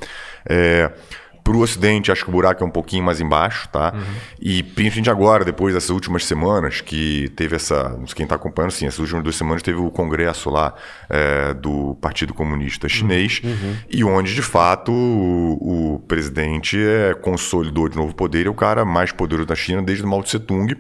É, 0.49 0.93
para 1.43 1.57
o 1.57 1.61
Ocidente, 1.61 2.13
acho 2.13 2.23
que 2.23 2.29
o 2.29 2.33
buraco 2.33 2.63
é 2.63 2.67
um 2.67 2.71
pouquinho 2.71 3.05
mais 3.05 3.21
embaixo, 3.21 3.69
tá? 3.71 3.93
Uhum. 3.93 4.03
E 4.41 4.63
principalmente 4.63 5.11
agora, 5.11 5.45
depois 5.45 5.75
dessas 5.75 5.91
últimas 5.91 6.25
semanas, 6.25 6.81
que 6.81 7.29
teve 7.35 7.57
essa. 7.57 7.89
Não 7.89 8.07
sei 8.07 8.17
quem 8.17 8.25
está 8.25 8.37
acompanhando, 8.37 8.71
sim, 8.71 8.87
essas 8.87 9.01
últimas 9.01 9.25
duas 9.25 9.35
semanas 9.35 9.63
teve 9.63 9.79
o 9.79 9.91
congresso 9.91 10.49
lá 10.49 10.75
é, 11.11 11.53
do 11.55 11.97
Partido 12.01 12.33
Comunista 12.33 12.89
Chinês, 12.89 13.41
uhum. 13.43 13.51
uhum. 13.51 13.77
e 13.91 14.05
onde, 14.05 14.33
de 14.33 14.43
fato, 14.43 14.93
o, 14.93 15.95
o, 15.95 15.99
presidente 16.07 16.79
é, 16.79 17.15
consolidou 17.15 17.89
de 17.89 17.97
novo 17.97 18.15
poder, 18.15 18.47
é 18.47 18.51
o 18.51 18.55
cara 18.55 18.85
mais 18.85 19.11
poderoso 19.11 19.49
da 19.49 19.57
China 19.57 19.83
desde 19.83 20.07
Mao 20.07 20.23
Tse 20.23 20.39
Tung. 20.39 20.77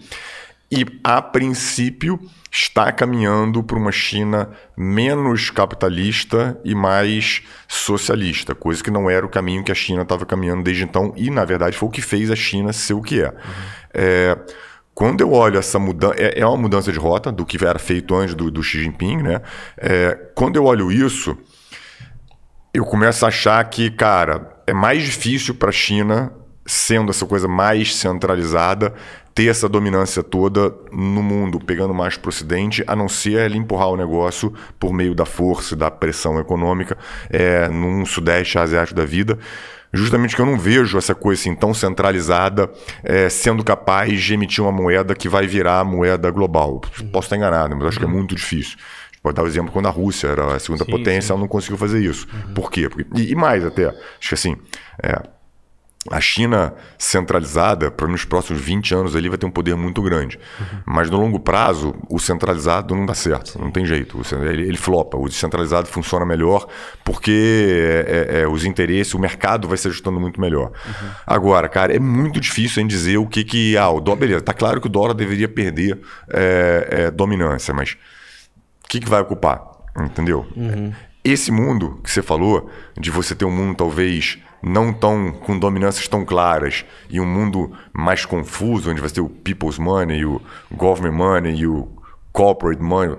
E, 0.71 0.85
a 1.05 1.23
princípio, 1.23 2.19
está 2.51 2.91
caminhando 2.91 3.62
para 3.62 3.79
uma 3.79 3.93
China 3.93 4.51
menos 4.77 5.51
capitalista 5.51 6.59
e 6.64 6.75
mais 6.75 7.43
socialista, 7.69 8.55
coisa 8.55 8.83
que 8.83 8.91
não 8.91 9.09
era 9.09 9.25
o 9.25 9.29
caminho 9.29 9.62
que 9.62 9.71
a 9.71 9.77
China 9.77 10.03
estava 10.03 10.27
caminhando 10.27 10.64
desde 10.64 10.85
então, 10.85 11.12
e 11.17 11.31
na 11.31 11.45
verdade 11.45 11.77
foi 11.77 11.89
o 11.89 11.93
que 11.93 12.03
fez 12.03 12.31
a 12.31 12.37
China 12.37 12.73
ser 12.73 12.95
o 12.95 13.03
que 13.03 13.23
é. 13.23 13.29
Uhum. 13.29 13.35
é 13.95 14.39
quando 14.97 15.21
eu 15.21 15.31
olho 15.31 15.59
essa 15.59 15.79
mudança, 15.79 16.14
é, 16.17 16.41
é, 16.41 16.47
uma 16.47 16.57
mudança 16.57 16.91
de 16.91 16.99
rota 16.99 17.31
do 17.31 17.45
que 17.45 17.62
era 17.62 17.79
feito 17.79 18.14
antes 18.14 18.35
do, 18.35 18.51
do 18.51 18.62
Xi 18.62 18.83
Jinping, 18.83 19.19
né? 19.19 19.43
É, 19.77 20.19
quando 20.35 20.57
eu 20.57 20.64
olho 20.64 20.91
isso, 20.91 21.37
eu 22.73 22.83
começo 22.83 23.27
a 23.27 23.29
achar 23.29 23.62
que, 23.69 23.91
cara, 23.91 24.57
é 24.67 24.73
mais 24.73 25.03
difícil 25.03 25.55
para 25.55 25.69
a 25.69 25.73
China, 25.73 26.33
sendo 26.64 27.11
essa 27.11 27.27
coisa 27.27 27.47
mais 27.47 27.95
centralizada, 27.95 28.95
ter 29.37 29.49
essa 29.49 29.68
dominância 29.68 30.22
toda 30.22 30.74
no 30.91 31.22
mundo, 31.22 31.61
pegando 31.61 31.93
mais 31.93 32.16
para 32.16 32.28
o 32.28 32.30
Ocidente, 32.30 32.82
a 32.87 32.97
não 32.97 33.07
ser 33.07 33.34
ele 33.45 33.59
empurrar 33.59 33.91
o 33.91 33.97
negócio 33.97 34.51
por 34.80 34.95
meio 34.95 35.14
da 35.14 35.26
força 35.26 35.74
e 35.74 35.76
da 35.76 35.91
pressão 35.91 36.41
econômica 36.41 36.97
é, 37.28 37.68
num 37.68 38.07
Sudeste 38.07 38.59
Asiático 38.59 38.97
da 38.97 39.05
vida. 39.05 39.39
Justamente 39.93 40.34
que 40.34 40.41
eu 40.41 40.47
não 40.47 40.59
vejo 40.59 40.97
essa 40.97 41.14
coisa 41.14 41.39
assim 41.39 41.55
tão 41.55 41.74
centralizada 41.74 42.70
é, 43.05 43.28
sendo 43.28 43.62
capaz 43.62 44.22
de 44.22 44.32
emitir 44.32 44.64
uma 44.64 44.72
moeda 44.72 45.14
que 45.14 45.28
vai 45.28 45.47
virar 45.47 45.80
a 45.80 45.84
moeda 45.84 46.30
global. 46.30 46.80
Posso 47.12 47.26
estar 47.26 47.37
enganado, 47.37 47.76
mas 47.76 47.89
acho 47.89 47.99
que 47.99 48.07
é 48.07 48.09
muito 48.09 48.34
difícil. 48.34 48.78
Pode 49.22 49.37
dar 49.37 49.43
o 49.43 49.47
exemplo 49.47 49.70
quando 49.70 49.87
a 49.87 49.91
Rússia 49.91 50.28
era 50.28 50.55
a 50.55 50.59
segunda 50.59 50.84
sim, 50.84 50.91
potência, 50.91 51.22
sim. 51.22 51.32
ela 51.32 51.41
não 51.41 51.49
conseguiu 51.49 51.76
fazer 51.76 52.01
isso. 52.01 52.26
Uhum. 52.32 52.55
Por 52.55 52.70
quê? 52.70 52.89
Porque, 52.89 53.07
e, 53.14 53.32
e, 53.32 53.34
mais 53.34 53.66
até, 53.66 53.89
acho 53.89 54.28
que 54.28 54.34
assim, 54.34 54.57
é, 55.03 55.20
a 56.11 56.20
China 56.20 56.74
centralizada, 56.98 57.90
para 57.90 58.07
nos 58.07 58.24
próximos 58.24 58.61
20 58.61 58.94
anos 58.94 59.16
ali, 59.16 59.28
vai 59.28 59.38
ter 59.38 59.46
um 59.46 59.50
poder 59.50 59.74
muito 59.76 60.02
grande. 60.02 60.38
Uhum. 60.59 60.78
Mas 60.86 61.11
no 61.11 61.18
longo 61.18 61.40
prazo, 61.40 61.94
o 62.09 62.18
centralizado 62.18 62.94
não 62.94 63.07
dá 63.07 63.14
certo, 63.14 63.52
Sim. 63.52 63.59
não 63.61 63.70
tem 63.70 63.84
jeito. 63.84 64.20
Ele, 64.42 64.62
ele, 64.62 64.76
flopa. 64.76 65.16
O 65.16 65.28
descentralizado 65.28 65.88
funciona 65.88 66.24
melhor 66.24 66.66
porque 67.04 68.04
é, 68.07 68.38
é, 68.38 68.40
é, 68.40 68.48
os 68.48 68.64
interesses, 68.64 69.14
o 69.14 69.18
mercado 69.18 69.68
vai 69.68 69.76
se 69.76 69.88
ajustando 69.88 70.20
muito 70.20 70.40
melhor. 70.40 70.72
Uhum. 70.86 71.09
Agora, 71.26 71.68
cara, 71.68 71.94
é 71.94 71.98
muito 71.98 72.40
difícil 72.40 72.82
em 72.82 72.86
dizer 72.86 73.18
o 73.18 73.26
que 73.26 73.44
que. 73.44 73.76
Ah, 73.76 73.90
o 73.90 74.00
dólar, 74.00 74.18
beleza, 74.18 74.40
tá 74.40 74.54
claro 74.54 74.80
que 74.80 74.86
o 74.86 74.90
dólar 74.90 75.14
deveria 75.14 75.48
perder 75.48 75.98
é, 76.28 76.88
é 76.90 77.11
dominância, 77.11 77.72
mas 77.74 77.96
o 78.84 78.88
que, 78.88 79.00
que 79.00 79.09
vai 79.09 79.20
ocupar? 79.20 79.62
Entendeu? 79.98 80.46
Uhum. 80.54 80.92
Esse 81.24 81.50
mundo 81.50 82.00
que 82.04 82.11
você 82.11 82.22
falou, 82.22 82.70
de 82.96 83.11
você 83.11 83.34
ter 83.34 83.44
um 83.44 83.50
mundo 83.50 83.76
talvez 83.76 84.38
não 84.62 84.92
tão 84.92 85.32
com 85.32 85.59
dominâncias 85.59 86.09
tão 86.09 86.24
claras 86.24 86.84
e 87.09 87.20
um 87.20 87.26
mundo 87.26 87.72
mais 87.92 88.24
confuso, 88.24 88.90
onde 88.90 89.00
vai 89.00 89.11
ter 89.11 89.20
o 89.20 89.28
people's 89.28 89.78
money, 89.78 90.24
o 90.24 90.40
government 90.72 91.16
money 91.16 91.57
e 91.57 91.66
o 91.66 91.88
corporate 92.32 92.82
money, 92.82 93.16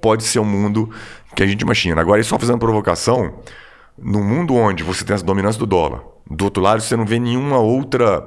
pode 0.00 0.24
ser 0.24 0.38
um 0.38 0.44
mundo 0.44 0.90
que 1.34 1.42
a 1.42 1.46
gente 1.46 1.62
imagina. 1.62 2.00
Agora, 2.00 2.22
só 2.22 2.38
fazendo 2.38 2.58
provocação, 2.58 3.34
no 3.96 4.22
mundo 4.22 4.54
onde 4.54 4.82
você 4.82 5.04
tem 5.04 5.14
essa 5.14 5.24
dominância 5.24 5.58
do 5.58 5.66
dólar, 5.66 6.02
do 6.30 6.44
outro 6.44 6.62
lado 6.62 6.80
você 6.80 6.96
não 6.96 7.06
vê 7.06 7.18
nenhuma 7.18 7.58
outra 7.58 8.20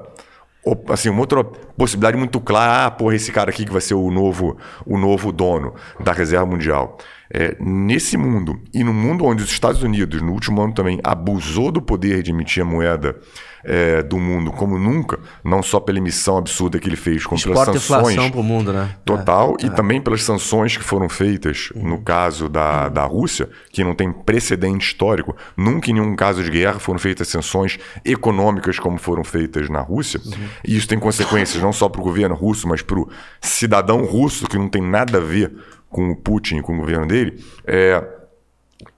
assim, 0.89 1.09
uma 1.09 1.21
outra 1.21 1.43
possibilidade 1.43 2.17
muito 2.17 2.39
clara, 2.39 2.85
ah, 2.85 2.91
porra, 2.91 3.15
esse 3.15 3.31
cara 3.31 3.49
aqui 3.49 3.65
que 3.65 3.71
vai 3.71 3.81
ser 3.81 3.95
o 3.95 4.11
novo, 4.11 4.57
o 4.85 4.97
novo 4.97 5.31
dono 5.31 5.73
da 5.99 6.13
reserva 6.13 6.45
mundial. 6.45 6.97
É, 7.33 7.55
nesse 7.59 8.17
mundo, 8.17 8.61
e 8.73 8.83
no 8.83 8.93
mundo 8.93 9.25
onde 9.25 9.43
os 9.43 9.49
Estados 9.49 9.81
Unidos, 9.81 10.21
no 10.21 10.33
último 10.33 10.61
ano 10.61 10.73
também, 10.73 10.99
abusou 11.03 11.71
do 11.71 11.81
poder 11.81 12.21
de 12.21 12.31
emitir 12.31 12.61
a 12.61 12.65
moeda 12.65 13.19
é, 13.63 14.01
do 14.01 14.17
mundo 14.17 14.51
como 14.51 14.77
nunca, 14.77 15.19
não 15.43 15.61
só 15.61 15.79
pela 15.79 15.97
emissão 15.97 16.37
absurda 16.37 16.79
que 16.79 16.87
ele 16.87 16.95
fez, 16.95 17.25
como 17.25 17.37
Exporta 17.37 17.71
pelas 17.71 17.83
sanções. 17.83 18.29
para 18.29 18.39
o 18.39 18.43
mundo, 18.43 18.73
né? 18.73 18.95
Total, 19.05 19.55
é, 19.59 19.65
e 19.65 19.67
é. 19.67 19.69
também 19.69 20.01
pelas 20.01 20.23
sanções 20.23 20.77
que 20.77 20.83
foram 20.83 21.07
feitas 21.09 21.69
no 21.75 22.01
caso 22.01 22.49
da, 22.49 22.89
da 22.89 23.05
Rússia, 23.05 23.49
que 23.71 23.83
não 23.83 23.95
tem 23.95 24.11
precedente 24.11 24.85
histórico. 24.85 25.35
Nunca 25.55 25.89
em 25.89 25.93
nenhum 25.93 26.15
caso 26.15 26.43
de 26.43 26.49
guerra 26.49 26.79
foram 26.79 26.99
feitas 26.99 27.27
sanções 27.27 27.79
econômicas 28.03 28.79
como 28.79 28.97
foram 28.97 29.23
feitas 29.23 29.69
na 29.69 29.81
Rússia. 29.81 30.19
Uhum. 30.23 30.47
E 30.65 30.75
isso 30.75 30.87
tem 30.87 30.99
consequências 30.99 31.61
não 31.61 31.73
só 31.73 31.87
para 31.89 32.01
o 32.01 32.03
governo 32.03 32.35
russo, 32.35 32.67
mas 32.67 32.81
para 32.81 32.99
o 32.99 33.09
cidadão 33.39 34.03
russo, 34.05 34.47
que 34.47 34.57
não 34.57 34.67
tem 34.67 34.81
nada 34.81 35.17
a 35.17 35.21
ver 35.21 35.51
com 35.89 36.09
o 36.09 36.15
Putin 36.15 36.57
e 36.57 36.61
com 36.61 36.73
o 36.73 36.77
governo 36.77 37.05
dele, 37.05 37.43
é, 37.67 38.01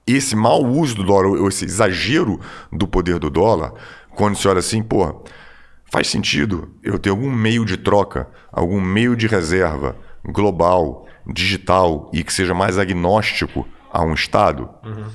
esse 0.06 0.36
mau 0.36 0.64
uso 0.64 0.94
do 0.96 1.02
dólar, 1.02 1.46
esse 1.48 1.64
exagero 1.64 2.40
do 2.70 2.86
poder 2.86 3.18
do 3.18 3.30
dólar, 3.30 3.72
quando 4.14 4.36
se 4.36 4.46
olha 4.48 4.58
assim, 4.58 4.82
pô, 4.82 5.24
faz 5.90 6.08
sentido 6.08 6.74
eu 6.82 6.98
ter 6.98 7.10
algum 7.10 7.30
meio 7.30 7.64
de 7.64 7.76
troca, 7.76 8.28
algum 8.52 8.80
meio 8.80 9.16
de 9.16 9.26
reserva 9.26 9.96
global, 10.24 11.06
digital 11.26 12.10
e 12.12 12.24
que 12.24 12.32
seja 12.32 12.54
mais 12.54 12.78
agnóstico 12.78 13.66
a 13.92 14.02
um 14.02 14.14
Estado? 14.14 14.68
Uhum. 14.84 15.06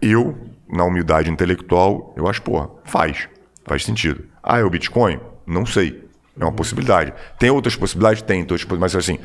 Eu 0.00 0.38
na 0.72 0.84
humildade 0.84 1.30
intelectual, 1.30 2.14
eu 2.16 2.26
acho, 2.26 2.40
porra, 2.40 2.70
faz. 2.84 3.28
Faz 3.64 3.84
sentido. 3.84 4.24
Ah, 4.42 4.58
é 4.58 4.64
o 4.64 4.70
Bitcoin? 4.70 5.20
Não 5.46 5.66
sei. 5.66 6.08
É 6.38 6.44
uma 6.44 6.52
possibilidade. 6.52 7.12
Tem 7.38 7.50
outras 7.50 7.76
possibilidades? 7.76 8.22
Tem, 8.22 8.40
outras 8.40 8.64
possibilidades, 8.64 8.94
mas 8.94 9.04
assim, 9.04 9.18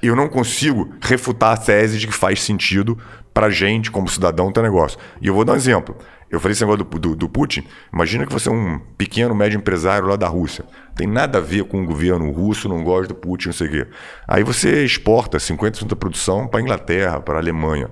eu 0.00 0.14
não 0.14 0.28
consigo 0.28 0.94
refutar 1.00 1.54
a 1.54 1.56
tese 1.56 1.98
de 1.98 2.06
que 2.06 2.14
faz 2.14 2.40
sentido 2.40 2.96
pra 3.32 3.50
gente, 3.50 3.90
como 3.90 4.08
cidadão, 4.08 4.52
ter 4.52 4.62
negócio. 4.62 4.98
E 5.20 5.26
eu 5.26 5.34
vou 5.34 5.44
dar 5.44 5.52
um 5.52 5.56
exemplo. 5.56 5.96
Eu 6.30 6.40
falei 6.40 6.52
esse 6.52 6.64
negócio 6.64 6.84
do, 6.84 6.98
do, 6.98 7.14
do, 7.14 7.28
Putin. 7.28 7.66
Imagina 7.92 8.26
que 8.26 8.32
você 8.32 8.48
é 8.48 8.52
um 8.52 8.78
pequeno, 8.96 9.34
médio 9.34 9.58
empresário 9.58 10.08
lá 10.08 10.16
da 10.16 10.26
Rússia. 10.26 10.64
Tem 10.96 11.06
nada 11.06 11.36
a 11.38 11.40
ver 11.42 11.64
com 11.64 11.82
o 11.82 11.86
governo 11.86 12.30
russo, 12.32 12.70
não 12.70 12.82
gosta 12.82 13.08
do 13.08 13.14
Putin, 13.14 13.48
não 13.48 13.52
sei 13.52 13.66
o 13.66 13.70
quê. 13.70 13.86
Aí 14.26 14.42
você 14.42 14.82
exporta 14.82 15.36
50% 15.36 15.86
da 15.86 15.94
produção 15.94 16.48
para 16.48 16.62
Inglaterra, 16.62 17.20
para 17.20 17.38
Alemanha. 17.38 17.90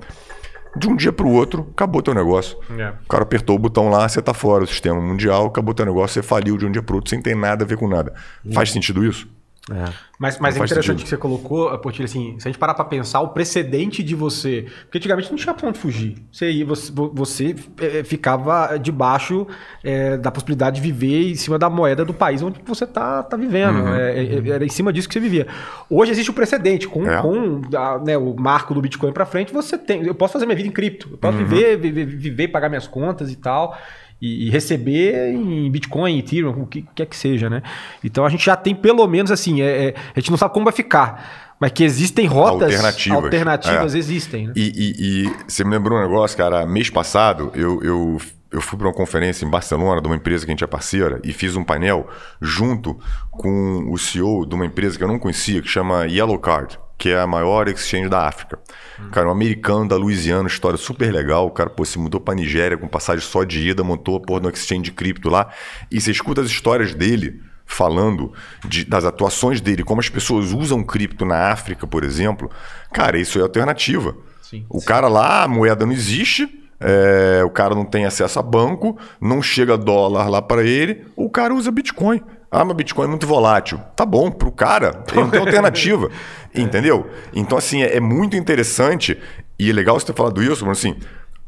De 0.74 0.88
um 0.88 0.96
dia 0.96 1.12
para 1.12 1.26
o 1.26 1.32
outro, 1.32 1.68
acabou 1.72 2.00
teu 2.00 2.14
negócio. 2.14 2.56
É. 2.78 2.94
O 3.04 3.08
cara 3.08 3.24
apertou 3.24 3.56
o 3.56 3.58
botão 3.58 3.90
lá, 3.90 4.08
você 4.08 4.20
está 4.20 4.32
fora 4.32 4.64
do 4.64 4.70
sistema 4.70 4.98
mundial, 5.00 5.46
acabou 5.46 5.74
teu 5.74 5.84
negócio, 5.84 6.14
você 6.14 6.26
faliu 6.26 6.56
de 6.56 6.64
um 6.64 6.70
dia 6.70 6.82
para 6.82 6.94
o 6.94 6.96
outro 6.96 7.10
sem 7.10 7.20
ter 7.20 7.36
nada 7.36 7.64
a 7.64 7.66
ver 7.66 7.76
com 7.76 7.88
nada. 7.88 8.14
Faz 8.54 8.70
sentido 8.70 9.04
isso? 9.04 9.28
É. 9.70 10.10
Mas, 10.18 10.38
mas 10.38 10.54
é 10.54 10.58
interessante 10.58 10.84
sentido. 10.84 11.02
que 11.04 11.08
você 11.08 11.16
colocou, 11.16 11.76
Portilho, 11.78 12.04
assim, 12.04 12.38
se 12.38 12.46
a 12.46 12.50
gente 12.50 12.58
parar 12.58 12.74
para 12.74 12.84
pensar, 12.84 13.20
o 13.20 13.28
precedente 13.28 14.02
de 14.02 14.14
você. 14.14 14.66
Porque 14.82 14.98
antigamente 14.98 15.30
não 15.30 15.38
tinha 15.38 15.54
ponto 15.54 15.78
fugir. 15.78 16.16
Você 16.30 16.50
ia, 16.50 16.66
você, 16.66 16.92
você 16.92 17.54
é, 17.80 18.04
ficava 18.04 18.76
debaixo 18.76 19.46
é, 19.82 20.16
da 20.16 20.30
possibilidade 20.30 20.76
de 20.76 20.82
viver 20.82 21.30
em 21.30 21.34
cima 21.36 21.58
da 21.58 21.70
moeda 21.70 22.04
do 22.04 22.12
país 22.12 22.42
onde 22.42 22.60
você 22.66 22.86
tá, 22.86 23.22
tá 23.22 23.36
vivendo. 23.36 23.80
Uhum. 23.80 23.94
É, 23.94 24.18
é, 24.18 24.34
é 24.34 24.48
era 24.50 24.64
em 24.64 24.68
cima 24.68 24.92
disso 24.92 25.08
que 25.08 25.14
você 25.14 25.20
vivia. 25.20 25.46
Hoje 25.88 26.10
existe 26.12 26.30
o 26.30 26.34
precedente. 26.34 26.86
Com, 26.86 27.04
com 27.04 27.76
a, 27.76 27.98
né, 27.98 28.18
o 28.18 28.34
marco 28.34 28.74
do 28.74 28.82
Bitcoin 28.82 29.12
para 29.12 29.24
frente, 29.24 29.52
você 29.52 29.78
tem. 29.78 30.06
Eu 30.06 30.14
posso 30.14 30.34
fazer 30.34 30.44
minha 30.44 30.56
vida 30.56 30.68
em 30.68 30.72
cripto. 30.72 31.08
Eu 31.12 31.18
posso 31.18 31.38
uhum. 31.38 31.46
viver, 31.46 31.78
viver, 31.78 32.04
viver, 32.04 32.48
pagar 32.48 32.68
minhas 32.68 32.86
contas 32.86 33.30
e 33.32 33.36
tal 33.36 33.76
e, 34.20 34.46
e, 34.46 34.50
receber 34.50 35.32
em 35.32 35.70
Bitcoin, 35.70 36.18
Ethereum, 36.18 36.62
o 36.62 36.66
que 36.66 36.84
quer 36.94 37.06
que 37.06 37.16
seja, 37.16 37.48
né? 37.48 37.62
Então 38.04 38.24
a 38.24 38.28
gente 38.28 38.44
já 38.44 38.56
tem 38.56 38.74
pelo 38.74 39.06
menos 39.06 39.30
assim, 39.30 39.62
é, 39.62 39.86
é, 39.86 39.94
a 40.14 40.20
gente 40.20 40.30
não 40.30 40.38
sabe 40.38 40.52
como 40.52 40.64
vai 40.64 40.72
ficar, 40.72 41.54
mas 41.58 41.72
que 41.72 41.82
existem 41.82 42.26
rotas 42.26 42.72
alternativas, 42.72 43.24
alternativas 43.24 43.94
é. 43.94 43.98
existem. 43.98 44.46
Né? 44.48 44.52
E, 44.56 44.62
e, 44.62 45.24
e, 45.26 45.32
você 45.48 45.64
me 45.64 45.70
lembrou 45.70 45.98
um 45.98 46.02
negócio, 46.02 46.36
cara, 46.36 46.66
mês 46.66 46.90
passado 46.90 47.50
eu, 47.54 47.82
eu, 47.82 48.18
eu 48.50 48.60
fui 48.60 48.78
para 48.78 48.88
uma 48.88 48.94
conferência 48.94 49.44
em 49.44 49.50
Barcelona 49.50 50.00
de 50.00 50.06
uma 50.06 50.16
empresa 50.16 50.44
que 50.44 50.50
a 50.50 50.54
gente 50.54 50.64
é 50.64 50.66
parceira 50.66 51.20
e 51.24 51.32
fiz 51.32 51.56
um 51.56 51.64
painel 51.64 52.08
junto 52.40 52.98
com 53.30 53.90
o 53.90 53.96
CEO 53.96 54.44
de 54.44 54.54
uma 54.54 54.66
empresa 54.66 54.98
que 54.98 55.04
eu 55.04 55.08
não 55.08 55.18
conhecia, 55.18 55.62
que 55.62 55.68
chama 55.68 56.06
Yellow 56.06 56.38
Card 56.38 56.78
que 57.00 57.08
é 57.08 57.18
a 57.18 57.26
maior 57.26 57.66
exchange 57.66 58.10
da 58.10 58.28
África. 58.28 58.58
Hum. 59.00 59.08
Cara, 59.10 59.26
um 59.26 59.30
americano 59.30 59.88
da 59.88 59.96
Louisiana, 59.96 60.46
história 60.46 60.76
super 60.76 61.10
legal. 61.10 61.46
O 61.46 61.50
cara, 61.50 61.70
pô, 61.70 61.82
se 61.82 61.98
mudou 61.98 62.20
pra 62.20 62.34
Nigéria 62.34 62.76
com 62.76 62.86
passagem 62.86 63.26
só 63.26 63.42
de 63.42 63.70
ida, 63.70 63.82
montou 63.82 64.18
a 64.18 64.20
porra 64.20 64.40
no 64.40 64.50
exchange 64.50 64.82
de 64.82 64.92
cripto 64.92 65.30
lá. 65.30 65.48
E 65.90 65.98
você 65.98 66.10
escuta 66.10 66.42
as 66.42 66.48
histórias 66.48 66.94
dele 66.94 67.40
falando 67.64 68.34
de, 68.68 68.84
das 68.84 69.06
atuações 69.06 69.62
dele, 69.62 69.82
como 69.82 69.98
as 69.98 70.10
pessoas 70.10 70.52
usam 70.52 70.84
cripto 70.84 71.24
na 71.24 71.50
África, 71.50 71.86
por 71.86 72.04
exemplo. 72.04 72.50
Cara, 72.92 73.18
isso 73.18 73.38
é 73.38 73.42
alternativa. 73.42 74.14
Sim, 74.42 74.66
o 74.68 74.78
sim. 74.78 74.86
cara 74.86 75.08
lá, 75.08 75.44
a 75.44 75.48
moeda 75.48 75.86
não 75.86 75.92
existe, 75.92 76.46
é, 76.78 77.42
o 77.42 77.50
cara 77.50 77.74
não 77.74 77.86
tem 77.86 78.04
acesso 78.04 78.38
a 78.38 78.42
banco, 78.42 78.98
não 79.18 79.40
chega 79.40 79.78
dólar 79.78 80.28
lá 80.28 80.42
para 80.42 80.62
ele, 80.64 81.06
o 81.16 81.30
cara 81.30 81.54
usa 81.54 81.70
Bitcoin. 81.70 82.20
Ah, 82.50 82.64
mas 82.64 82.76
Bitcoin 82.76 83.04
é 83.06 83.08
muito 83.08 83.26
volátil. 83.26 83.80
Tá 83.94 84.04
bom, 84.04 84.30
pro 84.30 84.50
cara, 84.50 85.04
ele 85.12 85.20
não 85.20 85.30
tem 85.30 85.40
alternativa. 85.40 86.10
entendeu? 86.54 87.08
Então, 87.32 87.56
assim, 87.56 87.82
é, 87.82 87.96
é, 87.96 88.00
muito 88.00 88.36
interessante 88.36 89.16
e 89.58 89.70
é 89.70 89.72
legal 89.72 89.98
você 89.98 90.06
ter 90.06 90.14
falado 90.14 90.42
isso, 90.42 90.66
mas 90.66 90.78
assim, 90.78 90.96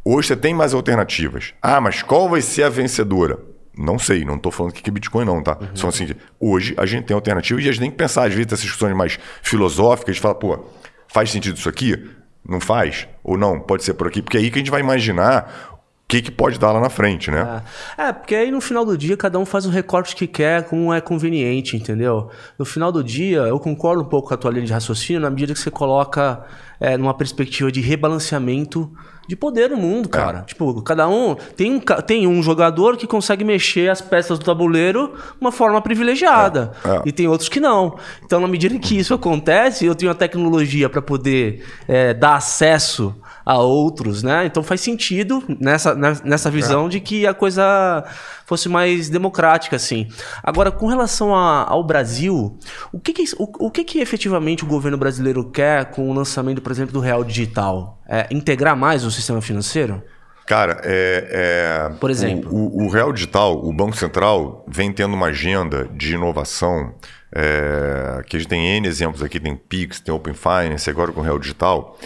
hoje 0.05 0.29
você 0.29 0.37
tem 0.37 0.55
mais 0.55 0.73
alternativas. 0.73 1.55
Ah, 1.61 1.81
mas 1.81 2.03
qual 2.03 2.29
vai 2.29 2.41
ser 2.41 2.63
a 2.63 2.69
vencedora? 2.69 3.39
Não 3.77 3.99
sei, 3.99 4.25
não 4.25 4.37
estou 4.37 4.53
falando 4.53 4.73
que 4.73 4.89
é 4.89 4.93
Bitcoin, 4.93 5.25
não, 5.25 5.43
tá? 5.43 5.57
Uhum. 5.61 5.69
Só 5.75 5.89
assim, 5.89 6.11
hoje 6.39 6.75
a 6.77 6.87
gente 6.87 7.07
tem 7.07 7.15
alternativa 7.15 7.61
e 7.61 7.69
a 7.69 7.73
gente 7.73 7.81
tem 7.81 7.91
que 7.91 7.97
pensar, 7.97 8.27
às 8.27 8.35
vezes, 8.35 8.53
essas 8.53 8.61
discussões 8.61 8.95
mais 8.95 9.19
filosóficas, 9.43 10.17
de 10.17 10.21
falar, 10.21 10.35
pô, 10.35 10.67
faz 11.09 11.31
sentido 11.31 11.57
isso 11.57 11.69
aqui? 11.69 12.11
Não 12.47 12.61
faz? 12.61 13.09
Ou 13.25 13.39
não? 13.39 13.59
Pode 13.59 13.83
ser 13.83 13.95
por 13.95 14.07
aqui? 14.07 14.21
Porque 14.21 14.37
é 14.37 14.41
aí 14.41 14.51
que 14.51 14.59
a 14.59 14.61
gente 14.61 14.71
vai 14.71 14.81
imaginar 14.81 15.72
que, 16.13 16.21
que 16.21 16.31
pode 16.31 16.59
dar 16.59 16.73
lá 16.73 16.81
na 16.81 16.91
frente, 16.91 17.31
né? 17.31 17.63
É. 17.97 18.09
é. 18.09 18.13
porque 18.13 18.35
aí 18.35 18.51
no 18.51 18.61
final 18.61 18.85
do 18.85 18.99
dia 18.99 19.17
cada 19.17 19.39
um 19.39 19.47
faz 19.47 19.65
o 19.65 19.71
recorte 19.71 20.15
que 20.15 20.27
quer, 20.27 20.65
como 20.65 20.93
é 20.93 21.01
conveniente, 21.01 21.75
entendeu? 21.75 22.29
No 22.59 22.67
final 22.67 22.93
do 22.93 23.03
dia, 23.03 23.39
eu 23.39 23.59
concordo 23.59 24.03
um 24.03 24.05
pouco 24.05 24.29
com 24.29 24.35
a 24.35 24.37
tua 24.37 24.51
linha 24.51 24.67
de 24.67 24.73
raciocínio, 24.73 25.23
na 25.23 25.31
medida 25.31 25.55
que 25.55 25.59
você 25.59 25.71
coloca 25.71 26.45
é, 26.79 26.99
numa 26.99 27.15
perspectiva 27.15 27.73
de 27.73 27.81
rebalanceamento 27.81 28.93
de 29.27 29.37
poder 29.37 29.71
no 29.71 29.77
mundo, 29.79 30.07
é. 30.07 30.11
cara. 30.11 30.39
É. 30.41 30.43
Tipo, 30.43 30.83
cada 30.83 31.09
um 31.09 31.35
tem, 31.57 31.73
um. 31.73 31.81
tem 31.81 32.27
um 32.27 32.43
jogador 32.43 32.99
que 32.99 33.07
consegue 33.07 33.43
mexer 33.43 33.91
as 33.91 34.03
peças 34.03 34.39
do 34.39 34.45
tabuleiro 34.45 35.15
de 35.15 35.41
uma 35.41 35.53
forma 35.53 35.81
privilegiada. 35.81 36.73
É. 36.85 36.89
É. 36.89 37.03
E 37.07 37.13
tem 37.13 37.27
outros 37.27 37.49
que 37.49 37.59
não. 37.59 37.97
Então, 38.23 38.39
na 38.39 38.49
medida 38.49 38.79
que 38.79 38.99
isso 38.99 39.15
acontece, 39.15 39.87
eu 39.87 39.95
tenho 39.95 40.13
a 40.13 40.15
tecnologia 40.15 40.91
para 40.91 41.01
poder 41.01 41.65
é, 41.89 42.13
dar 42.13 42.35
acesso 42.35 43.15
a 43.45 43.59
outros, 43.59 44.23
né? 44.23 44.47
Então 44.47 44.63
faz 44.63 44.81
sentido 44.81 45.43
nessa, 45.61 45.95
nessa 45.95 46.51
visão 46.51 46.87
é. 46.87 46.89
de 46.89 47.01
que 47.01 47.27
a 47.27 47.35
coisa 47.35 48.05
fosse 48.47 48.69
mais 48.69 49.09
democrática, 49.09 49.77
assim. 49.77 50.09
Agora, 50.43 50.71
com 50.71 50.87
relação 50.87 51.35
a, 51.35 51.65
ao 51.69 51.83
Brasil, 51.85 52.59
o 52.93 52.99
que 52.99 53.13
que, 53.13 53.25
o, 53.39 53.67
o, 53.67 53.71
que 53.71 53.85
que 53.85 54.01
efetivamente 54.01 54.65
o 54.65 54.67
governo 54.67 54.99
brasileiro 54.99 55.45
quer 55.51 55.87
com 55.87 56.11
o 56.11 56.13
lançamento, 56.13 56.61
por 56.61 56.71
exemplo, 56.71 56.93
do 56.93 57.01
Real 57.01 57.25
Digital? 57.25 58.01
É 58.09 58.27
integrar 58.31 58.77
mais 58.77 59.05
o 59.05 59.11
sistema 59.11 59.41
financeiro? 59.41 60.03
Cara, 60.47 60.81
é, 60.85 61.89
é, 61.91 61.95
Por 61.99 62.11
exemplo. 62.11 62.53
O, 62.53 62.83
o, 62.83 62.87
o, 62.87 62.89
Real 62.89 63.13
Digital, 63.13 63.65
o 63.65 63.73
Banco 63.73 63.97
Central, 63.97 64.65
vem 64.69 64.93
tendo 64.93 65.15
uma 65.15 65.27
agenda 65.27 65.89
de 65.95 66.15
inovação. 66.15 66.95
É, 67.35 68.23
que 68.27 68.37
a 68.37 68.39
gente 68.39 68.49
tem 68.49 68.77
N 68.77 68.87
exemplos 68.87 69.23
aqui, 69.23 69.41
tem 69.41 69.57
Pix, 69.57 70.01
tem 70.01 70.15
Open 70.15 70.35
Finance, 70.35 70.91
agora 70.91 71.11
com 71.11 71.21
o 71.21 71.23
Real 71.23 71.39
Digital. 71.39 71.99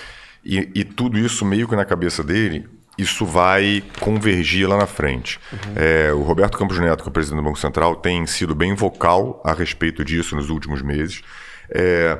E, 0.48 0.70
e, 0.76 0.84
tudo 0.84 1.18
isso 1.18 1.44
meio 1.44 1.66
que 1.66 1.74
na 1.74 1.84
cabeça 1.84 2.22
dele, 2.22 2.68
isso 2.96 3.26
vai 3.26 3.82
convergir 3.98 4.68
lá 4.68 4.76
na 4.76 4.86
frente. 4.86 5.40
Uhum. 5.52 5.58
É, 5.74 6.12
o 6.12 6.22
Roberto 6.22 6.56
Campos 6.56 6.78
Neto, 6.78 7.02
que 7.02 7.08
é 7.08 7.10
o 7.10 7.12
presidente 7.12 7.40
do 7.40 7.44
Banco 7.44 7.58
Central, 7.58 7.96
tem 7.96 8.24
sido 8.28 8.54
bem 8.54 8.72
vocal 8.72 9.42
a 9.44 9.52
respeito 9.52 10.04
disso 10.04 10.36
nos 10.36 10.48
últimos 10.48 10.82
meses. 10.82 11.20
É, 11.68 12.16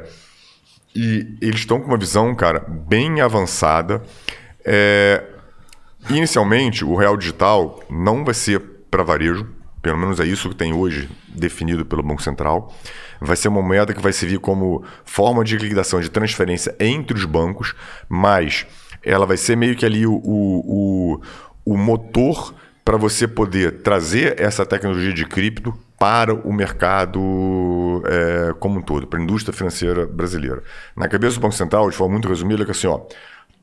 e 0.93 1.37
eles 1.41 1.61
estão 1.61 1.81
com 1.81 1.87
uma 1.87 1.97
visão, 1.97 2.35
cara, 2.35 2.59
bem 2.69 3.21
avançada. 3.21 4.03
É, 4.65 5.23
inicialmente, 6.11 6.85
o 6.85 6.97
Real 6.97 7.17
Digital 7.17 7.81
não 7.89 8.25
vai 8.25 8.35
ser 8.35 8.61
para 8.91 9.05
varejo, 9.05 9.47
pelo 9.87 9.99
menos 9.99 10.19
é 10.19 10.25
isso 10.25 10.49
que 10.49 10.57
tem 10.57 10.73
hoje 10.73 11.09
definido 11.29 11.87
pelo 11.87 12.03
Banco 12.03 12.21
Central 12.21 12.75
vai 13.21 13.37
ser 13.37 13.47
uma 13.47 13.63
moeda 13.63 13.95
que 13.95 14.03
vai 14.03 14.13
servir 14.13 14.41
como 14.41 14.83
forma 15.05 15.45
de 15.45 15.57
liquidação, 15.57 16.01
de 16.01 16.11
transferência 16.11 16.75
entre 16.81 17.17
os 17.17 17.25
bancos, 17.25 17.73
mas 18.09 18.67
ela 19.01 19.25
vai 19.25 19.37
ser 19.37 19.57
meio 19.57 19.77
que 19.77 19.87
ali 19.87 20.05
o, 20.05 20.21
o, 20.25 21.21
o 21.65 21.77
motor 21.79 22.53
para 22.85 22.97
você 22.97 23.29
poder 23.29 23.81
trazer 23.83 24.41
essa 24.41 24.67
tecnologia 24.67 25.13
de 25.13 25.25
cripto 25.25 25.73
para 25.97 26.35
o 26.35 26.53
mercado 26.53 28.03
é, 28.07 28.55
como 28.59 28.81
um 28.81 28.83
todo, 28.83 29.07
para 29.07 29.21
a 29.21 29.23
indústria 29.23 29.57
financeira 29.57 30.05
brasileira. 30.05 30.65
Na 30.97 31.07
cabeça 31.07 31.37
do 31.37 31.43
Banco 31.43 31.55
Central, 31.55 31.89
de 31.89 31.97
forma 31.97 32.15
muito 32.15 32.29
resumida, 32.29 32.65
é 32.65 32.65
que 32.65 32.73
assim, 32.73 32.89
ó, 32.89 33.03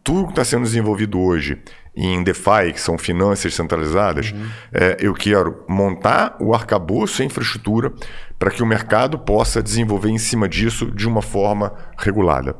tudo 0.01 0.27
que 0.27 0.31
está 0.31 0.45
sendo 0.45 0.63
desenvolvido 0.63 1.19
hoje 1.19 1.61
em 1.95 2.23
DeFi, 2.23 2.73
que 2.73 2.81
são 2.81 2.97
finanças 2.97 3.53
centralizadas, 3.53 4.31
uhum. 4.31 4.49
é, 4.71 4.97
eu 4.99 5.13
quero 5.13 5.63
montar 5.67 6.35
o 6.39 6.53
arcabouço 6.53 7.21
e 7.21 7.23
a 7.23 7.25
infraestrutura 7.25 7.91
para 8.39 8.49
que 8.49 8.63
o 8.63 8.65
mercado 8.65 9.17
possa 9.19 9.61
desenvolver 9.61 10.09
em 10.09 10.17
cima 10.17 10.49
disso 10.49 10.91
de 10.91 11.07
uma 11.07 11.21
forma 11.21 11.73
regulada. 11.97 12.55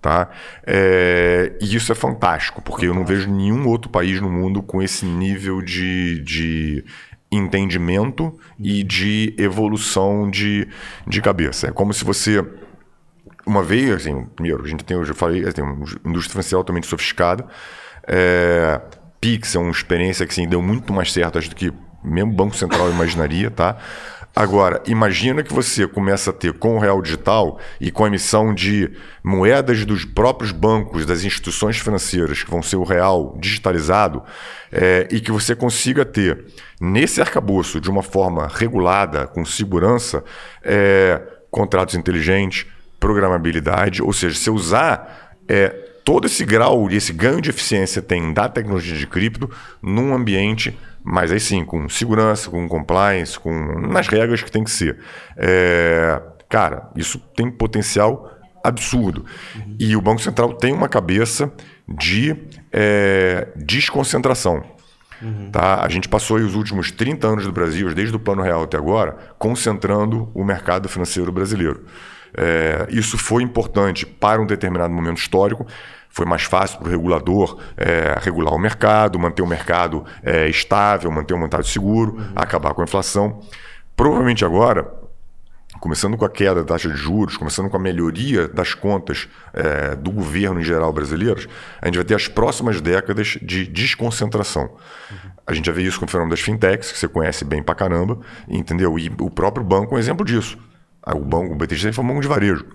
Tá? 0.00 0.28
É, 0.64 1.56
e 1.60 1.74
isso 1.74 1.90
é 1.90 1.94
fantástico, 1.94 2.62
porque 2.62 2.86
eu 2.86 2.94
não 2.94 3.04
vejo 3.04 3.28
nenhum 3.28 3.66
outro 3.66 3.90
país 3.90 4.20
no 4.20 4.30
mundo 4.30 4.62
com 4.62 4.80
esse 4.80 5.04
nível 5.04 5.60
de, 5.60 6.20
de 6.20 6.84
entendimento 7.30 8.38
e 8.56 8.84
de 8.84 9.34
evolução 9.36 10.30
de, 10.30 10.68
de 11.08 11.20
cabeça. 11.20 11.66
É 11.66 11.72
como 11.72 11.92
se 11.92 12.04
você 12.04 12.44
uma 13.46 13.62
vez, 13.62 13.90
assim, 13.90 14.24
primeiro, 14.34 14.64
a 14.64 14.66
gente 14.66 14.84
tem, 14.84 14.96
eu 14.96 15.04
já 15.04 15.14
falei, 15.14 15.44
tem 15.52 15.64
uma 15.64 15.84
indústria 16.04 16.32
financeira 16.32 16.58
altamente 16.58 16.86
sofiscada. 16.86 17.46
É, 18.06 18.80
Pix 19.20 19.54
é 19.54 19.58
uma 19.58 19.70
experiência 19.70 20.26
que 20.26 20.32
assim, 20.32 20.48
deu 20.48 20.62
muito 20.62 20.92
mais 20.92 21.12
certo 21.12 21.40
do 21.40 21.54
que 21.54 21.72
mesmo 22.04 22.32
Banco 22.32 22.54
Central 22.54 22.90
imaginaria, 22.90 23.50
tá? 23.50 23.76
Agora, 24.34 24.82
imagina 24.86 25.42
que 25.42 25.50
você 25.50 25.88
começa 25.88 26.28
a 26.28 26.32
ter 26.32 26.52
com 26.52 26.76
o 26.76 26.78
real 26.78 27.00
digital 27.00 27.58
e 27.80 27.90
com 27.90 28.04
a 28.04 28.06
emissão 28.06 28.52
de 28.52 28.92
moedas 29.24 29.86
dos 29.86 30.04
próprios 30.04 30.52
bancos, 30.52 31.06
das 31.06 31.24
instituições 31.24 31.78
financeiras, 31.78 32.42
que 32.42 32.50
vão 32.50 32.62
ser 32.62 32.76
o 32.76 32.84
real 32.84 33.34
digitalizado, 33.40 34.22
é, 34.70 35.08
e 35.10 35.20
que 35.20 35.32
você 35.32 35.56
consiga 35.56 36.04
ter 36.04 36.44
nesse 36.78 37.18
arcabouço, 37.18 37.80
de 37.80 37.88
uma 37.88 38.02
forma 38.02 38.46
regulada, 38.46 39.26
com 39.26 39.42
segurança, 39.42 40.22
é, 40.62 41.18
contratos 41.50 41.94
inteligentes, 41.94 42.66
programabilidade, 43.00 44.02
ou 44.02 44.12
seja, 44.12 44.36
se 44.36 44.50
usar 44.50 45.34
é, 45.48 45.85
todo 46.06 46.26
esse 46.26 46.44
grau, 46.44 46.88
esse 46.88 47.12
ganho 47.12 47.40
de 47.40 47.50
eficiência 47.50 48.00
tem 48.00 48.32
da 48.32 48.48
tecnologia 48.48 48.96
de 48.96 49.08
cripto 49.08 49.50
num 49.82 50.14
ambiente, 50.14 50.78
mas 51.02 51.32
aí 51.32 51.40
sim, 51.40 51.64
com 51.64 51.88
segurança, 51.88 52.48
com 52.48 52.68
compliance, 52.68 53.36
com 53.36 53.50
nas 53.80 54.06
regras 54.06 54.40
que 54.40 54.52
tem 54.52 54.62
que 54.62 54.70
ser. 54.70 55.00
É, 55.36 56.22
cara, 56.48 56.88
isso 56.94 57.18
tem 57.34 57.50
potencial 57.50 58.30
absurdo. 58.62 59.24
E 59.80 59.96
o 59.96 60.00
Banco 60.00 60.22
Central 60.22 60.52
tem 60.54 60.72
uma 60.72 60.88
cabeça 60.88 61.52
de 61.88 62.36
é, 62.72 63.48
desconcentração. 63.56 64.62
Uhum. 65.20 65.50
Tá? 65.50 65.82
A 65.82 65.88
gente 65.88 66.08
passou 66.08 66.36
os 66.36 66.54
últimos 66.54 66.92
30 66.92 67.26
anos 67.26 67.44
do 67.46 67.52
Brasil, 67.52 67.92
desde 67.92 68.14
o 68.14 68.20
Plano 68.20 68.42
Real 68.42 68.62
até 68.62 68.76
agora, 68.76 69.16
concentrando 69.40 70.30
o 70.32 70.44
mercado 70.44 70.88
financeiro 70.88 71.32
brasileiro. 71.32 71.84
É, 72.36 72.86
isso 72.90 73.16
foi 73.16 73.42
importante 73.42 74.04
para 74.04 74.40
um 74.40 74.46
determinado 74.46 74.92
momento 74.92 75.18
histórico. 75.18 75.66
Foi 76.08 76.24
mais 76.24 76.44
fácil 76.44 76.78
para 76.78 76.88
o 76.88 76.90
regulador 76.90 77.58
é, 77.76 78.18
regular 78.20 78.54
o 78.54 78.58
mercado, 78.58 79.18
manter 79.18 79.42
o 79.42 79.46
mercado 79.46 80.04
é, 80.22 80.48
estável, 80.48 81.10
manter 81.10 81.34
o 81.34 81.38
mercado 81.38 81.66
seguro, 81.66 82.16
uhum. 82.16 82.32
acabar 82.34 82.74
com 82.74 82.80
a 82.80 82.84
inflação. 82.84 83.40
Provavelmente 83.94 84.44
agora 84.44 85.06
começando 85.80 86.16
com 86.16 86.24
a 86.24 86.30
queda 86.30 86.56
da 86.56 86.64
taxa 86.64 86.88
de 86.88 86.96
juros, 86.96 87.36
começando 87.36 87.68
com 87.68 87.76
a 87.76 87.80
melhoria 87.80 88.48
das 88.48 88.74
contas 88.74 89.28
é, 89.52 89.94
do 89.94 90.10
governo 90.10 90.60
em 90.60 90.64
geral 90.64 90.92
brasileiros, 90.92 91.48
a 91.80 91.86
gente 91.86 91.96
vai 91.96 92.04
ter 92.04 92.14
as 92.14 92.28
próximas 92.28 92.80
décadas 92.80 93.38
de 93.42 93.66
desconcentração. 93.66 94.64
Uhum. 94.64 95.30
A 95.46 95.54
gente 95.54 95.66
já 95.66 95.72
vê 95.72 95.82
isso 95.82 95.98
com 95.98 96.06
o 96.06 96.08
fenômeno 96.08 96.30
das 96.30 96.40
fintechs, 96.40 96.92
que 96.92 96.98
você 96.98 97.06
conhece 97.06 97.44
bem 97.44 97.62
pra 97.62 97.74
caramba, 97.74 98.18
entendeu? 98.48 98.98
E 98.98 99.10
o 99.20 99.30
próprio 99.30 99.64
banco 99.64 99.94
é 99.94 99.96
um 99.96 100.00
exemplo 100.00 100.24
disso. 100.24 100.58
O 101.06 101.20
banco, 101.20 101.52
o 101.52 101.56
BTG 101.56 101.92
foi 101.92 102.04
um 102.04 102.08
banco 102.08 102.20
de 102.20 102.26
varejo. 102.26 102.66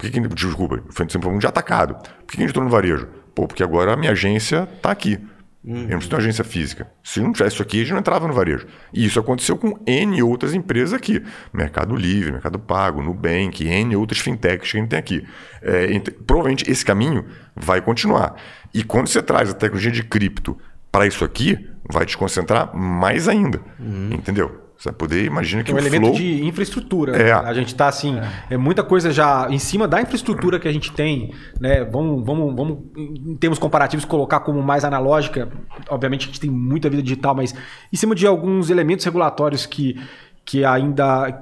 Por 0.00 0.10
que, 0.10 0.18
que 0.18 0.28
desculpa, 0.28 0.82
foi 0.88 1.04
um 1.04 1.20
banco 1.20 1.38
de 1.38 1.46
atacado. 1.46 1.94
Por 1.94 2.26
que, 2.26 2.36
que 2.36 2.38
a 2.38 2.40
gente 2.40 2.50
entrou 2.50 2.64
no 2.64 2.70
varejo? 2.70 3.06
Pô, 3.34 3.46
porque 3.46 3.62
agora 3.62 3.92
a 3.92 3.96
minha 3.96 4.12
agência 4.12 4.66
está 4.76 4.90
aqui. 4.90 5.18
Uhum. 5.62 5.74
Eu 5.74 5.80
não 5.80 5.88
preciso 5.88 6.08
de 6.08 6.14
uma 6.14 6.20
agência 6.20 6.42
física. 6.42 6.90
Se 7.04 7.20
não 7.20 7.32
tivesse 7.32 7.56
isso 7.56 7.62
aqui, 7.62 7.76
a 7.76 7.80
gente 7.80 7.92
não 7.92 7.98
entrava 7.98 8.26
no 8.26 8.32
varejo. 8.32 8.66
E 8.94 9.04
isso 9.04 9.20
aconteceu 9.20 9.58
com 9.58 9.78
N 9.86 10.22
outras 10.22 10.54
empresas 10.54 10.94
aqui. 10.94 11.22
Mercado 11.52 11.94
Livre, 11.94 12.32
Mercado 12.32 12.58
Pago, 12.58 13.02
Nubank, 13.02 13.62
N 13.62 13.94
outras 13.94 14.20
fintechs 14.20 14.70
que 14.70 14.78
a 14.78 14.80
gente 14.80 14.88
tem 14.88 14.98
aqui. 14.98 15.22
É, 15.60 15.86
provavelmente 16.26 16.70
esse 16.70 16.82
caminho 16.82 17.26
vai 17.54 17.82
continuar. 17.82 18.36
E 18.72 18.82
quando 18.82 19.08
você 19.08 19.22
traz 19.22 19.50
a 19.50 19.52
tecnologia 19.52 19.90
de 19.90 20.02
cripto 20.02 20.56
para 20.90 21.06
isso 21.06 21.26
aqui, 21.26 21.68
vai 21.92 22.06
te 22.06 22.16
concentrar 22.16 22.74
mais 22.74 23.28
ainda. 23.28 23.60
Uhum. 23.78 24.14
Entendeu? 24.14 24.69
Você 24.80 24.88
vai 24.88 24.96
poder, 24.96 25.26
imagina 25.26 25.62
que 25.62 25.70
é 25.70 25.74
um 25.74 25.78
elemento 25.78 26.04
flow... 26.04 26.14
de 26.14 26.42
infraestrutura. 26.46 27.14
É. 27.14 27.32
A 27.32 27.52
gente 27.52 27.66
está 27.66 27.86
assim, 27.86 28.18
é. 28.18 28.54
é. 28.54 28.56
muita 28.56 28.82
coisa 28.82 29.12
já 29.12 29.46
em 29.50 29.58
cima 29.58 29.86
da 29.86 30.00
infraestrutura 30.00 30.58
que 30.58 30.66
a 30.66 30.72
gente 30.72 30.90
tem, 30.90 31.34
né? 31.60 31.84
Vamos, 31.84 32.24
vamos, 32.24 32.56
vamos 32.56 32.78
em 32.96 33.36
termos 33.36 33.58
comparativos 33.58 34.06
colocar 34.06 34.40
como 34.40 34.62
mais 34.62 34.82
analógica. 34.82 35.50
Obviamente 35.90 36.22
a 36.22 36.26
gente 36.28 36.40
tem 36.40 36.48
muita 36.48 36.88
vida 36.88 37.02
digital, 37.02 37.34
mas 37.34 37.54
em 37.92 37.96
cima 37.96 38.14
de 38.14 38.26
alguns 38.26 38.70
elementos 38.70 39.04
regulatórios 39.04 39.66
que, 39.66 40.00
que 40.46 40.64
ainda 40.64 41.38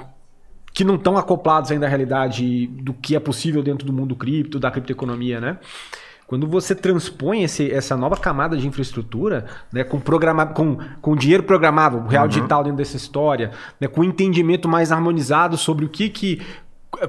que 0.74 0.82
não 0.82 0.96
estão 0.96 1.16
acoplados 1.16 1.70
ainda 1.70 1.86
à 1.86 1.88
realidade 1.88 2.66
do 2.66 2.92
que 2.92 3.14
é 3.14 3.20
possível 3.20 3.62
dentro 3.62 3.86
do 3.86 3.92
mundo 3.92 4.16
cripto, 4.16 4.58
da 4.58 4.68
criptoeconomia, 4.68 5.40
né? 5.40 5.58
Quando 6.28 6.46
você 6.46 6.74
transpõe 6.74 7.42
esse, 7.42 7.72
essa 7.72 7.96
nova 7.96 8.14
camada 8.14 8.54
de 8.54 8.68
infraestrutura, 8.68 9.46
né, 9.72 9.82
com, 9.82 9.98
programa, 9.98 10.44
com, 10.44 10.76
com 11.00 11.16
dinheiro 11.16 11.42
programável, 11.42 12.06
real 12.06 12.24
uhum. 12.24 12.28
digital 12.28 12.62
dentro 12.62 12.76
dessa 12.76 12.98
história, 12.98 13.50
né, 13.80 13.88
com 13.88 14.02
um 14.02 14.04
entendimento 14.04 14.68
mais 14.68 14.92
harmonizado 14.92 15.56
sobre 15.56 15.86
o 15.86 15.88
que, 15.88 16.10
que 16.10 16.42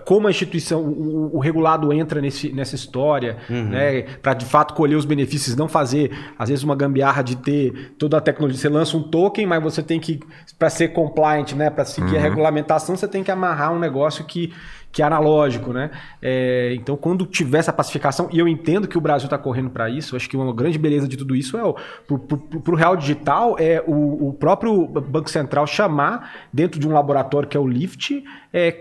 como 0.05 0.28
a 0.28 0.30
instituição, 0.30 0.82
o, 0.82 1.36
o, 1.36 1.39
regulado 1.39 1.91
entra 1.91 2.22
nesse, 2.22 2.51
nessa 2.53 2.76
história, 2.76 3.38
uhum. 3.49 3.70
né, 3.70 4.03
para 4.22 4.34
de 4.34 4.45
fato 4.45 4.74
colher 4.74 4.95
os 4.95 5.05
benefícios, 5.05 5.55
não 5.55 5.67
fazer, 5.67 6.11
às 6.38 6.47
vezes, 6.47 6.63
uma 6.63 6.76
gambiarra 6.76 7.22
de 7.22 7.36
ter 7.36 7.93
toda 7.97 8.17
a 8.17 8.22
tecnologia. 8.22 8.59
Você 8.59 8.70
lança 8.70 8.95
um 8.95 9.03
token, 9.03 9.45
mas 9.47 9.61
você 9.61 9.84
tem 9.84 9.99
que, 9.99 10.20
para 10.57 10.70
ser 10.70 10.89
compliant, 10.89 11.53
né, 11.53 11.70
para 11.70 11.84
seguir 11.84 12.13
uhum. 12.13 12.20
a 12.20 12.22
regulamentação, 12.22 12.95
você 12.95 13.07
tem 13.07 13.24
que 13.24 13.32
amarrar 13.32 13.74
um 13.74 13.80
negócio 13.80 14.24
que 14.24 14.53
que 14.92 15.02
é 15.02 15.06
analógico, 15.06 15.72
né? 15.72 15.92
É, 16.22 16.74
então, 16.76 16.98
quando 16.98 17.26
tiver 17.26 17.60
essa 17.60 17.72
pacificação, 17.72 18.28
e 18.32 18.40
eu 18.40 18.48
entendo 18.48 18.88
que 18.88 18.98
o 18.98 19.02
Brasil 19.02 19.28
está 19.28 19.38
correndo 19.38 19.70
para 19.70 19.90
isso, 19.90 20.16
acho 20.16 20.28
que 20.28 20.36
uma 20.36 20.54
grande 20.54 20.78
beleza 20.78 21.08
de 21.08 21.16
tudo 21.16 21.36
isso 21.36 21.58
é 21.58 21.64
o 21.64 21.76
para 22.10 22.74
o 22.74 22.76
real 22.76 22.96
digital 22.96 23.56
é 23.60 23.84
o, 23.86 24.30
o, 24.30 24.34
próprio 24.34 24.88
Banco 24.88 25.30
Central 25.30 25.68
chamar 25.68 26.48
dentro 26.52 26.80
de 26.80 26.88
um 26.88 26.92
laboratório 26.92 27.48
que 27.48 27.56
é 27.56 27.60
o 27.60 27.68
Lift 27.68 28.24
é, 28.52 28.72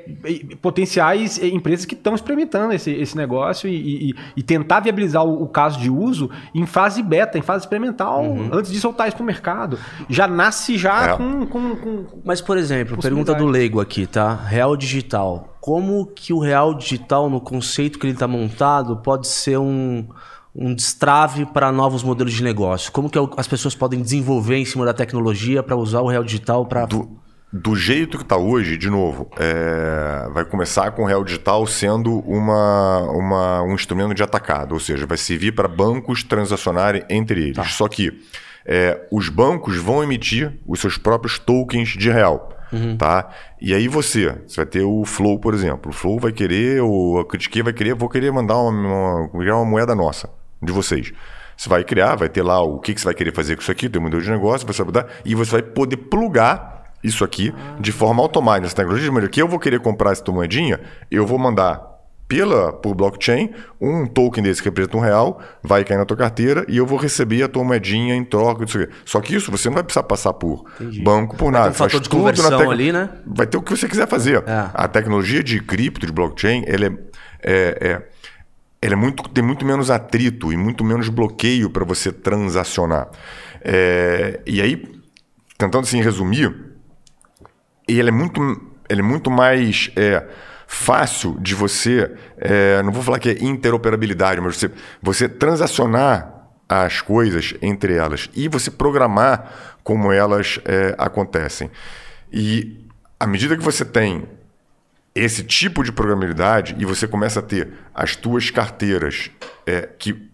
potenciais 0.62 1.38
empresas 1.42 1.84
que 1.84 1.94
estão 1.94 2.14
experimentando 2.14 2.72
esse, 2.72 2.90
esse 2.90 3.16
negócio 3.16 3.68
e, 3.68 4.10
e, 4.10 4.14
e 4.36 4.42
tentar 4.42 4.80
viabilizar 4.80 5.24
o, 5.24 5.42
o, 5.42 5.48
caso 5.48 5.78
de 5.78 5.90
uso 5.90 6.30
em 6.54 6.64
fase 6.64 7.02
beta, 7.02 7.38
em 7.38 7.42
fase 7.42 7.64
experimental, 7.64 8.24
uhum. 8.24 8.50
antes 8.52 8.70
de 8.70 8.80
soltar 8.80 9.08
isso 9.08 9.16
para 9.16 9.22
o 9.22 9.26
mercado. 9.26 9.78
Já 10.08 10.26
nasce 10.26 10.78
já 10.78 11.10
é. 11.10 11.16
com, 11.16 11.46
com, 11.46 11.76
com, 11.76 12.06
Mas, 12.24 12.40
por 12.40 12.56
exemplo, 12.56 12.96
pergunta 12.96 13.34
do 13.34 13.46
leigo 13.46 13.80
aqui, 13.80 14.06
tá? 14.06 14.34
Real 14.34 14.76
digital 14.76 15.57
como 15.68 16.06
que 16.06 16.32
o 16.32 16.38
real 16.38 16.72
digital, 16.72 17.28
no 17.28 17.42
conceito 17.42 17.98
que 17.98 18.06
ele 18.06 18.14
está 18.14 18.26
montado, 18.26 18.96
pode 18.96 19.28
ser 19.28 19.58
um, 19.58 20.08
um 20.56 20.74
destrave 20.74 21.44
para 21.44 21.70
novos 21.70 22.02
modelos 22.02 22.32
de 22.32 22.42
negócio? 22.42 22.90
Como 22.90 23.10
que 23.10 23.18
as 23.36 23.46
pessoas 23.46 23.74
podem 23.74 24.00
desenvolver 24.00 24.56
em 24.56 24.64
cima 24.64 24.86
da 24.86 24.94
tecnologia 24.94 25.62
para 25.62 25.76
usar 25.76 26.00
o 26.00 26.08
real 26.08 26.24
digital 26.24 26.64
para... 26.64 26.86
Do, 26.86 27.20
do, 27.52 27.76
jeito 27.76 28.16
que 28.16 28.22
está 28.22 28.38
hoje, 28.38 28.78
de 28.78 28.88
novo, 28.88 29.28
é, 29.36 30.30
vai 30.32 30.46
começar 30.46 30.90
com 30.92 31.02
o 31.02 31.06
real 31.06 31.22
digital 31.22 31.66
sendo 31.66 32.20
uma, 32.20 33.00
uma, 33.10 33.62
um 33.64 33.74
instrumento 33.74 34.14
de 34.14 34.22
atacado, 34.22 34.72
ou 34.72 34.80
seja, 34.80 35.04
vai 35.04 35.18
servir 35.18 35.52
para 35.52 35.68
bancos 35.68 36.22
transacionarem 36.22 37.04
entre 37.10 37.42
eles. 37.42 37.56
Tá. 37.56 37.64
Só 37.64 37.88
que 37.88 38.22
é, 38.64 39.06
os 39.12 39.28
bancos 39.28 39.76
vão 39.76 40.02
emitir 40.02 40.50
os 40.66 40.80
seus 40.80 40.96
próprios 40.96 41.38
tokens 41.38 41.90
de 41.90 42.10
real. 42.10 42.57
Uhum. 42.72 42.96
Tá? 42.96 43.28
E 43.60 43.74
aí 43.74 43.88
você, 43.88 44.34
você 44.46 44.56
vai 44.56 44.66
ter 44.66 44.82
o 44.82 45.04
Flow, 45.04 45.38
por 45.38 45.54
exemplo. 45.54 45.90
O 45.90 45.94
Flow 45.94 46.18
vai 46.18 46.32
querer, 46.32 46.80
a 46.82 47.24
Critique 47.24 47.62
vai 47.62 47.72
querer, 47.72 47.94
vou 47.94 48.08
querer 48.08 48.30
mandar 48.30 48.58
uma, 48.58 49.30
uma, 49.32 49.54
uma 49.54 49.64
moeda 49.64 49.94
nossa, 49.94 50.30
de 50.62 50.72
vocês. 50.72 51.12
Você 51.56 51.68
vai 51.68 51.82
criar, 51.82 52.14
vai 52.14 52.28
ter 52.28 52.42
lá 52.42 52.60
o 52.60 52.78
que, 52.78 52.94
que 52.94 53.00
você 53.00 53.06
vai 53.06 53.14
querer 53.14 53.34
fazer 53.34 53.56
com 53.56 53.62
isso 53.62 53.72
aqui, 53.72 53.88
tem 53.88 54.00
um 54.00 54.04
modelo 54.04 54.22
de 54.22 54.30
negócio, 54.30 54.66
você 54.66 54.78
vai 54.78 54.86
mudar, 54.86 55.06
e 55.24 55.34
você 55.34 55.50
vai 55.50 55.62
poder 55.62 55.96
plugar 55.96 56.84
isso 57.02 57.24
aqui 57.24 57.52
de 57.80 57.92
forma 57.92 58.22
automática. 58.22 58.66
Essa 58.66 58.76
tecnologia 58.76 59.06
de 59.06 59.10
maneira 59.10 59.30
que 59.30 59.40
eu 59.40 59.48
vou 59.48 59.58
querer 59.58 59.80
comprar 59.80 60.12
essa 60.12 60.22
moedinha, 60.30 60.80
eu 61.10 61.26
vou 61.26 61.38
mandar 61.38 61.87
pela 62.28 62.74
por 62.74 62.94
blockchain, 62.94 63.50
um 63.80 64.06
token 64.06 64.44
desse 64.44 64.62
que 64.62 64.68
representa 64.68 64.98
um 64.98 65.00
real 65.00 65.40
vai 65.62 65.82
cair 65.82 65.96
na 65.96 66.04
tua 66.04 66.16
carteira 66.16 66.64
e 66.68 66.76
eu 66.76 66.84
vou 66.84 66.98
receber 66.98 67.42
a 67.42 67.48
tua 67.48 67.64
moedinha 67.64 68.14
em 68.14 68.22
troca 68.22 68.66
disso 68.66 68.78
aqui. 68.78 68.92
Só 69.06 69.20
que 69.20 69.34
isso 69.34 69.50
você 69.50 69.68
não 69.68 69.74
vai 69.74 69.82
precisar 69.82 70.02
passar 70.02 70.34
por 70.34 70.66
Entendi. 70.78 71.00
banco, 71.00 71.36
por 71.36 71.50
nada. 71.50 71.70
Vai 71.70 71.72
ter 71.72 71.84
um 71.84 71.88
fator 71.88 72.00
de 72.02 72.08
conversão 72.10 72.58
tec... 72.58 72.68
ali, 72.68 72.92
né? 72.92 73.08
Vai 73.26 73.46
ter 73.46 73.56
o 73.56 73.62
que 73.62 73.74
você 73.74 73.88
quiser 73.88 74.06
fazer. 74.06 74.44
É. 74.46 74.70
A 74.74 74.86
tecnologia 74.86 75.42
de 75.42 75.58
cripto, 75.58 76.06
de 76.06 76.12
blockchain, 76.12 76.64
ela 76.66 76.84
é, 76.84 76.92
é, 77.42 77.78
é, 77.80 78.08
ela 78.82 78.92
é 78.92 78.96
muito, 78.96 79.26
tem 79.30 79.42
muito 79.42 79.64
menos 79.64 79.90
atrito 79.90 80.52
e 80.52 80.56
muito 80.56 80.84
menos 80.84 81.08
bloqueio 81.08 81.70
para 81.70 81.84
você 81.84 82.12
transacionar. 82.12 83.08
É, 83.62 84.40
e 84.46 84.60
aí, 84.60 84.84
tentando 85.56 85.84
assim 85.84 86.02
resumir, 86.02 86.54
ele 87.88 88.10
é 88.10 88.12
muito, 88.12 88.40
ele 88.86 89.00
é 89.00 89.04
muito 89.04 89.30
mais... 89.30 89.90
Fácil 90.70 91.34
de 91.40 91.54
você, 91.54 92.14
é, 92.36 92.82
não 92.82 92.92
vou 92.92 93.02
falar 93.02 93.18
que 93.18 93.30
é 93.30 93.42
interoperabilidade, 93.42 94.38
mas 94.38 94.58
você, 94.58 94.70
você 95.00 95.26
transacionar 95.26 96.30
as 96.68 97.00
coisas 97.00 97.54
entre 97.62 97.94
elas 97.94 98.28
e 98.34 98.48
você 98.48 98.70
programar 98.70 99.78
como 99.82 100.12
elas 100.12 100.60
é, 100.66 100.94
acontecem. 100.98 101.70
E 102.30 102.84
à 103.18 103.26
medida 103.26 103.56
que 103.56 103.62
você 103.62 103.82
tem 103.82 104.28
esse 105.14 105.42
tipo 105.42 105.82
de 105.82 105.90
programabilidade 105.90 106.76
e 106.78 106.84
você 106.84 107.08
começa 107.08 107.40
a 107.40 107.42
ter 107.42 107.72
as 107.94 108.14
tuas 108.14 108.50
carteiras 108.50 109.30
é, 109.66 109.88
que 109.98 110.30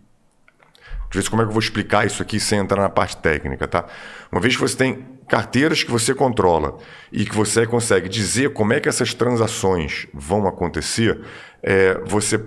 Eu 1.15 1.23
ver 1.23 1.29
como 1.31 1.43
é 1.43 1.45
que 1.45 1.51
eu 1.51 1.55
vou 1.55 1.63
explicar 1.63 2.07
isso 2.07 2.23
aqui 2.23 2.41
sem 2.41 2.59
entrar 2.59 2.83
na 2.83 2.89
parte 2.89 3.17
técnica, 3.17 3.69
tá? 3.69 3.87
Uma 4.31 4.41
vez 4.41 4.55
que 4.57 4.63
você 4.63 4.77
tem 4.77 5.07
carteiras 5.29 5.83
que 5.83 5.91
você 5.91 6.15
controla 6.15 6.77
e 7.13 7.25
que 7.25 7.35
você 7.35 7.67
consegue 7.67 8.09
dizer 8.09 8.53
como 8.53 8.73
é 8.73 8.81
que 8.81 8.89
essas 8.89 9.15
transações 9.15 10.07
vão 10.13 10.47
acontecer, 10.47 11.21
é, 11.63 12.01
você 12.05 12.41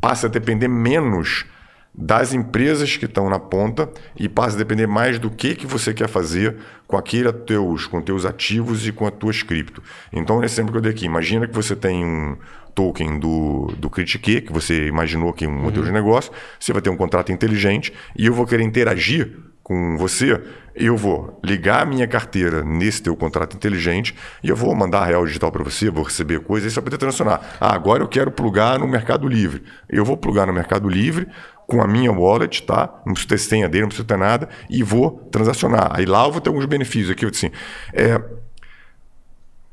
passa 0.00 0.26
a 0.26 0.30
depender 0.30 0.68
menos 0.68 1.44
das 1.92 2.32
empresas 2.32 2.96
que 2.96 3.04
estão 3.04 3.28
na 3.28 3.38
ponta 3.38 3.90
e 4.16 4.28
passa 4.28 4.54
a 4.54 4.58
depender 4.58 4.86
mais 4.86 5.18
do 5.18 5.28
que, 5.28 5.56
que 5.56 5.66
você 5.66 5.92
quer 5.92 6.08
fazer 6.08 6.56
com 6.86 6.96
aquele 6.96 7.32
teus, 7.32 7.86
com 7.86 8.00
teus 8.00 8.24
ativos 8.24 8.86
e 8.86 8.92
com 8.92 9.06
a 9.06 9.10
tua 9.10 9.32
cripto. 9.32 9.82
Então, 10.12 10.42
esse 10.42 10.54
exemplo 10.54 10.72
que 10.72 10.78
eu 10.78 10.82
dei 10.82 10.92
aqui, 10.92 11.04
imagina 11.04 11.48
que 11.48 11.54
você 11.54 11.74
tem 11.74 12.04
um 12.04 12.36
token 12.74 13.18
do, 13.18 13.72
do 13.78 13.90
Critique, 13.90 14.42
que 14.42 14.52
você 14.52 14.86
imaginou 14.86 15.32
que 15.32 15.44
é 15.44 15.48
um 15.48 15.52
uhum. 15.52 15.62
modelo 15.62 15.84
de 15.84 15.92
negócio, 15.92 16.32
você 16.58 16.72
vai 16.72 16.82
ter 16.82 16.90
um 16.90 16.96
contrato 16.96 17.32
inteligente 17.32 17.92
e 18.16 18.26
eu 18.26 18.34
vou 18.34 18.46
querer 18.46 18.62
interagir 18.62 19.36
com 19.62 19.96
você, 19.96 20.42
eu 20.74 20.96
vou 20.96 21.38
ligar 21.44 21.82
a 21.82 21.86
minha 21.86 22.06
carteira 22.06 22.64
nesse 22.64 23.02
teu 23.02 23.14
contrato 23.14 23.54
inteligente 23.54 24.16
e 24.42 24.48
eu 24.48 24.56
vou 24.56 24.74
mandar 24.74 25.04
real 25.04 25.24
digital 25.24 25.52
para 25.52 25.62
você, 25.62 25.90
vou 25.90 26.02
receber 26.02 26.40
coisas 26.40 26.72
e 26.72 26.74
você 26.74 26.80
vai 26.80 26.84
poder 26.84 26.98
transacionar. 26.98 27.56
Ah, 27.60 27.72
agora 27.72 28.02
eu 28.02 28.08
quero 28.08 28.32
plugar 28.32 28.78
no 28.80 28.88
Mercado 28.88 29.28
Livre. 29.28 29.62
Eu 29.88 30.04
vou 30.04 30.16
plugar 30.16 30.46
no 30.48 30.52
Mercado 30.52 30.88
Livre 30.88 31.28
com 31.68 31.80
a 31.80 31.86
minha 31.86 32.10
wallet, 32.10 32.64
tá? 32.64 33.00
Não 33.06 33.12
preciso 33.12 33.28
ter 33.28 33.38
senha 33.38 33.68
dele, 33.68 33.82
não 33.82 33.88
preciso 33.88 34.08
ter 34.08 34.18
nada, 34.18 34.48
e 34.68 34.82
vou 34.82 35.28
transacionar. 35.30 35.92
Aí 35.94 36.04
lá 36.04 36.26
eu 36.26 36.32
vou 36.32 36.40
ter 36.40 36.48
alguns 36.48 36.66
benefícios 36.66 37.10
aqui, 37.10 37.24
assim. 37.24 37.52
É, 37.94 38.20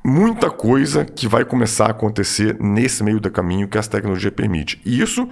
muita 0.07 0.49
coisa 0.49 1.03
que 1.03 1.27
vai 1.27 1.43
começar 1.43 1.87
a 1.87 1.91
acontecer 1.91 2.55
nesse 2.61 3.03
meio 3.03 3.19
do 3.19 3.29
caminho 3.29 3.67
que 3.67 3.77
essa 3.77 3.89
tecnologia 3.89 4.31
permite. 4.31 4.79
E 4.85 5.01
isso 5.01 5.27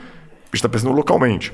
está 0.51 0.67
pensando 0.67 0.91
localmente. 0.91 1.53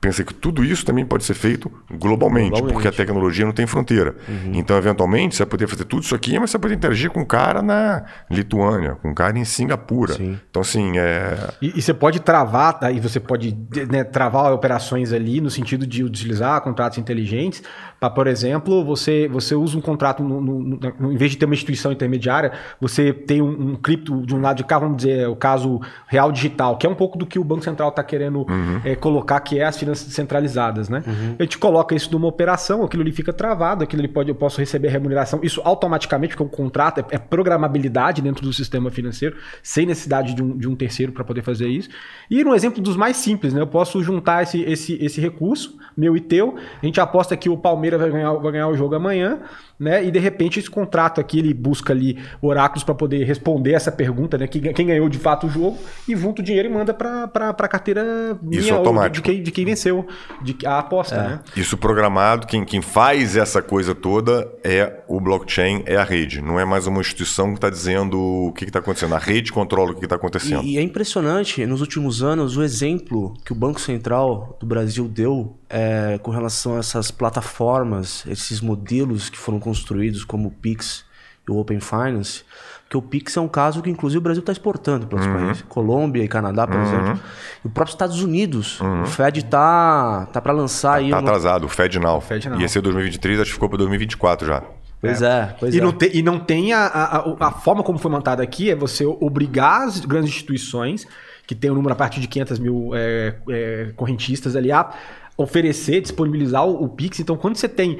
Pensa 0.00 0.22
que 0.22 0.32
tudo 0.32 0.64
isso 0.64 0.86
também 0.86 1.04
pode 1.04 1.24
ser 1.24 1.34
feito 1.34 1.68
globalmente, 1.90 2.50
globalmente. 2.50 2.72
porque 2.72 2.86
a 2.86 2.92
tecnologia 2.92 3.44
não 3.44 3.52
tem 3.52 3.66
fronteira. 3.66 4.14
Uhum. 4.28 4.52
Então, 4.54 4.76
eventualmente, 4.76 5.34
você 5.34 5.42
vai 5.42 5.50
poder 5.50 5.66
fazer 5.66 5.84
tudo 5.86 6.02
isso 6.02 6.14
aqui, 6.14 6.38
mas 6.38 6.50
você 6.50 6.56
vai 6.56 6.62
poder 6.62 6.74
interagir 6.76 7.10
com 7.10 7.20
um 7.20 7.24
cara 7.24 7.62
na 7.62 8.04
Lituânia, 8.30 8.94
com 9.02 9.10
um 9.10 9.14
cara 9.14 9.36
em 9.36 9.44
Singapura. 9.44 10.14
Sim. 10.14 10.38
Então, 10.48 10.62
assim, 10.62 10.96
é... 10.98 11.52
E, 11.60 11.72
e, 11.76 11.82
você 11.82 11.92
pode 11.92 12.20
travar, 12.20 12.78
tá? 12.78 12.92
e 12.92 13.00
você 13.00 13.18
pode 13.18 13.58
né, 13.90 14.04
travar 14.04 14.52
operações 14.52 15.12
ali 15.12 15.40
no 15.40 15.50
sentido 15.50 15.84
de 15.84 16.04
utilizar 16.04 16.60
contratos 16.60 16.96
inteligentes 16.98 17.60
para, 18.00 18.10
por 18.10 18.26
exemplo, 18.28 18.84
você, 18.84 19.26
você 19.28 19.54
usa 19.54 19.76
um 19.76 19.80
contrato, 19.80 20.22
no, 20.22 20.40
no, 20.40 20.58
no, 20.60 21.12
em 21.12 21.16
vez 21.16 21.32
de 21.32 21.36
ter 21.36 21.46
uma 21.46 21.54
instituição 21.54 21.90
intermediária, 21.90 22.52
você 22.80 23.12
tem 23.12 23.42
um, 23.42 23.72
um, 23.72 23.74
cripto 23.74 24.24
de 24.24 24.34
um 24.34 24.40
lado 24.40 24.58
de 24.58 24.64
cá, 24.64 24.78
vamos 24.78 24.98
dizer, 24.98 25.28
o 25.28 25.34
caso 25.34 25.80
real 26.06 26.30
digital, 26.30 26.76
que 26.76 26.86
é 26.86 26.90
um 26.90 26.94
pouco 26.94 27.18
do 27.18 27.26
que 27.26 27.38
o 27.38 27.44
Banco 27.44 27.64
Central 27.64 27.88
está 27.88 28.02
querendo 28.04 28.46
uhum. 28.48 28.80
é, 28.84 28.94
colocar, 28.94 29.40
que 29.40 29.58
é 29.58 29.64
as 29.64 29.76
finanças 29.76 30.12
centralizadas. 30.12 30.88
Né? 30.88 31.02
Uhum. 31.04 31.36
A 31.38 31.42
gente 31.42 31.58
coloca 31.58 31.94
isso 31.94 32.10
numa 32.12 32.28
operação, 32.28 32.84
aquilo 32.84 33.02
ali 33.02 33.10
fica 33.10 33.32
travado, 33.32 33.82
aquilo 33.82 34.00
ali 34.00 34.08
pode, 34.08 34.28
eu 34.28 34.34
posso 34.34 34.60
receber 34.60 34.88
remuneração, 34.88 35.40
isso 35.42 35.60
automaticamente, 35.64 36.36
porque 36.36 36.54
o 36.54 36.56
contrato 36.56 37.00
é, 37.00 37.16
é 37.16 37.18
programabilidade 37.18 38.22
dentro 38.22 38.44
do 38.44 38.52
sistema 38.52 38.90
financeiro, 38.90 39.36
sem 39.60 39.86
necessidade 39.86 40.34
de 40.34 40.42
um, 40.42 40.56
de 40.56 40.68
um 40.68 40.76
terceiro 40.76 41.10
para 41.10 41.24
poder 41.24 41.42
fazer 41.42 41.66
isso. 41.66 41.88
E 42.30 42.44
no 42.44 42.54
exemplo 42.54 42.80
dos 42.80 42.96
mais 42.96 43.16
simples, 43.16 43.52
né? 43.52 43.60
eu 43.60 43.66
posso 43.66 44.00
juntar 44.04 44.44
esse, 44.44 44.62
esse, 44.62 45.04
esse 45.04 45.20
recurso, 45.20 45.76
meu 45.96 46.16
e 46.16 46.20
teu, 46.20 46.56
a 46.80 46.86
gente 46.86 47.00
aposta 47.00 47.36
que 47.36 47.48
o 47.48 47.56
Palmeiras 47.56 47.87
Palmeiras 47.88 48.00
vai 48.00 48.10
ganhar, 48.10 48.32
vai 48.34 48.52
ganhar 48.52 48.68
o 48.68 48.76
jogo 48.76 48.94
amanhã, 48.94 49.40
né? 49.78 50.04
E 50.04 50.10
de 50.10 50.18
repente 50.18 50.58
esse 50.58 50.68
contrato 50.68 51.20
aqui 51.20 51.38
ele 51.38 51.54
busca 51.54 51.92
ali 51.92 52.18
oráculos 52.42 52.82
para 52.82 52.94
poder 52.94 53.24
responder 53.24 53.72
essa 53.72 53.92
pergunta, 53.92 54.36
né? 54.36 54.46
Quem, 54.46 54.60
quem, 54.72 54.86
ganhou 54.86 55.08
de 55.08 55.18
fato 55.18 55.46
o 55.46 55.50
jogo 55.50 55.78
e 56.08 56.16
junta 56.16 56.42
o 56.42 56.44
dinheiro 56.44 56.68
e 56.68 56.72
manda 56.72 56.92
para 56.92 57.30
a 57.50 57.68
carteira 57.68 58.38
minha 58.42 58.60
Isso 58.60 58.74
automático. 58.74 59.14
De, 59.14 59.20
de, 59.20 59.22
quem, 59.22 59.42
de 59.42 59.50
quem 59.52 59.64
venceu 59.64 60.06
de, 60.42 60.56
a 60.66 60.78
aposta, 60.78 61.14
é. 61.14 61.18
né? 61.18 61.40
Isso 61.56 61.76
programado, 61.76 62.46
quem, 62.46 62.64
quem 62.64 62.82
faz 62.82 63.36
essa 63.36 63.62
coisa 63.62 63.94
toda 63.94 64.50
é 64.64 65.00
o 65.06 65.20
blockchain, 65.20 65.82
é 65.86 65.96
a 65.96 66.04
rede. 66.04 66.40
Não 66.40 66.58
é 66.58 66.64
mais 66.64 66.86
uma 66.86 67.00
instituição 67.00 67.48
que 67.48 67.58
está 67.58 67.70
dizendo 67.70 68.18
o 68.20 68.52
que 68.52 68.64
está 68.64 68.80
acontecendo. 68.80 69.14
A 69.14 69.18
rede 69.18 69.52
controla 69.52 69.92
o 69.92 69.94
que 69.94 70.04
está 70.04 70.16
acontecendo. 70.16 70.64
E, 70.64 70.74
e 70.74 70.78
é 70.78 70.82
impressionante, 70.82 71.64
nos 71.66 71.80
últimos 71.80 72.22
anos, 72.22 72.56
o 72.56 72.62
exemplo 72.62 73.34
que 73.44 73.52
o 73.52 73.54
Banco 73.54 73.80
Central 73.80 74.56
do 74.60 74.66
Brasil 74.66 75.06
deu 75.06 75.56
é, 75.68 76.18
com 76.22 76.30
relação 76.30 76.76
a 76.76 76.78
essas 76.78 77.10
plataformas, 77.10 78.24
esses 78.26 78.60
modelos 78.60 79.28
que 79.28 79.38
foram 79.38 79.60
construídos 79.68 80.24
como 80.24 80.48
o 80.48 80.50
Pix 80.50 81.04
e 81.46 81.50
o 81.50 81.58
Open 81.58 81.80
Finance, 81.80 82.42
porque 82.82 82.96
o 82.96 83.02
Pix 83.02 83.36
é 83.36 83.40
um 83.40 83.48
caso 83.48 83.82
que 83.82 83.90
inclusive 83.90 84.18
o 84.18 84.22
Brasil 84.22 84.40
está 84.40 84.50
exportando 84.50 85.06
para 85.06 85.18
outros 85.18 85.34
uhum. 85.34 85.46
países, 85.46 85.64
Colômbia 85.68 86.24
e 86.24 86.28
Canadá, 86.28 86.66
por 86.66 86.76
uhum. 86.76 86.82
exemplo. 86.82 87.20
E 87.64 87.66
o 87.66 87.70
próprio 87.70 87.92
Estados 87.92 88.22
Unidos, 88.22 88.80
uhum. 88.80 89.02
o 89.02 89.06
Fed 89.06 89.44
tá 89.44 90.26
tá 90.32 90.40
para 90.40 90.52
lançar 90.52 90.92
tá, 90.92 90.96
aí. 90.96 91.10
Tá 91.10 91.18
atrasado, 91.18 91.66
o 91.66 91.68
Fed 91.68 91.98
não. 91.98 92.16
O 92.16 92.20
Fed 92.20 92.48
não. 92.48 92.60
Ia 92.60 92.68
ser 92.68 92.80
2023, 92.80 93.40
acho 93.40 93.50
que 93.50 93.54
ficou 93.54 93.68
para 93.68 93.78
2024 93.78 94.46
já. 94.46 94.62
Pois 95.00 95.22
é, 95.22 95.26
é 95.26 95.56
pois 95.60 95.74
e 95.74 95.78
é. 95.78 95.82
Não 95.82 95.92
te, 95.92 96.10
e 96.12 96.22
não 96.22 96.38
tem 96.40 96.72
a, 96.72 96.86
a, 96.86 97.48
a, 97.48 97.50
forma 97.52 97.82
como 97.82 97.98
foi 97.98 98.10
montada 98.10 98.42
aqui 98.42 98.70
é 98.70 98.74
você 98.74 99.04
obrigar 99.06 99.82
as 99.82 100.00
grandes 100.00 100.30
instituições 100.30 101.06
que 101.46 101.54
tem 101.54 101.70
um 101.70 101.74
número 101.74 101.92
a 101.92 101.96
partir 101.96 102.20
de 102.20 102.26
500 102.26 102.58
mil 102.58 102.90
é, 102.94 103.36
é, 103.48 103.92
correntistas 103.96 104.56
ali 104.56 104.72
a 104.72 104.90
oferecer, 105.36 106.00
disponibilizar 106.00 106.66
o, 106.66 106.84
o 106.84 106.88
Pix. 106.88 107.20
Então, 107.20 107.36
quando 107.36 107.56
você 107.56 107.68
tem. 107.68 107.98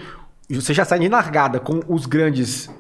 Você 0.50 0.72
já 0.72 0.84
sai 0.84 0.98
em 1.00 1.08
largada 1.08 1.60
com 1.60 1.82
os 1.88 2.06
grandes 2.06 2.70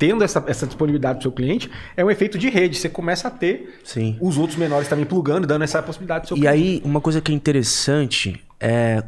tendo 0.00 0.24
essa, 0.24 0.42
essa 0.46 0.66
disponibilidade 0.66 1.16
para 1.16 1.20
o 1.20 1.22
seu 1.24 1.32
cliente, 1.32 1.70
é 1.94 2.02
um 2.02 2.10
efeito 2.10 2.38
de 2.38 2.48
rede. 2.48 2.78
Você 2.78 2.88
começa 2.88 3.28
a 3.28 3.30
ter 3.30 3.80
Sim. 3.84 4.16
os 4.18 4.38
outros 4.38 4.58
menores 4.58 4.88
também 4.88 5.04
plugando, 5.04 5.46
dando 5.46 5.62
essa 5.62 5.82
possibilidade 5.82 6.26
seu 6.28 6.38
E 6.38 6.40
cliente. 6.40 6.56
aí, 6.56 6.82
uma 6.82 7.02
coisa 7.02 7.20
que 7.20 7.30
é 7.30 7.34
interessante 7.34 8.42
é 8.58 9.04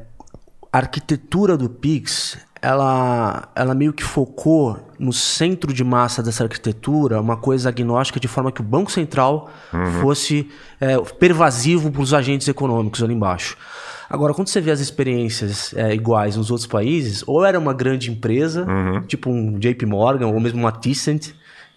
a 0.71 0.79
arquitetura 0.79 1.57
do 1.57 1.71
Pix, 1.71 2.37
ela, 2.61 3.49
ela 3.55 3.75
meio 3.75 3.93
que 3.95 4.05
focou 4.05 4.79
no 4.99 5.15
centro 5.15 5.73
de 5.73 5.83
massa 5.83 6.23
dessa 6.23 6.45
arquitetura 6.45 7.21
uma 7.21 7.39
coisa 7.39 7.71
agnóstica 7.71 8.21
de 8.21 8.29
forma 8.29 8.53
que 8.53 8.61
o 8.61 8.65
Banco 8.65 8.93
Central 8.93 9.51
uhum. 9.73 10.01
fosse 10.03 10.49
é, 10.79 10.97
pervasivo 11.19 11.91
para 11.91 12.03
os 12.03 12.13
agentes 12.13 12.47
econômicos 12.49 13.03
ali 13.03 13.15
embaixo. 13.15 13.57
Agora, 14.09 14.35
quando 14.35 14.49
você 14.49 14.61
vê 14.61 14.71
as 14.71 14.81
experiências 14.81 15.75
é, 15.75 15.95
iguais 15.95 16.37
nos 16.37 16.51
outros 16.51 16.67
países, 16.67 17.23
ou 17.27 17.45
era 17.45 17.59
uma 17.59 17.73
grande 17.73 18.11
empresa, 18.11 18.67
uhum. 18.69 19.03
tipo 19.03 19.31
um 19.31 19.59
JP 19.59 19.87
Morgan, 19.87 20.29
ou 20.29 20.41
mesmo 20.41 20.61
uma 20.61 20.73
Thyssen, 20.73 21.19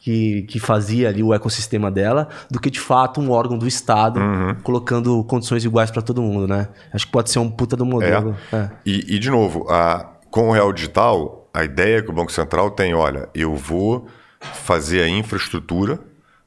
que, 0.05 0.43
que 0.43 0.59
fazia 0.59 1.09
ali 1.09 1.23
o 1.23 1.34
ecossistema 1.34 1.89
dela, 1.89 2.30
do 2.49 2.59
que 2.59 2.69
de 2.69 2.80
fato 2.80 3.19
um 3.19 3.32
órgão 3.32 3.57
do 3.57 3.67
Estado 3.67 4.19
uhum. 4.19 4.55
colocando 4.61 5.23
condições 5.23 5.65
iguais 5.65 5.89
para 5.89 6.01
todo 6.01 6.21
mundo, 6.21 6.47
né? 6.47 6.67
Acho 6.93 7.07
que 7.07 7.11
pode 7.11 7.32
ser 7.32 7.39
um 7.39 7.49
puta 7.49 7.76
do 7.76 7.86
modelo. 7.86 8.36
É. 8.53 8.55
É. 8.55 8.69
E, 8.86 9.15
e, 9.15 9.19
de 9.19 9.32
novo, 9.32 9.65
a, 9.67 10.11
com 10.30 10.49
o 10.49 10.51
Real 10.51 10.71
Digital, 10.71 11.49
a 11.51 11.63
ideia 11.63 12.03
que 12.03 12.11
o 12.11 12.13
Banco 12.13 12.32
Central 12.32 12.69
tem, 12.69 12.93
olha, 12.93 13.30
eu 13.34 13.55
vou 13.55 14.07
fazer 14.39 15.01
a 15.01 15.09
infraestrutura, 15.09 15.99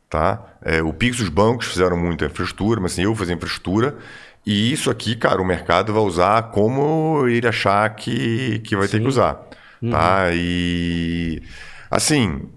tá? 0.08 0.40
É, 0.62 0.80
o 0.80 0.92
Pix 0.92 1.18
os 1.18 1.28
bancos 1.28 1.66
fizeram 1.66 1.96
muita 1.96 2.26
infraestrutura, 2.26 2.80
mas 2.80 2.92
assim, 2.92 3.02
eu 3.02 3.10
vou 3.10 3.16
fazer 3.16 3.34
infraestrutura 3.34 3.96
e 4.50 4.72
isso 4.72 4.90
aqui, 4.90 5.14
cara, 5.14 5.42
o 5.42 5.44
mercado 5.44 5.92
vai 5.92 6.02
usar 6.02 6.44
como 6.44 7.28
ele 7.28 7.46
achar 7.46 7.86
que, 7.94 8.60
que 8.60 8.74
vai 8.74 8.86
Sim. 8.86 8.92
ter 8.92 9.02
que 9.02 9.08
usar. 9.08 9.46
Uhum. 9.82 9.90
Tá? 9.90 10.30
E 10.32 11.42
assim, 11.90 12.48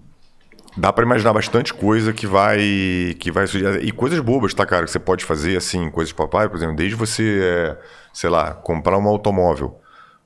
dá 0.74 0.90
para 0.90 1.04
imaginar 1.04 1.34
bastante 1.34 1.74
coisa 1.74 2.10
que 2.14 2.26
vai 2.26 3.14
que 3.20 3.30
vai 3.30 3.46
surgir. 3.46 3.84
E 3.84 3.92
coisas 3.92 4.18
bobas, 4.20 4.54
tá, 4.54 4.64
cara? 4.64 4.86
Que 4.86 4.90
você 4.90 4.98
pode 4.98 5.22
fazer, 5.22 5.54
assim, 5.54 5.90
coisas 5.90 6.08
de 6.08 6.14
papai, 6.14 6.48
por 6.48 6.56
exemplo, 6.56 6.76
desde 6.76 6.96
você, 6.96 7.40
é, 7.42 7.78
sei 8.10 8.30
lá, 8.30 8.54
comprar 8.54 8.96
um 8.96 9.06
automóvel. 9.06 9.78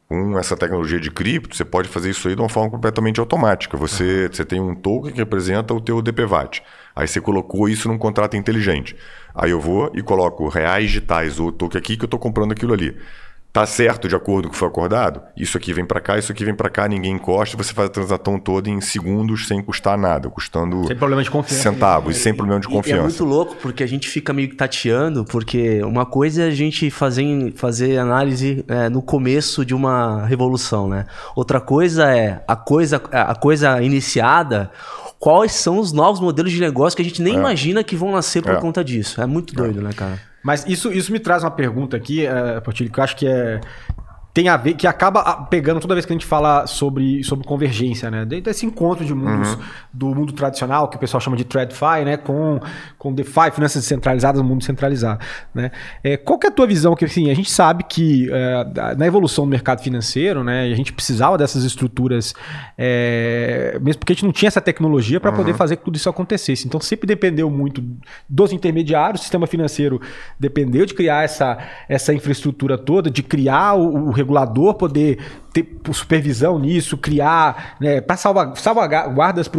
Com 0.08 0.38
essa 0.38 0.56
tecnologia 0.56 1.00
de 1.00 1.10
cripto, 1.10 1.56
você 1.56 1.64
pode 1.64 1.88
fazer 1.88 2.10
isso 2.10 2.28
aí 2.28 2.36
de 2.36 2.40
uma 2.40 2.48
forma 2.48 2.70
completamente 2.70 3.18
automática. 3.18 3.76
Você, 3.76 4.26
uhum. 4.26 4.32
você 4.32 4.44
tem 4.44 4.60
um 4.60 4.72
token 4.72 5.10
que 5.10 5.18
representa 5.18 5.74
o 5.74 5.80
teu 5.80 6.00
DPVAT. 6.00 6.62
Aí 6.96 7.06
você 7.06 7.20
colocou 7.20 7.68
isso 7.68 7.88
num 7.88 7.98
contrato 7.98 8.38
inteligente. 8.38 8.96
Aí 9.34 9.50
eu 9.50 9.60
vou 9.60 9.92
e 9.94 10.02
coloco 10.02 10.48
reais 10.48 10.86
digitais 10.86 11.38
ou 11.38 11.52
toque 11.52 11.76
aqui 11.76 11.94
que 11.94 12.04
eu 12.04 12.06
estou 12.06 12.18
comprando 12.18 12.52
aquilo 12.52 12.72
ali. 12.72 12.96
Tá 13.52 13.64
certo 13.64 14.06
de 14.06 14.14
acordo 14.14 14.42
com 14.42 14.48
o 14.48 14.52
que 14.52 14.58
foi 14.58 14.68
acordado? 14.68 15.22
Isso 15.34 15.56
aqui 15.56 15.72
vem 15.72 15.86
para 15.86 15.98
cá, 15.98 16.18
isso 16.18 16.30
aqui 16.30 16.44
vem 16.44 16.54
para 16.54 16.68
cá, 16.68 16.86
ninguém 16.86 17.12
encosta, 17.12 17.56
você 17.56 17.72
faz 17.72 17.88
a 17.88 17.90
transação 17.90 18.38
toda 18.38 18.68
em 18.68 18.82
segundos 18.82 19.46
sem 19.46 19.62
custar 19.62 19.96
nada, 19.96 20.28
custando 20.28 20.86
sem 20.86 20.94
problema 20.94 21.22
de 21.22 21.30
confiança. 21.30 21.62
centavos, 21.62 22.16
e, 22.16 22.20
sem 22.20 22.34
problema 22.34 22.60
de 22.60 22.68
confiança. 22.68 22.96
E 22.96 22.98
é 22.98 23.02
muito 23.02 23.24
louco 23.24 23.56
porque 23.56 23.82
a 23.82 23.86
gente 23.86 24.08
fica 24.08 24.34
meio 24.34 24.54
tateando, 24.54 25.24
porque 25.24 25.82
uma 25.82 26.04
coisa 26.04 26.42
é 26.42 26.48
a 26.48 26.50
gente 26.50 26.90
fazer, 26.90 27.54
fazer 27.56 27.96
análise 27.96 28.62
é, 28.68 28.90
no 28.90 29.00
começo 29.00 29.64
de 29.64 29.74
uma 29.74 30.26
revolução, 30.26 30.86
né? 30.86 31.06
Outra 31.34 31.58
coisa 31.58 32.14
é 32.14 32.44
a 32.46 32.56
coisa, 32.56 33.00
a 33.10 33.34
coisa 33.34 33.82
iniciada 33.82 34.70
quais 35.26 35.50
são 35.54 35.80
os 35.80 35.90
novos 35.90 36.20
modelos 36.20 36.52
de 36.52 36.60
negócio 36.60 36.96
que 36.96 37.02
a 37.02 37.04
gente 37.04 37.20
nem 37.20 37.34
é. 37.34 37.36
imagina 37.36 37.82
que 37.82 37.96
vão 37.96 38.12
nascer 38.12 38.40
por 38.40 38.52
é. 38.52 38.60
conta 38.60 38.84
disso. 38.84 39.20
É 39.20 39.26
muito 39.26 39.56
doido, 39.56 39.80
é. 39.80 39.82
né, 39.82 39.90
cara? 39.92 40.20
Mas 40.40 40.64
isso, 40.68 40.92
isso 40.92 41.10
me 41.10 41.18
traz 41.18 41.42
uma 41.42 41.50
pergunta 41.50 41.96
aqui, 41.96 42.24
é, 42.24 42.60
Portilho, 42.60 42.92
que 42.92 43.00
eu 43.00 43.02
acho 43.02 43.16
que 43.16 43.26
é 43.26 43.60
tem 44.36 44.50
a 44.50 44.56
ver, 44.58 44.74
que 44.74 44.86
acaba 44.86 45.46
pegando 45.48 45.80
toda 45.80 45.94
vez 45.94 46.04
que 46.04 46.12
a 46.12 46.14
gente 46.14 46.26
fala 46.26 46.66
sobre, 46.66 47.24
sobre 47.24 47.46
convergência, 47.46 48.10
né? 48.10 48.22
Desse 48.26 48.66
encontro 48.66 49.02
de 49.02 49.14
mundos 49.14 49.54
uhum. 49.54 49.60
do 49.90 50.14
mundo 50.14 50.30
tradicional, 50.34 50.88
que 50.88 50.96
o 50.98 51.00
pessoal 51.00 51.22
chama 51.22 51.38
de 51.38 51.44
TradFi, 51.44 52.04
né? 52.04 52.18
Com, 52.18 52.60
com 52.98 53.14
DeFi, 53.14 53.50
finanças 53.54 53.80
descentralizadas, 53.80 54.42
mundo 54.42 54.62
centralizado, 54.62 55.24
né? 55.54 55.70
É, 56.04 56.18
qual 56.18 56.38
que 56.38 56.46
é 56.46 56.50
a 56.50 56.52
tua 56.52 56.66
visão? 56.66 56.94
Que 56.94 57.06
assim, 57.06 57.30
a 57.30 57.34
gente 57.34 57.50
sabe 57.50 57.84
que 57.84 58.28
é, 58.30 58.94
na 58.98 59.06
evolução 59.06 59.46
do 59.46 59.50
mercado 59.50 59.80
financeiro, 59.80 60.44
né? 60.44 60.64
A 60.70 60.74
gente 60.74 60.92
precisava 60.92 61.38
dessas 61.38 61.64
estruturas, 61.64 62.34
é, 62.76 63.78
mesmo 63.80 64.00
porque 64.00 64.12
a 64.12 64.16
gente 64.16 64.26
não 64.26 64.32
tinha 64.32 64.48
essa 64.48 64.60
tecnologia 64.60 65.18
para 65.18 65.30
uhum. 65.30 65.36
poder 65.38 65.54
fazer 65.54 65.76
que 65.76 65.84
tudo 65.84 65.96
isso 65.96 66.10
acontecesse. 66.10 66.66
Então 66.66 66.78
sempre 66.78 67.06
dependeu 67.06 67.48
muito 67.48 67.82
dos 68.28 68.52
intermediários, 68.52 69.22
o 69.22 69.24
sistema 69.24 69.46
financeiro 69.46 69.98
dependeu 70.38 70.84
de 70.84 70.92
criar 70.92 71.24
essa, 71.24 71.56
essa 71.88 72.12
infraestrutura 72.12 72.76
toda, 72.76 73.10
de 73.10 73.22
criar 73.22 73.72
o, 73.76 74.08
o 74.08 74.25
regulador 74.26 74.74
poder 74.74 75.18
ter 75.52 75.78
supervisão 75.92 76.58
nisso, 76.58 76.98
criar, 76.98 77.76
né, 77.80 78.00
para 78.00 78.16
salvar, 78.16 78.56
salvaguardas 78.56 79.48
para 79.48 79.58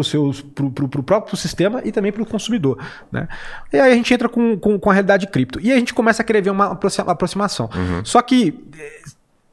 o 0.99 1.03
próprio 1.03 1.35
sistema 1.35 1.81
e 1.83 1.91
também 1.91 2.11
para 2.11 2.21
o 2.21 2.25
consumidor. 2.25 2.77
Né? 3.11 3.27
E 3.71 3.79
aí 3.79 3.91
a 3.91 3.95
gente 3.95 4.13
entra 4.13 4.29
com, 4.29 4.57
com, 4.57 4.77
com, 4.77 4.89
a 4.89 4.93
realidade 4.93 5.25
cripto. 5.27 5.59
E 5.59 5.71
a 5.71 5.75
gente 5.75 5.93
começa 5.93 6.21
a 6.21 6.25
querer 6.25 6.41
ver 6.41 6.51
uma 6.51 6.77
aproximação. 7.07 7.69
Uhum. 7.73 8.05
Só 8.05 8.21
que 8.21 8.63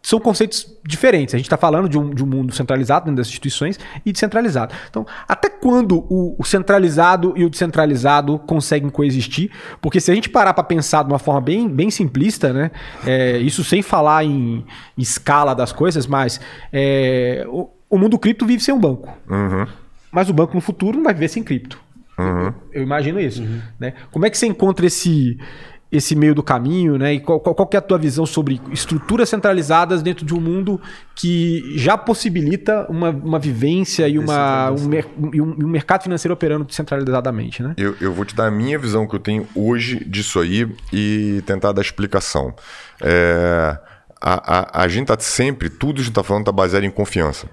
são 0.05 0.21
conceitos 0.21 0.71
diferentes. 0.87 1.35
A 1.35 1.39
gente 1.39 1.47
está 1.47 1.57
falando 1.57 1.89
de 1.89 1.99
um, 1.99 2.11
de 2.11 2.23
um 2.23 2.27
mundo 2.27 2.55
centralizado 2.55 3.07
dentro 3.07 3.17
das 3.17 3.29
instituições 3.29 3.81
e 4.05 4.13
descentralizado. 4.13 4.75
Então, 4.91 5.07
até 5.27 5.49
quando 5.49 6.05
o, 6.11 6.37
o 6.39 6.45
centralizado 6.45 7.33
e 7.35 7.43
o 7.43 7.49
descentralizado 7.49 8.39
conseguem 8.41 8.91
coexistir? 8.91 9.51
Porque 9.81 9.99
se 10.01 10.13
a 10.13 10.15
gente 10.15 10.29
parar 10.29 10.53
para 10.53 10.63
pensar 10.63 11.05
de 11.05 11.09
uma 11.11 11.19
forma 11.19 11.41
bem, 11.41 11.67
bem 11.67 11.91
simplista, 11.91 12.53
né? 12.53 12.71
É, 13.07 13.39
isso 13.39 13.65
sem 13.65 13.81
falar 13.81 14.23
em, 14.27 14.67
escala 14.99 15.55
das 15.55 15.73
coisas, 15.73 16.07
mas 16.07 16.39
é, 16.71 17.47
o, 17.49 17.71
o, 17.89 17.97
mundo 17.97 18.19
cripto 18.19 18.45
vive 18.45 18.63
sem 18.63 18.75
um 18.75 18.79
banco. 18.79 19.09
Uhum. 19.27 19.67
Mas 20.13 20.29
o 20.29 20.35
banco 20.35 20.55
no 20.55 20.61
futuro 20.61 20.99
não 20.99 21.05
vai 21.05 21.15
viver 21.15 21.29
sem 21.29 21.43
cripto. 21.43 21.81
Uhum. 22.19 22.53
Eu 22.75 22.83
imagino 22.83 23.19
isso. 23.19 23.43
Uhum. 23.43 23.63
Né? 23.81 23.95
Como 24.13 24.27
é 24.27 24.31
que 24.31 24.37
você 24.37 24.47
encontra 24.47 24.85
esse 24.85 25.39
esse 25.95 26.17
meio 26.17 26.35
do 26.35 26.43
caminho, 26.43 26.99
né? 26.99 27.15
E 27.15 27.21
qual, 27.21 27.39
qual, 27.39 27.55
qual 27.55 27.71
é 27.73 27.77
a 27.77 27.81
tua 27.81 27.97
visão 27.97 28.27
sobre 28.27 28.61
estruturas 28.73 29.29
centralizadas 29.29 30.03
dentro 30.03 30.27
de 30.27 30.35
um 30.35 30.41
mundo 30.41 30.81
que 31.15 31.73
já 31.77 31.97
possibilita 31.97 32.85
uma, 32.91 33.11
uma 33.11 33.39
vivência 33.39 34.09
e, 34.09 34.19
uma, 34.19 34.73
um, 34.73 35.33
e 35.33 35.41
um, 35.41 35.57
um, 35.65 35.69
mercado 35.69 36.03
financeiro 36.03 36.35
operando 36.35 36.65
descentralizadamente, 36.65 37.63
né? 37.63 37.75
Eu, 37.77 37.95
eu 38.01 38.13
vou 38.13 38.25
te 38.25 38.35
dar 38.35 38.49
a 38.49 38.51
minha 38.51 38.77
visão 38.77 39.07
que 39.07 39.15
eu 39.15 39.21
tenho 39.21 39.47
hoje 39.55 40.05
disso 40.05 40.41
aí 40.41 40.69
e 40.93 41.41
tentar 41.47 41.71
dar 41.71 41.81
explicação. 41.81 42.53
É, 43.01 43.79
a, 44.21 44.81
a, 44.81 44.83
a 44.83 44.89
gente 44.89 45.13
está 45.13 45.17
sempre, 45.21 45.71
tudo 45.71 45.95
que 45.95 46.01
a 46.01 46.05
gente 46.05 46.11
está 46.11 46.25
falando 46.25 46.43
está 46.43 46.53
baseado 46.53 46.83
em 46.83 46.91
confiança. 46.91 47.49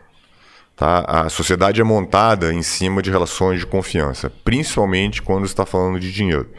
Tá? 0.76 1.06
A 1.08 1.30
sociedade 1.30 1.80
é 1.80 1.84
montada 1.84 2.52
em 2.52 2.64
cima 2.64 3.04
de 3.04 3.12
relações 3.12 3.60
de 3.60 3.68
confiança, 3.68 4.32
principalmente 4.44 5.22
quando 5.22 5.46
você 5.46 5.54
está 5.54 5.64
falando 5.64 6.00
de 6.00 6.12
dinheiro. 6.12 6.50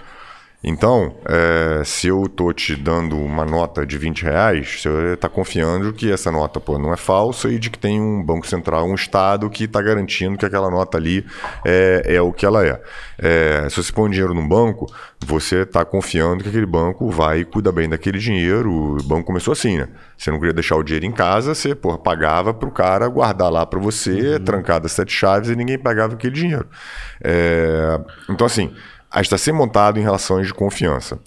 Então, 0.64 1.16
é, 1.26 1.82
se 1.84 2.06
eu 2.06 2.28
tô 2.28 2.52
te 2.52 2.76
dando 2.76 3.18
uma 3.18 3.44
nota 3.44 3.84
de 3.84 3.98
20 3.98 4.22
reais, 4.22 4.80
você 4.80 5.14
está 5.14 5.28
confiando 5.28 5.92
que 5.92 6.10
essa 6.12 6.30
nota 6.30 6.60
pô, 6.60 6.78
não 6.78 6.92
é 6.92 6.96
falsa 6.96 7.48
e 7.48 7.58
de 7.58 7.68
que 7.68 7.78
tem 7.78 8.00
um 8.00 8.22
Banco 8.22 8.46
Central, 8.46 8.86
um 8.86 8.94
Estado 8.94 9.50
que 9.50 9.64
está 9.64 9.82
garantindo 9.82 10.38
que 10.38 10.46
aquela 10.46 10.70
nota 10.70 10.96
ali 10.96 11.26
é, 11.64 12.04
é 12.06 12.22
o 12.22 12.32
que 12.32 12.46
ela 12.46 12.64
é. 12.64 12.80
é. 13.18 13.66
Se 13.68 13.82
você 13.82 13.92
põe 13.92 14.08
dinheiro 14.08 14.34
num 14.34 14.46
banco, 14.46 14.86
você 15.18 15.62
está 15.62 15.84
confiando 15.84 16.44
que 16.44 16.48
aquele 16.48 16.66
banco 16.66 17.10
vai 17.10 17.40
e 17.40 17.44
cuida 17.44 17.72
bem 17.72 17.88
daquele 17.88 18.18
dinheiro. 18.18 18.70
O 18.70 19.02
banco 19.02 19.24
começou 19.24 19.52
assim, 19.52 19.78
né? 19.78 19.88
Você 20.16 20.30
não 20.30 20.38
queria 20.38 20.54
deixar 20.54 20.76
o 20.76 20.84
dinheiro 20.84 21.06
em 21.06 21.12
casa, 21.12 21.56
você 21.56 21.74
porra, 21.74 21.98
pagava 21.98 22.54
para 22.54 22.68
o 22.68 22.72
cara 22.72 23.08
guardar 23.08 23.50
lá 23.50 23.66
para 23.66 23.80
você, 23.80 24.34
uhum. 24.34 24.44
trancado 24.44 24.88
sete 24.88 25.12
chaves 25.12 25.50
e 25.50 25.56
ninguém 25.56 25.76
pagava 25.76 26.14
aquele 26.14 26.34
dinheiro. 26.34 26.68
É, 27.24 28.00
então, 28.28 28.46
assim 28.46 28.72
a 29.12 29.20
está 29.20 29.36
ser 29.36 29.52
montado 29.52 29.98
em 29.98 30.02
relações 30.02 30.46
de 30.46 30.54
confiança. 30.54 31.20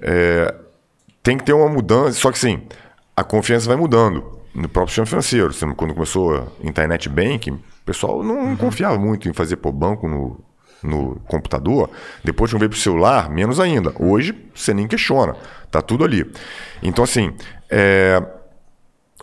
É, 0.00 0.52
tem 1.22 1.38
que 1.38 1.44
ter 1.44 1.52
uma 1.52 1.68
mudança, 1.68 2.18
só 2.18 2.32
que 2.32 2.38
sim, 2.38 2.62
a 3.16 3.22
confiança 3.22 3.68
vai 3.68 3.76
mudando 3.76 4.40
no 4.52 4.68
próprio 4.68 4.88
sistema 4.88 5.06
financeiro. 5.06 5.74
Quando 5.76 5.94
começou 5.94 6.36
a 6.36 6.66
internet 6.66 7.08
banking, 7.08 7.52
o 7.52 7.84
pessoal 7.84 8.22
não 8.22 8.36
uhum. 8.36 8.56
confiava 8.56 8.98
muito 8.98 9.28
em 9.28 9.32
fazer 9.32 9.56
por 9.56 9.72
banco 9.72 10.08
no, 10.08 10.40
no 10.82 11.20
computador. 11.28 11.88
Depois 12.24 12.50
que 12.50 12.58
veio 12.58 12.70
para 12.70 12.76
o 12.76 12.80
celular, 12.80 13.30
menos 13.30 13.60
ainda. 13.60 13.92
Hoje, 13.98 14.34
você 14.54 14.74
nem 14.74 14.88
questiona. 14.88 15.36
Tá 15.70 15.80
tudo 15.80 16.04
ali. 16.04 16.28
Então, 16.82 17.04
assim, 17.04 17.32
é, 17.70 18.20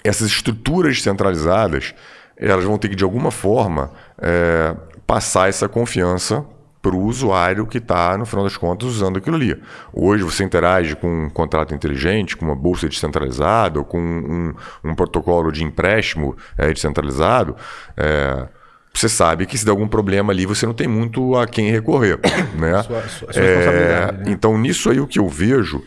essas 0.02 0.28
estruturas 0.28 1.02
centralizadas, 1.02 1.94
elas 2.38 2.64
vão 2.64 2.78
ter 2.78 2.88
que, 2.88 2.96
de 2.96 3.04
alguma 3.04 3.32
forma, 3.32 3.92
é, 4.18 4.76
passar 5.06 5.50
essa 5.50 5.68
confiança 5.68 6.46
para 6.82 6.96
o 6.96 7.04
usuário 7.04 7.66
que 7.66 7.80
está, 7.80 8.18
no 8.18 8.26
final 8.26 8.44
das 8.44 8.56
contas, 8.56 8.88
usando 8.88 9.18
aquilo 9.18 9.36
ali. 9.36 9.62
Hoje 9.92 10.24
você 10.24 10.44
interage 10.44 10.96
com 10.96 11.26
um 11.26 11.30
contrato 11.30 11.74
inteligente, 11.74 12.38
com 12.38 12.46
uma 12.46 12.56
bolsa 12.56 12.88
descentralizada, 12.88 13.80
ou 13.80 13.86
com 13.86 14.00
um, 14.00 14.54
um 14.84 14.96
protocolo 14.96 15.52
de 15.52 15.64
empréstimo 15.64 16.36
é, 16.58 16.72
descentralizado. 16.72 17.56
É, 17.96 18.48
você 18.94 19.10
sabe 19.10 19.46
que 19.46 19.58
se 19.58 19.66
der 19.66 19.72
algum 19.72 19.88
problema 19.88 20.34
ali, 20.34 20.46
você 20.46 20.66
não 20.66 20.74
tem 20.74 20.88
muito 20.88 21.36
a 21.36 21.46
quem 21.46 21.70
recorrer. 21.70 22.20
né? 22.58 22.82
Sua, 22.84 23.02
sua, 23.08 23.34
sua 23.34 23.44
é, 23.44 24.12
né? 24.12 24.24
Então, 24.28 24.58
nisso 24.58 24.90
aí 24.90 25.00
o 25.00 25.08
que 25.08 25.20
eu 25.20 25.28
vejo, 25.28 25.84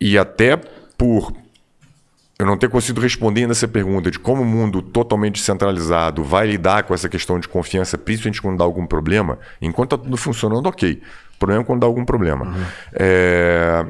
e 0.00 0.16
até 0.18 0.58
por 0.96 1.32
eu 2.40 2.46
não 2.46 2.56
ter 2.56 2.70
conseguido 2.70 3.02
responder 3.02 3.42
ainda 3.42 3.52
essa 3.52 3.68
pergunta 3.68 4.10
de 4.10 4.18
como 4.18 4.40
o 4.40 4.46
mundo 4.46 4.80
totalmente 4.80 5.34
descentralizado 5.34 6.24
vai 6.24 6.46
lidar 6.46 6.84
com 6.84 6.94
essa 6.94 7.06
questão 7.06 7.38
de 7.38 7.46
confiança, 7.46 7.98
principalmente 7.98 8.40
quando 8.40 8.56
dá 8.56 8.64
algum 8.64 8.86
problema, 8.86 9.38
enquanto 9.60 9.94
está 9.94 10.04
tudo 10.04 10.16
funcionando, 10.16 10.66
ok. 10.66 11.02
O 11.34 11.38
problema 11.38 11.62
é 11.62 11.66
quando 11.66 11.80
dá 11.80 11.86
algum 11.86 12.02
problema. 12.02 12.46
Uhum. 12.46 12.64
É... 12.94 13.86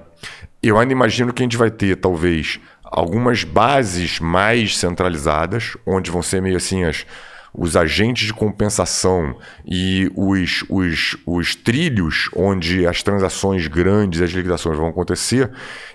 Eu 0.60 0.78
ainda 0.78 0.92
imagino 0.92 1.32
que 1.32 1.42
a 1.42 1.44
gente 1.44 1.56
vai 1.56 1.70
ter, 1.70 1.94
talvez, 1.94 2.58
algumas 2.82 3.44
bases 3.44 4.18
mais 4.18 4.76
centralizadas, 4.76 5.76
onde 5.86 6.10
vão 6.10 6.20
ser 6.20 6.42
meio 6.42 6.56
assim 6.56 6.82
as 6.82 7.06
os 7.52 7.76
agentes 7.76 8.26
de 8.26 8.34
compensação 8.34 9.36
e 9.66 10.10
os, 10.14 10.64
os, 10.68 11.16
os 11.26 11.54
trilhos 11.54 12.30
onde 12.34 12.86
as 12.86 13.02
transações 13.02 13.66
grandes, 13.66 14.22
as 14.22 14.30
liquidações 14.30 14.76
vão 14.76 14.88
acontecer, 14.88 15.50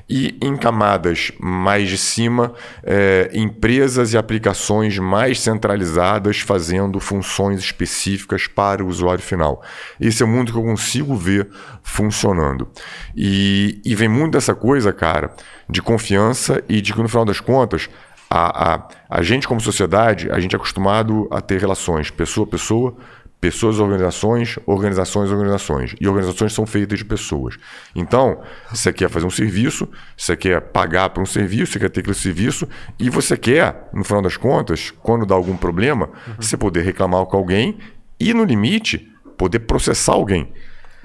e 0.07 0.37
em 0.39 0.55
camadas 0.55 1.31
mais 1.39 1.89
de 1.89 1.97
cima, 1.97 2.53
é, 2.83 3.31
empresas 3.33 4.13
e 4.13 4.17
aplicações 4.17 4.99
mais 4.99 5.39
centralizadas 5.39 6.39
fazendo 6.39 6.99
funções 6.99 7.59
específicas 7.59 8.45
para 8.47 8.83
o 8.83 8.87
usuário 8.87 9.23
final. 9.23 9.63
Esse 9.99 10.21
é 10.21 10.25
o 10.25 10.29
mundo 10.29 10.51
que 10.51 10.57
eu 10.57 10.63
consigo 10.63 11.15
ver 11.15 11.49
funcionando. 11.81 12.67
E, 13.15 13.81
e 13.83 13.95
vem 13.95 14.07
muito 14.07 14.33
dessa 14.33 14.53
coisa, 14.53 14.93
cara, 14.93 15.33
de 15.67 15.81
confiança 15.81 16.63
e 16.69 16.81
de 16.81 16.93
que 16.93 17.01
no 17.01 17.09
final 17.09 17.25
das 17.25 17.39
contas 17.39 17.89
a, 18.35 18.75
a, 18.75 18.87
a 19.09 19.23
gente, 19.23 19.47
como 19.47 19.61
sociedade, 19.61 20.29
a 20.29 20.39
gente 20.41 20.53
é 20.53 20.57
acostumado 20.57 21.25
a 21.31 21.39
ter 21.39 21.57
relações 21.57 22.11
pessoa 22.11 22.45
a 22.45 22.49
pessoa, 22.49 22.97
pessoas, 23.39 23.79
organizações, 23.79 24.59
organizações, 24.65 25.31
organizações. 25.31 25.95
E 26.01 26.07
organizações 26.07 26.51
são 26.51 26.65
feitas 26.65 26.99
de 26.99 27.05
pessoas. 27.05 27.57
Então, 27.95 28.41
você 28.69 28.91
quer 28.91 29.09
fazer 29.09 29.25
um 29.25 29.29
serviço, 29.29 29.87
você 30.17 30.35
quer 30.35 30.59
pagar 30.59 31.11
por 31.11 31.21
um 31.21 31.25
serviço, 31.25 31.73
você 31.73 31.79
quer 31.79 31.89
ter 31.89 32.01
aquele 32.01 32.15
serviço, 32.15 32.67
e 32.99 33.09
você 33.09 33.37
quer, 33.37 33.89
no 33.93 34.03
final 34.03 34.21
das 34.21 34.35
contas, 34.35 34.91
quando 35.01 35.25
dá 35.25 35.33
algum 35.33 35.55
problema, 35.55 36.09
uhum. 36.27 36.33
você 36.37 36.57
poder 36.57 36.81
reclamar 36.81 37.25
com 37.27 37.37
alguém 37.37 37.77
e, 38.19 38.33
no 38.33 38.43
limite, 38.43 39.09
poder 39.37 39.59
processar 39.59 40.13
alguém. 40.13 40.51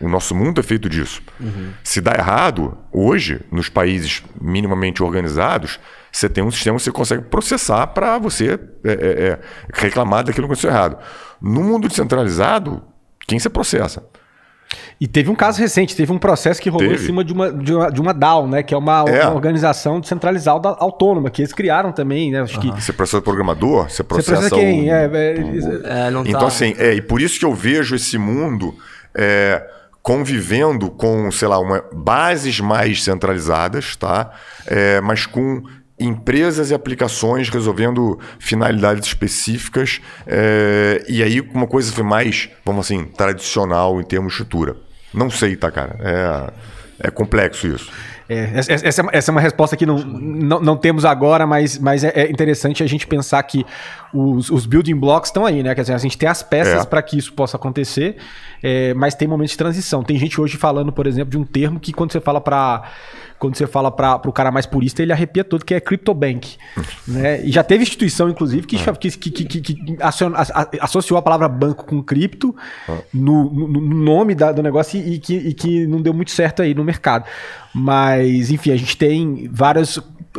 O 0.00 0.08
nosso 0.08 0.34
mundo 0.34 0.58
é 0.60 0.64
feito 0.64 0.88
disso. 0.88 1.22
Uhum. 1.38 1.72
Se 1.84 2.00
dá 2.00 2.12
errado, 2.12 2.76
hoje, 2.90 3.40
nos 3.52 3.68
países 3.68 4.24
minimamente 4.40 5.02
organizados, 5.02 5.78
você 6.12 6.28
tem 6.28 6.42
um 6.42 6.50
sistema 6.50 6.76
que 6.76 6.82
você 6.82 6.92
consegue 6.92 7.22
processar 7.24 7.86
para 7.88 8.18
você 8.18 8.58
é, 8.84 8.90
é, 8.90 8.92
é, 8.92 9.38
reclamar 9.72 10.24
daquilo 10.24 10.46
que 10.46 10.52
aconteceu 10.52 10.70
errado. 10.70 10.98
No 11.40 11.62
mundo 11.62 11.88
descentralizado, 11.88 12.82
quem 13.26 13.38
você 13.38 13.48
processa? 13.48 14.02
E 15.00 15.08
teve 15.08 15.30
um 15.30 15.34
caso 15.34 15.58
recente, 15.58 15.96
teve 15.96 16.12
um 16.12 16.18
processo 16.18 16.60
que 16.60 16.68
rolou 16.68 16.88
teve. 16.88 17.02
em 17.02 17.06
cima 17.06 17.24
de 17.24 17.32
uma, 17.32 17.52
de 17.52 17.74
uma, 17.74 17.90
de 17.90 18.00
uma 18.00 18.14
DAO, 18.14 18.46
né? 18.46 18.62
Que 18.62 18.74
é 18.74 18.76
uma, 18.76 19.04
é. 19.08 19.26
uma 19.26 19.34
organização 19.34 19.98
descentralizada 19.98 20.68
autônoma, 20.68 21.30
que 21.30 21.42
eles 21.42 21.52
criaram 21.52 21.90
também, 21.90 22.30
né? 22.30 22.42
Acho 22.42 22.60
uhum. 22.60 22.74
que... 22.74 22.82
Você 22.82 22.92
processa 22.92 23.22
programador? 23.22 23.88
Você 23.88 24.04
processa, 24.04 24.36
você 24.36 24.48
processa 24.48 24.56
quem? 24.56 24.90
O, 24.90 24.94
é, 24.94 25.04
é, 25.06 25.34
é 25.38 26.10
então, 26.26 26.40
tá. 26.40 26.46
assim, 26.46 26.74
é, 26.78 26.94
e 26.94 27.02
por 27.02 27.20
isso 27.20 27.38
que 27.38 27.44
eu 27.44 27.54
vejo 27.54 27.96
esse 27.96 28.18
mundo 28.18 28.74
é, 29.14 29.66
convivendo 30.02 30.90
com, 30.90 31.30
sei 31.30 31.48
lá, 31.48 31.58
uma, 31.58 31.82
bases 31.92 32.60
mais 32.60 33.02
centralizadas, 33.02 33.96
tá? 33.96 34.30
É, 34.66 35.00
mas 35.00 35.26
com 35.26 35.62
empresas 36.00 36.70
e 36.70 36.74
aplicações 36.74 37.48
resolvendo 37.48 38.18
finalidades 38.38 39.06
específicas 39.08 40.00
é, 40.26 41.04
e 41.08 41.22
aí 41.22 41.40
uma 41.40 41.66
coisa 41.66 41.92
foi 41.92 42.04
mais, 42.04 42.48
vamos 42.64 42.86
assim, 42.86 43.04
tradicional 43.04 44.00
em 44.00 44.04
termos 44.04 44.32
de 44.32 44.42
estrutura. 44.42 44.76
Não 45.12 45.30
sei, 45.30 45.56
tá, 45.56 45.70
cara? 45.70 45.96
É, 46.00 47.08
é 47.08 47.10
complexo 47.10 47.66
isso. 47.66 47.90
É, 48.30 48.48
essa, 48.54 48.72
é, 48.72 48.76
essa, 49.12 49.30
é 49.30 49.32
uma 49.32 49.40
resposta 49.40 49.76
que 49.76 49.84
não, 49.84 49.98
não, 49.98 50.60
não 50.60 50.76
temos 50.76 51.04
agora, 51.04 51.48
mas, 51.48 51.76
mas 51.78 52.04
é, 52.04 52.12
é, 52.14 52.30
interessante 52.30 52.80
a 52.80 52.86
gente 52.86 53.04
pensar 53.04 53.42
que 53.42 53.66
os, 54.12 54.50
os 54.50 54.66
building 54.66 54.96
blocks 54.96 55.28
estão 55.28 55.46
aí, 55.46 55.62
né? 55.62 55.74
Quer 55.74 55.82
dizer, 55.82 55.94
a 55.94 55.98
gente 55.98 56.18
tem 56.18 56.28
as 56.28 56.42
peças 56.42 56.82
é. 56.82 56.86
para 56.86 57.02
que 57.02 57.16
isso 57.16 57.32
possa 57.32 57.56
acontecer, 57.56 58.16
é, 58.62 58.92
mas 58.94 59.14
tem 59.14 59.28
momentos 59.28 59.52
de 59.52 59.58
transição. 59.58 60.02
Tem 60.02 60.18
gente 60.18 60.40
hoje 60.40 60.56
falando, 60.56 60.92
por 60.92 61.06
exemplo, 61.06 61.30
de 61.30 61.38
um 61.38 61.44
termo 61.44 61.78
que 61.78 61.92
quando 61.92 62.12
você 62.12 62.20
fala 62.20 62.40
para 62.40 62.90
quando 63.38 63.56
você 63.56 63.66
fala 63.66 63.90
para 63.90 64.28
o 64.28 64.32
cara 64.32 64.50
mais 64.52 64.66
purista, 64.66 65.02
ele 65.02 65.12
arrepia 65.12 65.42
todo, 65.42 65.64
que 65.64 65.72
é 65.72 65.80
CryptoBank. 65.80 66.58
né? 67.08 67.42
E 67.42 67.50
já 67.50 67.64
teve 67.64 67.82
instituição, 67.82 68.28
inclusive, 68.28 68.66
que, 68.66 68.76
ah. 68.76 68.92
que, 68.92 69.10
que, 69.10 69.30
que, 69.30 69.60
que 69.62 69.96
associou 70.78 71.18
a 71.18 71.22
palavra 71.22 71.48
banco 71.48 71.86
com 71.86 72.02
cripto 72.02 72.54
ah. 72.86 72.98
no, 73.14 73.50
no, 73.50 73.66
no, 73.66 73.80
nome 73.80 74.34
da, 74.34 74.52
do 74.52 74.62
negócio 74.62 75.00
e, 75.00 75.18
que, 75.18 75.34
e 75.34 75.54
que 75.54 75.86
não 75.86 76.02
deu 76.02 76.12
muito 76.12 76.30
certo 76.30 76.60
aí 76.60 76.74
no 76.74 76.84
mercado. 76.84 77.24
Mas, 77.74 78.50
enfim, 78.50 78.72
a 78.72 78.76
gente 78.76 78.94
tem 78.94 79.48
várias 79.50 79.98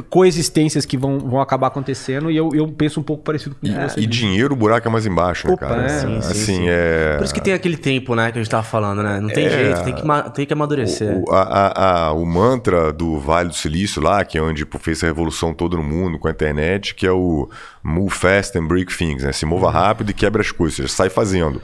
coexistências 0.10 0.86
que 0.86 0.98
vão, 0.98 1.20
vão 1.20 1.42
acabar 1.42 1.68
acontecendo 1.68 2.32
e 2.32 2.38
eu, 2.38 2.50
eu 2.54 2.68
penso 2.68 3.00
um 3.00 3.04
pouco 3.04 3.24
parecido 3.24 3.56
com 3.56 3.68
o 3.68 3.70
que 3.70 3.78
você 3.78 4.00
E 4.00 4.06
dinheiro, 4.06 4.54
o 4.54 4.58
buraco 4.58 4.88
é 4.88 4.92
mais 4.92 5.06
embaixo, 5.06 5.48
né, 5.48 5.54
Opa, 5.54 5.68
cara? 5.68 5.84
é. 5.86 5.90
Sim, 5.90 6.22
sim, 6.22 6.32
assim, 6.32 6.44
sim. 6.46 6.66
é. 6.68 7.18
Por 7.18 7.24
isso 7.26 7.34
que 7.34 7.42
tem 7.42 7.54
aquele 7.54 7.76
tempo, 7.78 8.16
né, 8.16 8.32
que 8.32 8.40
a 8.40 8.42
gente 8.42 8.50
tava 8.52 8.64
falando, 8.64 9.04
né? 9.04 9.20
Não 9.20 9.30
tem 9.30 9.50
jeito, 9.50 9.84
tem 9.84 9.94
que, 9.94 10.02
tem 10.34 10.46
que 10.46 10.54
amadurecer. 10.54 11.18
O, 11.18 11.32
a- 11.32 11.42
a- 11.44 12.06
a- 12.08 12.14
o 12.14 12.26
mantra 12.26 12.94
do 12.94 13.20
Vale 13.20 13.50
do 13.50 13.56
Silício 13.56 14.02
lá, 14.02 14.24
que 14.24 14.38
é 14.38 14.42
onde 14.42 14.66
pô, 14.66 14.80
fez 14.80 15.04
a 15.04 15.08
revolução 15.08 15.54
todo 15.54 15.76
no 15.78 15.84
mundo 15.84 16.18
com 16.18 16.28
a 16.28 16.32
internet, 16.32 16.96
que 16.96 17.06
é 17.06 17.12
o 17.12 17.50
move 17.84 18.12
fast 18.14 18.58
and 18.58 18.68
break 18.68 18.96
things, 18.96 19.24
né? 19.24 19.32
Se 19.34 19.46
mova 19.46 19.66
Uhum. 19.68 19.72
rápido 19.74 20.12
e 20.12 20.14
quebra 20.14 20.42
as 20.42 20.52
coisas, 20.52 20.92
sai 20.92 21.10
fazendo. 21.10 21.62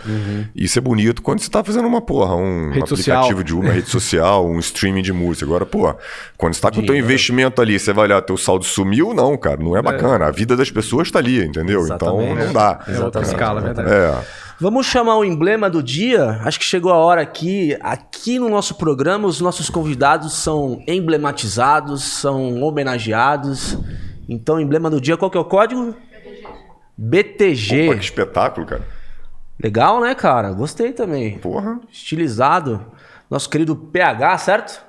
Isso 0.55 0.77
é 0.77 0.81
bonito 0.81 1.21
quando 1.21 1.39
você 1.39 1.49
tá 1.49 1.63
fazendo 1.63 1.87
uma 1.87 2.01
porra, 2.01 2.35
um 2.35 2.71
Rede 2.71 2.89
social. 2.89 3.17
aplicativo 3.17 3.43
de 3.43 3.53
uma 3.55 3.71
rede 3.71 3.89
social, 3.89 4.45
um 4.47 4.59
streaming 4.59 5.01
de 5.01 5.13
música. 5.13 5.45
Agora, 5.45 5.65
pô, 5.65 5.93
quando 6.35 6.53
você 6.55 6.61
tá 6.61 6.71
com 6.71 6.79
o 6.81 6.85
teu 6.85 6.95
investimento 6.95 7.61
ali, 7.61 7.79
você 7.79 7.93
vai 7.93 8.05
olhar, 8.05 8.16
teu 8.21 8.37
saldo 8.37 8.65
sumiu, 8.65 9.13
não, 9.13 9.37
cara, 9.37 9.57
não 9.57 9.75
é 9.75 9.81
bacana. 9.81 10.25
A 10.25 10.31
vida 10.31 10.55
das 10.55 10.71
pessoas 10.71 11.09
tá 11.11 11.19
ali, 11.19 11.43
entendeu? 11.43 11.81
Exatamente. 11.81 12.31
Então 12.31 12.45
não 12.45 12.53
dá. 12.53 12.79
É 12.87 12.99
outra 12.99 13.21
escala, 13.21 13.61
é 13.61 13.63
verdade. 13.63 13.89
É. 13.91 14.47
Vamos 14.59 14.87
chamar 14.87 15.17
o 15.17 15.23
emblema 15.23 15.69
do 15.69 15.83
dia? 15.83 16.41
Acho 16.43 16.57
que 16.57 16.65
chegou 16.65 16.91
a 16.91 16.95
hora 16.95 17.21
aqui. 17.21 17.77
Aqui 17.79 18.39
no 18.39 18.49
nosso 18.49 18.75
programa, 18.75 19.27
os 19.27 19.39
nossos 19.39 19.69
convidados 19.69 20.33
são 20.33 20.81
emblematizados, 20.87 22.03
são 22.03 22.61
homenageados. 22.63 23.77
Então, 24.27 24.55
o 24.55 24.59
emblema 24.59 24.89
do 24.89 24.99
dia, 24.99 25.15
qual 25.15 25.29
que 25.29 25.37
é 25.37 25.41
o 25.41 25.45
código? 25.45 25.95
BTG. 26.97 27.89
Opa, 27.89 27.97
que 27.97 28.03
espetáculo, 28.03 28.65
cara. 28.65 28.81
Legal, 29.61 30.01
né, 30.01 30.15
cara? 30.15 30.51
Gostei 30.51 30.91
também. 30.91 31.37
Porra. 31.37 31.79
Estilizado. 31.91 32.83
Nosso 33.29 33.49
querido 33.49 33.75
PH, 33.75 34.37
certo? 34.39 34.86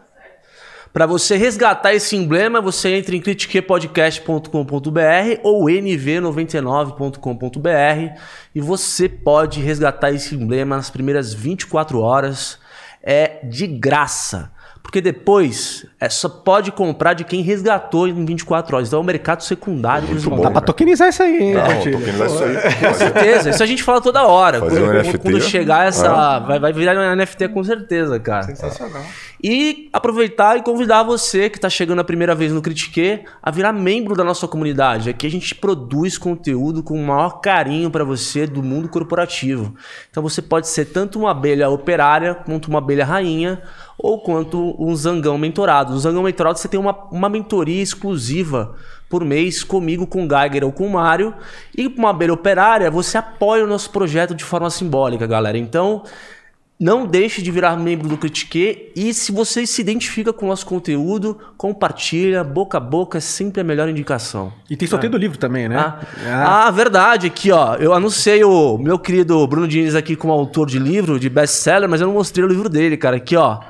Para 0.99 1.07
você 1.07 1.37
resgatar 1.37 1.95
esse 1.95 2.17
emblema, 2.17 2.61
você 2.61 2.97
entra 2.97 3.15
em 3.15 3.21
critiquepodcast.com.br 3.21 5.41
ou 5.45 5.67
nv99.com.br 5.67 8.21
e 8.53 8.61
você 8.61 9.09
pode 9.09 9.61
resgatar 9.61 10.11
esse 10.11 10.35
emblema 10.35 10.75
nas 10.75 10.91
primeiras 10.91 11.33
24 11.33 12.01
horas. 12.01 12.59
É 13.01 13.39
de 13.45 13.69
graça. 13.69 14.51
Porque 14.83 15.01
depois 15.01 15.87
é 16.01 16.09
só 16.09 16.29
pode 16.29 16.73
comprar 16.73 17.13
de 17.13 17.23
quem 17.23 17.43
resgatou 17.43 18.09
em 18.09 18.25
24 18.25 18.75
horas. 18.75 18.89
Então 18.89 18.99
é 18.99 19.03
o 19.03 19.05
mercado 19.05 19.45
secundário. 19.45 20.09
Muito 20.09 20.29
bom, 20.29 20.37
Dá 20.37 20.43
pra 20.43 20.53
cara. 20.55 20.67
tokenizar 20.67 21.11
isso 21.11 21.23
aí, 21.23 21.37
hein, 21.37 21.55
Não, 21.55 21.81
querendo 21.81 22.27
isso 22.27 22.43
aí. 22.43 22.57
Com 22.89 22.95
certeza, 22.95 23.51
isso 23.51 23.63
a 23.63 23.67
gente 23.67 23.85
fala 23.85 24.01
toda 24.01 24.27
hora. 24.27 24.59
Fazer 24.59 24.81
quando, 24.81 24.91
um 24.91 24.95
NFT. 24.95 25.19
quando 25.19 25.41
chegar 25.43 25.87
essa. 25.87 26.41
Vai, 26.41 26.59
vai 26.59 26.73
virar 26.73 26.97
um 26.97 27.15
NFT 27.15 27.51
com 27.51 27.63
certeza, 27.63 28.19
cara. 28.19 28.43
Sensacional. 28.43 29.05
E 29.43 29.89
aproveitar 29.93 30.57
e 30.57 30.63
convidar 30.63 31.05
você 31.05 31.49
que 31.49 31.59
está 31.59 31.71
chegando 31.71 32.01
a 32.01 32.05
primeira 32.05 32.35
vez 32.35 32.53
no 32.53 32.61
Critique 32.61 33.25
a 33.41 33.51
virar 33.53 33.73
membro 33.73 34.17
da 34.17 34.25
nossa 34.25 34.49
comunidade. 34.49 35.09
Aqui 35.09 35.27
a 35.27 35.31
gente 35.31 35.55
produz 35.55 36.19
conteúdo 36.19 36.83
com 36.83 37.01
o 37.01 37.07
maior 37.07 37.41
carinho 37.41 37.89
para 37.89 38.03
você 38.03 38.47
do 38.47 38.63
mundo 38.63 38.89
corporativo. 38.89 39.75
Então 40.11 40.23
você 40.23 40.43
pode 40.43 40.67
ser 40.67 40.87
tanto 40.87 41.21
uma 41.21 41.31
abelha 41.31 41.71
operária 41.71 42.35
quanto 42.35 42.67
uma 42.67 42.79
abelha 42.79 43.05
rainha 43.05 43.63
ou 43.97 44.21
quanto 44.21 44.75
um 44.77 44.95
zangão 44.97 45.39
mentorado. 45.39 45.93
No 45.93 46.01
zangão 46.01 46.25
mentorado 46.25 46.59
você 46.59 46.69
tem 46.69 46.81
uma, 46.81 47.07
uma 47.11 47.29
mentoria 47.29 47.83
exclusiva 47.83 48.75
por 49.09 49.25
mês 49.25 49.65
comigo, 49.65 50.07
com 50.07 50.25
o 50.25 50.29
Geiger 50.29 50.65
ou 50.65 50.73
com 50.73 50.87
o 50.87 50.91
Mário. 50.91 51.33
E 51.77 51.87
uma 51.87 52.11
abelha 52.11 52.33
operária, 52.33 52.91
você 52.91 53.17
apoia 53.17 53.65
o 53.65 53.69
nosso 53.69 53.91
projeto 53.91 54.35
de 54.35 54.45
forma 54.45 54.69
simbólica, 54.69 55.27
galera. 55.27 55.57
Então, 55.57 56.03
não 56.79 57.07
deixe 57.07 57.43
de 57.43 57.51
virar 57.51 57.77
membro 57.77 58.09
do 58.09 58.17
Critique 58.17 58.93
e 58.95 59.13
se 59.13 59.33
você 59.33 59.67
se 59.67 59.81
identifica 59.81 60.33
com 60.33 60.47
o 60.47 60.49
nosso 60.49 60.65
conteúdo, 60.65 61.37
compartilha, 61.57 62.45
boca 62.45 62.79
a 62.79 62.81
boca 62.81 63.19
é 63.19 63.21
sempre 63.21 63.61
a 63.61 63.65
melhor 63.65 63.89
indicação. 63.89 64.53
E 64.71 64.77
tem 64.77 64.87
sorteio 64.87 65.11
do 65.11 65.19
livro 65.19 65.37
também, 65.37 65.69
né? 65.69 65.77
Ah, 65.77 66.67
ah, 66.67 66.71
verdade, 66.71 67.27
aqui 67.27 67.51
ó, 67.51 67.75
eu 67.77 67.93
anunciei 67.93 68.45
o 68.45 68.79
meu 68.79 68.99
querido 68.99 69.45
Bruno 69.47 69.67
Diniz 69.67 69.97
aqui 69.97 70.15
como 70.15 70.33
autor 70.33 70.69
de 70.69 70.79
livro, 70.79 71.19
de 71.19 71.29
best-seller, 71.29 71.89
mas 71.89 72.01
eu 72.01 72.07
não 72.07 72.15
mostrei 72.15 72.45
o 72.45 72.49
livro 72.49 72.69
dele, 72.69 72.97
cara, 72.97 73.17
aqui 73.17 73.35
ó. 73.35 73.61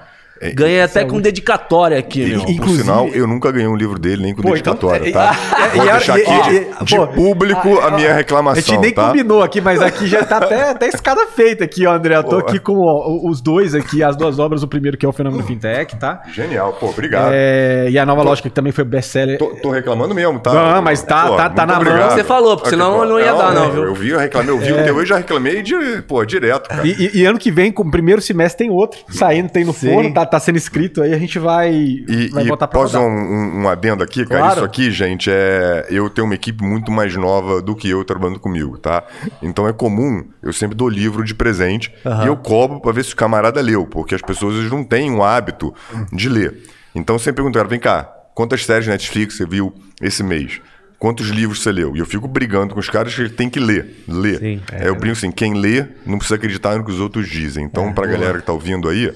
Ganhei 0.55 0.81
até 0.83 1.05
com 1.05 1.21
dedicatória 1.21 1.99
aqui, 1.99 2.23
E, 2.23 2.27
meu. 2.29 2.41
por 2.43 2.51
Inclusive- 2.51 2.83
sinal, 2.83 3.09
eu 3.09 3.27
nunca 3.27 3.51
ganhei 3.51 3.67
um 3.69 3.75
livro 3.77 3.99
dele, 3.99 4.23
nem 4.23 4.35
com 4.35 4.43
Pô, 4.43 4.57
então- 4.57 4.75
dedicatória, 4.75 5.09
é- 5.09 5.13
tá? 5.13 5.37
é- 5.65 5.69
Vou 5.77 5.85
e- 5.87 5.91
deixar 5.91 6.19
e- 6.19 6.23
aqui 6.23 6.33
e- 6.33 6.43
de, 6.79 6.85
de 6.85 6.97
pô, 6.97 7.07
público 7.09 7.79
a 7.81 7.91
minha 7.91 8.11
A 8.13 8.15
reclamação, 8.15 8.63
gente 8.63 8.79
nem 8.81 8.93
tá? 8.93 9.07
combinou 9.09 9.43
aqui, 9.43 9.61
mas 9.61 9.81
aqui 9.83 10.07
já 10.07 10.25
tá 10.25 10.39
até, 10.39 10.71
até 10.71 10.87
escada 10.89 11.27
feita 11.27 11.65
aqui, 11.65 11.87
ó, 11.87 11.93
André. 11.93 12.17
Eu 12.17 12.23
tô 12.25 12.41
Pô. 12.41 12.47
aqui 12.49 12.59
com 12.59 12.79
ó, 12.79 13.29
os 13.29 13.41
dois 13.41 13.75
aqui, 13.75 14.03
as 14.03 14.17
duas 14.17 14.39
obras. 14.39 14.63
O 14.63 14.69
primeiro 14.69 14.97
que 14.97 15.05
é 15.05 15.09
o 15.09 15.13
Fenômeno 15.13 15.43
Fintech, 15.45 15.97
tá? 15.97 16.23
Genial, 16.33 16.73
pô, 16.79 16.89
obrigado. 16.89 17.31
É, 17.33 17.89
e 17.91 17.99
a 17.99 18.07
Nova 18.07 18.23
Lógica 18.23 18.49
que 18.49 18.55
também 18.55 18.73
foi 18.73 18.85
best-seller. 18.85 19.39
Tô, 19.39 19.47
tô 19.57 19.71
reclamando 19.71 20.15
mesmo, 20.15 20.39
tá? 20.39 20.53
Não, 20.53 20.83
mas 20.83 21.03
tá- 21.03 21.29
tá- 21.31 21.37
tá 21.37 21.49
muito 21.49 21.57
na 21.57 21.67
mão. 21.67 21.77
obrigado. 21.81 22.15
Você 22.15 22.25
falou, 22.25 22.57
porque 22.57 22.71
senão 22.71 22.99
pô, 22.99 23.05
não 23.05 23.19
ia 23.21 23.33
dar, 23.35 23.53
não, 23.53 23.71
viu? 23.71 23.85
Eu 23.85 23.95
vi, 23.95 24.11
eu 24.11 24.19
reclamei, 24.19 24.55
eu 24.55 24.59
vi 24.59 24.73
o 24.73 24.85
teu, 24.85 24.99
eu 24.99 25.07
já 25.07 25.17
reclamei, 25.19 25.63
de, 25.63 25.75
pô, 26.07 26.25
direto, 26.25 26.69
cara. 26.69 26.87
E, 26.87 26.91
e- 26.93 27.19
e 27.21 27.25
ano 27.25 27.39
que 27.39 27.51
vem, 27.51 27.71
com 27.73 27.83
o 27.83 27.91
primeiro 27.91 28.21
semestre, 28.23 28.67
tem 28.67 28.71
outro 28.75 29.01
saindo, 29.11 29.49
tem 29.49 29.65
no 29.65 29.73
forno, 29.73 30.13
tá, 30.13 30.25
tá 30.29 30.41
sendo 30.41 30.57
escrito 30.57 31.03
aí, 31.03 31.13
a 31.13 31.19
gente 31.19 31.39
vai, 31.39 31.73
E, 31.73 32.29
vai 32.33 32.45
e 32.45 32.49
botar 32.49 32.69
pra 32.69 32.81
posso 32.81 32.99
rodar. 32.99 33.11
um, 33.11 33.63
um, 33.63 33.69
adendo 33.69 34.03
aqui, 34.05 34.25
cara? 34.25 34.41
Claro. 34.41 34.57
Isso 34.57 34.65
aqui, 34.65 34.91
gente, 34.91 35.31
é. 35.31 35.87
Eu 35.91 36.09
tenho 36.11 36.27
uma 36.27 36.35
equipe 36.35 36.63
muito 36.63 36.93
mais 36.93 37.15
nova 37.17 37.61
do 37.61 37.75
que 37.75 37.89
eu 37.89 38.05
trabalhando 38.05 38.39
comigo, 38.39 38.79
tá? 38.79 39.03
Então 39.43 39.67
é 39.67 39.73
comum, 39.73 40.25
eu 40.43 40.53
sempre 40.53 40.77
dou 40.77 40.89
livro 40.89 41.25
de 41.25 41.35
presente 41.35 41.93
e 42.23 42.27
eu 42.27 42.37
cobro 42.37 42.81
pra 42.81 42.93
ver 42.93 43.05
se 43.05 43.13
o 43.13 43.17
camarada 43.17 43.61
leu, 43.61 43.87
porque 43.87 44.15
as 44.15 44.23
pessoas 44.23 44.57
eles 44.57 44.71
não 44.71 44.85
têm 44.85 45.11
o 45.11 45.23
hábito 45.23 45.75
de 46.13 46.29
ler. 46.29 46.63
Então 46.95 47.17
eu 47.17 47.21
sempre 47.21 47.37
pergunto, 47.43 47.57
cara, 47.59 47.69
vem 47.69 47.81
cá, 47.81 48.03
quantas 48.35 48.65
séries 48.65 48.85
de 48.85 48.91
Netflix 48.91 49.37
você 49.37 49.47
viu 49.47 49.73
esse 50.01 50.23
mês? 50.23 50.61
Quantos 50.99 51.29
livros 51.29 51.63
você 51.63 51.71
leu? 51.71 51.95
E 51.95 52.01
eu 52.01 52.07
fico 52.07 52.27
brigando 52.27 52.75
com 52.75 52.81
os 52.81 52.91
caras 52.91 53.15
que 53.15 53.29
tem 53.29 53.49
que 53.49 53.61
ler. 53.61 54.03
Ler. 54.09 54.39
Sim. 54.41 54.61
É, 54.73 54.89
eu 54.89 54.97
brinco 54.97 55.17
assim, 55.17 55.31
quem 55.31 55.55
lê 55.55 55.85
não 56.05 56.19
precisa 56.19 56.35
acreditar 56.35 56.77
no 56.77 56.85
que 56.85 56.91
os 56.91 56.99
outros 56.99 57.29
dizem. 57.29 57.65
Então, 57.65 57.93
pra 57.93 58.05
galera 58.05 58.39
que 58.41 58.45
tá 58.45 58.53
ouvindo 58.53 58.89
aí, 58.89 59.15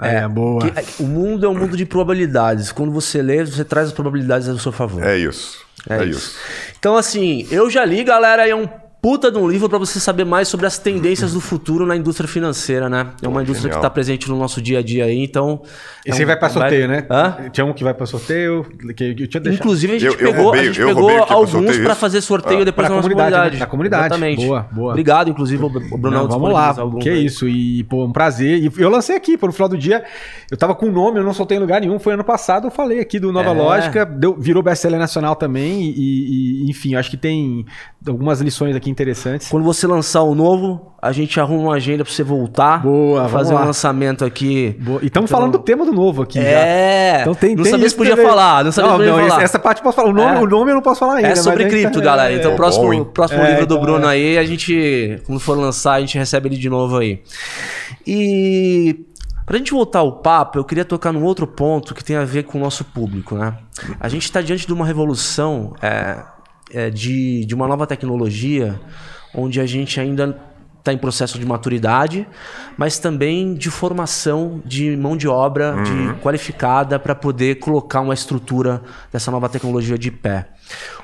É, 0.00 0.26
boa. 0.28 0.70
Que- 0.70 1.02
o 1.02 1.06
mundo 1.06 1.44
é 1.44 1.48
um 1.48 1.54
mundo 1.54 1.76
de 1.76 1.84
probabilidades. 1.84 2.70
Quando 2.70 2.92
você 2.92 3.20
lê, 3.22 3.44
você 3.44 3.64
traz 3.64 3.88
as 3.88 3.92
probabilidades 3.92 4.48
ao 4.48 4.58
seu 4.58 4.70
favor. 4.72 5.02
é 5.02 5.16
isso. 5.18 5.64
É, 5.88 6.04
isso. 6.04 6.36
Então, 6.78 6.96
assim, 6.96 7.46
eu 7.50 7.70
já 7.70 7.84
li, 7.84 8.04
galera, 8.04 8.46
é 8.46 8.54
um 8.54 8.68
puta 9.02 9.30
de 9.32 9.38
um 9.38 9.48
livro 9.48 9.68
pra 9.68 9.78
você 9.78 9.98
saber 9.98 10.24
mais 10.24 10.46
sobre 10.48 10.66
as 10.66 10.76
tendências 10.78 11.32
do 11.32 11.40
futuro 11.40 11.86
na 11.86 11.96
indústria 11.96 12.28
financeira, 12.28 12.88
né? 12.88 13.08
É 13.22 13.28
uma 13.28 13.42
indústria 13.42 13.68
genial. 13.70 13.80
que 13.80 13.82
tá 13.86 13.90
presente 13.90 14.28
no 14.28 14.36
nosso 14.36 14.60
dia 14.60 14.80
a 14.80 14.82
dia 14.82 15.04
aí, 15.06 15.22
então... 15.22 15.62
Esse 16.04 16.18
é 16.18 16.20
aí 16.20 16.24
um- 16.24 16.26
vai 16.26 16.36
pra 16.38 16.48
sorteio, 16.50 16.86
né? 16.88 17.06
Hã? 17.10 17.36
Tinha 17.50 17.64
um 17.64 17.72
que 17.72 17.82
vai 17.82 17.94
pra 17.94 18.04
sorteio, 18.06 18.64
que 18.94 19.04
eu 19.04 19.26
tinha 19.28 19.40
deixado. 19.40 19.54
Inclusive, 19.54 19.94
a 19.94 19.98
gente 19.98 20.06
Eu- 20.06 20.12
eu 20.12 20.18
pegou, 20.32 20.44
roubei- 20.44 20.60
a 20.60 20.64
gente 20.64 20.80
eu 20.80 20.88
pegou 20.88 21.10
alguns 21.28 21.76
isso. 21.76 21.94
fazer 21.94 22.20
sorteio 22.20 22.60
Ah, 22.60 22.64
depois 22.64 22.86
pra 22.86 22.94
na 22.94 23.02
nossa 23.02 23.08
comunidade, 23.08 23.30
comunidade. 23.32 23.54
né? 23.54 23.60
Na 23.60 23.66
comunidade. 23.66 24.04
Exatamente. 24.06 24.46
Boa, 24.46 24.68
boa. 24.70 24.90
Obrigado, 24.90 25.30
inclusive, 25.30 25.64
o 25.64 25.68
Brunão 25.98 26.22
Não, 26.24 26.28
vamos 26.28 26.52
lá, 26.52 26.74
alguns 26.78 27.02
que 27.02 27.08
aí. 27.08 27.24
isso. 27.24 27.48
E, 27.48 27.84
pô, 27.84 28.04
um 28.04 28.12
prazer. 28.12 28.62
E 28.62 28.70
eu 28.82 28.90
lancei 28.90 29.16
aqui, 29.16 29.36
pô, 29.38 29.46
no 29.46 29.52
final 29.52 29.68
do 29.68 29.78
dia, 29.78 30.04
eu 30.50 30.56
tava 30.56 30.74
com 30.74 30.86
o 30.86 30.92
nome, 30.92 31.18
eu 31.18 31.24
não 31.24 31.32
soltei 31.32 31.56
em 31.56 31.60
lugar 31.60 31.80
nenhum. 31.80 31.98
Foi 31.98 32.12
ano 32.14 32.24
passado, 32.24 32.66
eu 32.66 32.70
falei 32.70 33.00
aqui 33.00 33.18
do 33.18 33.32
Nova 33.32 33.50
É. 33.50 33.52
Lógica, 33.52 34.04
deu, 34.04 34.36
virou 34.38 34.62
best-seller 34.62 34.98
nacional 34.98 35.36
também. 35.36 35.82
E- 35.90 36.64
e, 36.66 36.70
enfim, 36.70 36.94
acho 36.94 37.10
que 37.10 37.16
tem 37.16 37.64
algumas 38.06 38.40
lições 38.40 38.74
aqui 38.76 38.89
interessantes. 38.90 39.48
Quando 39.48 39.64
você 39.64 39.86
lançar 39.86 40.22
o 40.22 40.34
novo, 40.34 40.92
a 41.00 41.12
gente 41.12 41.38
arruma 41.40 41.62
uma 41.68 41.74
agenda 41.76 42.04
pra 42.04 42.12
você 42.12 42.22
voltar. 42.22 42.82
Boa, 42.82 43.20
vamos 43.20 43.32
Fazer 43.32 43.52
um 43.54 43.58
lá. 43.58 43.64
lançamento 43.64 44.24
aqui. 44.24 44.76
Boa. 44.80 45.00
E 45.02 45.06
estamos 45.06 45.30
Então- 45.30 45.38
falando 45.40 45.52
do 45.52 45.58
tema 45.60 45.84
do 45.86 45.92
novo 45.92 46.22
aqui. 46.22 46.40
já. 46.40 46.48
É. 46.48 47.18
Então 47.22 47.34
tem, 47.34 47.54
não 47.56 47.62
tem 47.62 47.70
sabia 47.72 47.88
se 47.88 47.96
podia 47.96 48.12
também. 48.16 48.28
falar. 48.28 48.64
Não 48.64 48.72
sabia 48.72 48.90
se 48.90 48.96
podia 48.98 49.12
não, 49.16 49.28
falar. 49.28 49.42
Essa 49.42 49.58
parte 49.58 49.78
eu 49.78 49.84
posso 49.84 49.96
falar. 49.96 50.08
O 50.10 50.12
nome, 50.12 50.36
É. 50.36 50.38
o 50.40 50.46
nome 50.46 50.70
eu 50.70 50.74
não 50.74 50.82
posso 50.82 51.00
falar 51.00 51.14
ainda. 51.16 51.28
É 51.28 51.36
sobre 51.36 51.66
cripto, 51.68 51.98
tá- 51.98 52.04
galera. 52.04 52.32
Então, 52.34 52.50
Pô, 52.50 52.56
próximo, 52.56 52.92
hein? 52.92 53.04
próximo 53.14 53.40
É, 53.42 53.50
livro 53.50 53.66
do 53.66 53.74
então, 53.74 53.84
Bruno 53.84 54.06
é. 54.06 54.10
aí, 54.10 54.38
a 54.38 54.44
gente, 54.44 55.20
quando 55.26 55.38
for 55.40 55.56
lançar, 55.56 55.92
a 55.94 56.00
gente 56.00 56.18
recebe 56.18 56.48
ele 56.48 56.56
de 56.56 56.68
novo 56.68 56.98
aí. 56.98 57.22
E 58.06 59.04
pra 59.46 59.58
gente 59.58 59.72
voltar 59.72 60.00
ao 60.00 60.12
papo, 60.12 60.58
eu 60.58 60.64
queria 60.64 60.84
tocar 60.84 61.12
num 61.12 61.22
outro 61.24 61.46
ponto 61.46 61.94
que 61.94 62.04
tem 62.04 62.16
a 62.16 62.24
ver 62.24 62.44
com 62.44 62.58
o 62.58 62.60
nosso 62.60 62.84
público, 62.84 63.34
né? 63.34 63.54
A 63.98 64.08
gente 64.08 64.24
está 64.24 64.40
diante 64.40 64.66
de 64.66 64.72
uma 64.72 64.86
revolução 64.86 65.72
é, 65.82 66.16
é, 66.72 66.90
de, 66.90 67.44
de 67.44 67.54
uma 67.54 67.66
nova 67.66 67.86
tecnologia, 67.86 68.80
onde 69.34 69.60
a 69.60 69.66
gente 69.66 70.00
ainda 70.00 70.36
está 70.80 70.92
em 70.92 70.98
processo 70.98 71.38
de 71.38 71.44
maturidade, 71.44 72.26
mas 72.76 72.98
também 72.98 73.54
de 73.54 73.70
formação 73.70 74.62
de 74.64 74.96
mão 74.96 75.16
de 75.16 75.28
obra 75.28 75.76
de 75.82 76.20
qualificada 76.22 76.98
para 76.98 77.14
poder 77.14 77.56
colocar 77.56 78.00
uma 78.00 78.14
estrutura 78.14 78.82
dessa 79.12 79.30
nova 79.30 79.48
tecnologia 79.48 79.98
de 79.98 80.10
pé. 80.10 80.48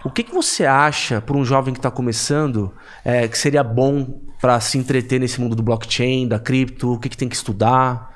O 0.03 0.11
que, 0.11 0.23
que 0.23 0.33
você 0.33 0.65
acha 0.65 1.21
para 1.21 1.37
um 1.37 1.45
jovem 1.45 1.75
que 1.75 1.79
está 1.79 1.91
começando 1.91 2.73
é, 3.05 3.29
que 3.29 3.37
seria 3.37 3.63
bom 3.63 4.21
para 4.41 4.59
se 4.61 4.79
entreter 4.79 5.21
nesse 5.21 5.41
mundo 5.41 5.55
do 5.55 5.63
blockchain, 5.63 6.27
da 6.27 6.39
cripto? 6.39 6.95
O 6.95 6.99
que, 6.99 7.09
que 7.09 7.17
tem 7.17 7.29
que 7.29 7.37
estudar? 7.37 8.16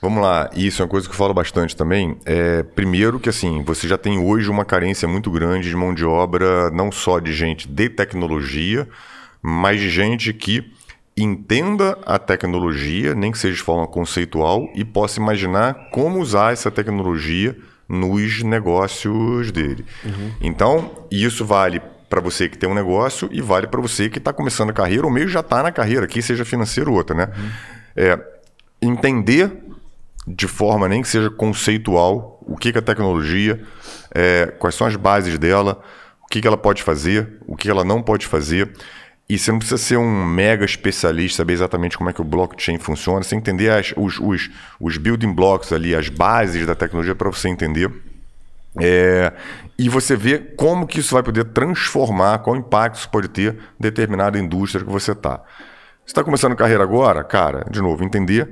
Vamos 0.00 0.22
lá, 0.22 0.48
isso 0.54 0.80
é 0.80 0.84
uma 0.84 0.90
coisa 0.90 1.08
que 1.08 1.12
eu 1.12 1.18
falo 1.18 1.34
bastante 1.34 1.74
também. 1.74 2.16
É, 2.24 2.62
primeiro 2.62 3.18
que 3.18 3.28
assim, 3.28 3.62
você 3.62 3.88
já 3.88 3.98
tem 3.98 4.18
hoje 4.18 4.48
uma 4.48 4.64
carência 4.64 5.08
muito 5.08 5.30
grande 5.30 5.68
de 5.68 5.74
mão 5.74 5.92
de 5.92 6.04
obra, 6.04 6.70
não 6.70 6.92
só 6.92 7.18
de 7.18 7.32
gente 7.32 7.66
de 7.66 7.88
tecnologia, 7.88 8.88
mas 9.42 9.80
de 9.80 9.90
gente 9.90 10.32
que 10.32 10.72
entenda 11.16 11.98
a 12.06 12.16
tecnologia, 12.16 13.12
nem 13.12 13.32
que 13.32 13.38
seja 13.38 13.56
de 13.56 13.62
forma 13.62 13.88
conceitual, 13.88 14.70
e 14.72 14.84
possa 14.84 15.18
imaginar 15.18 15.90
como 15.90 16.20
usar 16.20 16.52
essa 16.52 16.70
tecnologia 16.70 17.56
nos 17.88 18.44
negócios 18.44 19.50
dele. 19.50 19.84
Então, 20.40 21.06
isso 21.10 21.44
vale 21.44 21.80
para 22.08 22.20
você 22.20 22.48
que 22.48 22.56
tem 22.56 22.68
um 22.68 22.74
negócio 22.74 23.28
e 23.32 23.40
vale 23.40 23.66
para 23.66 23.80
você 23.80 24.08
que 24.08 24.18
está 24.18 24.32
começando 24.32 24.70
a 24.70 24.72
carreira 24.72 25.06
ou 25.06 25.12
mesmo 25.12 25.30
já 25.30 25.40
está 25.40 25.62
na 25.62 25.72
carreira, 25.72 26.04
aqui 26.04 26.22
seja 26.22 26.44
financeiro 26.44 26.92
ou 26.92 26.96
outra, 26.96 27.16
né? 27.16 27.28
É, 27.96 28.18
entender 28.80 29.67
de 30.34 30.46
forma 30.46 30.88
nem 30.88 31.00
que 31.00 31.08
seja 31.08 31.30
conceitual 31.30 32.38
o 32.42 32.56
que, 32.56 32.72
que 32.72 32.78
é 32.78 32.80
tecnologia, 32.80 33.60
é, 34.14 34.46
quais 34.58 34.74
são 34.74 34.86
as 34.86 34.96
bases 34.96 35.38
dela, 35.38 35.82
o 36.22 36.26
que, 36.26 36.40
que 36.40 36.46
ela 36.46 36.56
pode 36.56 36.82
fazer, 36.82 37.38
o 37.46 37.56
que 37.56 37.70
ela 37.70 37.84
não 37.84 38.02
pode 38.02 38.26
fazer. 38.26 38.70
E 39.28 39.38
você 39.38 39.52
não 39.52 39.58
precisa 39.58 39.76
ser 39.76 39.98
um 39.98 40.24
mega 40.24 40.64
especialista, 40.64 41.38
saber 41.38 41.52
exatamente 41.52 41.98
como 41.98 42.08
é 42.08 42.12
que 42.14 42.20
o 42.20 42.24
blockchain 42.24 42.78
funciona, 42.78 43.22
você 43.22 43.36
entender 43.36 43.70
as, 43.70 43.92
os, 43.96 44.18
os, 44.18 44.50
os 44.80 44.96
building 44.96 45.34
blocks 45.34 45.70
ali, 45.72 45.94
as 45.94 46.08
bases 46.08 46.66
da 46.66 46.74
tecnologia 46.74 47.14
para 47.14 47.28
você 47.28 47.48
entender. 47.48 47.90
É, 48.80 49.32
e 49.78 49.88
você 49.88 50.16
vê 50.16 50.38
como 50.38 50.86
que 50.86 51.00
isso 51.00 51.14
vai 51.14 51.22
poder 51.22 51.44
transformar, 51.44 52.38
qual 52.38 52.56
impacto 52.56 52.96
isso 52.96 53.10
pode 53.10 53.28
ter 53.28 53.54
em 53.54 53.58
determinada 53.80 54.38
indústria 54.38 54.84
que 54.84 54.90
você 54.90 55.12
está. 55.12 55.42
Você 56.04 56.12
está 56.12 56.24
começando 56.24 56.56
carreira 56.56 56.82
agora? 56.82 57.22
Cara, 57.22 57.66
de 57.70 57.82
novo, 57.82 58.02
entender 58.02 58.50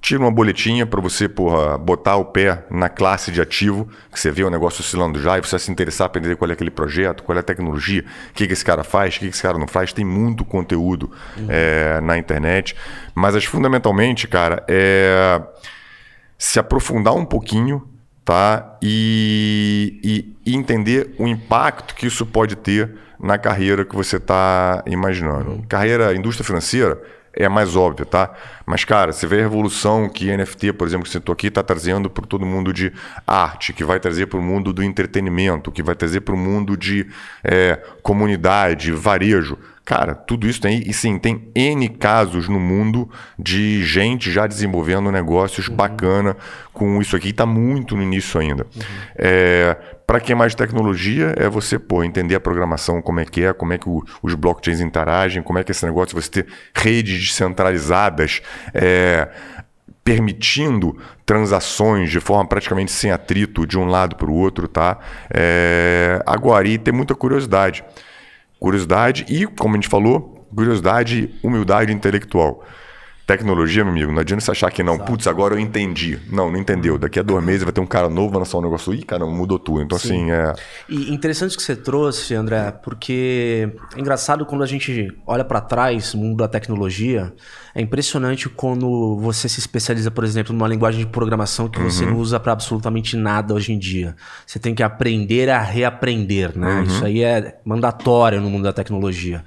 tira 0.00 0.20
uma 0.20 0.30
boletinha 0.30 0.86
para 0.86 1.00
você 1.00 1.28
porra, 1.28 1.76
botar 1.76 2.16
o 2.16 2.24
pé 2.24 2.64
na 2.70 2.88
classe 2.88 3.30
de 3.30 3.40
ativo, 3.40 3.88
que 4.12 4.18
você 4.18 4.30
vê 4.30 4.44
o 4.44 4.50
negócio 4.50 4.80
oscilando 4.80 5.20
já, 5.20 5.38
e 5.38 5.40
você 5.40 5.58
se 5.58 5.70
interessar 5.70 6.08
para 6.08 6.20
entender 6.20 6.36
qual 6.36 6.50
é 6.50 6.54
aquele 6.54 6.70
projeto, 6.70 7.22
qual 7.22 7.36
é 7.36 7.40
a 7.40 7.42
tecnologia, 7.44 8.04
o 8.30 8.34
que, 8.34 8.46
que 8.46 8.52
esse 8.52 8.64
cara 8.64 8.84
faz, 8.84 9.16
o 9.16 9.18
que, 9.18 9.28
que 9.28 9.34
esse 9.34 9.42
cara 9.42 9.58
não 9.58 9.68
faz. 9.68 9.92
Tem 9.92 10.04
muito 10.04 10.44
conteúdo 10.44 11.10
uhum. 11.36 11.46
é, 11.48 12.00
na 12.00 12.16
internet. 12.16 12.76
Mas 13.14 13.34
as, 13.34 13.44
fundamentalmente, 13.44 14.26
cara, 14.28 14.64
é 14.68 15.40
se 16.36 16.60
aprofundar 16.60 17.14
um 17.14 17.24
pouquinho 17.24 17.82
tá? 18.28 18.76
E, 18.82 19.98
e, 20.44 20.52
e, 20.52 20.54
entender 20.54 21.14
o 21.18 21.26
impacto 21.26 21.94
que 21.94 22.06
isso 22.06 22.26
pode 22.26 22.56
ter 22.56 22.94
na 23.18 23.38
carreira 23.38 23.86
que 23.86 23.96
você 23.96 24.18
está 24.18 24.82
imaginando. 24.86 25.52
Uhum. 25.52 25.62
Carreira, 25.66 26.14
indústria 26.14 26.44
financeira 26.44 27.00
é 27.38 27.48
mais 27.48 27.76
óbvio, 27.76 28.04
tá? 28.04 28.32
Mas, 28.66 28.84
cara, 28.84 29.12
você 29.12 29.24
vê 29.26 29.36
a 29.38 29.42
revolução 29.42 30.08
que 30.08 30.36
NFT, 30.36 30.72
por 30.72 30.88
exemplo, 30.88 31.04
que 31.04 31.10
citou 31.10 31.32
aqui, 31.32 31.46
está 31.46 31.62
trazendo 31.62 32.10
para 32.10 32.26
todo 32.26 32.44
mundo 32.44 32.72
de 32.72 32.92
arte, 33.24 33.72
que 33.72 33.84
vai 33.84 34.00
trazer 34.00 34.26
para 34.26 34.40
o 34.40 34.42
mundo 34.42 34.72
do 34.72 34.82
entretenimento, 34.82 35.70
que 35.70 35.82
vai 35.82 35.94
trazer 35.94 36.22
para 36.22 36.34
o 36.34 36.36
mundo 36.36 36.76
de 36.76 37.06
é, 37.44 37.80
comunidade, 38.02 38.90
varejo. 38.90 39.56
Cara, 39.88 40.14
tudo 40.14 40.46
isso 40.46 40.60
tem. 40.60 40.82
E 40.86 40.92
sim, 40.92 41.18
tem 41.18 41.50
N 41.54 41.88
casos 41.88 42.46
no 42.46 42.60
mundo 42.60 43.08
de 43.38 43.82
gente 43.86 44.30
já 44.30 44.46
desenvolvendo 44.46 45.10
negócios 45.10 45.66
uhum. 45.66 45.76
bacana 45.76 46.36
com 46.74 47.00
isso 47.00 47.16
aqui. 47.16 47.30
Está 47.30 47.46
muito 47.46 47.96
no 47.96 48.02
início 48.02 48.38
ainda. 48.38 48.66
Uhum. 48.76 48.82
É, 49.16 49.74
Para 50.06 50.20
quem 50.20 50.34
é 50.34 50.36
mais 50.36 50.52
de 50.52 50.58
tecnologia, 50.58 51.34
é 51.38 51.48
você 51.48 51.78
pô, 51.78 52.04
entender 52.04 52.34
a 52.34 52.40
programação, 52.40 53.00
como 53.00 53.20
é 53.20 53.24
que 53.24 53.42
é, 53.42 53.54
como 53.54 53.72
é 53.72 53.78
que 53.78 53.88
o, 53.88 54.04
os 54.22 54.34
blockchains 54.34 54.78
interagem, 54.80 55.42
como 55.42 55.58
é 55.58 55.64
que 55.64 55.72
esse 55.72 55.86
negócio 55.86 56.14
você 56.14 56.42
ter 56.42 56.46
redes 56.74 57.18
descentralizadas. 57.18 58.42
É, 58.74 59.26
permitindo 60.04 60.98
transações 61.24 62.10
de 62.10 62.20
forma 62.20 62.46
praticamente 62.46 62.90
sem 62.90 63.10
atrito 63.10 63.66
de 63.66 63.78
um 63.78 63.86
lado 63.86 64.16
para 64.16 64.30
o 64.30 64.34
outro, 64.34 64.66
tá? 64.68 64.98
É, 65.32 66.22
agora, 66.26 66.66
e 66.68 66.76
ter 66.78 66.92
muita 66.92 67.14
curiosidade. 67.14 67.84
Curiosidade 68.58 69.24
e, 69.28 69.46
como 69.46 69.74
a 69.74 69.76
gente 69.76 69.88
falou, 69.88 70.46
curiosidade 70.54 71.34
e 71.42 71.46
humildade 71.46 71.92
intelectual. 71.92 72.64
Tecnologia, 73.28 73.84
meu 73.84 73.92
amigo, 73.92 74.10
não 74.10 74.20
adianta 74.20 74.42
você 74.42 74.52
achar 74.52 74.70
que 74.70 74.82
não, 74.82 74.98
putz, 74.98 75.26
agora 75.26 75.54
eu 75.54 75.58
entendi. 75.58 76.18
Não, 76.32 76.50
não 76.50 76.58
entendeu. 76.58 76.96
Daqui 76.96 77.20
a 77.20 77.22
dois 77.22 77.44
meses 77.44 77.62
vai 77.62 77.70
ter 77.70 77.80
um 77.82 77.86
cara 77.86 78.08
novo, 78.08 78.30
vai 78.30 78.38
lançar 78.38 78.56
um 78.56 78.62
negócio. 78.62 78.94
Ih, 78.94 79.02
cara, 79.02 79.26
mudou 79.26 79.58
tudo. 79.58 79.82
Então, 79.82 79.98
Sim. 79.98 80.30
assim, 80.30 80.30
é. 80.30 80.54
E 80.88 81.12
interessante 81.12 81.54
que 81.54 81.62
você 81.62 81.76
trouxe, 81.76 82.34
André, 82.34 82.70
porque 82.82 83.70
é 83.94 84.00
engraçado 84.00 84.46
quando 84.46 84.62
a 84.64 84.66
gente 84.66 85.14
olha 85.26 85.44
para 85.44 85.60
trás 85.60 86.14
no 86.14 86.22
mundo 86.22 86.38
da 86.38 86.48
tecnologia. 86.48 87.30
É 87.74 87.82
impressionante 87.82 88.48
quando 88.48 89.18
você 89.18 89.46
se 89.46 89.60
especializa, 89.60 90.10
por 90.10 90.24
exemplo, 90.24 90.54
numa 90.54 90.66
linguagem 90.66 91.00
de 91.00 91.06
programação 91.06 91.68
que 91.68 91.78
uhum. 91.78 91.90
você 91.90 92.06
não 92.06 92.16
usa 92.16 92.40
para 92.40 92.52
absolutamente 92.52 93.14
nada 93.14 93.52
hoje 93.52 93.74
em 93.74 93.78
dia. 93.78 94.16
Você 94.46 94.58
tem 94.58 94.74
que 94.74 94.82
aprender 94.82 95.50
a 95.50 95.60
reaprender, 95.60 96.56
né? 96.58 96.76
Uhum. 96.76 96.82
Isso 96.84 97.04
aí 97.04 97.22
é 97.22 97.60
mandatório 97.62 98.40
no 98.40 98.48
mundo 98.48 98.62
da 98.62 98.72
tecnologia. 98.72 99.44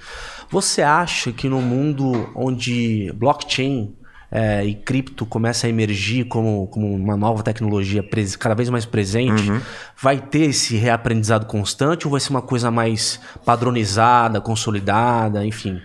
Você 0.51 0.81
acha 0.81 1.31
que 1.31 1.47
no 1.47 1.61
mundo 1.61 2.29
onde 2.35 3.11
blockchain 3.15 3.95
é, 4.29 4.63
e 4.65 4.75
cripto 4.75 5.25
começa 5.25 5.65
a 5.65 5.69
emergir 5.69 6.25
como, 6.25 6.67
como 6.67 6.93
uma 6.93 7.15
nova 7.15 7.41
tecnologia 7.41 8.03
cada 8.37 8.53
vez 8.53 8.69
mais 8.69 8.85
presente, 8.85 9.49
uhum. 9.49 9.61
vai 9.97 10.19
ter 10.19 10.49
esse 10.49 10.75
reaprendizado 10.75 11.45
constante 11.45 12.05
ou 12.05 12.11
vai 12.11 12.19
ser 12.19 12.29
uma 12.29 12.41
coisa 12.41 12.69
mais 12.69 13.19
padronizada, 13.45 14.41
consolidada, 14.41 15.45
enfim? 15.45 15.81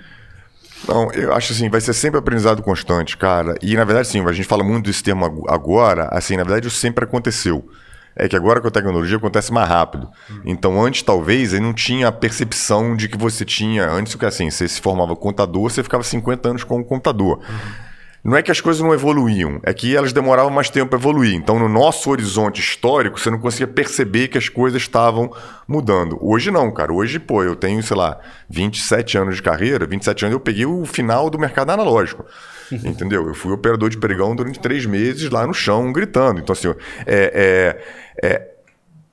Não, 0.86 1.10
eu 1.12 1.32
acho 1.32 1.52
assim, 1.52 1.68
vai 1.68 1.80
ser 1.80 1.94
sempre 1.94 2.18
aprendizado 2.18 2.62
constante, 2.62 3.16
cara. 3.16 3.54
E 3.62 3.76
na 3.76 3.84
verdade, 3.84 4.08
sim, 4.08 4.20
a 4.20 4.32
gente 4.32 4.46
fala 4.46 4.62
muito 4.62 4.86
desse 4.86 5.02
termo 5.02 5.44
agora, 5.48 6.08
assim, 6.12 6.36
na 6.36 6.44
verdade 6.44 6.66
isso 6.66 6.76
sempre 6.76 7.04
aconteceu 7.04 7.68
é 8.16 8.26
que 8.28 8.34
agora 8.34 8.60
com 8.60 8.68
a 8.68 8.70
tecnologia 8.70 9.18
acontece 9.18 9.52
mais 9.52 9.68
rápido. 9.68 10.08
Então, 10.44 10.82
antes, 10.82 11.02
talvez, 11.02 11.52
ele 11.52 11.62
não 11.62 11.74
tinha 11.74 12.08
a 12.08 12.12
percepção 12.12 12.96
de 12.96 13.08
que 13.08 13.18
você 13.18 13.44
tinha. 13.44 13.86
Antes, 13.88 14.14
o 14.14 14.18
que 14.18 14.24
assim, 14.24 14.50
você 14.50 14.66
se 14.66 14.80
formava 14.80 15.14
contador, 15.14 15.70
você 15.70 15.82
ficava 15.82 16.02
50 16.02 16.48
anos 16.48 16.64
como 16.64 16.82
contador. 16.82 17.38
Uhum. 17.38 17.86
Não 18.26 18.36
é 18.36 18.42
que 18.42 18.50
as 18.50 18.60
coisas 18.60 18.82
não 18.82 18.92
evoluíam, 18.92 19.60
é 19.62 19.72
que 19.72 19.94
elas 19.94 20.12
demoravam 20.12 20.50
mais 20.50 20.68
tempo 20.68 20.88
para 20.88 20.98
evoluir. 20.98 21.34
Então, 21.34 21.60
no 21.60 21.68
nosso 21.68 22.10
horizonte 22.10 22.60
histórico, 22.60 23.20
você 23.20 23.30
não 23.30 23.38
conseguia 23.38 23.68
perceber 23.68 24.26
que 24.26 24.36
as 24.36 24.48
coisas 24.48 24.82
estavam 24.82 25.30
mudando. 25.68 26.18
Hoje 26.20 26.50
não, 26.50 26.72
cara. 26.72 26.92
Hoje, 26.92 27.20
pô, 27.20 27.44
eu 27.44 27.54
tenho, 27.54 27.80
sei 27.84 27.96
lá, 27.96 28.18
27 28.48 29.16
anos 29.16 29.36
de 29.36 29.42
carreira, 29.42 29.86
27 29.86 30.24
anos 30.24 30.32
eu 30.32 30.40
peguei 30.40 30.66
o 30.66 30.84
final 30.84 31.30
do 31.30 31.38
mercado 31.38 31.70
analógico. 31.70 32.24
Entendeu? 32.84 33.26
Eu 33.26 33.34
fui 33.34 33.52
operador 33.52 33.90
de 33.90 33.98
pregão 33.98 34.34
durante 34.34 34.58
três 34.58 34.86
meses 34.86 35.30
lá 35.30 35.46
no 35.46 35.54
chão, 35.54 35.92
gritando. 35.92 36.40
Então, 36.40 36.52
assim, 36.52 36.68
é, 37.06 37.76
é, 38.22 38.28
é 38.28 38.56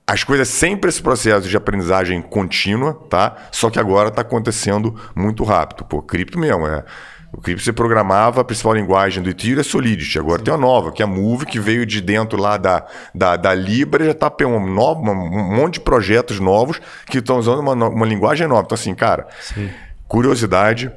as 0.05 0.23
coisas 0.23 0.47
sempre 0.49 0.89
esse 0.89 1.01
processo 1.01 1.47
de 1.47 1.55
aprendizagem 1.55 2.21
contínua, 2.21 2.93
tá? 3.09 3.47
Só 3.51 3.69
que 3.69 3.79
agora 3.79 4.09
está 4.09 4.21
acontecendo 4.21 4.95
muito 5.15 5.43
rápido. 5.43 5.85
Pô, 5.85 6.01
cripto 6.01 6.37
mesmo, 6.37 6.67
é. 6.67 6.83
O 7.31 7.41
cripto 7.41 7.63
você 7.63 7.73
programava, 7.73 8.41
a 8.41 8.43
principal 8.43 8.73
linguagem 8.73 9.23
do 9.23 9.29
Ethereum 9.29 9.59
é 9.59 9.63
Solidity. 9.63 10.19
Agora 10.19 10.37
Sim. 10.37 10.45
tem 10.45 10.53
a 10.53 10.57
nova, 10.57 10.91
que 10.91 11.01
é 11.01 11.05
a 11.05 11.07
Move, 11.07 11.47
que 11.47 11.59
veio 11.59 11.83
de 11.83 11.99
dentro 11.99 12.39
lá 12.39 12.57
da, 12.57 12.85
da, 13.13 13.35
da 13.35 13.55
Libra 13.55 14.03
e 14.03 14.05
já 14.07 14.11
está 14.11 14.31
um, 14.41 14.55
um 14.55 15.55
monte 15.55 15.75
de 15.75 15.79
projetos 15.79 16.39
novos 16.39 16.79
que 17.07 17.17
estão 17.17 17.39
usando 17.39 17.59
uma, 17.59 17.73
uma 17.73 18.05
linguagem 18.05 18.47
nova. 18.47 18.63
Então, 18.65 18.75
assim, 18.75 18.93
cara, 18.93 19.25
Sim. 19.41 19.71
curiosidade, 20.07 20.91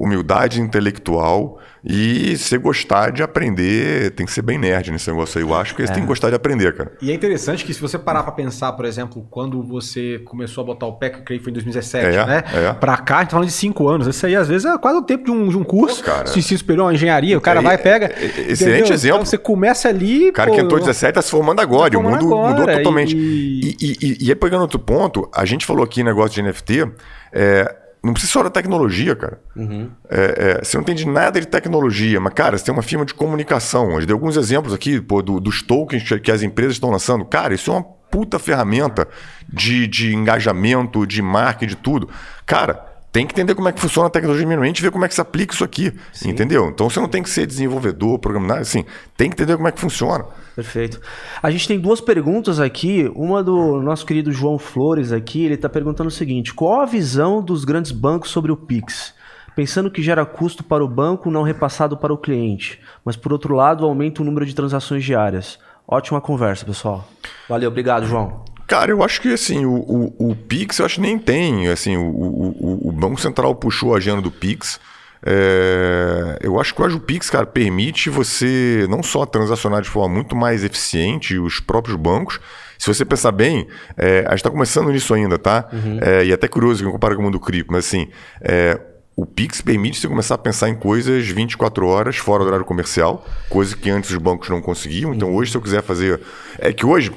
humildade 0.00 0.62
intelectual 0.62 1.58
e 1.84 2.36
você 2.36 2.56
gostar 2.56 3.10
de 3.10 3.22
aprender, 3.22 4.10
tem 4.12 4.24
que 4.24 4.32
ser 4.32 4.40
bem 4.40 4.58
nerd 4.58 4.90
nesse 4.90 5.10
negócio 5.10 5.38
aí. 5.38 5.44
Eu 5.44 5.54
acho 5.54 5.74
que 5.74 5.82
você 5.82 5.92
é. 5.92 5.94
tem 5.94 6.02
que 6.02 6.08
gostar 6.08 6.30
de 6.30 6.34
aprender, 6.34 6.74
cara. 6.74 6.92
E 7.02 7.10
é 7.10 7.14
interessante 7.14 7.64
que 7.64 7.72
se 7.72 7.80
você 7.80 7.98
parar 7.98 8.22
para 8.22 8.32
pensar, 8.32 8.72
por 8.72 8.86
exemplo, 8.86 9.26
quando 9.30 9.62
você 9.62 10.18
começou 10.20 10.62
a 10.62 10.66
botar 10.66 10.86
o 10.86 10.94
pé, 10.94 11.10
que 11.10 11.18
eu 11.18 11.22
creio 11.22 11.40
que 11.40 11.44
foi 11.44 11.50
em 11.50 11.54
2017, 11.54 12.06
é, 12.06 12.26
né? 12.26 12.44
É. 12.52 12.72
Pra 12.72 12.96
cá, 12.96 13.16
a 13.16 13.20
gente 13.20 13.28
tá 13.28 13.36
falando 13.36 13.48
de 13.48 13.54
cinco 13.54 13.88
anos. 13.88 14.06
Isso 14.06 14.24
aí, 14.24 14.34
às 14.34 14.48
vezes, 14.48 14.64
é 14.64 14.78
quase 14.78 14.98
o 14.98 15.02
tempo 15.02 15.24
de 15.24 15.30
um, 15.30 15.48
de 15.48 15.56
um 15.56 15.64
curso. 15.64 16.02
Pô, 16.02 16.10
cara, 16.10 16.26
se 16.26 16.42
se 16.42 16.56
superior 16.56 16.86
uma 16.86 16.94
engenharia, 16.94 17.36
o 17.36 17.40
cara 17.40 17.60
vai, 17.60 17.76
pega. 17.76 18.06
É, 18.06 18.24
é, 18.24 18.24
excelente 18.24 18.62
entendeu? 18.62 18.94
exemplo. 18.94 19.16
Então, 19.16 19.26
você 19.26 19.38
começa 19.38 19.88
ali. 19.88 20.30
O 20.30 20.32
cara 20.32 20.50
pô, 20.50 20.56
que 20.56 20.62
entrou 20.62 20.80
17 20.80 21.14
tá 21.14 21.22
se 21.22 21.30
formando 21.30 21.60
agora. 21.60 21.90
Tá 21.90 21.96
formando 21.96 22.20
o 22.20 22.24
mundo 22.24 22.34
agora, 22.34 22.60
mudou 22.60 22.74
totalmente. 22.74 23.16
E... 23.16 23.76
E, 23.80 23.96
e, 24.00 24.26
e, 24.26 24.30
aí, 24.30 24.34
pegando 24.34 24.62
outro 24.62 24.78
ponto, 24.78 25.28
a 25.34 25.44
gente 25.44 25.66
falou 25.66 25.84
aqui 25.84 26.02
negócio 26.02 26.30
de 26.30 26.42
NFT. 26.42 26.90
É, 27.32 27.76
não 28.02 28.12
precisa 28.12 28.32
só 28.32 28.42
da 28.42 28.50
tecnologia, 28.50 29.14
cara. 29.14 29.40
Uhum. 29.54 29.90
É, 30.08 30.58
é, 30.58 30.64
você 30.64 30.76
não 30.76 30.82
entende 30.82 31.06
nada 31.06 31.40
de 31.40 31.46
tecnologia, 31.46 32.18
mas, 32.18 32.32
cara, 32.32 32.56
você 32.56 32.64
tem 32.64 32.72
uma 32.72 32.82
firma 32.82 33.04
de 33.04 33.12
comunicação. 33.12 34.00
Eu 34.00 34.06
dei 34.06 34.14
alguns 34.14 34.36
exemplos 34.36 34.72
aqui 34.72 35.00
pô, 35.00 35.20
do, 35.22 35.38
dos 35.38 35.62
tokens 35.62 36.02
que 36.22 36.30
as 36.30 36.42
empresas 36.42 36.74
estão 36.74 36.90
lançando. 36.90 37.24
Cara, 37.24 37.54
isso 37.54 37.70
é 37.70 37.74
uma 37.74 37.82
puta 37.82 38.38
ferramenta 38.38 39.06
de, 39.48 39.86
de 39.86 40.14
engajamento, 40.14 41.06
de 41.06 41.20
marketing, 41.20 41.74
de 41.74 41.76
tudo. 41.76 42.08
Cara, 42.46 42.86
tem 43.12 43.26
que 43.26 43.34
entender 43.34 43.54
como 43.54 43.68
é 43.68 43.72
que 43.72 43.80
funciona 43.80 44.08
a 44.08 44.10
tecnologia 44.10 44.46
minimamente 44.46 44.80
e 44.80 44.82
ver 44.82 44.90
como 44.90 45.04
é 45.04 45.08
que 45.08 45.14
se 45.14 45.20
aplica 45.20 45.52
isso 45.52 45.64
aqui. 45.64 45.92
Sim. 46.12 46.30
Entendeu? 46.30 46.68
Então 46.68 46.88
você 46.88 47.00
não 47.00 47.08
tem 47.08 47.22
que 47.22 47.28
ser 47.28 47.46
desenvolvedor, 47.46 48.18
programador, 48.18 48.62
assim, 48.62 48.84
tem 49.16 49.28
que 49.28 49.34
entender 49.34 49.56
como 49.56 49.68
é 49.68 49.72
que 49.72 49.80
funciona. 49.80 50.24
Perfeito. 50.54 51.00
A 51.42 51.50
gente 51.50 51.68
tem 51.68 51.78
duas 51.78 52.00
perguntas 52.00 52.60
aqui. 52.60 53.10
Uma 53.14 53.42
do 53.42 53.80
nosso 53.80 54.04
querido 54.04 54.32
João 54.32 54.58
Flores 54.58 55.12
aqui, 55.12 55.44
ele 55.44 55.54
está 55.54 55.68
perguntando 55.68 56.08
o 56.08 56.12
seguinte: 56.12 56.52
qual 56.52 56.80
a 56.80 56.86
visão 56.86 57.42
dos 57.42 57.64
grandes 57.64 57.92
bancos 57.92 58.30
sobre 58.30 58.52
o 58.52 58.56
Pix? 58.56 59.14
Pensando 59.54 59.90
que 59.90 60.02
gera 60.02 60.24
custo 60.24 60.62
para 60.62 60.84
o 60.84 60.88
banco 60.88 61.30
não 61.30 61.42
repassado 61.42 61.96
para 61.96 62.12
o 62.12 62.18
cliente, 62.18 62.80
mas 63.04 63.16
por 63.16 63.32
outro 63.32 63.54
lado 63.54 63.84
aumenta 63.84 64.22
o 64.22 64.24
número 64.24 64.46
de 64.46 64.54
transações 64.54 65.04
diárias. 65.04 65.58
Ótima 65.86 66.20
conversa, 66.20 66.64
pessoal. 66.64 67.06
Valeu, 67.48 67.68
obrigado, 67.68 68.06
João. 68.06 68.44
Cara, 68.66 68.92
eu 68.92 69.02
acho 69.02 69.20
que 69.20 69.32
assim, 69.32 69.64
o, 69.66 69.74
o, 69.74 70.30
o 70.30 70.36
Pix 70.36 70.78
eu 70.78 70.86
acho 70.86 70.94
que 70.96 71.00
nem 71.00 71.18
tem. 71.18 71.68
Assim, 71.68 71.96
o, 71.96 72.08
o, 72.08 72.88
o 72.88 72.92
Banco 72.92 73.20
Central 73.20 73.54
puxou 73.56 73.92
a 73.92 73.96
agenda 73.96 74.22
do 74.22 74.30
Pix. 74.30 74.78
É, 75.24 76.38
eu 76.42 76.58
acho 76.60 76.74
que 76.74 76.82
o 76.82 77.00
Pix, 77.00 77.28
cara, 77.28 77.46
permite 77.46 78.08
você 78.08 78.86
não 78.88 79.02
só 79.02 79.26
transacionar 79.26 79.82
de 79.82 79.88
forma 79.88 80.14
muito 80.14 80.34
mais 80.34 80.64
eficiente 80.64 81.38
os 81.38 81.60
próprios 81.60 81.96
bancos. 81.96 82.40
Se 82.78 82.86
você 82.86 83.04
pensar 83.04 83.32
bem, 83.32 83.68
é, 83.96 84.20
a 84.20 84.30
gente 84.30 84.38
está 84.38 84.50
começando 84.50 84.90
nisso 84.90 85.12
ainda, 85.12 85.38
tá? 85.38 85.68
Uhum. 85.72 85.98
É, 86.00 86.24
e 86.24 86.32
até 86.32 86.48
curioso 86.48 86.82
que 86.82 86.90
compara 86.90 87.14
com 87.14 87.20
o 87.20 87.24
mundo 87.24 87.38
cripto, 87.38 87.72
mas 87.72 87.86
assim, 87.86 88.08
é, 88.40 88.80
o 89.14 89.26
Pix 89.26 89.60
permite 89.60 90.00
você 90.00 90.08
começar 90.08 90.36
a 90.36 90.38
pensar 90.38 90.70
em 90.70 90.74
coisas 90.74 91.28
24 91.28 91.86
horas 91.86 92.16
fora 92.16 92.42
do 92.42 92.46
horário 92.46 92.64
comercial, 92.64 93.26
coisa 93.50 93.76
que 93.76 93.90
antes 93.90 94.10
os 94.10 94.16
bancos 94.16 94.48
não 94.48 94.62
conseguiam. 94.62 95.12
Então, 95.12 95.34
hoje, 95.34 95.50
se 95.50 95.56
eu 95.58 95.60
quiser 95.60 95.82
fazer. 95.82 96.20
É 96.58 96.72
que 96.72 96.86
hoje, 96.86 97.12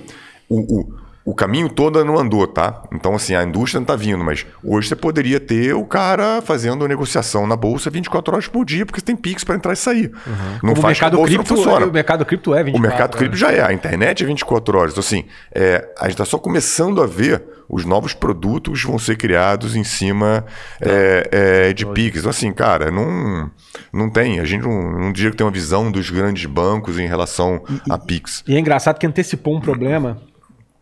o, 0.50 0.60
o 0.60 0.94
o 1.26 1.34
caminho 1.34 1.70
todo 1.70 2.04
não 2.04 2.20
andou, 2.20 2.46
tá? 2.46 2.84
Então, 2.92 3.16
assim, 3.16 3.34
a 3.34 3.44
indústria 3.44 3.80
não 3.80 3.84
está 3.84 3.96
vindo, 3.96 4.24
mas 4.24 4.46
hoje 4.64 4.90
você 4.90 4.96
poderia 4.96 5.40
ter 5.40 5.74
o 5.74 5.86
cara 5.86 6.42
fazendo 6.42 6.86
negociação 6.88 7.48
na 7.48 7.56
bolsa 7.56 7.90
24 7.90 8.34
horas 8.34 8.48
por 8.48 8.66
dia, 8.66 8.86
porque 8.86 9.00
você 9.00 9.06
tem 9.06 9.16
Pix 9.16 9.44
para 9.44 9.56
entrar 9.56 9.72
e 9.72 9.78
sair. 9.78 10.12
Uhum. 10.28 10.34
Não 10.64 10.74
Como 10.74 10.82
faz 10.82 10.98
o 10.98 11.02
mercado 11.02 11.24
cripto, 11.24 11.46
funciona. 11.46 11.86
O 11.86 11.94
mercado 11.94 12.26
cripto 12.26 12.54
é 12.54 12.64
24 12.64 12.78
O 12.78 12.82
mercado 12.82 13.18
cripto 13.18 13.38
já 13.38 13.52
é, 13.52 13.62
a 13.62 13.72
internet 13.72 14.24
é 14.24 14.28
24 14.28 14.78
horas. 14.78 14.92
Então, 14.92 15.00
assim, 15.02 15.24
é, 15.54 15.88
a 15.98 16.04
gente 16.04 16.14
está 16.14 16.26
só 16.26 16.38
começando 16.38 17.02
a 17.02 17.08
ver 17.08 17.42
os 17.70 17.86
novos 17.86 18.14
produtos 18.14 18.84
vão 18.84 19.00
ser 19.00 19.16
criados 19.16 19.76
em 19.76 19.84
cima 19.84 20.46
é, 20.82 21.30
é, 21.70 21.74
de 21.74 21.86
Pix. 21.86 22.20
Então, 22.20 22.30
assim, 22.30 22.52
cara, 22.52 22.92
não, 22.92 23.50
não 23.92 24.10
tem. 24.10 24.42
A 24.42 24.46
gente 24.46 24.64
não, 24.64 25.00
não 25.00 25.12
diria 25.14 25.32
que 25.32 25.38
tem 25.38 25.46
uma 25.46 25.54
visão 25.54 25.90
dos 25.90 26.10
grandes 26.10 26.46
bancos 26.46 27.00
em 27.00 27.08
relação 27.08 27.64
e, 27.88 27.92
a 27.92 27.98
Pix. 27.98 28.44
E 28.46 28.56
é 28.56 28.60
engraçado 28.60 29.00
que 29.00 29.08
antecipou 29.08 29.56
um 29.56 29.62
problema 29.62 30.22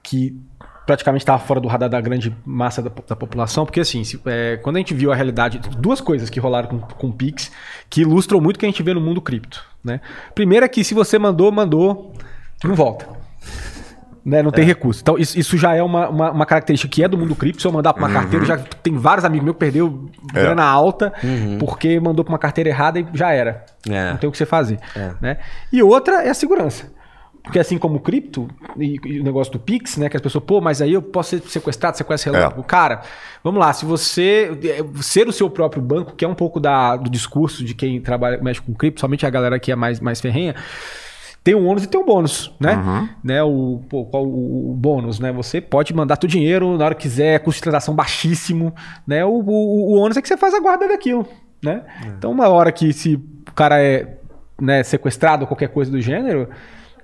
que 0.03 0.35
praticamente 0.85 1.21
estava 1.21 1.39
fora 1.39 1.59
do 1.59 1.67
radar 1.67 1.89
da 1.89 2.01
grande 2.01 2.35
massa 2.45 2.81
da, 2.81 2.91
da 3.07 3.15
população, 3.15 3.65
porque 3.65 3.79
assim, 3.79 4.03
se, 4.03 4.19
é, 4.25 4.57
quando 4.57 4.75
a 4.75 4.79
gente 4.79 4.93
viu 4.93 5.11
a 5.11 5.15
realidade, 5.15 5.59
duas 5.77 6.01
coisas 6.01 6.29
que 6.29 6.39
rolaram 6.39 6.67
com, 6.67 6.79
com 6.79 7.07
o 7.07 7.13
Pix, 7.13 7.51
que 7.89 8.01
ilustram 8.01 8.41
muito 8.41 8.57
o 8.57 8.59
que 8.59 8.65
a 8.65 8.69
gente 8.69 8.83
vê 8.83 8.93
no 8.93 9.01
mundo 9.01 9.21
cripto. 9.21 9.63
Né? 9.83 10.01
Primeiro 10.35 10.65
é 10.65 10.69
que 10.69 10.83
se 10.83 10.93
você 10.93 11.17
mandou, 11.17 11.51
mandou, 11.51 12.13
não 12.63 12.75
volta. 12.75 13.07
Né? 14.23 14.43
Não 14.43 14.51
tem 14.51 14.63
é. 14.63 14.67
recurso. 14.67 15.01
Então, 15.01 15.17
isso, 15.17 15.39
isso 15.39 15.57
já 15.57 15.73
é 15.73 15.81
uma, 15.81 16.07
uma, 16.07 16.31
uma, 16.31 16.45
característica 16.45 16.93
que 16.93 17.03
é 17.03 17.07
do 17.07 17.17
mundo 17.17 17.35
cripto. 17.35 17.59
Se 17.59 17.67
eu 17.67 17.71
mandar 17.71 17.91
para 17.93 18.03
uma 18.03 18.07
uhum. 18.07 18.13
carteira, 18.13 18.45
já 18.45 18.57
tem 18.57 18.95
vários 18.95 19.25
amigos 19.25 19.45
meus 19.45 19.55
que 19.55 19.59
perdeu 19.59 20.11
é. 20.35 20.41
grana 20.41 20.63
alta 20.63 21.11
uhum. 21.23 21.57
porque 21.57 21.99
mandou 21.99 22.23
para 22.23 22.31
uma 22.31 22.37
carteira 22.37 22.69
errada 22.69 22.99
e 22.99 23.07
já 23.13 23.31
era. 23.31 23.65
É. 23.89 24.11
Não 24.11 24.17
tem 24.17 24.27
o 24.27 24.31
que 24.31 24.37
você 24.37 24.45
fazer. 24.45 24.77
É. 24.95 25.11
Né? 25.19 25.37
E 25.73 25.81
outra 25.81 26.23
é 26.23 26.29
a 26.29 26.35
segurança. 26.35 26.85
Porque 27.43 27.57
assim 27.57 27.77
como 27.77 27.95
o 27.95 27.99
cripto 27.99 28.47
e, 28.77 28.99
e, 29.03 29.19
o 29.19 29.23
negócio 29.23 29.51
do 29.51 29.59
Pix, 29.59 29.97
né? 29.97 30.09
Que 30.09 30.15
as 30.15 30.21
pessoas, 30.21 30.43
pô, 30.43 30.61
mas 30.61 30.81
aí 30.81 30.93
eu 30.93 31.01
posso 31.01 31.31
ser 31.31 31.41
sequestrado, 31.49 31.97
sequestra 31.97 32.31
relógio. 32.31 32.59
É. 32.59 32.63
Cara, 32.63 33.01
vamos 33.43 33.59
lá, 33.59 33.73
se 33.73 33.85
você 33.85 34.51
é, 34.63 35.01
ser 35.01 35.27
o 35.27 35.31
seu 35.31 35.49
próprio 35.49 35.81
banco, 35.81 36.13
que 36.15 36.23
é 36.23 36.27
um 36.27 36.35
pouco 36.35 36.59
da, 36.59 36.95
do 36.95 37.09
discurso 37.09 37.63
de 37.63 37.73
quem 37.73 37.99
trabalha, 37.99 38.39
mexe 38.41 38.61
com 38.61 38.73
cripto, 38.73 39.01
somente 39.01 39.25
a 39.25 39.29
galera 39.29 39.59
que 39.59 39.71
é 39.71 39.75
mais, 39.75 39.99
mais 39.99 40.21
ferrenha, 40.21 40.55
tem 41.43 41.55
um 41.55 41.67
ônus 41.67 41.83
e 41.83 41.87
tem 41.87 41.99
um 41.99 42.05
bônus, 42.05 42.53
né? 42.59 42.75
Uhum. 42.75 43.09
né? 43.23 43.41
O, 43.41 43.81
pô, 43.89 44.05
qual 44.05 44.23
o, 44.23 44.71
o, 44.71 44.75
bônus, 44.75 45.19
né? 45.19 45.31
Você 45.31 45.59
pode 45.59 45.93
mandar 45.95 46.17
teu 46.17 46.29
dinheiro 46.29 46.77
na 46.77 46.85
hora 46.85 46.95
que 46.95 47.01
quiser, 47.01 47.39
custo 47.39 47.57
de 47.57 47.63
transação 47.63 47.95
baixíssimo, 47.95 48.73
né? 49.07 49.25
O, 49.25 49.39
o, 49.39 49.93
o 49.93 49.93
ônus 49.95 50.15
é 50.15 50.21
que 50.21 50.27
você 50.27 50.37
faz 50.37 50.53
a 50.53 50.59
guarda 50.59 50.87
daquilo, 50.87 51.27
né? 51.63 51.81
É. 52.03 52.07
Então, 52.09 52.31
uma 52.31 52.47
hora 52.47 52.71
que 52.71 52.93
se 52.93 53.15
o 53.15 53.51
cara 53.55 53.81
é 53.81 54.19
né, 54.61 54.83
sequestrado 54.83 55.41
ou 55.41 55.47
qualquer 55.47 55.69
coisa 55.69 55.89
do 55.89 55.99
gênero, 55.99 56.47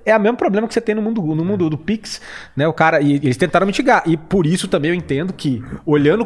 é 0.08 0.18
o 0.18 0.20
mesmo 0.20 0.38
problema 0.38 0.68
que 0.68 0.74
você 0.74 0.82
tem 0.82 0.96
no 0.96 1.02
mundo, 1.02 1.22
no 1.22 1.44
mundo 1.44 1.70
do 1.70 1.78
Pix, 1.78 2.22
né? 2.56 2.68
O 2.68 2.74
cara, 2.74 3.02
e 3.02 3.16
eles 3.16 3.36
tentaram 3.36 3.68
mitigar. 3.68 4.04
E 4.06 4.16
por 4.16 4.46
isso 4.46 4.68
também 4.68 4.92
eu 4.92 4.96
entendo 4.96 5.34
que, 5.34 5.62
olhando 5.86 6.26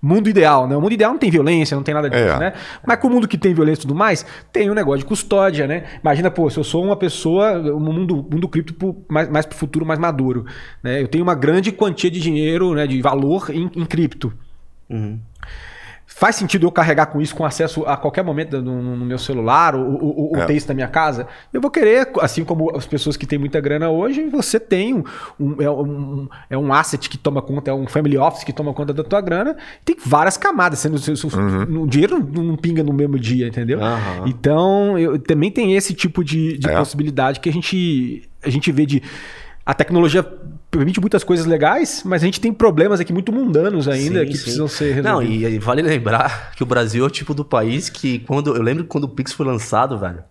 mundo 0.00 0.28
ideal, 0.28 0.68
né? 0.68 0.76
O 0.76 0.80
mundo 0.80 0.92
ideal 0.92 1.10
não 1.10 1.18
tem 1.18 1.30
violência, 1.30 1.76
não 1.76 1.82
tem 1.82 1.94
nada 1.94 2.08
disso, 2.08 2.22
é. 2.22 2.38
né? 2.38 2.52
Mas 2.86 2.98
com 3.00 3.08
o 3.08 3.10
mundo 3.10 3.26
que 3.26 3.36
tem 3.36 3.52
violência 3.52 3.80
e 3.80 3.82
tudo 3.82 3.94
mais, 3.94 4.24
tem 4.52 4.70
um 4.70 4.74
negócio 4.74 5.00
de 5.00 5.04
custódia, 5.04 5.66
né? 5.66 5.84
Imagina, 6.00 6.30
pô, 6.30 6.48
se 6.48 6.58
eu 6.58 6.64
sou 6.64 6.84
uma 6.84 6.96
pessoa, 6.96 7.58
um 7.72 7.80
mundo, 7.80 8.26
mundo 8.30 8.48
cripto 8.48 8.96
mais, 9.08 9.28
mais 9.28 9.46
pro 9.46 9.56
futuro 9.58 9.84
mais 9.84 9.98
maduro, 9.98 10.46
né? 10.82 11.02
Eu 11.02 11.08
tenho 11.08 11.24
uma 11.24 11.34
grande 11.34 11.72
quantia 11.72 12.10
de 12.10 12.20
dinheiro, 12.20 12.74
né? 12.74 12.86
De 12.86 13.02
valor 13.02 13.50
em, 13.50 13.70
em 13.74 13.84
cripto. 13.84 14.32
Uhum. 14.88 15.18
Faz 16.14 16.36
sentido 16.36 16.66
eu 16.66 16.70
carregar 16.70 17.06
com 17.06 17.20
isso 17.20 17.34
com 17.34 17.44
acesso 17.44 17.84
a 17.84 17.96
qualquer 17.96 18.22
momento 18.22 18.60
no, 18.60 18.96
no 18.96 19.04
meu 19.04 19.18
celular 19.18 19.74
ou, 19.74 20.02
ou, 20.02 20.30
ou 20.32 20.36
é. 20.36 20.44
ter 20.44 20.54
isso 20.54 20.68
na 20.68 20.74
minha 20.74 20.88
casa? 20.88 21.26
Eu 21.52 21.60
vou 21.60 21.70
querer, 21.70 22.08
assim 22.20 22.44
como 22.44 22.76
as 22.76 22.86
pessoas 22.86 23.16
que 23.16 23.26
têm 23.26 23.38
muita 23.38 23.60
grana 23.60 23.90
hoje, 23.90 24.28
você 24.28 24.60
tem 24.60 24.94
um, 24.94 25.04
um, 25.40 25.62
é, 25.62 25.70
um, 25.70 26.28
é 26.50 26.58
um 26.58 26.72
asset 26.72 27.08
que 27.08 27.16
toma 27.16 27.40
conta, 27.40 27.70
é 27.70 27.74
um 27.74 27.86
family 27.86 28.18
office 28.18 28.44
que 28.44 28.52
toma 28.52 28.72
conta 28.72 28.92
da 28.92 29.02
tua 29.02 29.20
grana. 29.20 29.56
Tem 29.84 29.96
várias 30.04 30.36
camadas, 30.36 30.78
sendo 30.78 30.96
uhum. 30.96 31.82
o 31.82 31.86
dinheiro 31.86 32.18
não, 32.18 32.42
não, 32.42 32.56
pinga 32.56 32.82
no 32.82 32.92
mesmo 32.92 33.18
dia, 33.18 33.48
entendeu? 33.48 33.80
Uhum. 33.80 34.26
Então, 34.26 34.98
eu, 34.98 35.18
também 35.18 35.50
tem 35.50 35.74
esse 35.74 35.94
tipo 35.94 36.22
de, 36.22 36.58
de 36.58 36.68
é. 36.68 36.76
possibilidade 36.76 37.40
que 37.40 37.48
a 37.48 37.52
gente, 37.52 38.28
a 38.42 38.50
gente 38.50 38.70
vê 38.70 38.86
de 38.86 39.02
a 39.64 39.72
tecnologia 39.72 40.26
permite 40.72 40.98
muitas 41.00 41.22
coisas 41.22 41.44
legais, 41.44 42.02
mas 42.02 42.22
a 42.22 42.24
gente 42.24 42.40
tem 42.40 42.50
problemas 42.50 42.98
aqui 42.98 43.12
muito 43.12 43.30
mundanos 43.30 43.86
ainda 43.86 44.20
sim, 44.20 44.26
que 44.26 44.36
sim. 44.36 44.42
precisam 44.42 44.66
ser 44.66 44.94
resolvidos. 44.94 45.04
Não, 45.04 45.22
e, 45.22 45.54
e, 45.54 45.58
vale 45.58 45.82
lembrar 45.82 46.52
que 46.56 46.62
o 46.62 46.66
Brasil 46.66 47.04
é 47.04 47.06
o 47.06 47.10
tipo 47.10 47.34
do 47.34 47.44
país 47.44 47.90
que 47.90 48.20
quando 48.20 48.56
eu 48.56 48.62
lembro 48.62 48.82
que 48.82 48.88
quando 48.88 49.04
o 49.04 49.08
Pix 49.08 49.34
foi 49.34 49.44
lançado, 49.44 49.98
velho, 49.98 50.24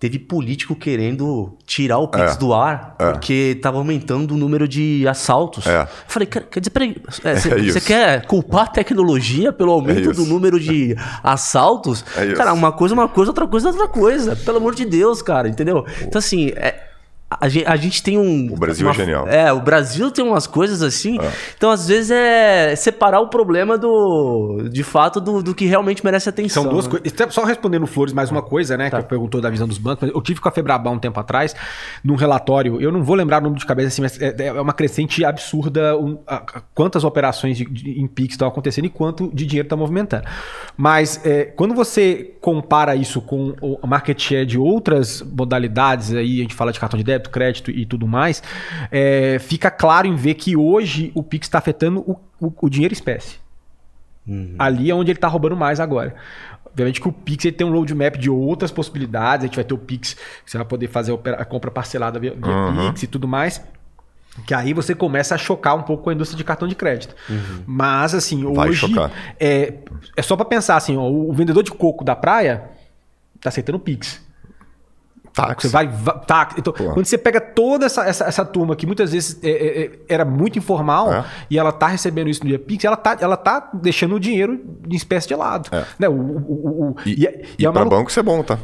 teve 0.00 0.18
político 0.18 0.74
querendo 0.74 1.54
tirar 1.66 1.98
o 1.98 2.08
Pix 2.08 2.34
é, 2.34 2.38
do 2.38 2.54
ar 2.54 2.96
é. 2.98 3.12
porque 3.12 3.58
tava 3.60 3.76
aumentando 3.76 4.32
o 4.32 4.38
número 4.38 4.66
de 4.66 5.06
assaltos. 5.06 5.66
É. 5.66 5.82
Eu 5.82 5.88
falei, 6.06 6.26
quer 6.26 6.60
dizer, 6.60 6.70
peraí, 6.70 6.96
é, 7.22 7.34
você 7.36 7.78
é 7.78 7.80
quer 7.82 8.26
culpar 8.26 8.62
a 8.62 8.68
tecnologia 8.68 9.52
pelo 9.52 9.70
aumento 9.70 10.10
é 10.10 10.14
do 10.14 10.24
número 10.24 10.58
de 10.58 10.96
assaltos? 11.22 12.02
cara, 12.34 12.54
uma 12.54 12.72
coisa 12.72 12.94
uma 12.94 13.06
coisa, 13.06 13.32
outra 13.32 13.46
coisa 13.46 13.68
outra 13.68 13.86
coisa. 13.86 14.34
Pelo 14.34 14.56
amor 14.56 14.74
de 14.74 14.86
Deus, 14.86 15.20
cara, 15.20 15.46
entendeu? 15.46 15.84
Então 16.00 16.18
assim, 16.18 16.52
é, 16.56 16.87
a 17.30 17.46
gente, 17.46 17.66
a 17.66 17.76
gente 17.76 18.02
tem 18.02 18.16
um. 18.16 18.50
O 18.50 18.56
Brasil 18.56 18.86
é 18.86 18.88
uma, 18.88 18.94
é 18.94 18.96
genial. 18.96 19.28
É, 19.28 19.52
o 19.52 19.60
Brasil 19.60 20.10
tem 20.10 20.24
umas 20.24 20.46
coisas 20.46 20.80
assim. 20.80 21.20
É. 21.20 21.30
Então, 21.56 21.70
às 21.70 21.86
vezes, 21.86 22.10
é 22.10 22.74
separar 22.74 23.20
o 23.20 23.28
problema 23.28 23.76
do. 23.76 24.66
De 24.70 24.82
fato, 24.82 25.20
do, 25.20 25.42
do 25.42 25.54
que 25.54 25.66
realmente 25.66 26.02
merece 26.02 26.30
atenção. 26.30 26.62
São 26.62 26.72
duas 26.72 26.86
né? 26.86 26.98
coisas. 26.98 27.34
Só 27.34 27.44
respondendo 27.44 27.86
Flores 27.86 28.14
mais 28.14 28.30
uma 28.30 28.40
coisa, 28.40 28.78
né? 28.78 28.88
Tá. 28.88 29.02
Que 29.02 29.08
perguntou 29.10 29.42
da 29.42 29.50
visão 29.50 29.68
dos 29.68 29.76
bancos. 29.76 30.08
Eu 30.08 30.22
tive 30.22 30.40
com 30.40 30.48
a 30.48 30.52
Febraban 30.52 30.92
um 30.92 30.98
tempo 30.98 31.20
atrás, 31.20 31.54
num 32.02 32.14
relatório. 32.14 32.80
Eu 32.80 32.90
não 32.90 33.02
vou 33.02 33.14
lembrar 33.14 33.38
o 33.38 33.42
número 33.42 33.60
de 33.60 33.66
cabeça 33.66 33.88
assim, 33.88 34.00
mas 34.00 34.18
é, 34.20 34.46
é 34.46 34.60
uma 34.60 34.72
crescente 34.72 35.22
absurda 35.22 35.98
um, 35.98 36.18
a, 36.26 36.36
a, 36.36 36.62
quantas 36.74 37.04
operações 37.04 37.58
de, 37.58 37.66
de, 37.66 38.00
em 38.00 38.06
Pix 38.06 38.34
estão 38.34 38.48
acontecendo 38.48 38.86
e 38.86 38.90
quanto 38.90 39.28
de 39.34 39.44
dinheiro 39.44 39.66
está 39.66 39.76
movimentando. 39.76 40.24
Mas 40.78 41.20
é, 41.26 41.44
quando 41.44 41.74
você 41.74 42.36
compara 42.40 42.96
isso 42.96 43.20
com 43.20 43.54
o 43.60 43.86
market 43.86 44.18
share 44.18 44.46
de 44.46 44.58
outras 44.58 45.20
modalidades, 45.20 46.14
aí 46.14 46.38
a 46.38 46.42
gente 46.42 46.54
fala 46.54 46.72
de 46.72 46.80
cartão 46.80 46.96
de 46.96 47.04
débito 47.04 47.17
débito, 47.18 47.30
crédito 47.30 47.70
e 47.70 47.84
tudo 47.84 48.06
mais, 48.06 48.42
é, 48.90 49.38
fica 49.38 49.70
claro 49.70 50.06
em 50.06 50.14
ver 50.14 50.34
que 50.34 50.56
hoje 50.56 51.10
o 51.14 51.22
Pix 51.22 51.46
está 51.46 51.58
afetando 51.58 52.00
o, 52.00 52.18
o, 52.40 52.52
o, 52.62 52.70
dinheiro 52.70 52.94
espécie. 52.94 53.36
Uhum. 54.26 54.54
Ali 54.58 54.90
é 54.90 54.94
onde 54.94 55.10
ele 55.10 55.18
está 55.18 55.28
roubando 55.28 55.56
mais 55.56 55.80
agora. 55.80 56.14
Obviamente 56.66 57.00
que 57.00 57.08
o 57.08 57.12
Pix 57.12 57.44
ele 57.44 57.56
tem 57.56 57.66
um 57.66 57.72
roadmap 57.72 58.16
de 58.16 58.30
outras 58.30 58.70
possibilidades. 58.70 59.44
A 59.44 59.46
gente 59.46 59.56
vai 59.56 59.64
ter 59.64 59.74
o 59.74 59.78
Pix, 59.78 60.14
que 60.14 60.50
você 60.50 60.56
vai 60.56 60.66
poder 60.66 60.88
fazer 60.88 61.12
a 61.12 61.44
compra 61.44 61.70
parcelada 61.70 62.18
via, 62.20 62.34
via 62.34 62.56
uhum. 62.56 62.88
Pix 62.88 63.02
e 63.02 63.06
tudo 63.06 63.26
mais. 63.26 63.60
Que 64.46 64.54
aí 64.54 64.72
você 64.72 64.94
começa 64.94 65.34
a 65.34 65.38
chocar 65.38 65.74
um 65.74 65.82
pouco 65.82 66.04
com 66.04 66.10
a 66.10 66.12
indústria 66.12 66.36
de 66.36 66.44
cartão 66.44 66.68
de 66.68 66.76
crédito. 66.76 67.16
Uhum. 67.28 67.62
Mas, 67.66 68.14
assim, 68.14 68.44
vai 68.54 68.68
hoje. 68.68 68.78
Chocar. 68.78 69.10
É, 69.40 69.74
é 70.16 70.22
só 70.22 70.36
para 70.36 70.44
pensar 70.44 70.76
assim: 70.76 70.96
ó, 70.96 71.08
o 71.10 71.32
vendedor 71.32 71.64
de 71.64 71.72
coco 71.72 72.04
da 72.04 72.14
praia 72.14 72.70
tá 73.40 73.48
aceitando 73.48 73.80
Pix. 73.80 74.20
Táxi. 75.32 75.68
Você 75.68 75.72
vai. 75.72 75.88
Tá, 76.26 76.50
então, 76.56 76.72
quando 76.72 77.04
você 77.04 77.18
pega 77.18 77.40
toda 77.40 77.86
essa, 77.86 78.04
essa, 78.04 78.24
essa 78.24 78.44
turma 78.44 78.74
que 78.74 78.86
muitas 78.86 79.12
vezes 79.12 79.38
é, 79.42 79.50
é, 79.50 79.84
é 79.84 79.90
era 80.08 80.24
muito 80.24 80.58
informal 80.58 81.12
é. 81.12 81.24
e 81.50 81.58
ela 81.58 81.72
tá 81.72 81.88
recebendo 81.88 82.28
isso 82.28 82.42
no 82.42 82.48
dia 82.48 82.58
Pix, 82.58 82.84
ela 82.84 82.96
tá, 82.96 83.16
ela 83.20 83.36
tá 83.36 83.70
deixando 83.74 84.14
o 84.14 84.20
dinheiro 84.20 84.60
em 84.88 84.96
espécie 84.96 85.28
de 85.28 85.34
lado. 85.34 85.68
É. 85.72 85.84
Né? 85.98 86.08
O, 86.08 86.12
o, 86.12 86.88
o, 86.90 86.96
e 87.04 87.24
e, 87.24 87.24
e, 87.58 87.64
e 87.64 87.72
para 87.72 87.84
banco 87.84 88.10
isso 88.10 88.20
é 88.20 88.22
bom, 88.22 88.42
tá? 88.42 88.58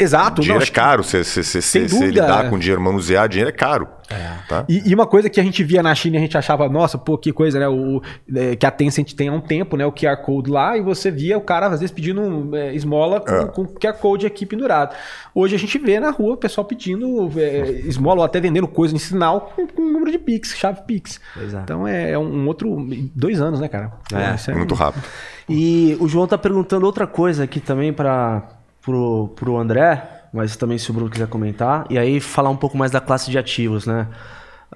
Exato. 0.00 0.40
Dinheiro 0.40 0.64
não, 0.64 0.66
é 0.66 0.70
caro. 0.70 1.04
Se, 1.04 1.22
se, 1.22 1.44
se, 1.44 1.60
se, 1.60 1.88
se 1.88 2.06
lidar 2.06 2.48
com 2.48 2.58
dinheiro, 2.58 2.80
manusear 2.80 3.28
dinheiro 3.28 3.50
é 3.50 3.52
caro. 3.52 3.86
É. 4.08 4.34
Tá? 4.48 4.64
E, 4.68 4.90
e, 4.90 4.94
uma 4.94 5.06
coisa 5.06 5.30
que 5.30 5.38
a 5.38 5.42
gente 5.42 5.62
via 5.62 5.82
na 5.82 5.94
China 5.94 6.18
a 6.18 6.20
gente 6.20 6.36
achava, 6.36 6.68
nossa, 6.68 6.98
pô, 6.98 7.16
que 7.16 7.32
coisa, 7.32 7.60
né? 7.60 7.68
O, 7.68 8.02
é, 8.34 8.56
que 8.56 8.66
a 8.66 8.70
Tencent 8.70 9.12
tem 9.12 9.28
há 9.28 9.32
um 9.32 9.40
tempo, 9.40 9.76
né? 9.76 9.86
O 9.86 9.92
QR 9.92 10.16
Code 10.16 10.50
lá, 10.50 10.76
e 10.76 10.80
você 10.80 11.12
via 11.12 11.38
o 11.38 11.40
cara, 11.40 11.66
às 11.66 11.78
vezes, 11.78 11.92
pedindo 11.92 12.56
é, 12.56 12.74
esmola 12.74 13.20
com, 13.20 13.30
é. 13.30 13.46
com 13.46 13.66
QR 13.66 13.92
Code 13.94 14.26
aqui 14.26 14.44
pendurado. 14.44 14.96
Hoje 15.32 15.54
a 15.54 15.58
gente 15.58 15.78
vê 15.78 16.00
na 16.00 16.10
rua 16.10 16.34
o 16.34 16.36
pessoal 16.36 16.64
pedindo 16.64 17.30
é, 17.38 17.70
esmola 17.86 18.20
ou 18.20 18.24
até 18.24 18.40
vendendo 18.40 18.66
coisa 18.66 18.96
em 18.96 18.98
sinal 18.98 19.52
com, 19.54 19.66
com 19.68 19.82
número 19.82 20.10
de 20.10 20.18
Pix, 20.18 20.56
chave 20.56 20.82
Pix. 20.86 21.20
Exato. 21.40 21.62
Então 21.62 21.86
é, 21.86 22.10
é 22.10 22.18
um 22.18 22.48
outro. 22.48 22.84
Dois 23.14 23.40
anos, 23.40 23.60
né, 23.60 23.68
cara? 23.68 23.92
É, 24.12 24.54
muito 24.54 24.74
rápido. 24.74 25.04
E 25.48 25.96
o 26.00 26.08
João 26.08 26.26
tá 26.26 26.38
perguntando 26.38 26.84
outra 26.84 27.06
coisa 27.06 27.44
aqui 27.44 27.60
também 27.60 27.92
para 27.92 28.59
pro, 28.82 29.28
pro 29.36 29.56
André, 29.56 30.02
mas 30.32 30.56
também 30.56 30.78
se 30.78 30.90
o 30.90 30.94
Bruno 30.94 31.10
quiser 31.10 31.28
comentar, 31.28 31.86
e 31.90 31.98
aí 31.98 32.20
falar 32.20 32.50
um 32.50 32.56
pouco 32.56 32.76
mais 32.76 32.90
da 32.90 33.00
classe 33.00 33.30
de 33.30 33.38
ativos, 33.38 33.86
né? 33.86 34.06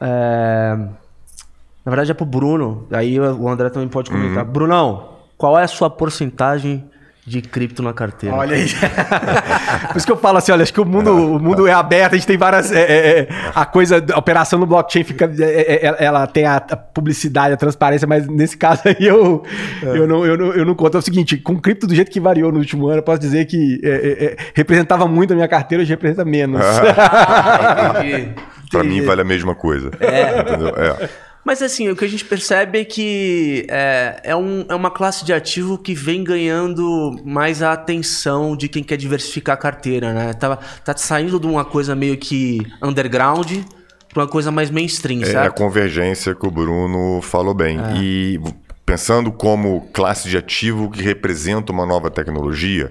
É... 0.00 0.76
Na 1.84 1.90
verdade 1.90 2.10
é 2.10 2.14
pro 2.14 2.24
Bruno, 2.24 2.86
aí 2.90 3.20
o 3.20 3.48
André 3.48 3.68
também 3.68 3.88
pode 3.88 4.10
comentar. 4.10 4.44
Uhum. 4.44 4.50
Brunão, 4.50 5.08
qual 5.36 5.58
é 5.58 5.64
a 5.64 5.68
sua 5.68 5.90
porcentagem 5.90 6.88
de 7.26 7.40
cripto 7.40 7.82
na 7.82 7.94
carteira. 7.94 8.36
Olha 8.36 8.54
aí. 8.54 8.66
Por 9.88 9.96
isso 9.96 10.06
que 10.06 10.12
eu 10.12 10.16
falo 10.16 10.36
assim, 10.36 10.52
olha, 10.52 10.62
acho 10.62 10.72
que 10.72 10.80
o 10.80 10.84
mundo, 10.84 11.10
o 11.10 11.38
mundo 11.38 11.66
é 11.66 11.72
aberto, 11.72 12.12
a 12.12 12.16
gente 12.16 12.26
tem 12.26 12.36
várias. 12.36 12.70
é, 12.70 12.82
é, 12.82 13.18
é, 13.20 13.28
a 13.54 13.64
coisa, 13.64 14.04
a 14.12 14.18
operação 14.18 14.58
no 14.58 14.66
blockchain 14.66 15.04
fica. 15.04 15.24
é, 15.38 15.86
é, 15.86 16.04
ela 16.04 16.26
tem 16.26 16.44
a, 16.44 16.56
a 16.56 16.76
publicidade, 16.76 17.54
a 17.54 17.56
transparência, 17.56 18.06
mas 18.06 18.26
nesse 18.26 18.58
caso 18.58 18.82
aí 18.84 18.96
eu, 19.06 19.42
eu, 19.82 20.06
não, 20.06 20.26
eu, 20.26 20.36
não, 20.36 20.52
eu 20.52 20.64
não 20.66 20.74
conto. 20.74 20.98
É 20.98 21.00
o 21.00 21.02
seguinte, 21.02 21.38
com 21.38 21.58
cripto 21.58 21.86
do 21.86 21.94
jeito 21.94 22.10
que 22.10 22.20
variou 22.20 22.52
no 22.52 22.58
último 22.58 22.88
ano, 22.88 22.98
eu 22.98 23.02
posso 23.02 23.20
dizer 23.20 23.46
que 23.46 23.80
é, 23.82 23.88
é, 23.88 24.24
é, 24.24 24.36
representava 24.52 25.08
muito 25.08 25.32
a 25.32 25.36
minha 25.36 25.48
carteira, 25.48 25.80
hoje 25.82 25.90
representa 25.90 26.26
menos. 26.26 26.60
Entendi. 28.04 28.34
Pra 28.70 28.84
mim 28.84 29.02
vale 29.02 29.22
a 29.22 29.24
mesma 29.24 29.54
coisa. 29.54 29.90
É. 29.98 30.40
Entendeu? 30.40 30.74
É. 30.76 31.08
Mas 31.44 31.60
assim, 31.60 31.88
o 31.90 31.96
que 31.96 32.04
a 32.04 32.08
gente 32.08 32.24
percebe 32.24 32.80
é 32.80 32.84
que 32.84 33.66
é, 33.68 34.20
é, 34.24 34.36
um- 34.36 34.64
é 34.68 34.74
uma 34.74 34.90
classe 34.90 35.24
de 35.24 35.32
ativo 35.32 35.76
que 35.76 35.94
vem 35.94 36.24
ganhando 36.24 37.14
mais 37.24 37.62
a 37.62 37.72
atenção 37.72 38.56
de 38.56 38.68
quem 38.68 38.82
quer 38.82 38.96
diversificar 38.96 39.54
a 39.54 39.58
carteira, 39.58 40.12
né? 40.14 40.32
Tá, 40.32 40.56
tá 40.56 40.96
saindo 40.96 41.38
de 41.38 41.46
uma 41.46 41.64
coisa 41.64 41.94
meio 41.94 42.16
que 42.16 42.60
underground 42.82 43.50
pra 44.12 44.22
uma 44.22 44.28
coisa 44.28 44.50
mais 44.50 44.70
mainstream, 44.70 45.20
É 45.20 45.24
a 45.24 45.26
certo? 45.32 45.54
convergência 45.56 46.34
que 46.34 46.46
o 46.46 46.50
Bruno 46.50 47.20
falou 47.20 47.52
bem. 47.52 47.78
E 48.00 48.40
pensando 48.86 49.30
como 49.32 49.88
classe 49.92 50.28
de 50.28 50.36
ativo 50.38 50.90
que 50.90 51.02
representa 51.02 51.72
uma 51.72 51.84
nova 51.84 52.10
tecnologia, 52.10 52.90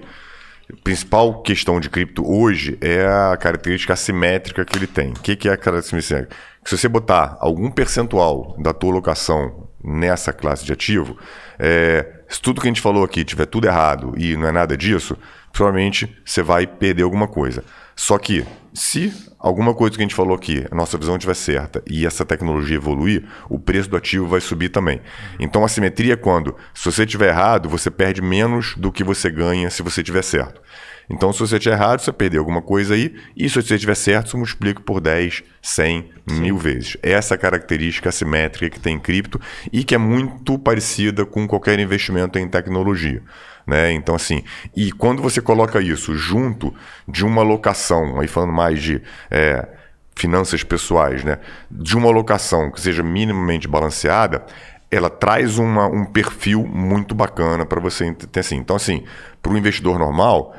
a 0.72 0.76
principal 0.84 1.42
questão 1.42 1.80
de 1.80 1.88
cripto 1.90 2.22
hoje 2.26 2.78
é 2.80 3.04
a 3.06 3.36
característica 3.36 3.92
assimétrica 3.94 4.64
que 4.64 4.76
ele 4.76 4.86
tem. 4.86 5.10
O 5.10 5.14
que 5.14 5.34
que 5.34 5.48
é 5.48 5.52
a 5.52 5.56
característica 5.56 5.98
assimétrica? 5.98 6.36
Se 6.64 6.78
você 6.78 6.88
botar 6.88 7.36
algum 7.40 7.70
percentual 7.70 8.56
da 8.58 8.72
tua 8.72 8.90
alocação 8.90 9.68
nessa 9.82 10.32
classe 10.32 10.64
de 10.64 10.72
ativo, 10.72 11.18
é, 11.58 12.22
se 12.26 12.40
tudo 12.40 12.60
que 12.60 12.66
a 12.66 12.70
gente 12.70 12.80
falou 12.80 13.04
aqui 13.04 13.22
tiver 13.22 13.44
tudo 13.44 13.66
errado 13.66 14.14
e 14.16 14.34
não 14.34 14.48
é 14.48 14.52
nada 14.52 14.74
disso, 14.76 15.14
provavelmente 15.52 16.16
você 16.24 16.42
vai 16.42 16.66
perder 16.66 17.02
alguma 17.02 17.28
coisa. 17.28 17.62
Só 17.94 18.18
que, 18.18 18.44
se 18.72 19.12
alguma 19.38 19.74
coisa 19.74 19.94
que 19.94 20.02
a 20.02 20.06
gente 20.06 20.14
falou 20.14 20.34
aqui, 20.34 20.66
a 20.70 20.74
nossa 20.74 20.96
visão 20.96 21.16
estiver 21.16 21.34
certa 21.34 21.82
e 21.86 22.06
essa 22.06 22.24
tecnologia 22.24 22.76
evoluir, 22.76 23.24
o 23.48 23.58
preço 23.58 23.88
do 23.88 23.96
ativo 23.96 24.26
vai 24.26 24.40
subir 24.40 24.70
também. 24.70 25.00
Então, 25.38 25.64
a 25.64 25.68
simetria 25.68 26.14
é 26.14 26.16
quando, 26.16 26.56
se 26.72 26.90
você 26.90 27.04
estiver 27.04 27.28
errado, 27.28 27.68
você 27.68 27.90
perde 27.90 28.20
menos 28.20 28.74
do 28.76 28.90
que 28.90 29.04
você 29.04 29.30
ganha 29.30 29.70
se 29.70 29.82
você 29.82 30.00
estiver 30.00 30.22
certo. 30.22 30.60
Então, 31.08 31.32
se 31.32 31.40
você 31.40 31.56
estiver 31.56 31.74
errado, 31.76 32.00
você 32.00 32.12
perdeu 32.12 32.40
alguma 32.40 32.62
coisa 32.62 32.94
aí, 32.94 33.14
e 33.36 33.48
se 33.48 33.60
você 33.60 33.74
estiver 33.74 33.94
certo, 33.94 34.30
você 34.30 34.36
multiplica 34.36 34.80
por 34.80 35.00
10, 35.00 35.42
100, 35.62 36.10
mil 36.30 36.56
vezes. 36.56 36.96
Essa 37.02 37.34
é 37.34 37.38
característica 37.38 38.08
assimétrica 38.08 38.70
que 38.70 38.80
tem 38.80 38.96
em 38.96 39.00
cripto 39.00 39.40
e 39.72 39.84
que 39.84 39.94
é 39.94 39.98
muito 39.98 40.58
parecida 40.58 41.26
com 41.26 41.46
qualquer 41.46 41.78
investimento 41.78 42.38
em 42.38 42.48
tecnologia. 42.48 43.22
Né? 43.66 43.92
Então, 43.92 44.14
assim, 44.14 44.42
e 44.76 44.92
quando 44.92 45.22
você 45.22 45.40
coloca 45.40 45.80
isso 45.80 46.14
junto 46.14 46.74
de 47.08 47.24
uma 47.24 47.42
alocação, 47.42 48.20
aí 48.20 48.28
falando 48.28 48.52
mais 48.52 48.82
de 48.82 49.02
é, 49.30 49.66
finanças 50.14 50.62
pessoais, 50.62 51.24
né? 51.24 51.38
de 51.70 51.96
uma 51.96 52.08
alocação 52.08 52.70
que 52.70 52.80
seja 52.80 53.02
minimamente 53.02 53.66
balanceada, 53.66 54.44
ela 54.90 55.10
traz 55.10 55.58
uma, 55.58 55.86
um 55.86 56.04
perfil 56.04 56.64
muito 56.66 57.14
bacana 57.14 57.66
para 57.66 57.80
você 57.80 58.12
ter 58.14 58.40
assim. 58.40 58.56
Então, 58.56 58.76
assim, 58.76 59.04
para 59.42 59.52
o 59.52 59.58
investidor 59.58 59.98
normal, 59.98 60.54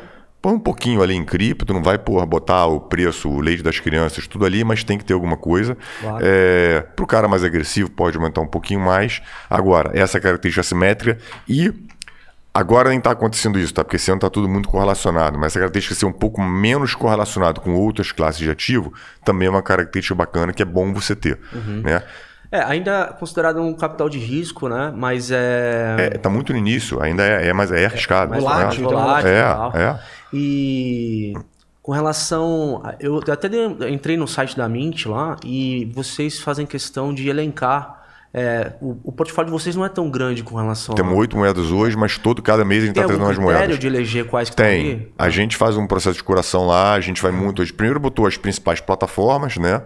põe 0.45 0.53
um 0.53 0.59
pouquinho 0.59 1.01
ali 1.01 1.15
em 1.15 1.25
cripto, 1.25 1.73
não 1.73 1.81
vai 1.81 1.97
porra, 1.97 2.23
botar 2.23 2.67
o 2.67 2.79
preço, 2.79 3.27
o 3.27 3.41
leite 3.41 3.63
das 3.63 3.79
crianças, 3.79 4.27
tudo 4.27 4.45
ali, 4.45 4.63
mas 4.63 4.83
tem 4.83 4.95
que 4.95 5.03
ter 5.03 5.15
alguma 5.15 5.35
coisa. 5.35 5.75
para 6.95 7.03
o 7.03 7.07
cara 7.07 7.27
mais 7.27 7.43
agressivo, 7.43 7.89
pode 7.89 8.15
aumentar 8.15 8.41
um 8.41 8.47
pouquinho 8.47 8.79
mais. 8.79 9.23
Agora, 9.49 9.89
essa 9.95 10.19
característica 10.19 10.61
assimétrica 10.61 11.17
e 11.49 11.73
Agora 12.53 12.87
nem 12.87 12.99
está 12.99 13.11
acontecendo 13.11 13.59
isso, 13.59 13.73
tá? 13.73 13.83
Porque 13.83 13.97
esse 13.97 14.09
ano 14.09 14.17
está 14.17 14.29
tudo 14.29 14.47
muito 14.47 14.69
correlacionado, 14.69 15.37
mas 15.37 15.47
essa 15.47 15.59
característica 15.59 15.93
de 15.93 15.99
ser 15.99 16.05
um 16.05 16.13
pouco 16.13 16.41
menos 16.41 16.95
correlacionado 16.95 17.59
com 17.59 17.73
outras 17.75 18.13
classes 18.13 18.39
de 18.39 18.49
ativo 18.49 18.93
também 19.25 19.49
é 19.49 19.51
uma 19.51 19.61
característica 19.61 20.15
bacana 20.15 20.53
que 20.53 20.61
é 20.61 20.65
bom 20.65 20.93
você 20.93 21.17
ter. 21.17 21.37
Né? 21.83 22.01
É, 22.55 22.61
ainda 22.63 23.13
considerado 23.19 23.61
um 23.61 23.73
capital 23.73 24.07
de 24.07 24.17
risco, 24.19 24.69
né? 24.69 24.93
Mas 24.95 25.31
é. 25.31 25.95
É, 25.99 26.09
tá 26.11 26.29
muito 26.29 26.53
no 26.53 26.59
início, 26.59 27.01
ainda 27.01 27.21
é, 27.21 27.49
é 27.49 27.53
mas 27.53 27.71
é 27.71 27.85
arriscado. 27.85 28.29
mais 28.29 28.41
né? 28.41 28.49
volátil, 28.49 28.85
então. 28.85 28.97
volátil 28.97 29.29
É, 29.29 29.81
é. 29.83 29.99
E 30.37 31.33
com 31.81 31.91
relação. 31.91 32.81
Eu 32.99 33.19
até 33.31 33.47
entrei 33.89 34.17
no 34.17 34.27
site 34.27 34.57
da 34.57 34.67
Mint 34.67 35.05
lá 35.05 35.37
e 35.45 35.85
vocês 35.93 36.39
fazem 36.39 36.65
questão 36.65 37.13
de 37.13 37.29
elencar. 37.29 37.94
É, 38.37 38.73
o, 38.81 38.97
o 39.01 39.11
portfólio 39.13 39.49
de 39.49 39.57
vocês 39.57 39.77
não 39.77 39.85
é 39.85 39.87
tão 39.87 40.09
grande 40.09 40.43
com 40.43 40.57
relação 40.57 40.93
Temos 40.93 41.17
oito 41.17 41.37
moedas 41.37 41.71
hoje, 41.71 41.95
mas 41.95 42.17
todo 42.17 42.41
cada 42.41 42.65
mês 42.65 42.83
a 42.83 42.87
gente 42.87 42.95
Tem 42.95 43.03
está 43.03 43.07
trazendo 43.13 43.25
umas 43.25 43.37
critério 43.37 43.59
moedas. 43.59 43.79
de 43.79 43.87
eleger 43.87 44.25
quais 44.25 44.49
que 44.49 44.53
estão 44.53 44.65
Tem. 44.65 45.07
A 45.17 45.29
gente 45.29 45.55
faz 45.55 45.77
um 45.77 45.87
processo 45.87 46.17
de 46.17 46.23
curação 46.23 46.67
lá, 46.67 46.95
a 46.95 46.99
gente 46.99 47.21
vai 47.21 47.31
muito. 47.31 47.61
A 47.61 47.65
gente 47.65 47.73
primeiro 47.73 47.97
botou 47.97 48.27
as 48.27 48.35
principais 48.35 48.81
plataformas, 48.81 49.55
né? 49.55 49.81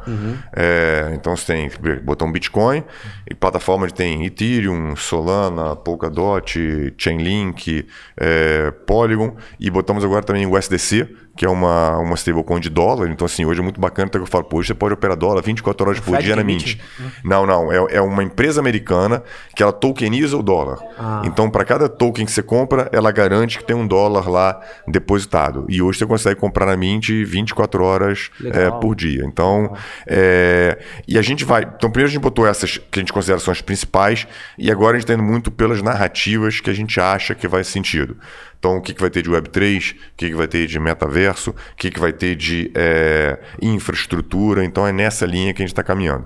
É, 0.52 1.12
então 1.14 1.38
você 1.38 1.54
tem, 1.54 1.72
botou 2.04 2.28
um 2.28 2.32
Bitcoin, 2.32 2.84
e 3.30 3.36
plataformas 3.36 3.92
tem 3.92 4.26
Ethereum, 4.26 4.96
Solana, 4.96 5.76
Polkadot, 5.76 6.92
Chainlink, 6.98 7.86
é, 8.18 8.72
Polygon, 8.88 9.36
e 9.60 9.70
botamos 9.70 10.04
agora 10.04 10.24
também 10.24 10.48
o 10.48 10.58
USDC, 10.58 11.08
que 11.40 11.46
é 11.46 11.50
uma, 11.50 11.98
uma 12.00 12.16
stablecoin 12.16 12.60
de 12.60 12.70
dólar. 12.70 13.10
Então, 13.10 13.26
assim, 13.26 13.46
hoje 13.46 13.62
é 13.62 13.64
muito 13.64 13.80
bacana, 13.80 14.08
até 14.08 14.20
que 14.20 14.24
eu 14.24 14.28
falo, 14.28 14.44
pô, 14.44 14.58
hoje 14.58 14.68
você 14.68 14.74
pode 14.74 14.94
operar 14.94 15.16
dólar 15.16 15.42
24 15.42 15.88
horas 15.88 16.00
por 16.02 16.18
dia 16.18 16.36
na? 16.36 16.44
Mint. 16.44 16.76
Não, 17.24 17.46
não. 17.46 17.72
É, 17.72 17.96
é 17.96 18.02
uma 18.02 18.22
empresa 18.22 18.60
americana 18.60 19.24
que 19.56 19.64
ela 19.64 19.72
tokeniza 19.72 20.36
o 20.36 20.44
dólar. 20.44 20.80
Ah. 20.98 21.22
Então, 21.24 21.50
para 21.50 21.64
cada 21.64 21.88
token 21.88 22.26
que 22.26 22.32
você 22.34 22.44
compra, 22.44 22.90
ela 22.92 23.10
garante 23.10 23.58
que 23.58 23.64
tem 23.64 23.74
um 23.74 23.88
dólar 23.88 24.30
lá 24.30 24.60
depositado. 24.86 25.66
E 25.70 25.82
hoje 25.82 26.00
você 26.00 26.06
consegue 26.06 26.38
comprar 26.38 26.66
na 26.66 26.76
Mint 26.76 27.08
24 27.08 27.86
horas 27.86 28.30
é, 28.44 28.70
por 28.72 28.94
dia. 28.94 29.24
Então, 29.24 29.74
é, 30.06 30.78
e 31.08 31.18
a 31.18 31.22
gente 31.22 31.46
vai. 31.46 31.62
Então, 31.62 31.90
primeiro 31.90 32.10
a 32.10 32.12
gente 32.12 32.22
botou 32.22 32.46
essas 32.46 32.78
que 32.78 33.00
a 33.00 33.02
gente 33.02 33.14
considera 33.14 33.40
são 33.40 33.54
as 33.54 33.62
principais, 33.62 34.28
e 34.58 34.70
agora 34.70 34.98
a 34.98 35.00
gente 35.00 35.06
está 35.06 35.14
indo 35.14 35.24
muito 35.24 35.50
pelas 35.52 35.82
narrativas 35.82 36.60
que 36.60 36.70
a 36.70 36.74
gente 36.74 37.00
acha 37.00 37.34
que 37.34 37.48
faz 37.48 37.68
sentido. 37.68 38.18
Então, 38.60 38.78
o 38.78 38.82
que, 38.82 38.94
que 38.94 39.00
vai 39.00 39.10
ter 39.10 39.24
de 39.24 39.30
Web3, 39.30 39.94
o 39.94 39.96
que, 40.18 40.30
que 40.30 40.36
vai 40.36 40.48
ter 40.48 40.68
de 40.68 40.78
metaverso, 40.80 41.52
o 41.52 41.76
que, 41.78 41.90
que 41.90 42.00
vai 42.00 42.12
ter 42.12 42.36
de 42.36 42.70
é, 42.76 43.40
infraestrutura. 43.62 44.66
Então, 44.66 44.86
é 44.86 44.92
nessa 44.92 45.26
linha 45.26 45.54
que 45.54 45.62
a 45.62 45.66
gente 45.66 45.72
está 45.72 45.84
caminhando. 45.84 46.26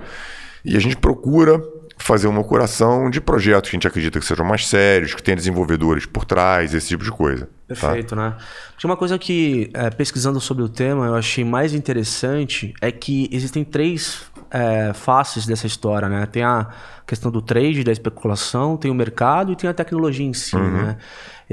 E 0.66 0.76
a 0.76 0.80
gente 0.80 0.98
procura 0.98 1.62
fazer 1.98 2.28
uma 2.28 2.44
curação 2.44 3.10
de 3.10 3.22
projetos 3.22 3.70
que 3.70 3.76
a 3.76 3.78
gente 3.78 3.88
acredita 3.88 4.20
que 4.20 4.26
sejam 4.26 4.46
mais 4.46 4.68
sérios, 4.68 5.14
que 5.14 5.22
tenham 5.22 5.38
desenvolvedores 5.38 6.06
por 6.06 6.26
trás, 6.26 6.74
esse 6.74 6.88
tipo 6.88 7.04
de 7.04 7.12
coisa. 7.12 7.48
tá? 7.68 7.76
Perfeito, 7.88 8.16
né? 8.16 8.36
Tinha 8.78 8.90
uma 8.90 8.98
coisa 8.98 9.18
que, 9.18 9.70
é, 9.74 9.90
pesquisando 9.90 10.42
sobre 10.42 10.64
o 10.64 10.70
tema, 10.70 11.06
eu 11.06 11.16
achei 11.16 11.46
mais 11.46 11.74
interessante 11.74 12.74
é 12.82 12.92
que 12.92 13.30
existem 13.32 13.64
três 13.64 14.24
é, 14.52 14.92
faces 14.94 15.46
dessa 15.46 15.66
história, 15.66 16.10
né? 16.10 16.26
Tem 16.26 16.44
a 16.44 16.68
questão 17.08 17.32
do 17.32 17.42
trade, 17.42 17.84
da 17.84 17.92
especulação, 17.92 18.76
tem 18.76 18.90
o 18.92 18.94
mercado 18.94 19.52
e 19.52 19.56
tem 19.56 19.70
a 19.70 19.74
tecnologia 19.74 20.26
em 20.26 20.34
si, 20.34 20.56
né? 20.56 20.98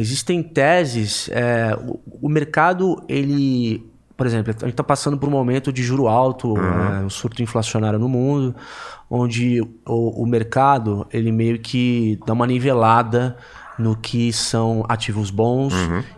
Existem 0.01 0.43
teses, 0.43 1.28
é, 1.31 1.77
o, 1.77 2.01
o 2.22 2.28
mercado, 2.28 3.02
ele... 3.09 3.86
Por 4.16 4.27
exemplo, 4.27 4.51
a 4.51 4.64
gente 4.64 4.70
está 4.70 4.85
passando 4.85 5.16
por 5.16 5.28
um 5.28 5.32
momento 5.32 5.72
de 5.72 5.82
juro 5.82 6.06
alto, 6.06 6.55
é, 6.56 7.05
um 7.05 7.09
surto 7.09 7.43
inflacionário 7.43 7.98
no 7.98 8.09
mundo, 8.09 8.55
onde 9.09 9.62
o, 9.86 10.22
o 10.22 10.27
mercado, 10.27 11.06
ele 11.10 11.32
meio 11.32 11.59
que 11.59 12.18
dá 12.27 12.35
uma 12.35 12.47
nivelada 12.47 13.36
no 13.78 13.97
que 13.97 14.32
são 14.32 14.84
ativos 14.88 15.30
bons 15.30 15.72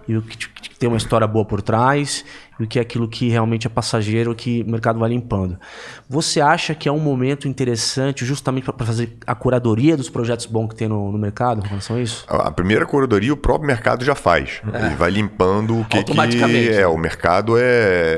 e 0.09 0.17
o 0.17 0.23
que, 0.23 0.37
que 0.37 0.79
tem 0.79 0.89
uma 0.89 0.99
história 0.99 1.27
boa 1.27 1.45
por 1.45 1.63
trás 1.63 2.25
e 2.59 2.65
o 2.65 2.67
que 2.67 2.79
é 2.79 2.83
aquilo 2.83 3.09
que 3.09 3.29
realmente 3.29 3.67
é 3.67 3.71
passageiro 3.71 4.35
que 4.35 4.63
o 4.67 4.71
mercado 4.71 4.99
vai 4.99 5.11
limpando. 5.11 5.59
Você 6.09 6.41
acha 6.41 6.75
que 6.75 6.89
é 6.89 6.93
um 6.93 6.99
momento 6.99 7.49
interessante 7.49 8.25
justamente 8.25 8.71
para 8.71 8.87
fazer 8.87 9.17
a 9.27 9.35
curadoria 9.35 9.97
dos 9.97 10.09
projetos 10.09 10.47
bons 10.47 10.69
que 10.69 10.77
tem 10.77 10.89
no, 10.89 11.11
no 11.11 11.19
mercado 11.19 11.65
em 11.65 11.69
relação 11.69 11.97
a 11.97 12.01
isso? 12.01 12.25
A 12.29 12.51
primeira 12.51 12.85
curadoria 12.85 13.33
o 13.33 13.37
próprio 13.37 13.67
mercado 13.67 14.05
já 14.05 14.15
faz. 14.15 14.61
Ele 14.65 14.95
vai 14.97 15.11
limpando 15.11 15.81
o 15.81 15.85
que, 15.85 15.99
Automaticamente, 15.99 16.69
que 16.69 16.75
né? 16.75 16.81
é. 16.83 16.87
O 16.87 16.99
mercado 16.99 17.57
é, 17.57 17.63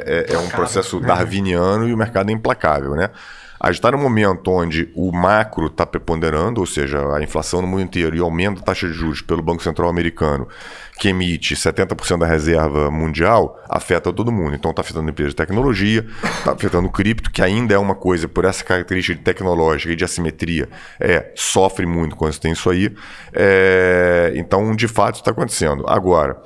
é, 0.07 0.27
é 0.35 0.39
um 0.39 0.49
processo 0.49 1.01
darwiniano 1.01 1.89
e 1.89 1.95
o 1.95 1.97
mercado 1.97 2.31
é 2.31 2.33
implacável, 2.33 2.95
né? 2.95 3.11
A 3.59 3.69
gente 3.69 3.77
está 3.77 3.91
num 3.91 3.99
momento 3.99 4.51
onde 4.51 4.91
o 4.95 5.13
macro 5.13 5.67
está 5.67 5.87
preponderando, 5.87 6.61
ou 6.61 6.67
seja, 6.67 7.15
a 7.15 7.23
inflação 7.23 7.63
no 7.63 7.67
mundo 7.67 7.83
inteiro 7.83 8.17
e 8.17 8.21
o 8.21 8.25
aumento 8.25 8.59
da 8.59 8.67
taxa 8.67 8.87
de 8.87 8.93
juros 8.93 9.23
pelo 9.23 9.43
Banco 9.43 9.63
Central 9.63 9.89
americano, 9.89 10.49
que 10.99 11.09
emite 11.09 11.55
70% 11.55 12.19
da 12.19 12.27
reserva 12.27 12.91
mundial, 12.91 13.59
afeta 13.69 14.13
todo 14.13 14.31
mundo. 14.31 14.55
Então 14.55 14.71
está 14.71 14.83
afetando 14.83 15.09
empresas 15.09 15.33
de 15.33 15.37
tecnologia, 15.37 16.05
está 16.23 16.53
afetando 16.53 16.89
cripto, 16.91 17.31
que 17.31 17.43
ainda 17.43 17.75
é 17.75 17.79
uma 17.79 17.95
coisa, 17.95 18.29
por 18.29 18.45
essa 18.45 18.65
característica 18.65 19.21
tecnológica 19.23 19.93
e 19.93 19.97
de 19.97 20.05
assimetria, 20.05 20.69
é, 21.01 21.33
sofre 21.35 21.87
muito 21.87 22.17
quando 22.17 22.39
tem 22.39 22.53
isso 22.53 22.69
aí. 22.69 22.95
É, 23.33 24.33
então, 24.37 24.75
de 24.75 24.89
fato, 24.89 25.17
está 25.17 25.31
acontecendo. 25.31 25.85
Agora, 25.89 26.37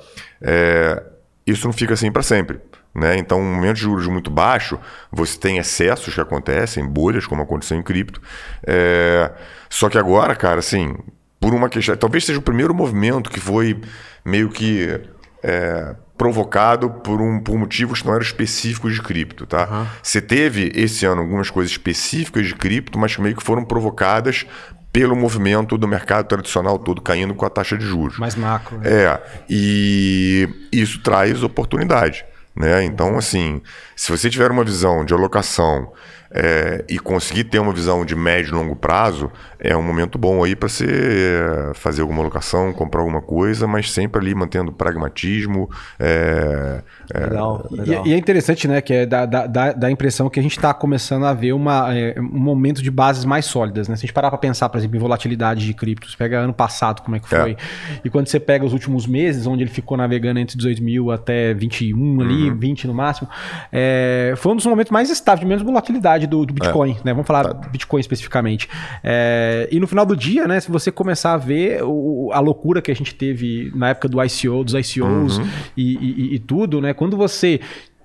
é, 0.40 1.02
isso 1.46 1.66
não 1.66 1.72
fica 1.72 1.94
assim 1.94 2.12
para 2.12 2.22
sempre. 2.22 2.60
Né? 2.98 3.16
Então, 3.18 3.40
um 3.40 3.54
momento 3.54 3.76
de 3.76 3.82
juros 3.82 4.06
muito 4.06 4.30
baixo, 4.30 4.78
você 5.10 5.38
tem 5.38 5.58
excessos 5.58 6.14
que 6.14 6.20
acontecem, 6.20 6.86
bolhas, 6.86 7.26
como 7.26 7.42
aconteceu 7.42 7.78
em 7.78 7.82
cripto. 7.82 8.20
É, 8.66 9.30
Só 9.70 9.88
que 9.88 9.98
agora, 9.98 10.34
cara, 10.34 10.58
assim, 10.58 10.96
por 11.40 11.54
uma 11.54 11.68
questão. 11.68 11.96
Talvez 11.96 12.24
seja 12.24 12.38
o 12.38 12.42
primeiro 12.42 12.74
movimento 12.74 13.30
que 13.30 13.40
foi 13.40 13.80
meio 14.24 14.50
que 14.50 15.00
é, 15.42 15.94
provocado 16.16 16.90
por, 16.90 17.20
um, 17.20 17.40
por 17.40 17.56
motivos 17.56 18.00
que 18.00 18.06
não 18.06 18.14
eram 18.14 18.24
específicos 18.24 18.94
de 18.94 19.02
cripto, 19.02 19.46
tá? 19.46 19.86
Você 20.02 20.20
teve 20.20 20.72
esse 20.74 21.06
ano 21.06 21.20
algumas 21.20 21.48
coisas 21.48 21.70
específicas 21.70 22.46
de 22.46 22.54
cripto, 22.54 22.98
mas 22.98 23.14
que 23.14 23.22
meio 23.22 23.36
que 23.36 23.42
foram 23.42 23.64
provocadas 23.64 24.44
pelo 24.92 25.14
movimento 25.14 25.78
do 25.78 25.86
mercado 25.86 26.26
tradicional 26.26 26.78
todo 26.78 27.00
caindo 27.00 27.34
com 27.34 27.46
a 27.46 27.50
taxa 27.50 27.76
de 27.76 27.84
juros. 27.84 28.18
Mais 28.18 28.34
macro. 28.34 28.78
Né? 28.78 28.90
É, 28.90 29.22
e 29.48 30.48
isso 30.72 31.00
traz 31.00 31.42
oportunidade. 31.42 32.24
Né? 32.58 32.84
Então, 32.84 33.16
assim, 33.16 33.62
se 33.94 34.10
você 34.10 34.28
tiver 34.28 34.50
uma 34.50 34.64
visão 34.64 35.04
de 35.04 35.14
alocação 35.14 35.92
é, 36.30 36.84
e 36.88 36.98
conseguir 36.98 37.44
ter 37.44 37.58
uma 37.58 37.72
visão 37.72 38.04
de 38.04 38.14
médio 38.14 38.50
e 38.50 38.54
longo 38.54 38.76
prazo, 38.76 39.30
é 39.58 39.76
um 39.76 39.82
momento 39.82 40.18
bom 40.18 40.44
aí 40.44 40.54
para 40.54 40.68
você 40.68 40.86
é, 40.86 41.74
fazer 41.74 42.02
alguma 42.02 42.20
alocação, 42.20 42.72
comprar 42.72 43.00
alguma 43.00 43.20
coisa, 43.20 43.66
mas 43.66 43.90
sempre 43.90 44.20
ali 44.20 44.34
mantendo 44.34 44.72
pragmatismo. 44.72 45.70
É, 45.98 46.82
é 47.12 47.20
Legal, 47.20 47.66
legal. 47.70 48.06
E, 48.06 48.10
e 48.10 48.12
é 48.12 48.16
interessante, 48.16 48.68
né, 48.68 48.80
que 48.80 48.92
é 48.92 49.06
da, 49.06 49.26
da, 49.26 49.72
da, 49.72 49.90
impressão 49.90 50.28
que 50.28 50.38
a 50.38 50.42
gente 50.42 50.56
está 50.56 50.72
começando 50.74 51.24
a 51.24 51.32
ver 51.32 51.52
uma, 51.52 51.94
é, 51.94 52.14
um 52.20 52.38
momento 52.38 52.82
de 52.82 52.90
bases 52.90 53.24
mais 53.24 53.46
sólidas, 53.46 53.88
né? 53.88 53.96
Se 53.96 54.00
a 54.00 54.06
gente 54.06 54.12
parar 54.12 54.30
para 54.30 54.38
pensar, 54.38 54.68
por 54.68 54.78
exemplo, 54.78 54.96
em 54.96 55.00
volatilidade 55.00 55.64
de 55.64 55.74
criptos, 55.74 56.14
pega 56.14 56.38
ano 56.38 56.52
passado, 56.52 57.02
como 57.02 57.16
é 57.16 57.20
que 57.20 57.28
foi, 57.28 57.56
e 58.04 58.10
quando 58.10 58.28
você 58.28 58.38
pega 58.38 58.64
os 58.64 58.72
últimos 58.72 59.06
meses, 59.06 59.46
onde 59.46 59.62
ele 59.62 59.70
ficou 59.70 59.96
navegando 59.96 60.38
entre 60.38 60.56
2000 60.56 61.10
até 61.10 61.54
21 61.54 62.20
ali, 62.20 62.50
20 62.50 62.86
no 62.86 62.94
máximo, 62.94 63.28
é, 63.72 64.34
foi 64.36 64.52
um 64.52 64.56
dos 64.56 64.66
momentos 64.66 64.90
mais 64.90 65.10
estáveis, 65.10 65.40
de 65.40 65.46
menos 65.46 65.62
volatilidade 65.62 66.17
do, 66.26 66.44
do 66.44 66.52
Bitcoin, 66.54 66.96
né? 67.04 67.12
Vamos 67.12 67.26
falar 67.26 67.52
Bitcoin 67.54 68.00
especificamente. 68.00 68.68
É, 69.04 69.68
e 69.70 69.78
no 69.78 69.86
final 69.86 70.04
do 70.04 70.16
dia, 70.16 70.46
né, 70.48 70.58
se 70.60 70.70
você 70.70 70.90
começar 70.90 71.34
a 71.34 71.36
ver 71.36 71.82
o- 71.84 72.30
a 72.32 72.40
loucura 72.40 72.80
que 72.82 72.90
a 72.90 72.94
gente 72.94 73.14
teve 73.14 73.70
na 73.74 73.90
época 73.90 74.08
do 74.08 74.22
ICO, 74.22 74.64
dos 74.64 74.74
ICOs 74.74 75.38
e, 75.76 75.96
e- 75.96 76.34
e 76.34 76.38
tudo, 76.38 76.80
né? 76.80 76.92
Quando 76.92 77.16
você 77.16 77.60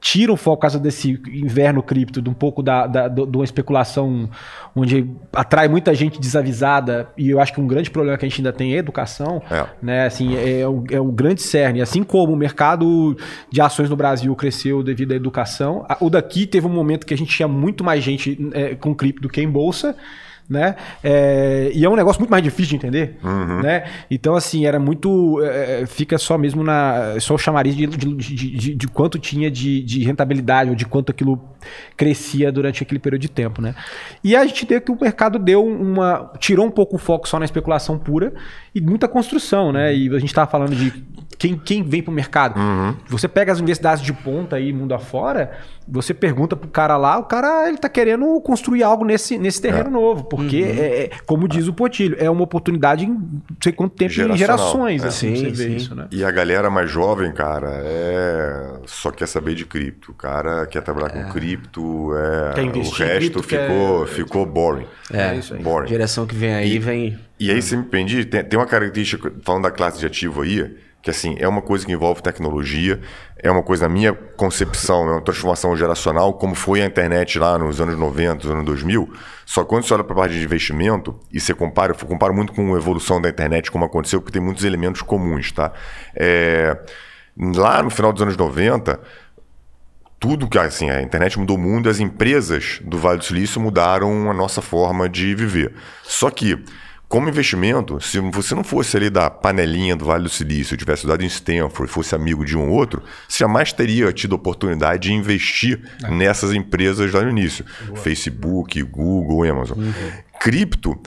tira 0.06 0.34
o 0.34 0.36
foco 0.36 0.58
por 0.58 0.62
causa 0.64 0.78
desse 0.78 1.18
inverno 1.32 1.82
cripto, 1.82 2.22
de 2.22 2.30
um 2.30 2.34
pouco 2.34 2.62
da, 2.62 2.86
da, 2.86 3.08
do- 3.08 3.26
de 3.26 3.38
uma 3.38 3.46
especulação 3.46 4.30
onde 4.76 5.10
atrai 5.32 5.70
muita 5.70 5.96
gente 5.96 6.20
desavisada, 6.20 7.08
e 7.18 7.30
eu 7.30 7.40
acho 7.40 7.54
que 7.54 7.62
um 7.62 7.66
grande 7.68 7.90
problema 7.90 8.18
que 8.18 8.26
a 8.26 8.28
gente 8.28 8.40
ainda 8.42 8.52
tem 8.52 8.74
é 8.74 8.78
educação, 8.78 9.42
É. 9.50 9.66
né? 9.82 10.06
Assim, 10.06 10.36
é, 10.36 10.68
o, 10.68 10.84
é 10.92 11.00
o 11.00 11.10
grande 11.10 11.42
cerne. 11.42 11.82
Assim 11.82 12.04
como 12.04 12.34
o 12.34 12.36
mercado 12.36 13.16
de 13.50 13.62
ações 13.62 13.90
no 13.90 13.96
Brasil 13.96 14.36
cresceu 14.36 14.84
devido 14.84 15.14
à 15.14 15.16
educação, 15.16 15.86
o 16.02 16.10
daqui 16.10 16.46
teve 16.46 16.68
um 16.68 16.74
momento 16.74 17.06
que 17.08 17.14
a 17.14 17.18
gente 17.18 17.34
tinha 17.34 17.48
muito 17.48 17.82
mais 17.82 18.04
gente 18.04 18.38
é, 18.54 18.76
com 18.76 18.94
cripto 18.94 19.22
do 19.22 19.30
que 19.30 19.40
em 19.42 19.50
bolsa. 19.50 19.96
Né? 20.54 20.76
É, 21.04 21.72
e 21.74 21.84
é 21.84 21.90
um 21.90 21.96
negócio 21.96 22.20
muito 22.22 22.30
mais 22.30 22.44
difícil 22.44 22.70
de 22.70 22.76
entender, 22.76 23.18
né? 23.64 23.86
Então 24.12 24.36
assim 24.36 24.68
era 24.68 24.78
muito, 24.80 25.42
é, 25.44 25.84
fica 25.88 26.16
só 26.20 26.38
mesmo 26.38 26.64
na 26.64 27.20
só 27.20 27.34
o 27.34 27.38
chamariz 27.40 27.76
de, 27.76 27.88
de, 27.88 28.14
de- 28.14 28.36
de- 28.58 28.76
de 28.76 28.88
quanto 28.88 29.18
tinha 29.18 29.50
de, 29.50 29.82
de 29.82 30.04
rentabilidade 30.04 30.70
ou 30.70 30.76
de 30.76 30.86
quanto 30.86 31.10
aquilo 31.12 31.42
crescia 31.98 32.52
durante 32.52 32.84
aquele 32.84 33.00
período 33.00 33.22
de 33.22 33.30
tempo, 33.32 33.62
né? 33.64 33.74
E 34.24 34.36
a 34.36 34.46
gente 34.46 34.64
vê 34.66 34.80
que 34.80 34.92
o 34.92 34.98
mercado 35.02 35.40
deu 35.40 35.66
uma, 35.66 36.32
tirou 36.40 36.66
um 36.68 36.72
pouco 36.72 36.98
o 36.98 37.00
foco 37.00 37.28
só 37.28 37.40
na 37.40 37.46
especulação 37.46 37.98
pura 37.98 38.32
e 38.76 38.80
muita 38.80 39.08
construção, 39.08 39.72
né? 39.72 39.96
E 39.96 40.08
a 40.10 40.20
gente 40.20 40.26
estava 40.28 40.50
falando 40.50 40.76
de 40.76 40.92
quem, 41.38 41.58
quem 41.58 41.84
vem 41.84 42.02
para 42.02 42.12
o 42.12 42.14
mercado. 42.14 42.60
Você 43.08 43.28
pega 43.28 43.52
as 43.52 43.60
universidades 43.60 44.04
de 44.04 44.14
ponta 44.14 44.56
aí, 44.56 44.72
mundo 44.74 44.94
afora, 44.94 45.52
você 45.88 46.14
pergunta 46.14 46.56
pro 46.56 46.70
cara 46.70 46.96
lá, 46.98 47.18
o 47.18 47.24
cara 47.24 47.68
ele 47.68 47.78
tá 47.78 47.90
querendo 47.90 48.40
construir 48.42 48.84
algo 48.84 49.04
nesse, 49.04 49.38
nesse 49.38 49.62
terreno 49.62 49.90
novo, 49.90 50.24
porque 50.26 50.58
é, 50.58 51.04
é, 51.04 51.10
como 51.26 51.48
diz 51.48 51.68
o 51.68 51.74
Potilho, 51.74 52.16
é 52.20 52.30
uma 52.30 52.44
oportunidade 52.44 53.06
em 53.06 53.10
não 53.10 53.42
sei 53.62 53.74
quanto 53.74 53.96
tempo, 53.96 54.14
em 54.14 54.38
gerações, 54.38 55.04
é. 55.04 55.08
assim, 55.08 55.36
Sim, 55.36 55.56
sim. 55.56 55.76
isso, 55.76 55.96
né? 55.96 56.08
E 56.12 56.24
a 56.24 56.32
galera 56.32 56.70
mais 56.70 56.90
jovem, 56.90 57.32
cara, 57.34 57.70
é... 57.84 58.80
só 58.86 59.12
quer 59.12 59.28
saber 59.28 59.56
de 59.56 59.66
cripto. 59.66 60.12
O 60.12 60.16
cara 60.16 60.66
quer 60.68 60.82
trabalhar 60.82 61.10
com 61.10 61.30
cripto, 61.32 62.12
é... 62.16 62.62
O 62.62 62.90
resto 62.90 63.16
cripto, 63.18 63.44
quer- 63.44 63.70
ficou, 63.70 64.08
ficou 64.08 64.46
boring. 64.46 64.86
É, 65.12 65.36
isso 65.36 65.54
aí. 65.54 65.60
a 65.60 65.64
Boring. 65.64 65.88
geração 65.88 66.26
que 66.26 66.36
vem 66.36 66.54
aí 66.54 66.80
vem. 66.80 67.18
E 67.40 67.52
aí 67.52 67.62
você 67.62 67.76
me 67.76 67.84
prende, 67.84 68.26
tem, 68.26 68.44
tem 68.44 68.58
uma 68.60 68.66
característica, 68.66 69.32
falando 69.44 69.64
da 69.64 69.72
classe 69.72 70.00
de 70.00 70.06
ativo 70.06 70.42
aí, 70.42 70.76
que 71.04 71.10
assim, 71.10 71.36
é 71.38 71.46
uma 71.46 71.62
coisa 71.62 71.86
que 71.86 71.92
envolve 71.92 72.24
tecnologia, 72.24 73.02
é 73.38 73.52
uma 73.52 73.62
coisa, 73.62 73.90
na 73.90 73.94
minha 73.94 74.14
concepção, 74.14 75.06
é 75.10 75.12
uma 75.12 75.22
transformação 75.22 75.76
geracional, 75.76 76.34
como 76.36 76.56
foi 76.56 76.82
a 76.82 76.86
internet 76.86 77.38
lá 77.38 77.58
nos 77.58 77.82
anos 77.82 78.00
90, 78.00 78.36
nos 78.36 78.46
anos 78.46 78.66
2000. 78.66 79.14
Só 79.46 79.64
que 79.64 79.70
quando 79.70 79.84
você 79.84 79.94
olha 79.94 80.04
para 80.06 80.14
a 80.14 80.16
parte 80.16 80.40
de 80.40 80.46
investimento 80.46 81.20
e 81.30 81.42
você 81.42 81.54
compara, 81.54 81.92
eu 81.92 82.08
comparo 82.08 82.34
muito 82.34 82.54
com 82.54 82.74
a 82.74 82.78
evolução 82.78 83.22
da 83.22 83.28
internet, 83.28 83.70
como 83.70 83.84
aconteceu, 83.84 84.22
porque 84.22 84.32
tem 84.32 84.42
muitos 84.42 84.64
elementos 84.64 85.02
comuns, 85.02 85.52
tá? 85.52 85.74
É, 86.16 86.80
lá 87.38 87.84
no 87.84 87.90
final 87.90 88.14
dos 88.14 88.22
anos 88.22 88.38
90, 88.38 88.98
tudo 90.22 90.48
que 90.48 90.58
assim, 90.58 90.90
a 90.90 91.02
internet 91.02 91.38
mudou 91.38 91.58
o 91.58 91.60
mundo 91.60 91.90
as 91.90 92.00
empresas 92.00 92.80
do 92.82 92.98
Vale 92.98 93.18
do 93.18 93.26
Silício 93.26 93.60
mudaram 93.60 94.32
a 94.32 94.34
nossa 94.34 94.62
forma 94.62 95.10
de 95.10 95.36
viver. 95.36 95.74
Só 96.02 96.30
que, 96.30 96.64
como 97.14 97.30
investimento, 97.30 98.02
se 98.02 98.20
você 98.20 98.56
não 98.56 98.64
fosse 98.64 98.98
ali 98.98 99.08
da 99.08 99.30
panelinha 99.30 99.96
do 99.96 100.04
Vale 100.04 100.24
do 100.24 100.30
Silício, 100.30 100.76
tivesse 100.76 101.02
estudado 101.02 101.24
em 101.24 101.28
Stanford, 101.28 101.88
fosse 101.88 102.16
amigo 102.16 102.44
de 102.44 102.58
um 102.58 102.68
ou 102.68 102.70
outro, 102.70 103.04
você 103.30 103.38
jamais 103.38 103.72
teria 103.72 104.12
tido 104.12 104.34
oportunidade 104.34 105.04
de 105.04 105.14
investir 105.14 105.80
nessas 106.10 106.54
empresas 106.54 107.14
lá 107.14 107.22
no 107.22 107.30
início. 107.30 107.64
Facebook, 107.98 108.82
Google, 108.82 109.44
Amazon. 109.44 109.78
Cripto 110.40 111.00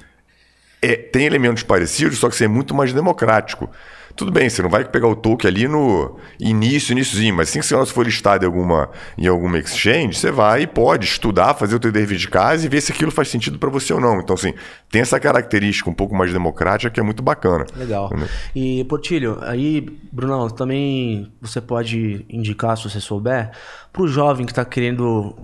é, 0.81 0.95
tem 0.95 1.27
elementos 1.27 1.65
parecidos, 1.65 2.19
só 2.19 2.29
que 2.29 2.37
você 2.37 2.45
é 2.45 2.49
muito 2.49 2.73
mais 2.73 2.93
democrático. 2.93 3.69
Tudo 4.17 4.33
bem, 4.33 4.49
você 4.49 4.63
não 4.63 4.71
vai 4.71 4.85
pegar 4.85 5.09
o 5.09 5.15
token 5.15 5.49
ali 5.49 5.69
no 5.69 6.17
início, 6.41 6.93
iníciozinho, 6.93 7.35
mas 7.35 7.51
assim 7.51 7.61
que 7.61 7.67
você 7.67 7.93
for 7.93 8.07
listado 8.07 8.45
em 8.45 8.47
alguma, 8.47 8.89
em 9.19 9.27
alguma 9.27 9.59
exchange, 9.59 10.15
você 10.15 10.31
vai 10.31 10.63
e 10.63 10.67
pode 10.67 11.05
estudar, 11.05 11.53
fazer 11.53 11.77
o 11.77 11.79
teu 11.79 11.93
dever 11.93 12.17
de 12.17 12.27
casa 12.27 12.65
e 12.65 12.69
ver 12.69 12.81
se 12.81 12.93
aquilo 12.93 13.11
faz 13.11 13.29
sentido 13.29 13.59
para 13.59 13.69
você 13.69 13.93
ou 13.93 14.01
não. 14.01 14.19
Então, 14.21 14.35
assim, 14.35 14.55
tem 14.91 15.03
essa 15.03 15.21
característica 15.21 15.91
um 15.91 15.95
pouco 15.95 16.15
mais 16.15 16.33
democrática 16.33 16.91
que 16.91 16.99
é 16.99 17.03
muito 17.03 17.23
bacana. 17.23 17.67
Legal. 17.77 18.07
Entendeu? 18.07 18.29
E, 18.55 18.85
Portilho, 18.85 19.39
aí, 19.43 19.83
Brunão, 20.11 20.49
também 20.49 21.31
você 21.41 21.61
pode 21.61 22.25
indicar, 22.31 22.77
se 22.79 22.89
você 22.89 23.01
souber, 23.01 23.51
para 23.93 24.03
o 24.03 24.09
jovem 24.09 24.47
que 24.47 24.53
está 24.53 24.65
querendo. 24.65 25.37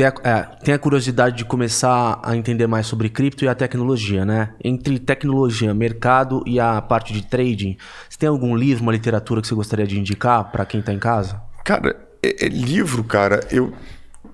Ter 0.00 0.06
a, 0.06 0.14
é, 0.30 0.42
tem 0.64 0.72
a 0.72 0.78
curiosidade 0.78 1.36
de 1.36 1.44
começar 1.44 2.18
a 2.22 2.34
entender 2.34 2.66
mais 2.66 2.86
sobre 2.86 3.10
cripto 3.10 3.44
e 3.44 3.48
a 3.48 3.54
tecnologia, 3.54 4.24
né? 4.24 4.54
Entre 4.64 4.98
tecnologia, 4.98 5.74
mercado 5.74 6.42
e 6.46 6.58
a 6.58 6.80
parte 6.80 7.12
de 7.12 7.20
trading, 7.20 7.76
você 8.08 8.18
tem 8.18 8.26
algum 8.26 8.56
livro, 8.56 8.82
uma 8.82 8.92
literatura 8.92 9.42
que 9.42 9.46
você 9.48 9.54
gostaria 9.54 9.86
de 9.86 10.00
indicar 10.00 10.50
para 10.50 10.64
quem 10.64 10.80
está 10.80 10.90
em 10.90 10.98
casa? 10.98 11.42
Cara, 11.62 11.94
é- 12.22 12.46
é 12.46 12.48
livro, 12.48 13.04
cara, 13.04 13.40
eu, 13.50 13.74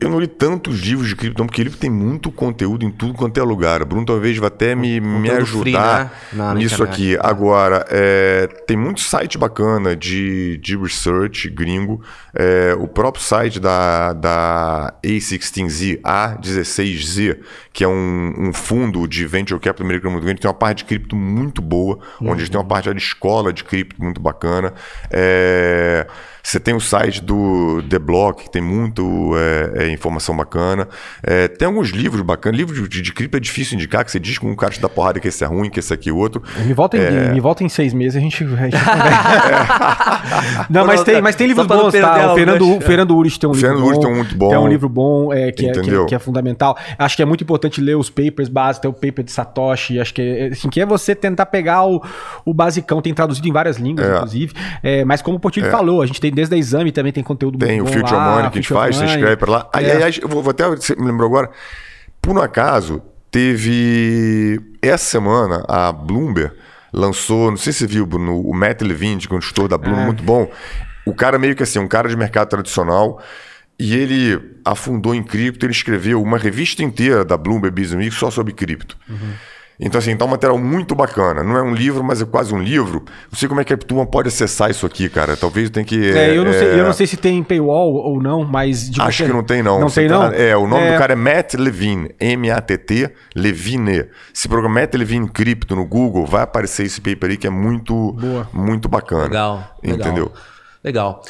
eu 0.01 0.11
não 0.11 0.21
li 0.21 0.27
tantos 0.27 0.81
livros 0.81 1.09
de 1.09 1.17
cripto, 1.17 1.45
porque 1.45 1.63
livro 1.63 1.79
tem 1.79 1.91
muito 1.91 2.31
conteúdo 2.31 2.85
em 2.85 2.91
tudo 2.91 3.15
quanto 3.15 3.39
é 3.39 3.43
lugar. 3.43 3.85
Bruno 3.85 4.05
talvez 4.05 4.37
vai 4.37 4.49
até 4.49 4.75
me, 4.75 5.01
me 5.01 5.29
conteúdo 5.29 5.61
free, 5.61 5.77
ajudar 5.77 6.13
né? 6.33 6.55
Nisso 6.55 6.83
aqui. 6.83 7.17
Agora, 7.21 7.85
é, 7.89 8.47
tem 8.67 8.77
muito 8.77 9.01
site 9.01 9.39
bacana 9.39 9.97
de, 9.97 10.59
de 10.59 10.77
research 10.77 11.49
gringo. 11.49 12.03
É, 12.35 12.77
o 12.79 12.87
próprio 12.87 13.23
site 13.23 13.59
da, 13.59 14.13
da 14.13 14.95
A16Z, 15.03 16.01
A16Z, 16.03 17.39
que 17.73 17.83
é 17.83 17.89
um, 17.89 18.35
um 18.39 18.53
fundo 18.53 19.07
de 19.09 19.27
venture 19.27 19.61
capital 19.61 19.87
americano 19.87 20.13
muito 20.13 20.25
grande, 20.25 20.41
tem 20.41 20.49
uma 20.49 20.57
parte 20.57 20.79
de 20.79 20.85
cripto 20.85 21.17
muito 21.17 21.63
boa, 21.63 21.99
onde 22.21 22.41
eles 22.41 22.51
têm 22.51 22.61
uma 22.61 22.67
parte 22.67 22.93
de 22.93 23.01
escola 23.01 23.53
de 23.53 23.65
cripto 23.65 24.03
muito 24.03 24.21
bacana. 24.21 24.75
É, 25.11 26.07
você 26.47 26.61
tem 26.61 26.75
o 26.75 26.81
site 26.81 27.21
do 27.21 27.83
The 27.91 27.99
Block, 27.99 28.45
que 28.45 28.51
tem 28.51 28.63
muito 28.63 29.33
é, 29.37 29.87
é, 29.87 29.91
informação 29.91 30.37
bacana. 30.37 30.87
É, 31.21 31.49
tem 31.49 31.67
alguns 31.67 31.91
livros 31.91 32.23
bacanas. 32.23 32.57
Livro 32.57 32.89
de, 32.89 33.03
de 33.03 33.13
cripto 33.13 33.37
é 33.37 33.41
difícil 33.41 33.75
indicar, 33.75 34.05
que 34.05 34.13
você 34.13 34.21
diz 34.21 34.39
com 34.39 34.49
um 34.49 34.55
cara 34.55 34.73
te 34.73 34.81
dá 34.81 34.89
porrada 34.89 35.19
que 35.19 35.27
esse 35.27 35.43
é 35.43 35.47
ruim, 35.49 35.69
que 35.69 35.81
esse 35.81 35.93
aqui 35.93 36.09
é 36.09 36.13
outro. 36.13 36.41
Me 36.65 36.73
volta, 36.73 36.97
em, 36.97 37.33
me 37.33 37.41
volta 37.41 37.65
em 37.65 37.69
seis 37.69 37.93
meses, 37.93 38.17
a 38.17 38.21
gente, 38.21 38.45
a 38.45 38.47
gente. 38.47 38.77
Não, 40.71 40.87
mas 40.87 41.03
tem, 41.03 41.21
mas 41.21 41.35
tem 41.35 41.49
livros 41.49 41.67
bons, 41.67 41.93
tá? 41.93 42.27
a 42.27 42.33
O 42.33 42.37
Fernando, 42.37 42.77
o 42.77 42.81
Fernando 42.81 43.17
Urich 43.17 43.41
tem 43.41 43.49
um 43.49 43.53
O 43.53 43.57
livro 43.57 43.69
Fernando 43.69 43.91
bom. 43.91 44.01
Tem 44.01 44.09
um 44.09 44.15
muito 44.15 44.37
bom. 44.37 44.49
Que 44.49 44.55
é 44.55 44.59
um 44.61 44.69
livro 44.69 44.89
bom, 44.89 45.33
é, 45.33 45.51
que, 45.51 45.67
é, 45.67 45.73
que, 45.73 45.91
é, 45.91 46.05
que 46.05 46.15
é 46.15 46.19
fundamental. 46.21 46.79
Acho 46.97 47.17
que 47.17 47.23
é 47.23 47.27
muito 47.27 47.43
importante 47.43 47.81
ler 47.81 47.97
os 47.97 48.09
papers 48.09 48.49
básicos, 48.49 48.83
tem 48.83 48.91
o 48.91 48.95
paper 48.95 49.25
de 49.25 49.33
Satoshi, 49.33 49.99
acho 49.99 50.15
que 50.15 50.23
é, 50.23 50.47
assim, 50.53 50.69
que 50.69 50.81
é 50.81 50.87
você 50.87 51.13
tentar 51.13 51.47
pegar 51.47 51.85
o, 51.85 52.01
o 52.45 52.55
basicão, 52.55 53.03
tem 53.03 53.13
traduzido 53.13 53.49
em 53.49 53.53
várias 53.53 53.79
línguas, 53.79 54.07
É. 54.07 54.15
inclusive. 54.15 54.55
É, 54.81 55.05
mas 55.05 55.21
como 55.21 55.39
o 55.39 55.41
Potilho 55.41 55.69
falou, 55.73 56.03
a 56.03 56.07
gente 56.07 56.21
tem 56.21 56.36
desde 56.37 56.55
a 56.55 56.59
exame 56.59 56.93
também 56.93 57.13
tem 57.13 57.25
conteúdo 57.25 57.59
Tem 57.59 57.81
o 57.81 57.85
muito 57.85 57.95
bom 57.95 58.01
Future 58.01 58.17
lá, 58.17 58.35
Money 58.37 58.51
que 58.51 58.59
a 58.59 58.61
gente 58.61 58.73
faz, 58.73 58.95
você 58.95 59.03
Money. 59.03 59.17
escreve 59.17 59.37
para 59.37 59.51
lá. 59.51 59.71
É. 59.73 59.79
Aliás, 59.79 60.19
eu 60.23 60.29
vou, 60.29 60.49
até. 60.49 60.69
Você 60.69 60.95
me 60.95 61.07
lembrou 61.07 61.27
agora. 61.27 61.51
Por 62.21 62.37
um 62.37 62.41
acaso, 62.41 63.03
teve. 63.31 64.61
Essa 64.83 65.05
semana, 65.05 65.65
a 65.67 65.91
Bloomberg 65.91 66.55
lançou, 66.93 67.51
não 67.51 67.57
sei 67.57 67.73
se 67.73 67.81
você 67.81 67.87
viu, 67.87 68.07
Bruno, 68.07 68.41
o 68.41 68.55
Matt 68.55 68.83
Levine, 68.83 69.27
que 69.27 69.33
é 69.33 69.37
um 69.37 69.41
gestor 69.41 69.67
da 69.67 69.77
Bloomberg, 69.77 70.07
muito 70.07 70.23
bom. 70.23 70.51
O 71.05 71.15
cara 71.15 71.39
meio 71.39 71.57
que 71.57 71.63
assim, 71.63 71.79
um 71.79 71.89
cara 71.89 72.09
de 72.09 72.17
mercado 72.17 72.49
tradicional. 72.49 73.21
E 73.79 73.95
ele 73.95 74.57
afundou 74.65 75.15
em 75.15 75.23
cripto, 75.23 75.67
ele 75.67 75.73
escreveu 75.73 76.23
uma 76.23 76.39
revista 76.39 76.83
inteira 76.83 77.25
da 77.25 77.37
Bloomberg 77.37 77.79
Business 77.79 78.05
Week 78.05 78.15
só 78.15 78.31
sobre 78.31 78.55
cripto. 78.55 78.97
Então, 79.79 79.99
assim, 79.99 80.17
tá 80.17 80.25
um 80.25 80.29
material 80.29 80.59
muito 80.59 80.95
bacana. 80.95 81.43
Não 81.45 81.57
é 81.57 81.63
um 81.63 81.75
livro, 81.75 82.03
mas 82.03 82.23
é 82.23 82.25
quase 82.25 82.55
um 82.55 82.59
livro. 82.59 83.05
Não 83.31 83.39
sei 83.39 83.47
como 83.49 83.61
é 83.61 83.65
que 83.65 83.75
a 83.75 83.77
turma 83.77 84.07
pode 84.07 84.29
acessar 84.29 84.71
isso 84.71 84.87
aqui, 84.87 85.09
cara. 85.09 85.37
Talvez 85.37 85.69
tem 85.69 85.85
que. 85.85 86.13
É, 86.13 86.35
eu, 86.37 86.45
não 86.47 86.53
sei, 86.53 86.69
é, 86.69 86.81
eu 86.81 86.85
não 86.85 86.93
sei 86.95 87.07
se 87.07 87.17
tem 87.19 87.43
paywall 87.43 87.93
ou 87.93 88.23
não, 88.23 88.43
mas. 88.43 88.89
de 88.91 89.01
Acho 89.03 89.19
você- 89.19 89.27
que 89.27 89.33
não 89.35 89.43
tem, 89.45 89.63
não. 89.63 89.79
Não 89.79 89.89
Você 89.91 90.01
tem, 90.01 90.09
tá- 90.09 90.31
não? 90.31 90.33
É, 90.35 90.57
o 90.57 90.67
nome 90.67 90.85
É. 90.87 90.93
do 90.93 90.99
cara 90.99 91.13
é 91.13 91.17
Matt 91.17 91.55
Levine. 91.55 92.11
M-A-T-T 92.19 93.11
Levine. 93.35 94.07
Se 94.33 94.49
programa 94.49 94.81
Matt 94.81 94.95
Levine 94.95 95.29
Cripto 95.29 95.77
no 95.77 95.85
Google, 95.85 96.25
vai 96.25 96.43
aparecer 96.43 96.87
esse 96.87 97.01
paper 97.01 97.31
aí 97.31 97.37
que 97.37 97.47
é 97.47 97.51
muito, 97.51 98.13
Boa. 98.13 98.49
muito 98.55 98.89
bacana. 98.89 99.25
Legal. 99.25 99.77
legal. 99.83 99.99
Entendeu? 99.99 100.33
Legal. 100.83 101.23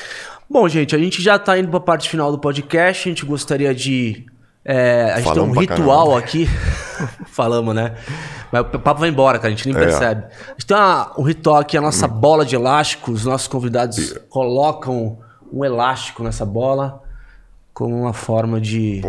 Bom, 0.49 0.69
gente, 0.69 0.95
a 0.95 0.99
gente 0.99 1.21
já 1.21 1.39
tá 1.39 1.59
indo 1.59 1.69
pra 1.69 1.81
parte 1.81 2.09
final 2.09 2.31
do 2.31 2.39
podcast. 2.39 3.09
A 3.09 3.11
gente 3.11 3.27
gostaria 3.27 3.75
de. 3.75 4.25
É, 4.69 5.13
a 5.13 5.17
gente 5.19 5.25
Falamos 5.25 5.57
tem 5.57 5.57
um 5.57 5.61
ritual 5.73 6.07
caramba. 6.09 6.19
aqui. 6.19 6.47
Falamos, 7.27 7.75
né? 7.75 7.95
Mas 8.51 8.63
o 8.63 8.79
papo 8.79 9.01
vai 9.01 9.09
embora, 9.09 9.39
cara. 9.39 9.49
A 9.53 9.57
gente 9.57 9.67
nem 9.69 9.77
É. 9.77 9.85
percebe. 9.87 10.25
A 10.25 10.51
gente 10.53 10.67
tem 10.67 10.77
uma- 10.77 11.13
um 11.19 11.23
ritual 11.23 11.57
aqui, 11.59 11.77
a 11.77 11.81
nossa 11.81 12.09
bola 12.09 12.45
de 12.45 12.57
elástico. 12.57 13.13
Os 13.13 13.25
nossos 13.25 13.47
convidados 13.49 14.19
colocam 14.29 15.19
um 15.53 15.65
elástico 15.65 16.23
nessa 16.25 16.45
bola 16.45 17.03
como 17.73 17.95
uma 17.95 18.13
forma 18.13 18.61
de. 18.61 19.03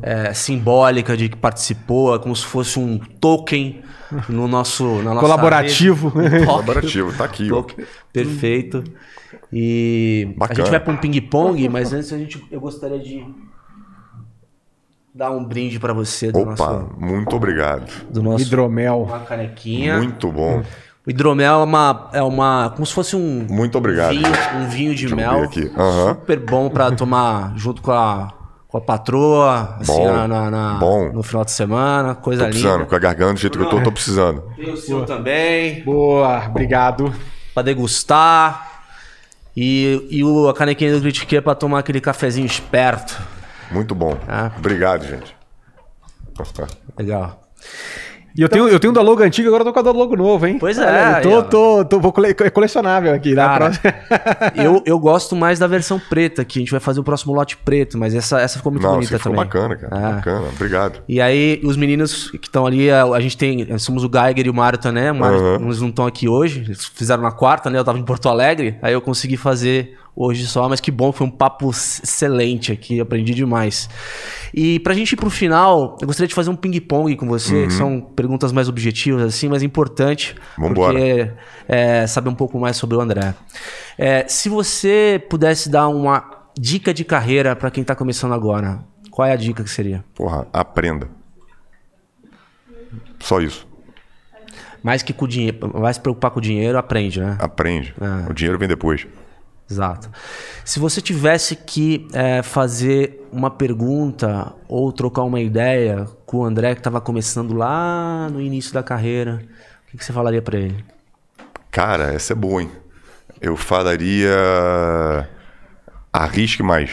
É, 0.00 0.32
simbólica 0.32 1.16
de 1.16 1.28
que 1.28 1.36
participou, 1.36 2.14
é 2.14 2.18
como 2.20 2.34
se 2.36 2.44
fosse 2.44 2.78
um 2.78 2.98
token 2.98 3.82
no 4.28 4.46
nosso 4.46 4.84
na 5.02 5.12
nossa 5.12 5.20
Colaborativo. 5.20 6.08
rede. 6.10 6.44
Colaborativo, 6.46 7.12
tá 7.14 7.24
aqui, 7.24 7.50
ó. 7.52 7.64
Perfeito. 8.12 8.84
E 9.52 10.28
a 10.36 10.38
Bacana. 10.38 10.60
gente 10.60 10.70
vai 10.70 10.78
para 10.80 10.92
um 10.92 10.96
ping-pong, 10.96 11.68
mas 11.68 11.92
antes 11.92 12.12
a 12.12 12.18
gente, 12.18 12.40
eu 12.50 12.60
gostaria 12.60 13.00
de 13.00 13.24
dar 15.18 15.32
um 15.32 15.42
brinde 15.44 15.80
para 15.80 15.92
você 15.92 16.30
do 16.30 16.38
Opa, 16.38 16.50
nosso, 16.50 16.90
muito 16.96 17.34
obrigado. 17.34 17.90
do 18.08 18.22
nosso 18.22 18.44
Hidromel. 18.44 19.02
uma 19.02 19.18
canequinha. 19.18 19.96
Muito 19.96 20.30
bom. 20.30 20.62
O 21.04 21.10
hidromel 21.10 21.54
é 21.60 21.64
uma, 21.64 22.10
é 22.12 22.22
uma 22.22 22.70
como 22.76 22.86
se 22.86 22.92
fosse 22.94 23.16
um 23.16 23.44
Muito 23.50 23.76
obrigado. 23.76 24.10
vinho, 24.10 24.22
um 24.60 24.68
vinho 24.68 24.94
de 24.94 25.06
Deixa 25.08 25.16
mel 25.16 25.42
aqui. 25.42 25.72
Aham. 25.76 26.14
super 26.14 26.38
bom 26.38 26.68
para 26.70 26.92
tomar 26.92 27.52
junto 27.56 27.82
com 27.82 27.90
a 27.90 28.32
com 28.68 28.76
a 28.76 28.80
patroa, 28.82 29.76
assim, 29.80 29.90
Bom, 29.94 30.12
na, 30.12 30.28
na- 30.28 30.50
na- 30.50 30.74
bom. 30.74 31.10
no 31.10 31.22
final 31.22 31.42
de 31.42 31.50
semana, 31.50 32.14
coisa 32.14 32.44
Tô 32.44 32.50
precisando, 32.50 32.72
linda. 32.74 32.84
com 32.86 32.94
a 32.94 32.98
garganta 32.98 33.32
do 33.32 33.40
jeito 33.40 33.58
que 33.58 33.64
eu 33.64 33.70
tô, 33.70 33.80
tô 33.80 33.90
precisando. 33.90 34.42
Tem 34.54 34.70
o 34.70 34.76
seu 34.76 35.06
também. 35.06 35.82
Boa, 35.82 36.44
obrigado. 36.46 37.10
Pra 37.54 37.62
degustar. 37.62 38.82
E, 39.56 40.06
e 40.10 40.22
o, 40.22 40.48
a 40.50 40.54
canequinha 40.54 40.92
do 40.94 41.00
Critique 41.00 41.40
pra 41.40 41.54
tomar 41.54 41.78
aquele 41.78 41.98
cafezinho 42.00 42.44
esperto. 42.46 43.18
Muito 43.70 43.94
bom. 43.94 44.16
Ah. 44.28 44.50
Obrigado, 44.58 45.06
gente. 45.06 45.36
Legal. 46.98 47.40
E 48.36 48.42
eu, 48.42 48.48
tenho, 48.48 48.68
eu 48.68 48.78
tenho 48.78 48.92
um 48.92 48.94
da 48.94 49.02
logo 49.02 49.20
antigo, 49.20 49.48
agora 49.48 49.62
eu 49.62 49.66
tô 49.66 49.72
com 49.72 49.80
a 49.80 49.82
do 49.82 49.92
logo 49.92 50.14
novo, 50.14 50.46
hein? 50.46 50.58
Pois 50.60 50.78
é, 50.78 50.82
Olha, 50.84 51.16
eu 51.26 51.42
tô, 51.42 51.42
tô, 51.42 51.84
tô, 51.84 52.00
vou 52.00 52.12
cole- 52.12 52.28
é 52.38 52.50
colecionável 52.50 53.12
aqui. 53.12 53.34
Na 53.34 53.44
Cara, 53.46 53.72
eu, 54.54 54.80
eu 54.86 54.96
gosto 54.96 55.34
mais 55.34 55.58
da 55.58 55.66
versão 55.66 55.98
preta, 55.98 56.44
que 56.44 56.60
a 56.60 56.62
gente 56.62 56.70
vai 56.70 56.78
fazer 56.78 57.00
o 57.00 57.02
próximo 57.02 57.34
lote 57.34 57.56
preto, 57.56 57.98
mas 57.98 58.14
essa, 58.14 58.40
essa 58.40 58.58
ficou 58.58 58.70
muito 58.70 58.84
Não, 58.84 58.92
bonita 58.94 59.18
ficou 59.18 59.32
também. 59.32 59.44
bacana, 59.44 59.74
cara. 59.76 59.88
Ah. 59.96 60.12
Bacana. 60.12 60.46
Obrigado. 60.54 61.02
E 61.08 61.20
aí, 61.20 61.60
os 61.64 61.76
meninos 61.76 62.30
que 62.30 62.36
estão 62.46 62.64
ali, 62.64 62.88
a, 62.88 63.02
a 63.06 63.18
gente 63.20 63.36
tem. 63.36 63.76
Somos 63.76 64.04
o 64.04 64.10
Geiger 64.12 64.46
e 64.46 64.50
o 64.50 64.54
Mário 64.54 64.78
também. 64.78 65.10
O 65.10 65.16
Mário, 65.16 65.38
Aham. 65.38 65.64
Eles 65.64 65.80
não 65.80 65.88
estão 65.88 66.06
aqui 66.06 66.28
hoje. 66.28 66.60
Eles 66.60 66.84
fizeram 66.84 67.22
na 67.24 67.32
quarta, 67.32 67.68
né? 67.70 67.78
Eu 67.80 67.84
tava 67.84 67.98
em 67.98 68.04
Porto 68.04 68.28
Alegre. 68.28 68.78
Aí 68.82 68.92
eu 68.92 69.00
consegui 69.00 69.36
fazer 69.36 69.98
hoje 70.20 70.48
só, 70.48 70.68
mas 70.68 70.80
que 70.80 70.90
bom, 70.90 71.12
foi 71.12 71.28
um 71.28 71.30
papo 71.30 71.70
excelente 71.70 72.72
aqui. 72.72 73.00
Aprendi 73.00 73.32
demais. 73.32 73.88
E 74.52 74.80
pra 74.80 74.92
gente 74.92 75.12
ir 75.12 75.16
pro 75.16 75.30
final, 75.30 75.96
eu 76.00 76.06
gostaria 76.06 76.26
de 76.26 76.34
fazer 76.34 76.50
um 76.50 76.56
ping-pong 76.56 77.14
com 77.14 77.28
você, 77.28 77.66
que 77.66 77.72
são 77.72 78.00
perguntas 78.00 78.50
mais 78.50 78.68
objetivas, 78.68 79.22
assim, 79.22 79.48
mas 79.48 79.62
importante. 79.62 80.34
Uhum. 80.58 80.68
Vambora. 80.68 80.98
Porque 80.98 81.30
é, 81.68 82.06
saber 82.08 82.28
um 82.30 82.34
pouco 82.34 82.58
mais 82.58 82.76
sobre 82.76 82.96
o 82.96 83.00
André. 83.00 83.32
É, 83.96 84.26
se 84.26 84.48
você 84.48 85.22
pudesse 85.30 85.70
dar 85.70 85.86
uma 85.86 86.48
dica 86.58 86.92
de 86.92 87.04
carreira 87.04 87.54
pra 87.54 87.70
quem 87.70 87.84
tá 87.84 87.94
começando 87.94 88.34
agora, 88.34 88.80
qual 89.12 89.28
é 89.28 89.32
a 89.32 89.36
dica 89.36 89.62
que 89.62 89.70
seria? 89.70 90.04
Porra, 90.16 90.48
aprenda. 90.52 91.08
Só 93.20 93.40
isso. 93.40 93.68
Mais 94.82 95.02
que 95.02 95.12
com 95.12 95.26
o 95.26 95.28
dinheiro. 95.28 95.70
Vai 95.74 95.92
se 95.92 96.00
preocupar 96.00 96.30
com 96.30 96.38
o 96.38 96.42
dinheiro, 96.42 96.78
aprende, 96.78 97.20
né? 97.20 97.36
Aprende. 97.40 97.94
Ah. 98.00 98.26
O 98.28 98.32
dinheiro 98.32 98.58
vem 98.58 98.68
depois. 98.68 99.06
Exato. 99.70 100.10
Se 100.64 100.78
você 100.78 101.00
tivesse 101.00 101.54
que 101.54 102.08
é, 102.12 102.42
fazer 102.42 103.26
uma 103.30 103.50
pergunta 103.50 104.54
ou 104.66 104.90
trocar 104.92 105.22
uma 105.22 105.40
ideia 105.40 106.06
com 106.24 106.38
o 106.38 106.44
André 106.44 106.74
que 106.74 106.80
estava 106.80 107.00
começando 107.00 107.54
lá 107.54 108.28
no 108.30 108.40
início 108.40 108.72
da 108.72 108.82
carreira, 108.82 109.42
o 109.86 109.90
que, 109.90 109.98
que 109.98 110.04
você 110.04 110.12
falaria 110.12 110.40
para 110.40 110.58
ele? 110.58 110.84
Cara, 111.70 112.14
essa 112.14 112.32
é 112.32 112.36
boa, 112.36 112.62
hein? 112.62 112.70
Eu 113.40 113.56
falaria. 113.56 114.30
Arrisque 116.12 116.62
mais. 116.62 116.90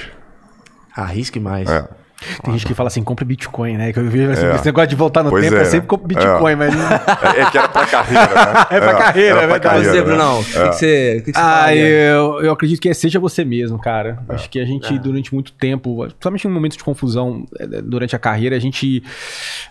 Arrisque 0.94 1.40
mais. 1.40 1.70
É. 1.70 1.88
Tem 2.44 2.54
gente 2.54 2.66
que 2.66 2.74
fala 2.74 2.88
assim, 2.88 3.04
compre 3.04 3.26
Bitcoin, 3.26 3.78
né? 3.78 3.94
Que 3.94 4.00
eu 4.00 4.10
vejo 4.10 4.32
assim, 4.32 4.46
É. 4.46 4.56
esse 4.56 4.66
negócio 4.66 4.90
de 4.90 4.96
voltar 4.96 5.24
no 5.24 5.30
Pois 5.30 5.44
tempo, 5.44 5.58
é, 5.58 5.62
é, 5.62 5.66
sempre 5.66 5.88
compre 5.88 6.08
Bitcoin, 6.08 6.52
É. 6.52 6.56
mas... 6.56 6.74
É, 6.76 7.42
é 7.42 7.52
que 7.52 7.58
era 7.58 7.68
pra 7.68 7.86
carreira, 7.86 8.26
né? 8.28 8.66
É 8.76 8.80
pra 8.80 8.94
carreira, 8.96 9.30
era 9.30 9.44
é 9.44 9.48
pra 9.48 9.54
verdade. 9.58 9.80
Você, 9.80 9.86
carreira, 9.86 9.94
né? 9.94 10.02
Brunão, 10.16 10.40
o 10.40 10.44
que, 10.44 10.52
que 10.52 10.76
você, 10.76 11.22
que 11.26 11.32
que 11.32 11.38
você 11.38 11.44
Ah, 11.46 11.76
eu, 11.76 12.42
eu 12.42 12.52
acredito 12.52 12.82
que 12.82 12.90
é 12.90 12.94
seja 12.94 13.20
você 13.20 13.44
mesmo, 13.46 13.80
cara. 13.80 14.20
É. 14.30 14.36
Acho 14.36 14.50
que 14.50 14.60
a 14.60 14.66
gente, 14.66 14.98
durante 15.00 15.34
muito 15.34 15.52
tempo, 15.54 15.98
principalmente 16.08 16.48
em 16.48 16.52
momentos 16.52 16.78
de 16.78 16.84
confusão 16.84 17.46
eh, 17.60 17.82
durante 17.84 18.16
a 18.16 18.20
carreira, 18.20 18.56
a 18.56 18.60
gente. 18.60 19.04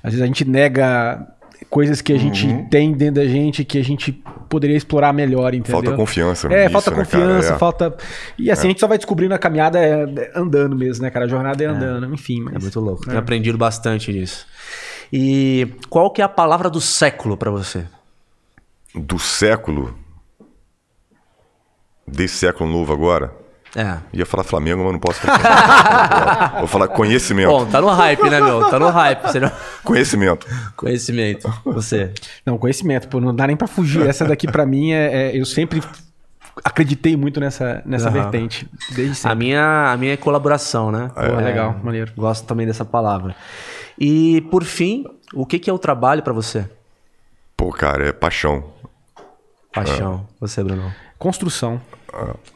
Às 0.02 0.12
vezes 0.12 0.22
a 0.22 0.26
gente 0.26 0.44
nega 0.44 1.26
coisas 1.70 2.00
que 2.00 2.12
a 2.12 2.18
gente 2.18 2.46
Uhum. 2.46 2.68
tem 2.68 2.92
dentro 2.92 3.16
da 3.22 3.26
gente 3.26 3.64
que 3.64 3.78
a 3.78 3.84
gente 3.84 4.12
poderia 4.48 4.76
explorar 4.76 5.12
melhor, 5.12 5.54
entendeu? 5.54 5.82
Falta 5.82 5.96
confiança 5.96 6.46
É, 6.48 6.62
nisso, 6.68 6.72
falta 6.72 6.90
né, 6.90 6.96
cara? 6.96 7.06
confiança, 7.06 7.54
É. 7.54 7.58
falta. 7.58 7.96
E 8.38 8.50
assim, 8.50 8.68
a 8.68 8.70
gente 8.70 8.80
só 8.80 8.86
vai 8.86 8.98
descobrindo 8.98 9.34
a 9.34 9.38
caminhada 9.38 9.78
é, 9.78 10.02
é 10.04 10.32
andando 10.34 10.76
mesmo, 10.76 11.02
né, 11.04 11.10
cara? 11.10 11.24
A 11.24 11.28
jornada 11.28 11.62
é 11.62 11.66
andando, 11.66 12.12
enfim. 12.12 12.40
Mas... 12.42 12.54
É 12.54 12.58
muito 12.58 12.80
louco. 12.80 13.04
Tenho 13.06 13.18
aprendido 13.18 13.56
bastante 13.58 14.12
nisso. 14.12 14.46
E 15.12 15.68
qual 15.88 16.10
que 16.10 16.20
é 16.20 16.24
a 16.24 16.28
palavra 16.28 16.68
do 16.70 16.80
século 16.80 17.36
para 17.36 17.50
você? 17.50 17.84
Do 18.94 19.18
século. 19.18 19.94
Desse 22.06 22.34
século 22.36 22.70
novo 22.70 22.92
agora. 22.92 23.32
É. 23.76 23.96
Ia 24.12 24.24
falar 24.24 24.44
Flamengo, 24.44 24.84
mas 24.84 24.92
não 24.92 25.00
posso 25.00 25.20
falar. 25.20 26.58
Vou 26.60 26.68
falar 26.68 26.88
conhecimento. 26.88 27.48
Bom, 27.48 27.66
tá 27.66 27.80
no 27.80 27.88
hype, 27.88 28.22
né, 28.30 28.40
meu? 28.40 28.70
Tá 28.70 28.78
no 28.78 28.88
hype. 28.88 29.22
Você 29.22 29.40
não- 29.40 29.50
Conhecimento. 29.82 30.46
Conhecimento. 30.76 31.52
Você. 31.64 32.12
Não, 32.46 32.56
conhecimento, 32.56 33.08
pô, 33.08 33.20
não 33.20 33.34
dá 33.34 33.46
nem 33.48 33.56
pra 33.56 33.66
fugir. 33.66 34.06
Essa 34.06 34.24
daqui, 34.24 34.46
pra 34.46 34.64
mim, 34.64 34.92
é, 34.92 35.32
é- 35.32 35.36
eu 35.40 35.44
sempre 35.44 35.82
acreditei 36.64 37.16
muito 37.16 37.40
nessa, 37.40 37.82
nessa 37.84 38.08
Aham. 38.10 38.22
vertente. 38.22 38.68
Desde 38.90 39.10
A 39.12 39.14
sempre. 39.14 39.38
minha, 39.38 39.92
a 39.92 39.96
minha 39.96 40.12
é 40.12 40.16
colaboração, 40.16 40.92
né? 40.92 41.10
Pô, 41.12 41.36
legal, 41.40 41.76
maneiro. 41.82 42.12
Gosto 42.16 42.46
também 42.46 42.66
dessa 42.66 42.84
palavra. 42.84 43.34
E, 43.98 44.40
por 44.52 44.62
fim, 44.62 45.04
o 45.32 45.44
que, 45.44 45.58
que 45.58 45.68
é 45.68 45.72
o 45.72 45.78
trabalho 45.78 46.22
pra 46.22 46.32
você? 46.32 46.64
Pô, 47.56 47.70
cara, 47.72 48.08
é 48.08 48.12
paixão. 48.12 48.64
Paixão. 49.72 50.28
Você, 50.40 50.62
Bruno. 50.62 50.92
Construção. 51.18 51.80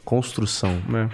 Construção. 0.05 0.81
né? 0.89 1.09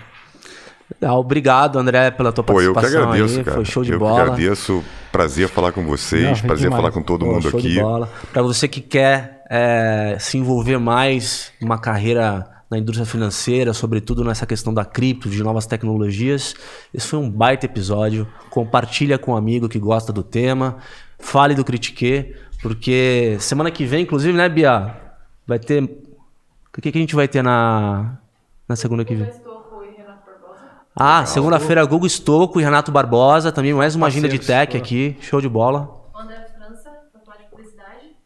Legal. 1.00 1.18
Obrigado, 1.18 1.78
André, 1.78 2.10
pela 2.10 2.32
tua 2.32 2.44
Pô, 2.44 2.60
eu 2.60 2.68
que 2.72 2.74
participação 2.74 3.10
agradeço, 3.10 3.38
aí. 3.38 3.44
cara. 3.44 3.56
Foi 3.56 3.64
show 3.64 3.82
de 3.82 3.92
eu 3.92 3.98
bola. 3.98 4.14
que 4.14 4.20
agradeço. 4.20 4.84
Prazer 5.10 5.48
falar 5.48 5.72
com 5.72 5.84
vocês. 5.84 6.22
Não, 6.24 6.36
foi 6.36 6.46
prazer 6.46 6.64
demais. 6.64 6.80
falar 6.82 6.92
com 6.92 7.02
todo 7.02 7.24
Pô, 7.24 7.32
mundo 7.32 7.50
show 7.50 7.58
aqui. 7.58 7.70
de 7.70 7.80
bola. 7.80 8.10
Pra 8.32 8.42
você 8.42 8.68
que 8.68 8.80
quer 8.80 9.42
é, 9.50 10.16
se 10.20 10.36
envolver 10.36 10.78
mais 10.78 11.52
uma 11.60 11.78
carreira 11.78 12.46
na 12.70 12.78
indústria 12.78 13.06
financeira, 13.06 13.72
sobretudo 13.72 14.24
nessa 14.24 14.46
questão 14.46 14.74
da 14.74 14.84
cripto, 14.84 15.28
de 15.28 15.42
novas 15.42 15.66
tecnologias, 15.66 16.54
esse 16.92 17.06
foi 17.06 17.18
um 17.18 17.30
baita 17.30 17.66
episódio. 17.66 18.26
Compartilha 18.50 19.18
com 19.18 19.32
um 19.32 19.36
amigo 19.36 19.68
que 19.68 19.78
gosta 19.78 20.12
do 20.12 20.22
tema. 20.22 20.76
Fale 21.18 21.54
do 21.54 21.64
Critique, 21.64 22.34
porque 22.60 23.36
semana 23.40 23.70
que 23.70 23.86
vem, 23.86 24.02
inclusive, 24.02 24.36
né, 24.36 24.48
Bia? 24.48 24.94
Vai 25.46 25.58
ter. 25.58 25.82
O 25.82 26.80
que, 26.80 26.90
que 26.90 26.98
a 26.98 27.00
gente 27.00 27.14
vai 27.14 27.28
ter 27.28 27.42
na, 27.42 28.18
na 28.68 28.76
segunda 28.76 29.04
que 29.04 29.14
vem? 29.14 29.30
Ah, 30.96 31.26
segunda-feira, 31.26 31.84
Google 31.84 32.08
Stocco 32.08 32.60
e 32.60 32.62
Renato 32.64 32.92
Barbosa, 32.92 33.50
também 33.50 33.74
mais 33.74 33.94
uma 33.96 34.06
agenda 34.06 34.28
de 34.28 34.38
tech 34.38 34.76
aqui, 34.76 35.16
show 35.20 35.40
de 35.40 35.48
bola. 35.48 36.02
André 36.14 36.46
França, 36.56 36.90
de 37.38 37.44
publicidade. 37.50 38.16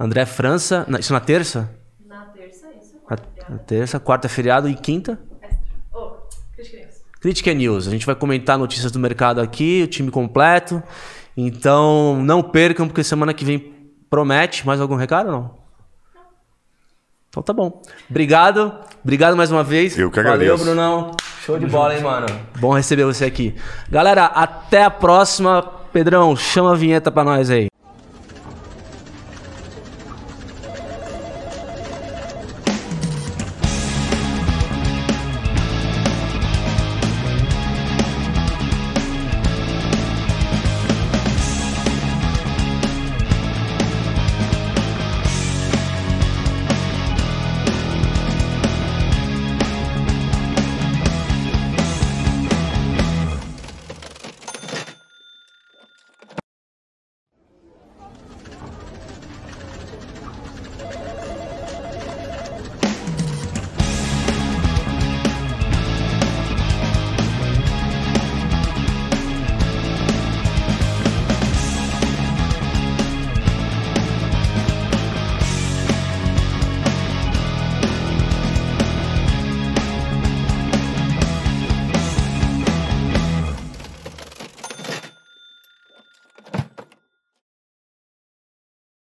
André 0.00 0.26
França, 0.26 0.84
na- 0.88 0.98
isso 0.98 1.12
na 1.12 1.20
terça? 1.20 1.70
Na 2.06 2.24
terça, 2.26 2.66
isso. 2.80 2.96
Na, 3.08 3.16
na 3.50 3.58
terça, 3.58 4.00
quarta 4.00 4.26
é 4.26 4.30
feriado 4.30 4.66
e 4.68 4.74
quinta? 4.74 5.18
Extra. 5.42 5.58
Oh, 5.92 6.12
Critica 6.54 6.78
News. 6.78 6.94
Critica 7.20 7.54
News. 7.54 7.86
A 7.86 7.90
gente 7.90 8.06
vai 8.06 8.14
comentar 8.14 8.56
notícias 8.58 8.90
do 8.90 8.98
mercado 8.98 9.40
aqui, 9.42 9.82
o 9.84 9.86
time 9.86 10.10
completo. 10.10 10.82
Então, 11.36 12.16
não 12.22 12.42
percam, 12.42 12.88
porque 12.88 13.04
semana 13.04 13.34
que 13.34 13.44
vem 13.44 13.74
promete. 14.08 14.66
Mais 14.66 14.80
algum 14.80 14.94
recado 14.96 15.26
ou 15.26 15.32
não? 15.32 15.65
Então 17.36 17.42
tá 17.42 17.52
bom. 17.52 17.82
Obrigado. 18.08 18.72
Obrigado 19.04 19.36
mais 19.36 19.52
uma 19.52 19.62
vez. 19.62 19.98
Eu 19.98 20.10
que 20.10 20.16
Valeu, 20.16 20.32
agradeço. 20.32 20.64
Brunão. 20.64 21.10
Show 21.44 21.58
de 21.58 21.66
bola, 21.66 21.94
hein, 21.94 22.02
mano? 22.02 22.26
Bom 22.58 22.72
receber 22.72 23.04
você 23.04 23.26
aqui. 23.26 23.54
Galera, 23.90 24.24
até 24.24 24.84
a 24.84 24.90
próxima. 24.90 25.62
Pedrão, 25.92 26.34
chama 26.34 26.72
a 26.72 26.74
vinheta 26.74 27.10
pra 27.10 27.24
nós 27.24 27.50
aí. 27.50 27.68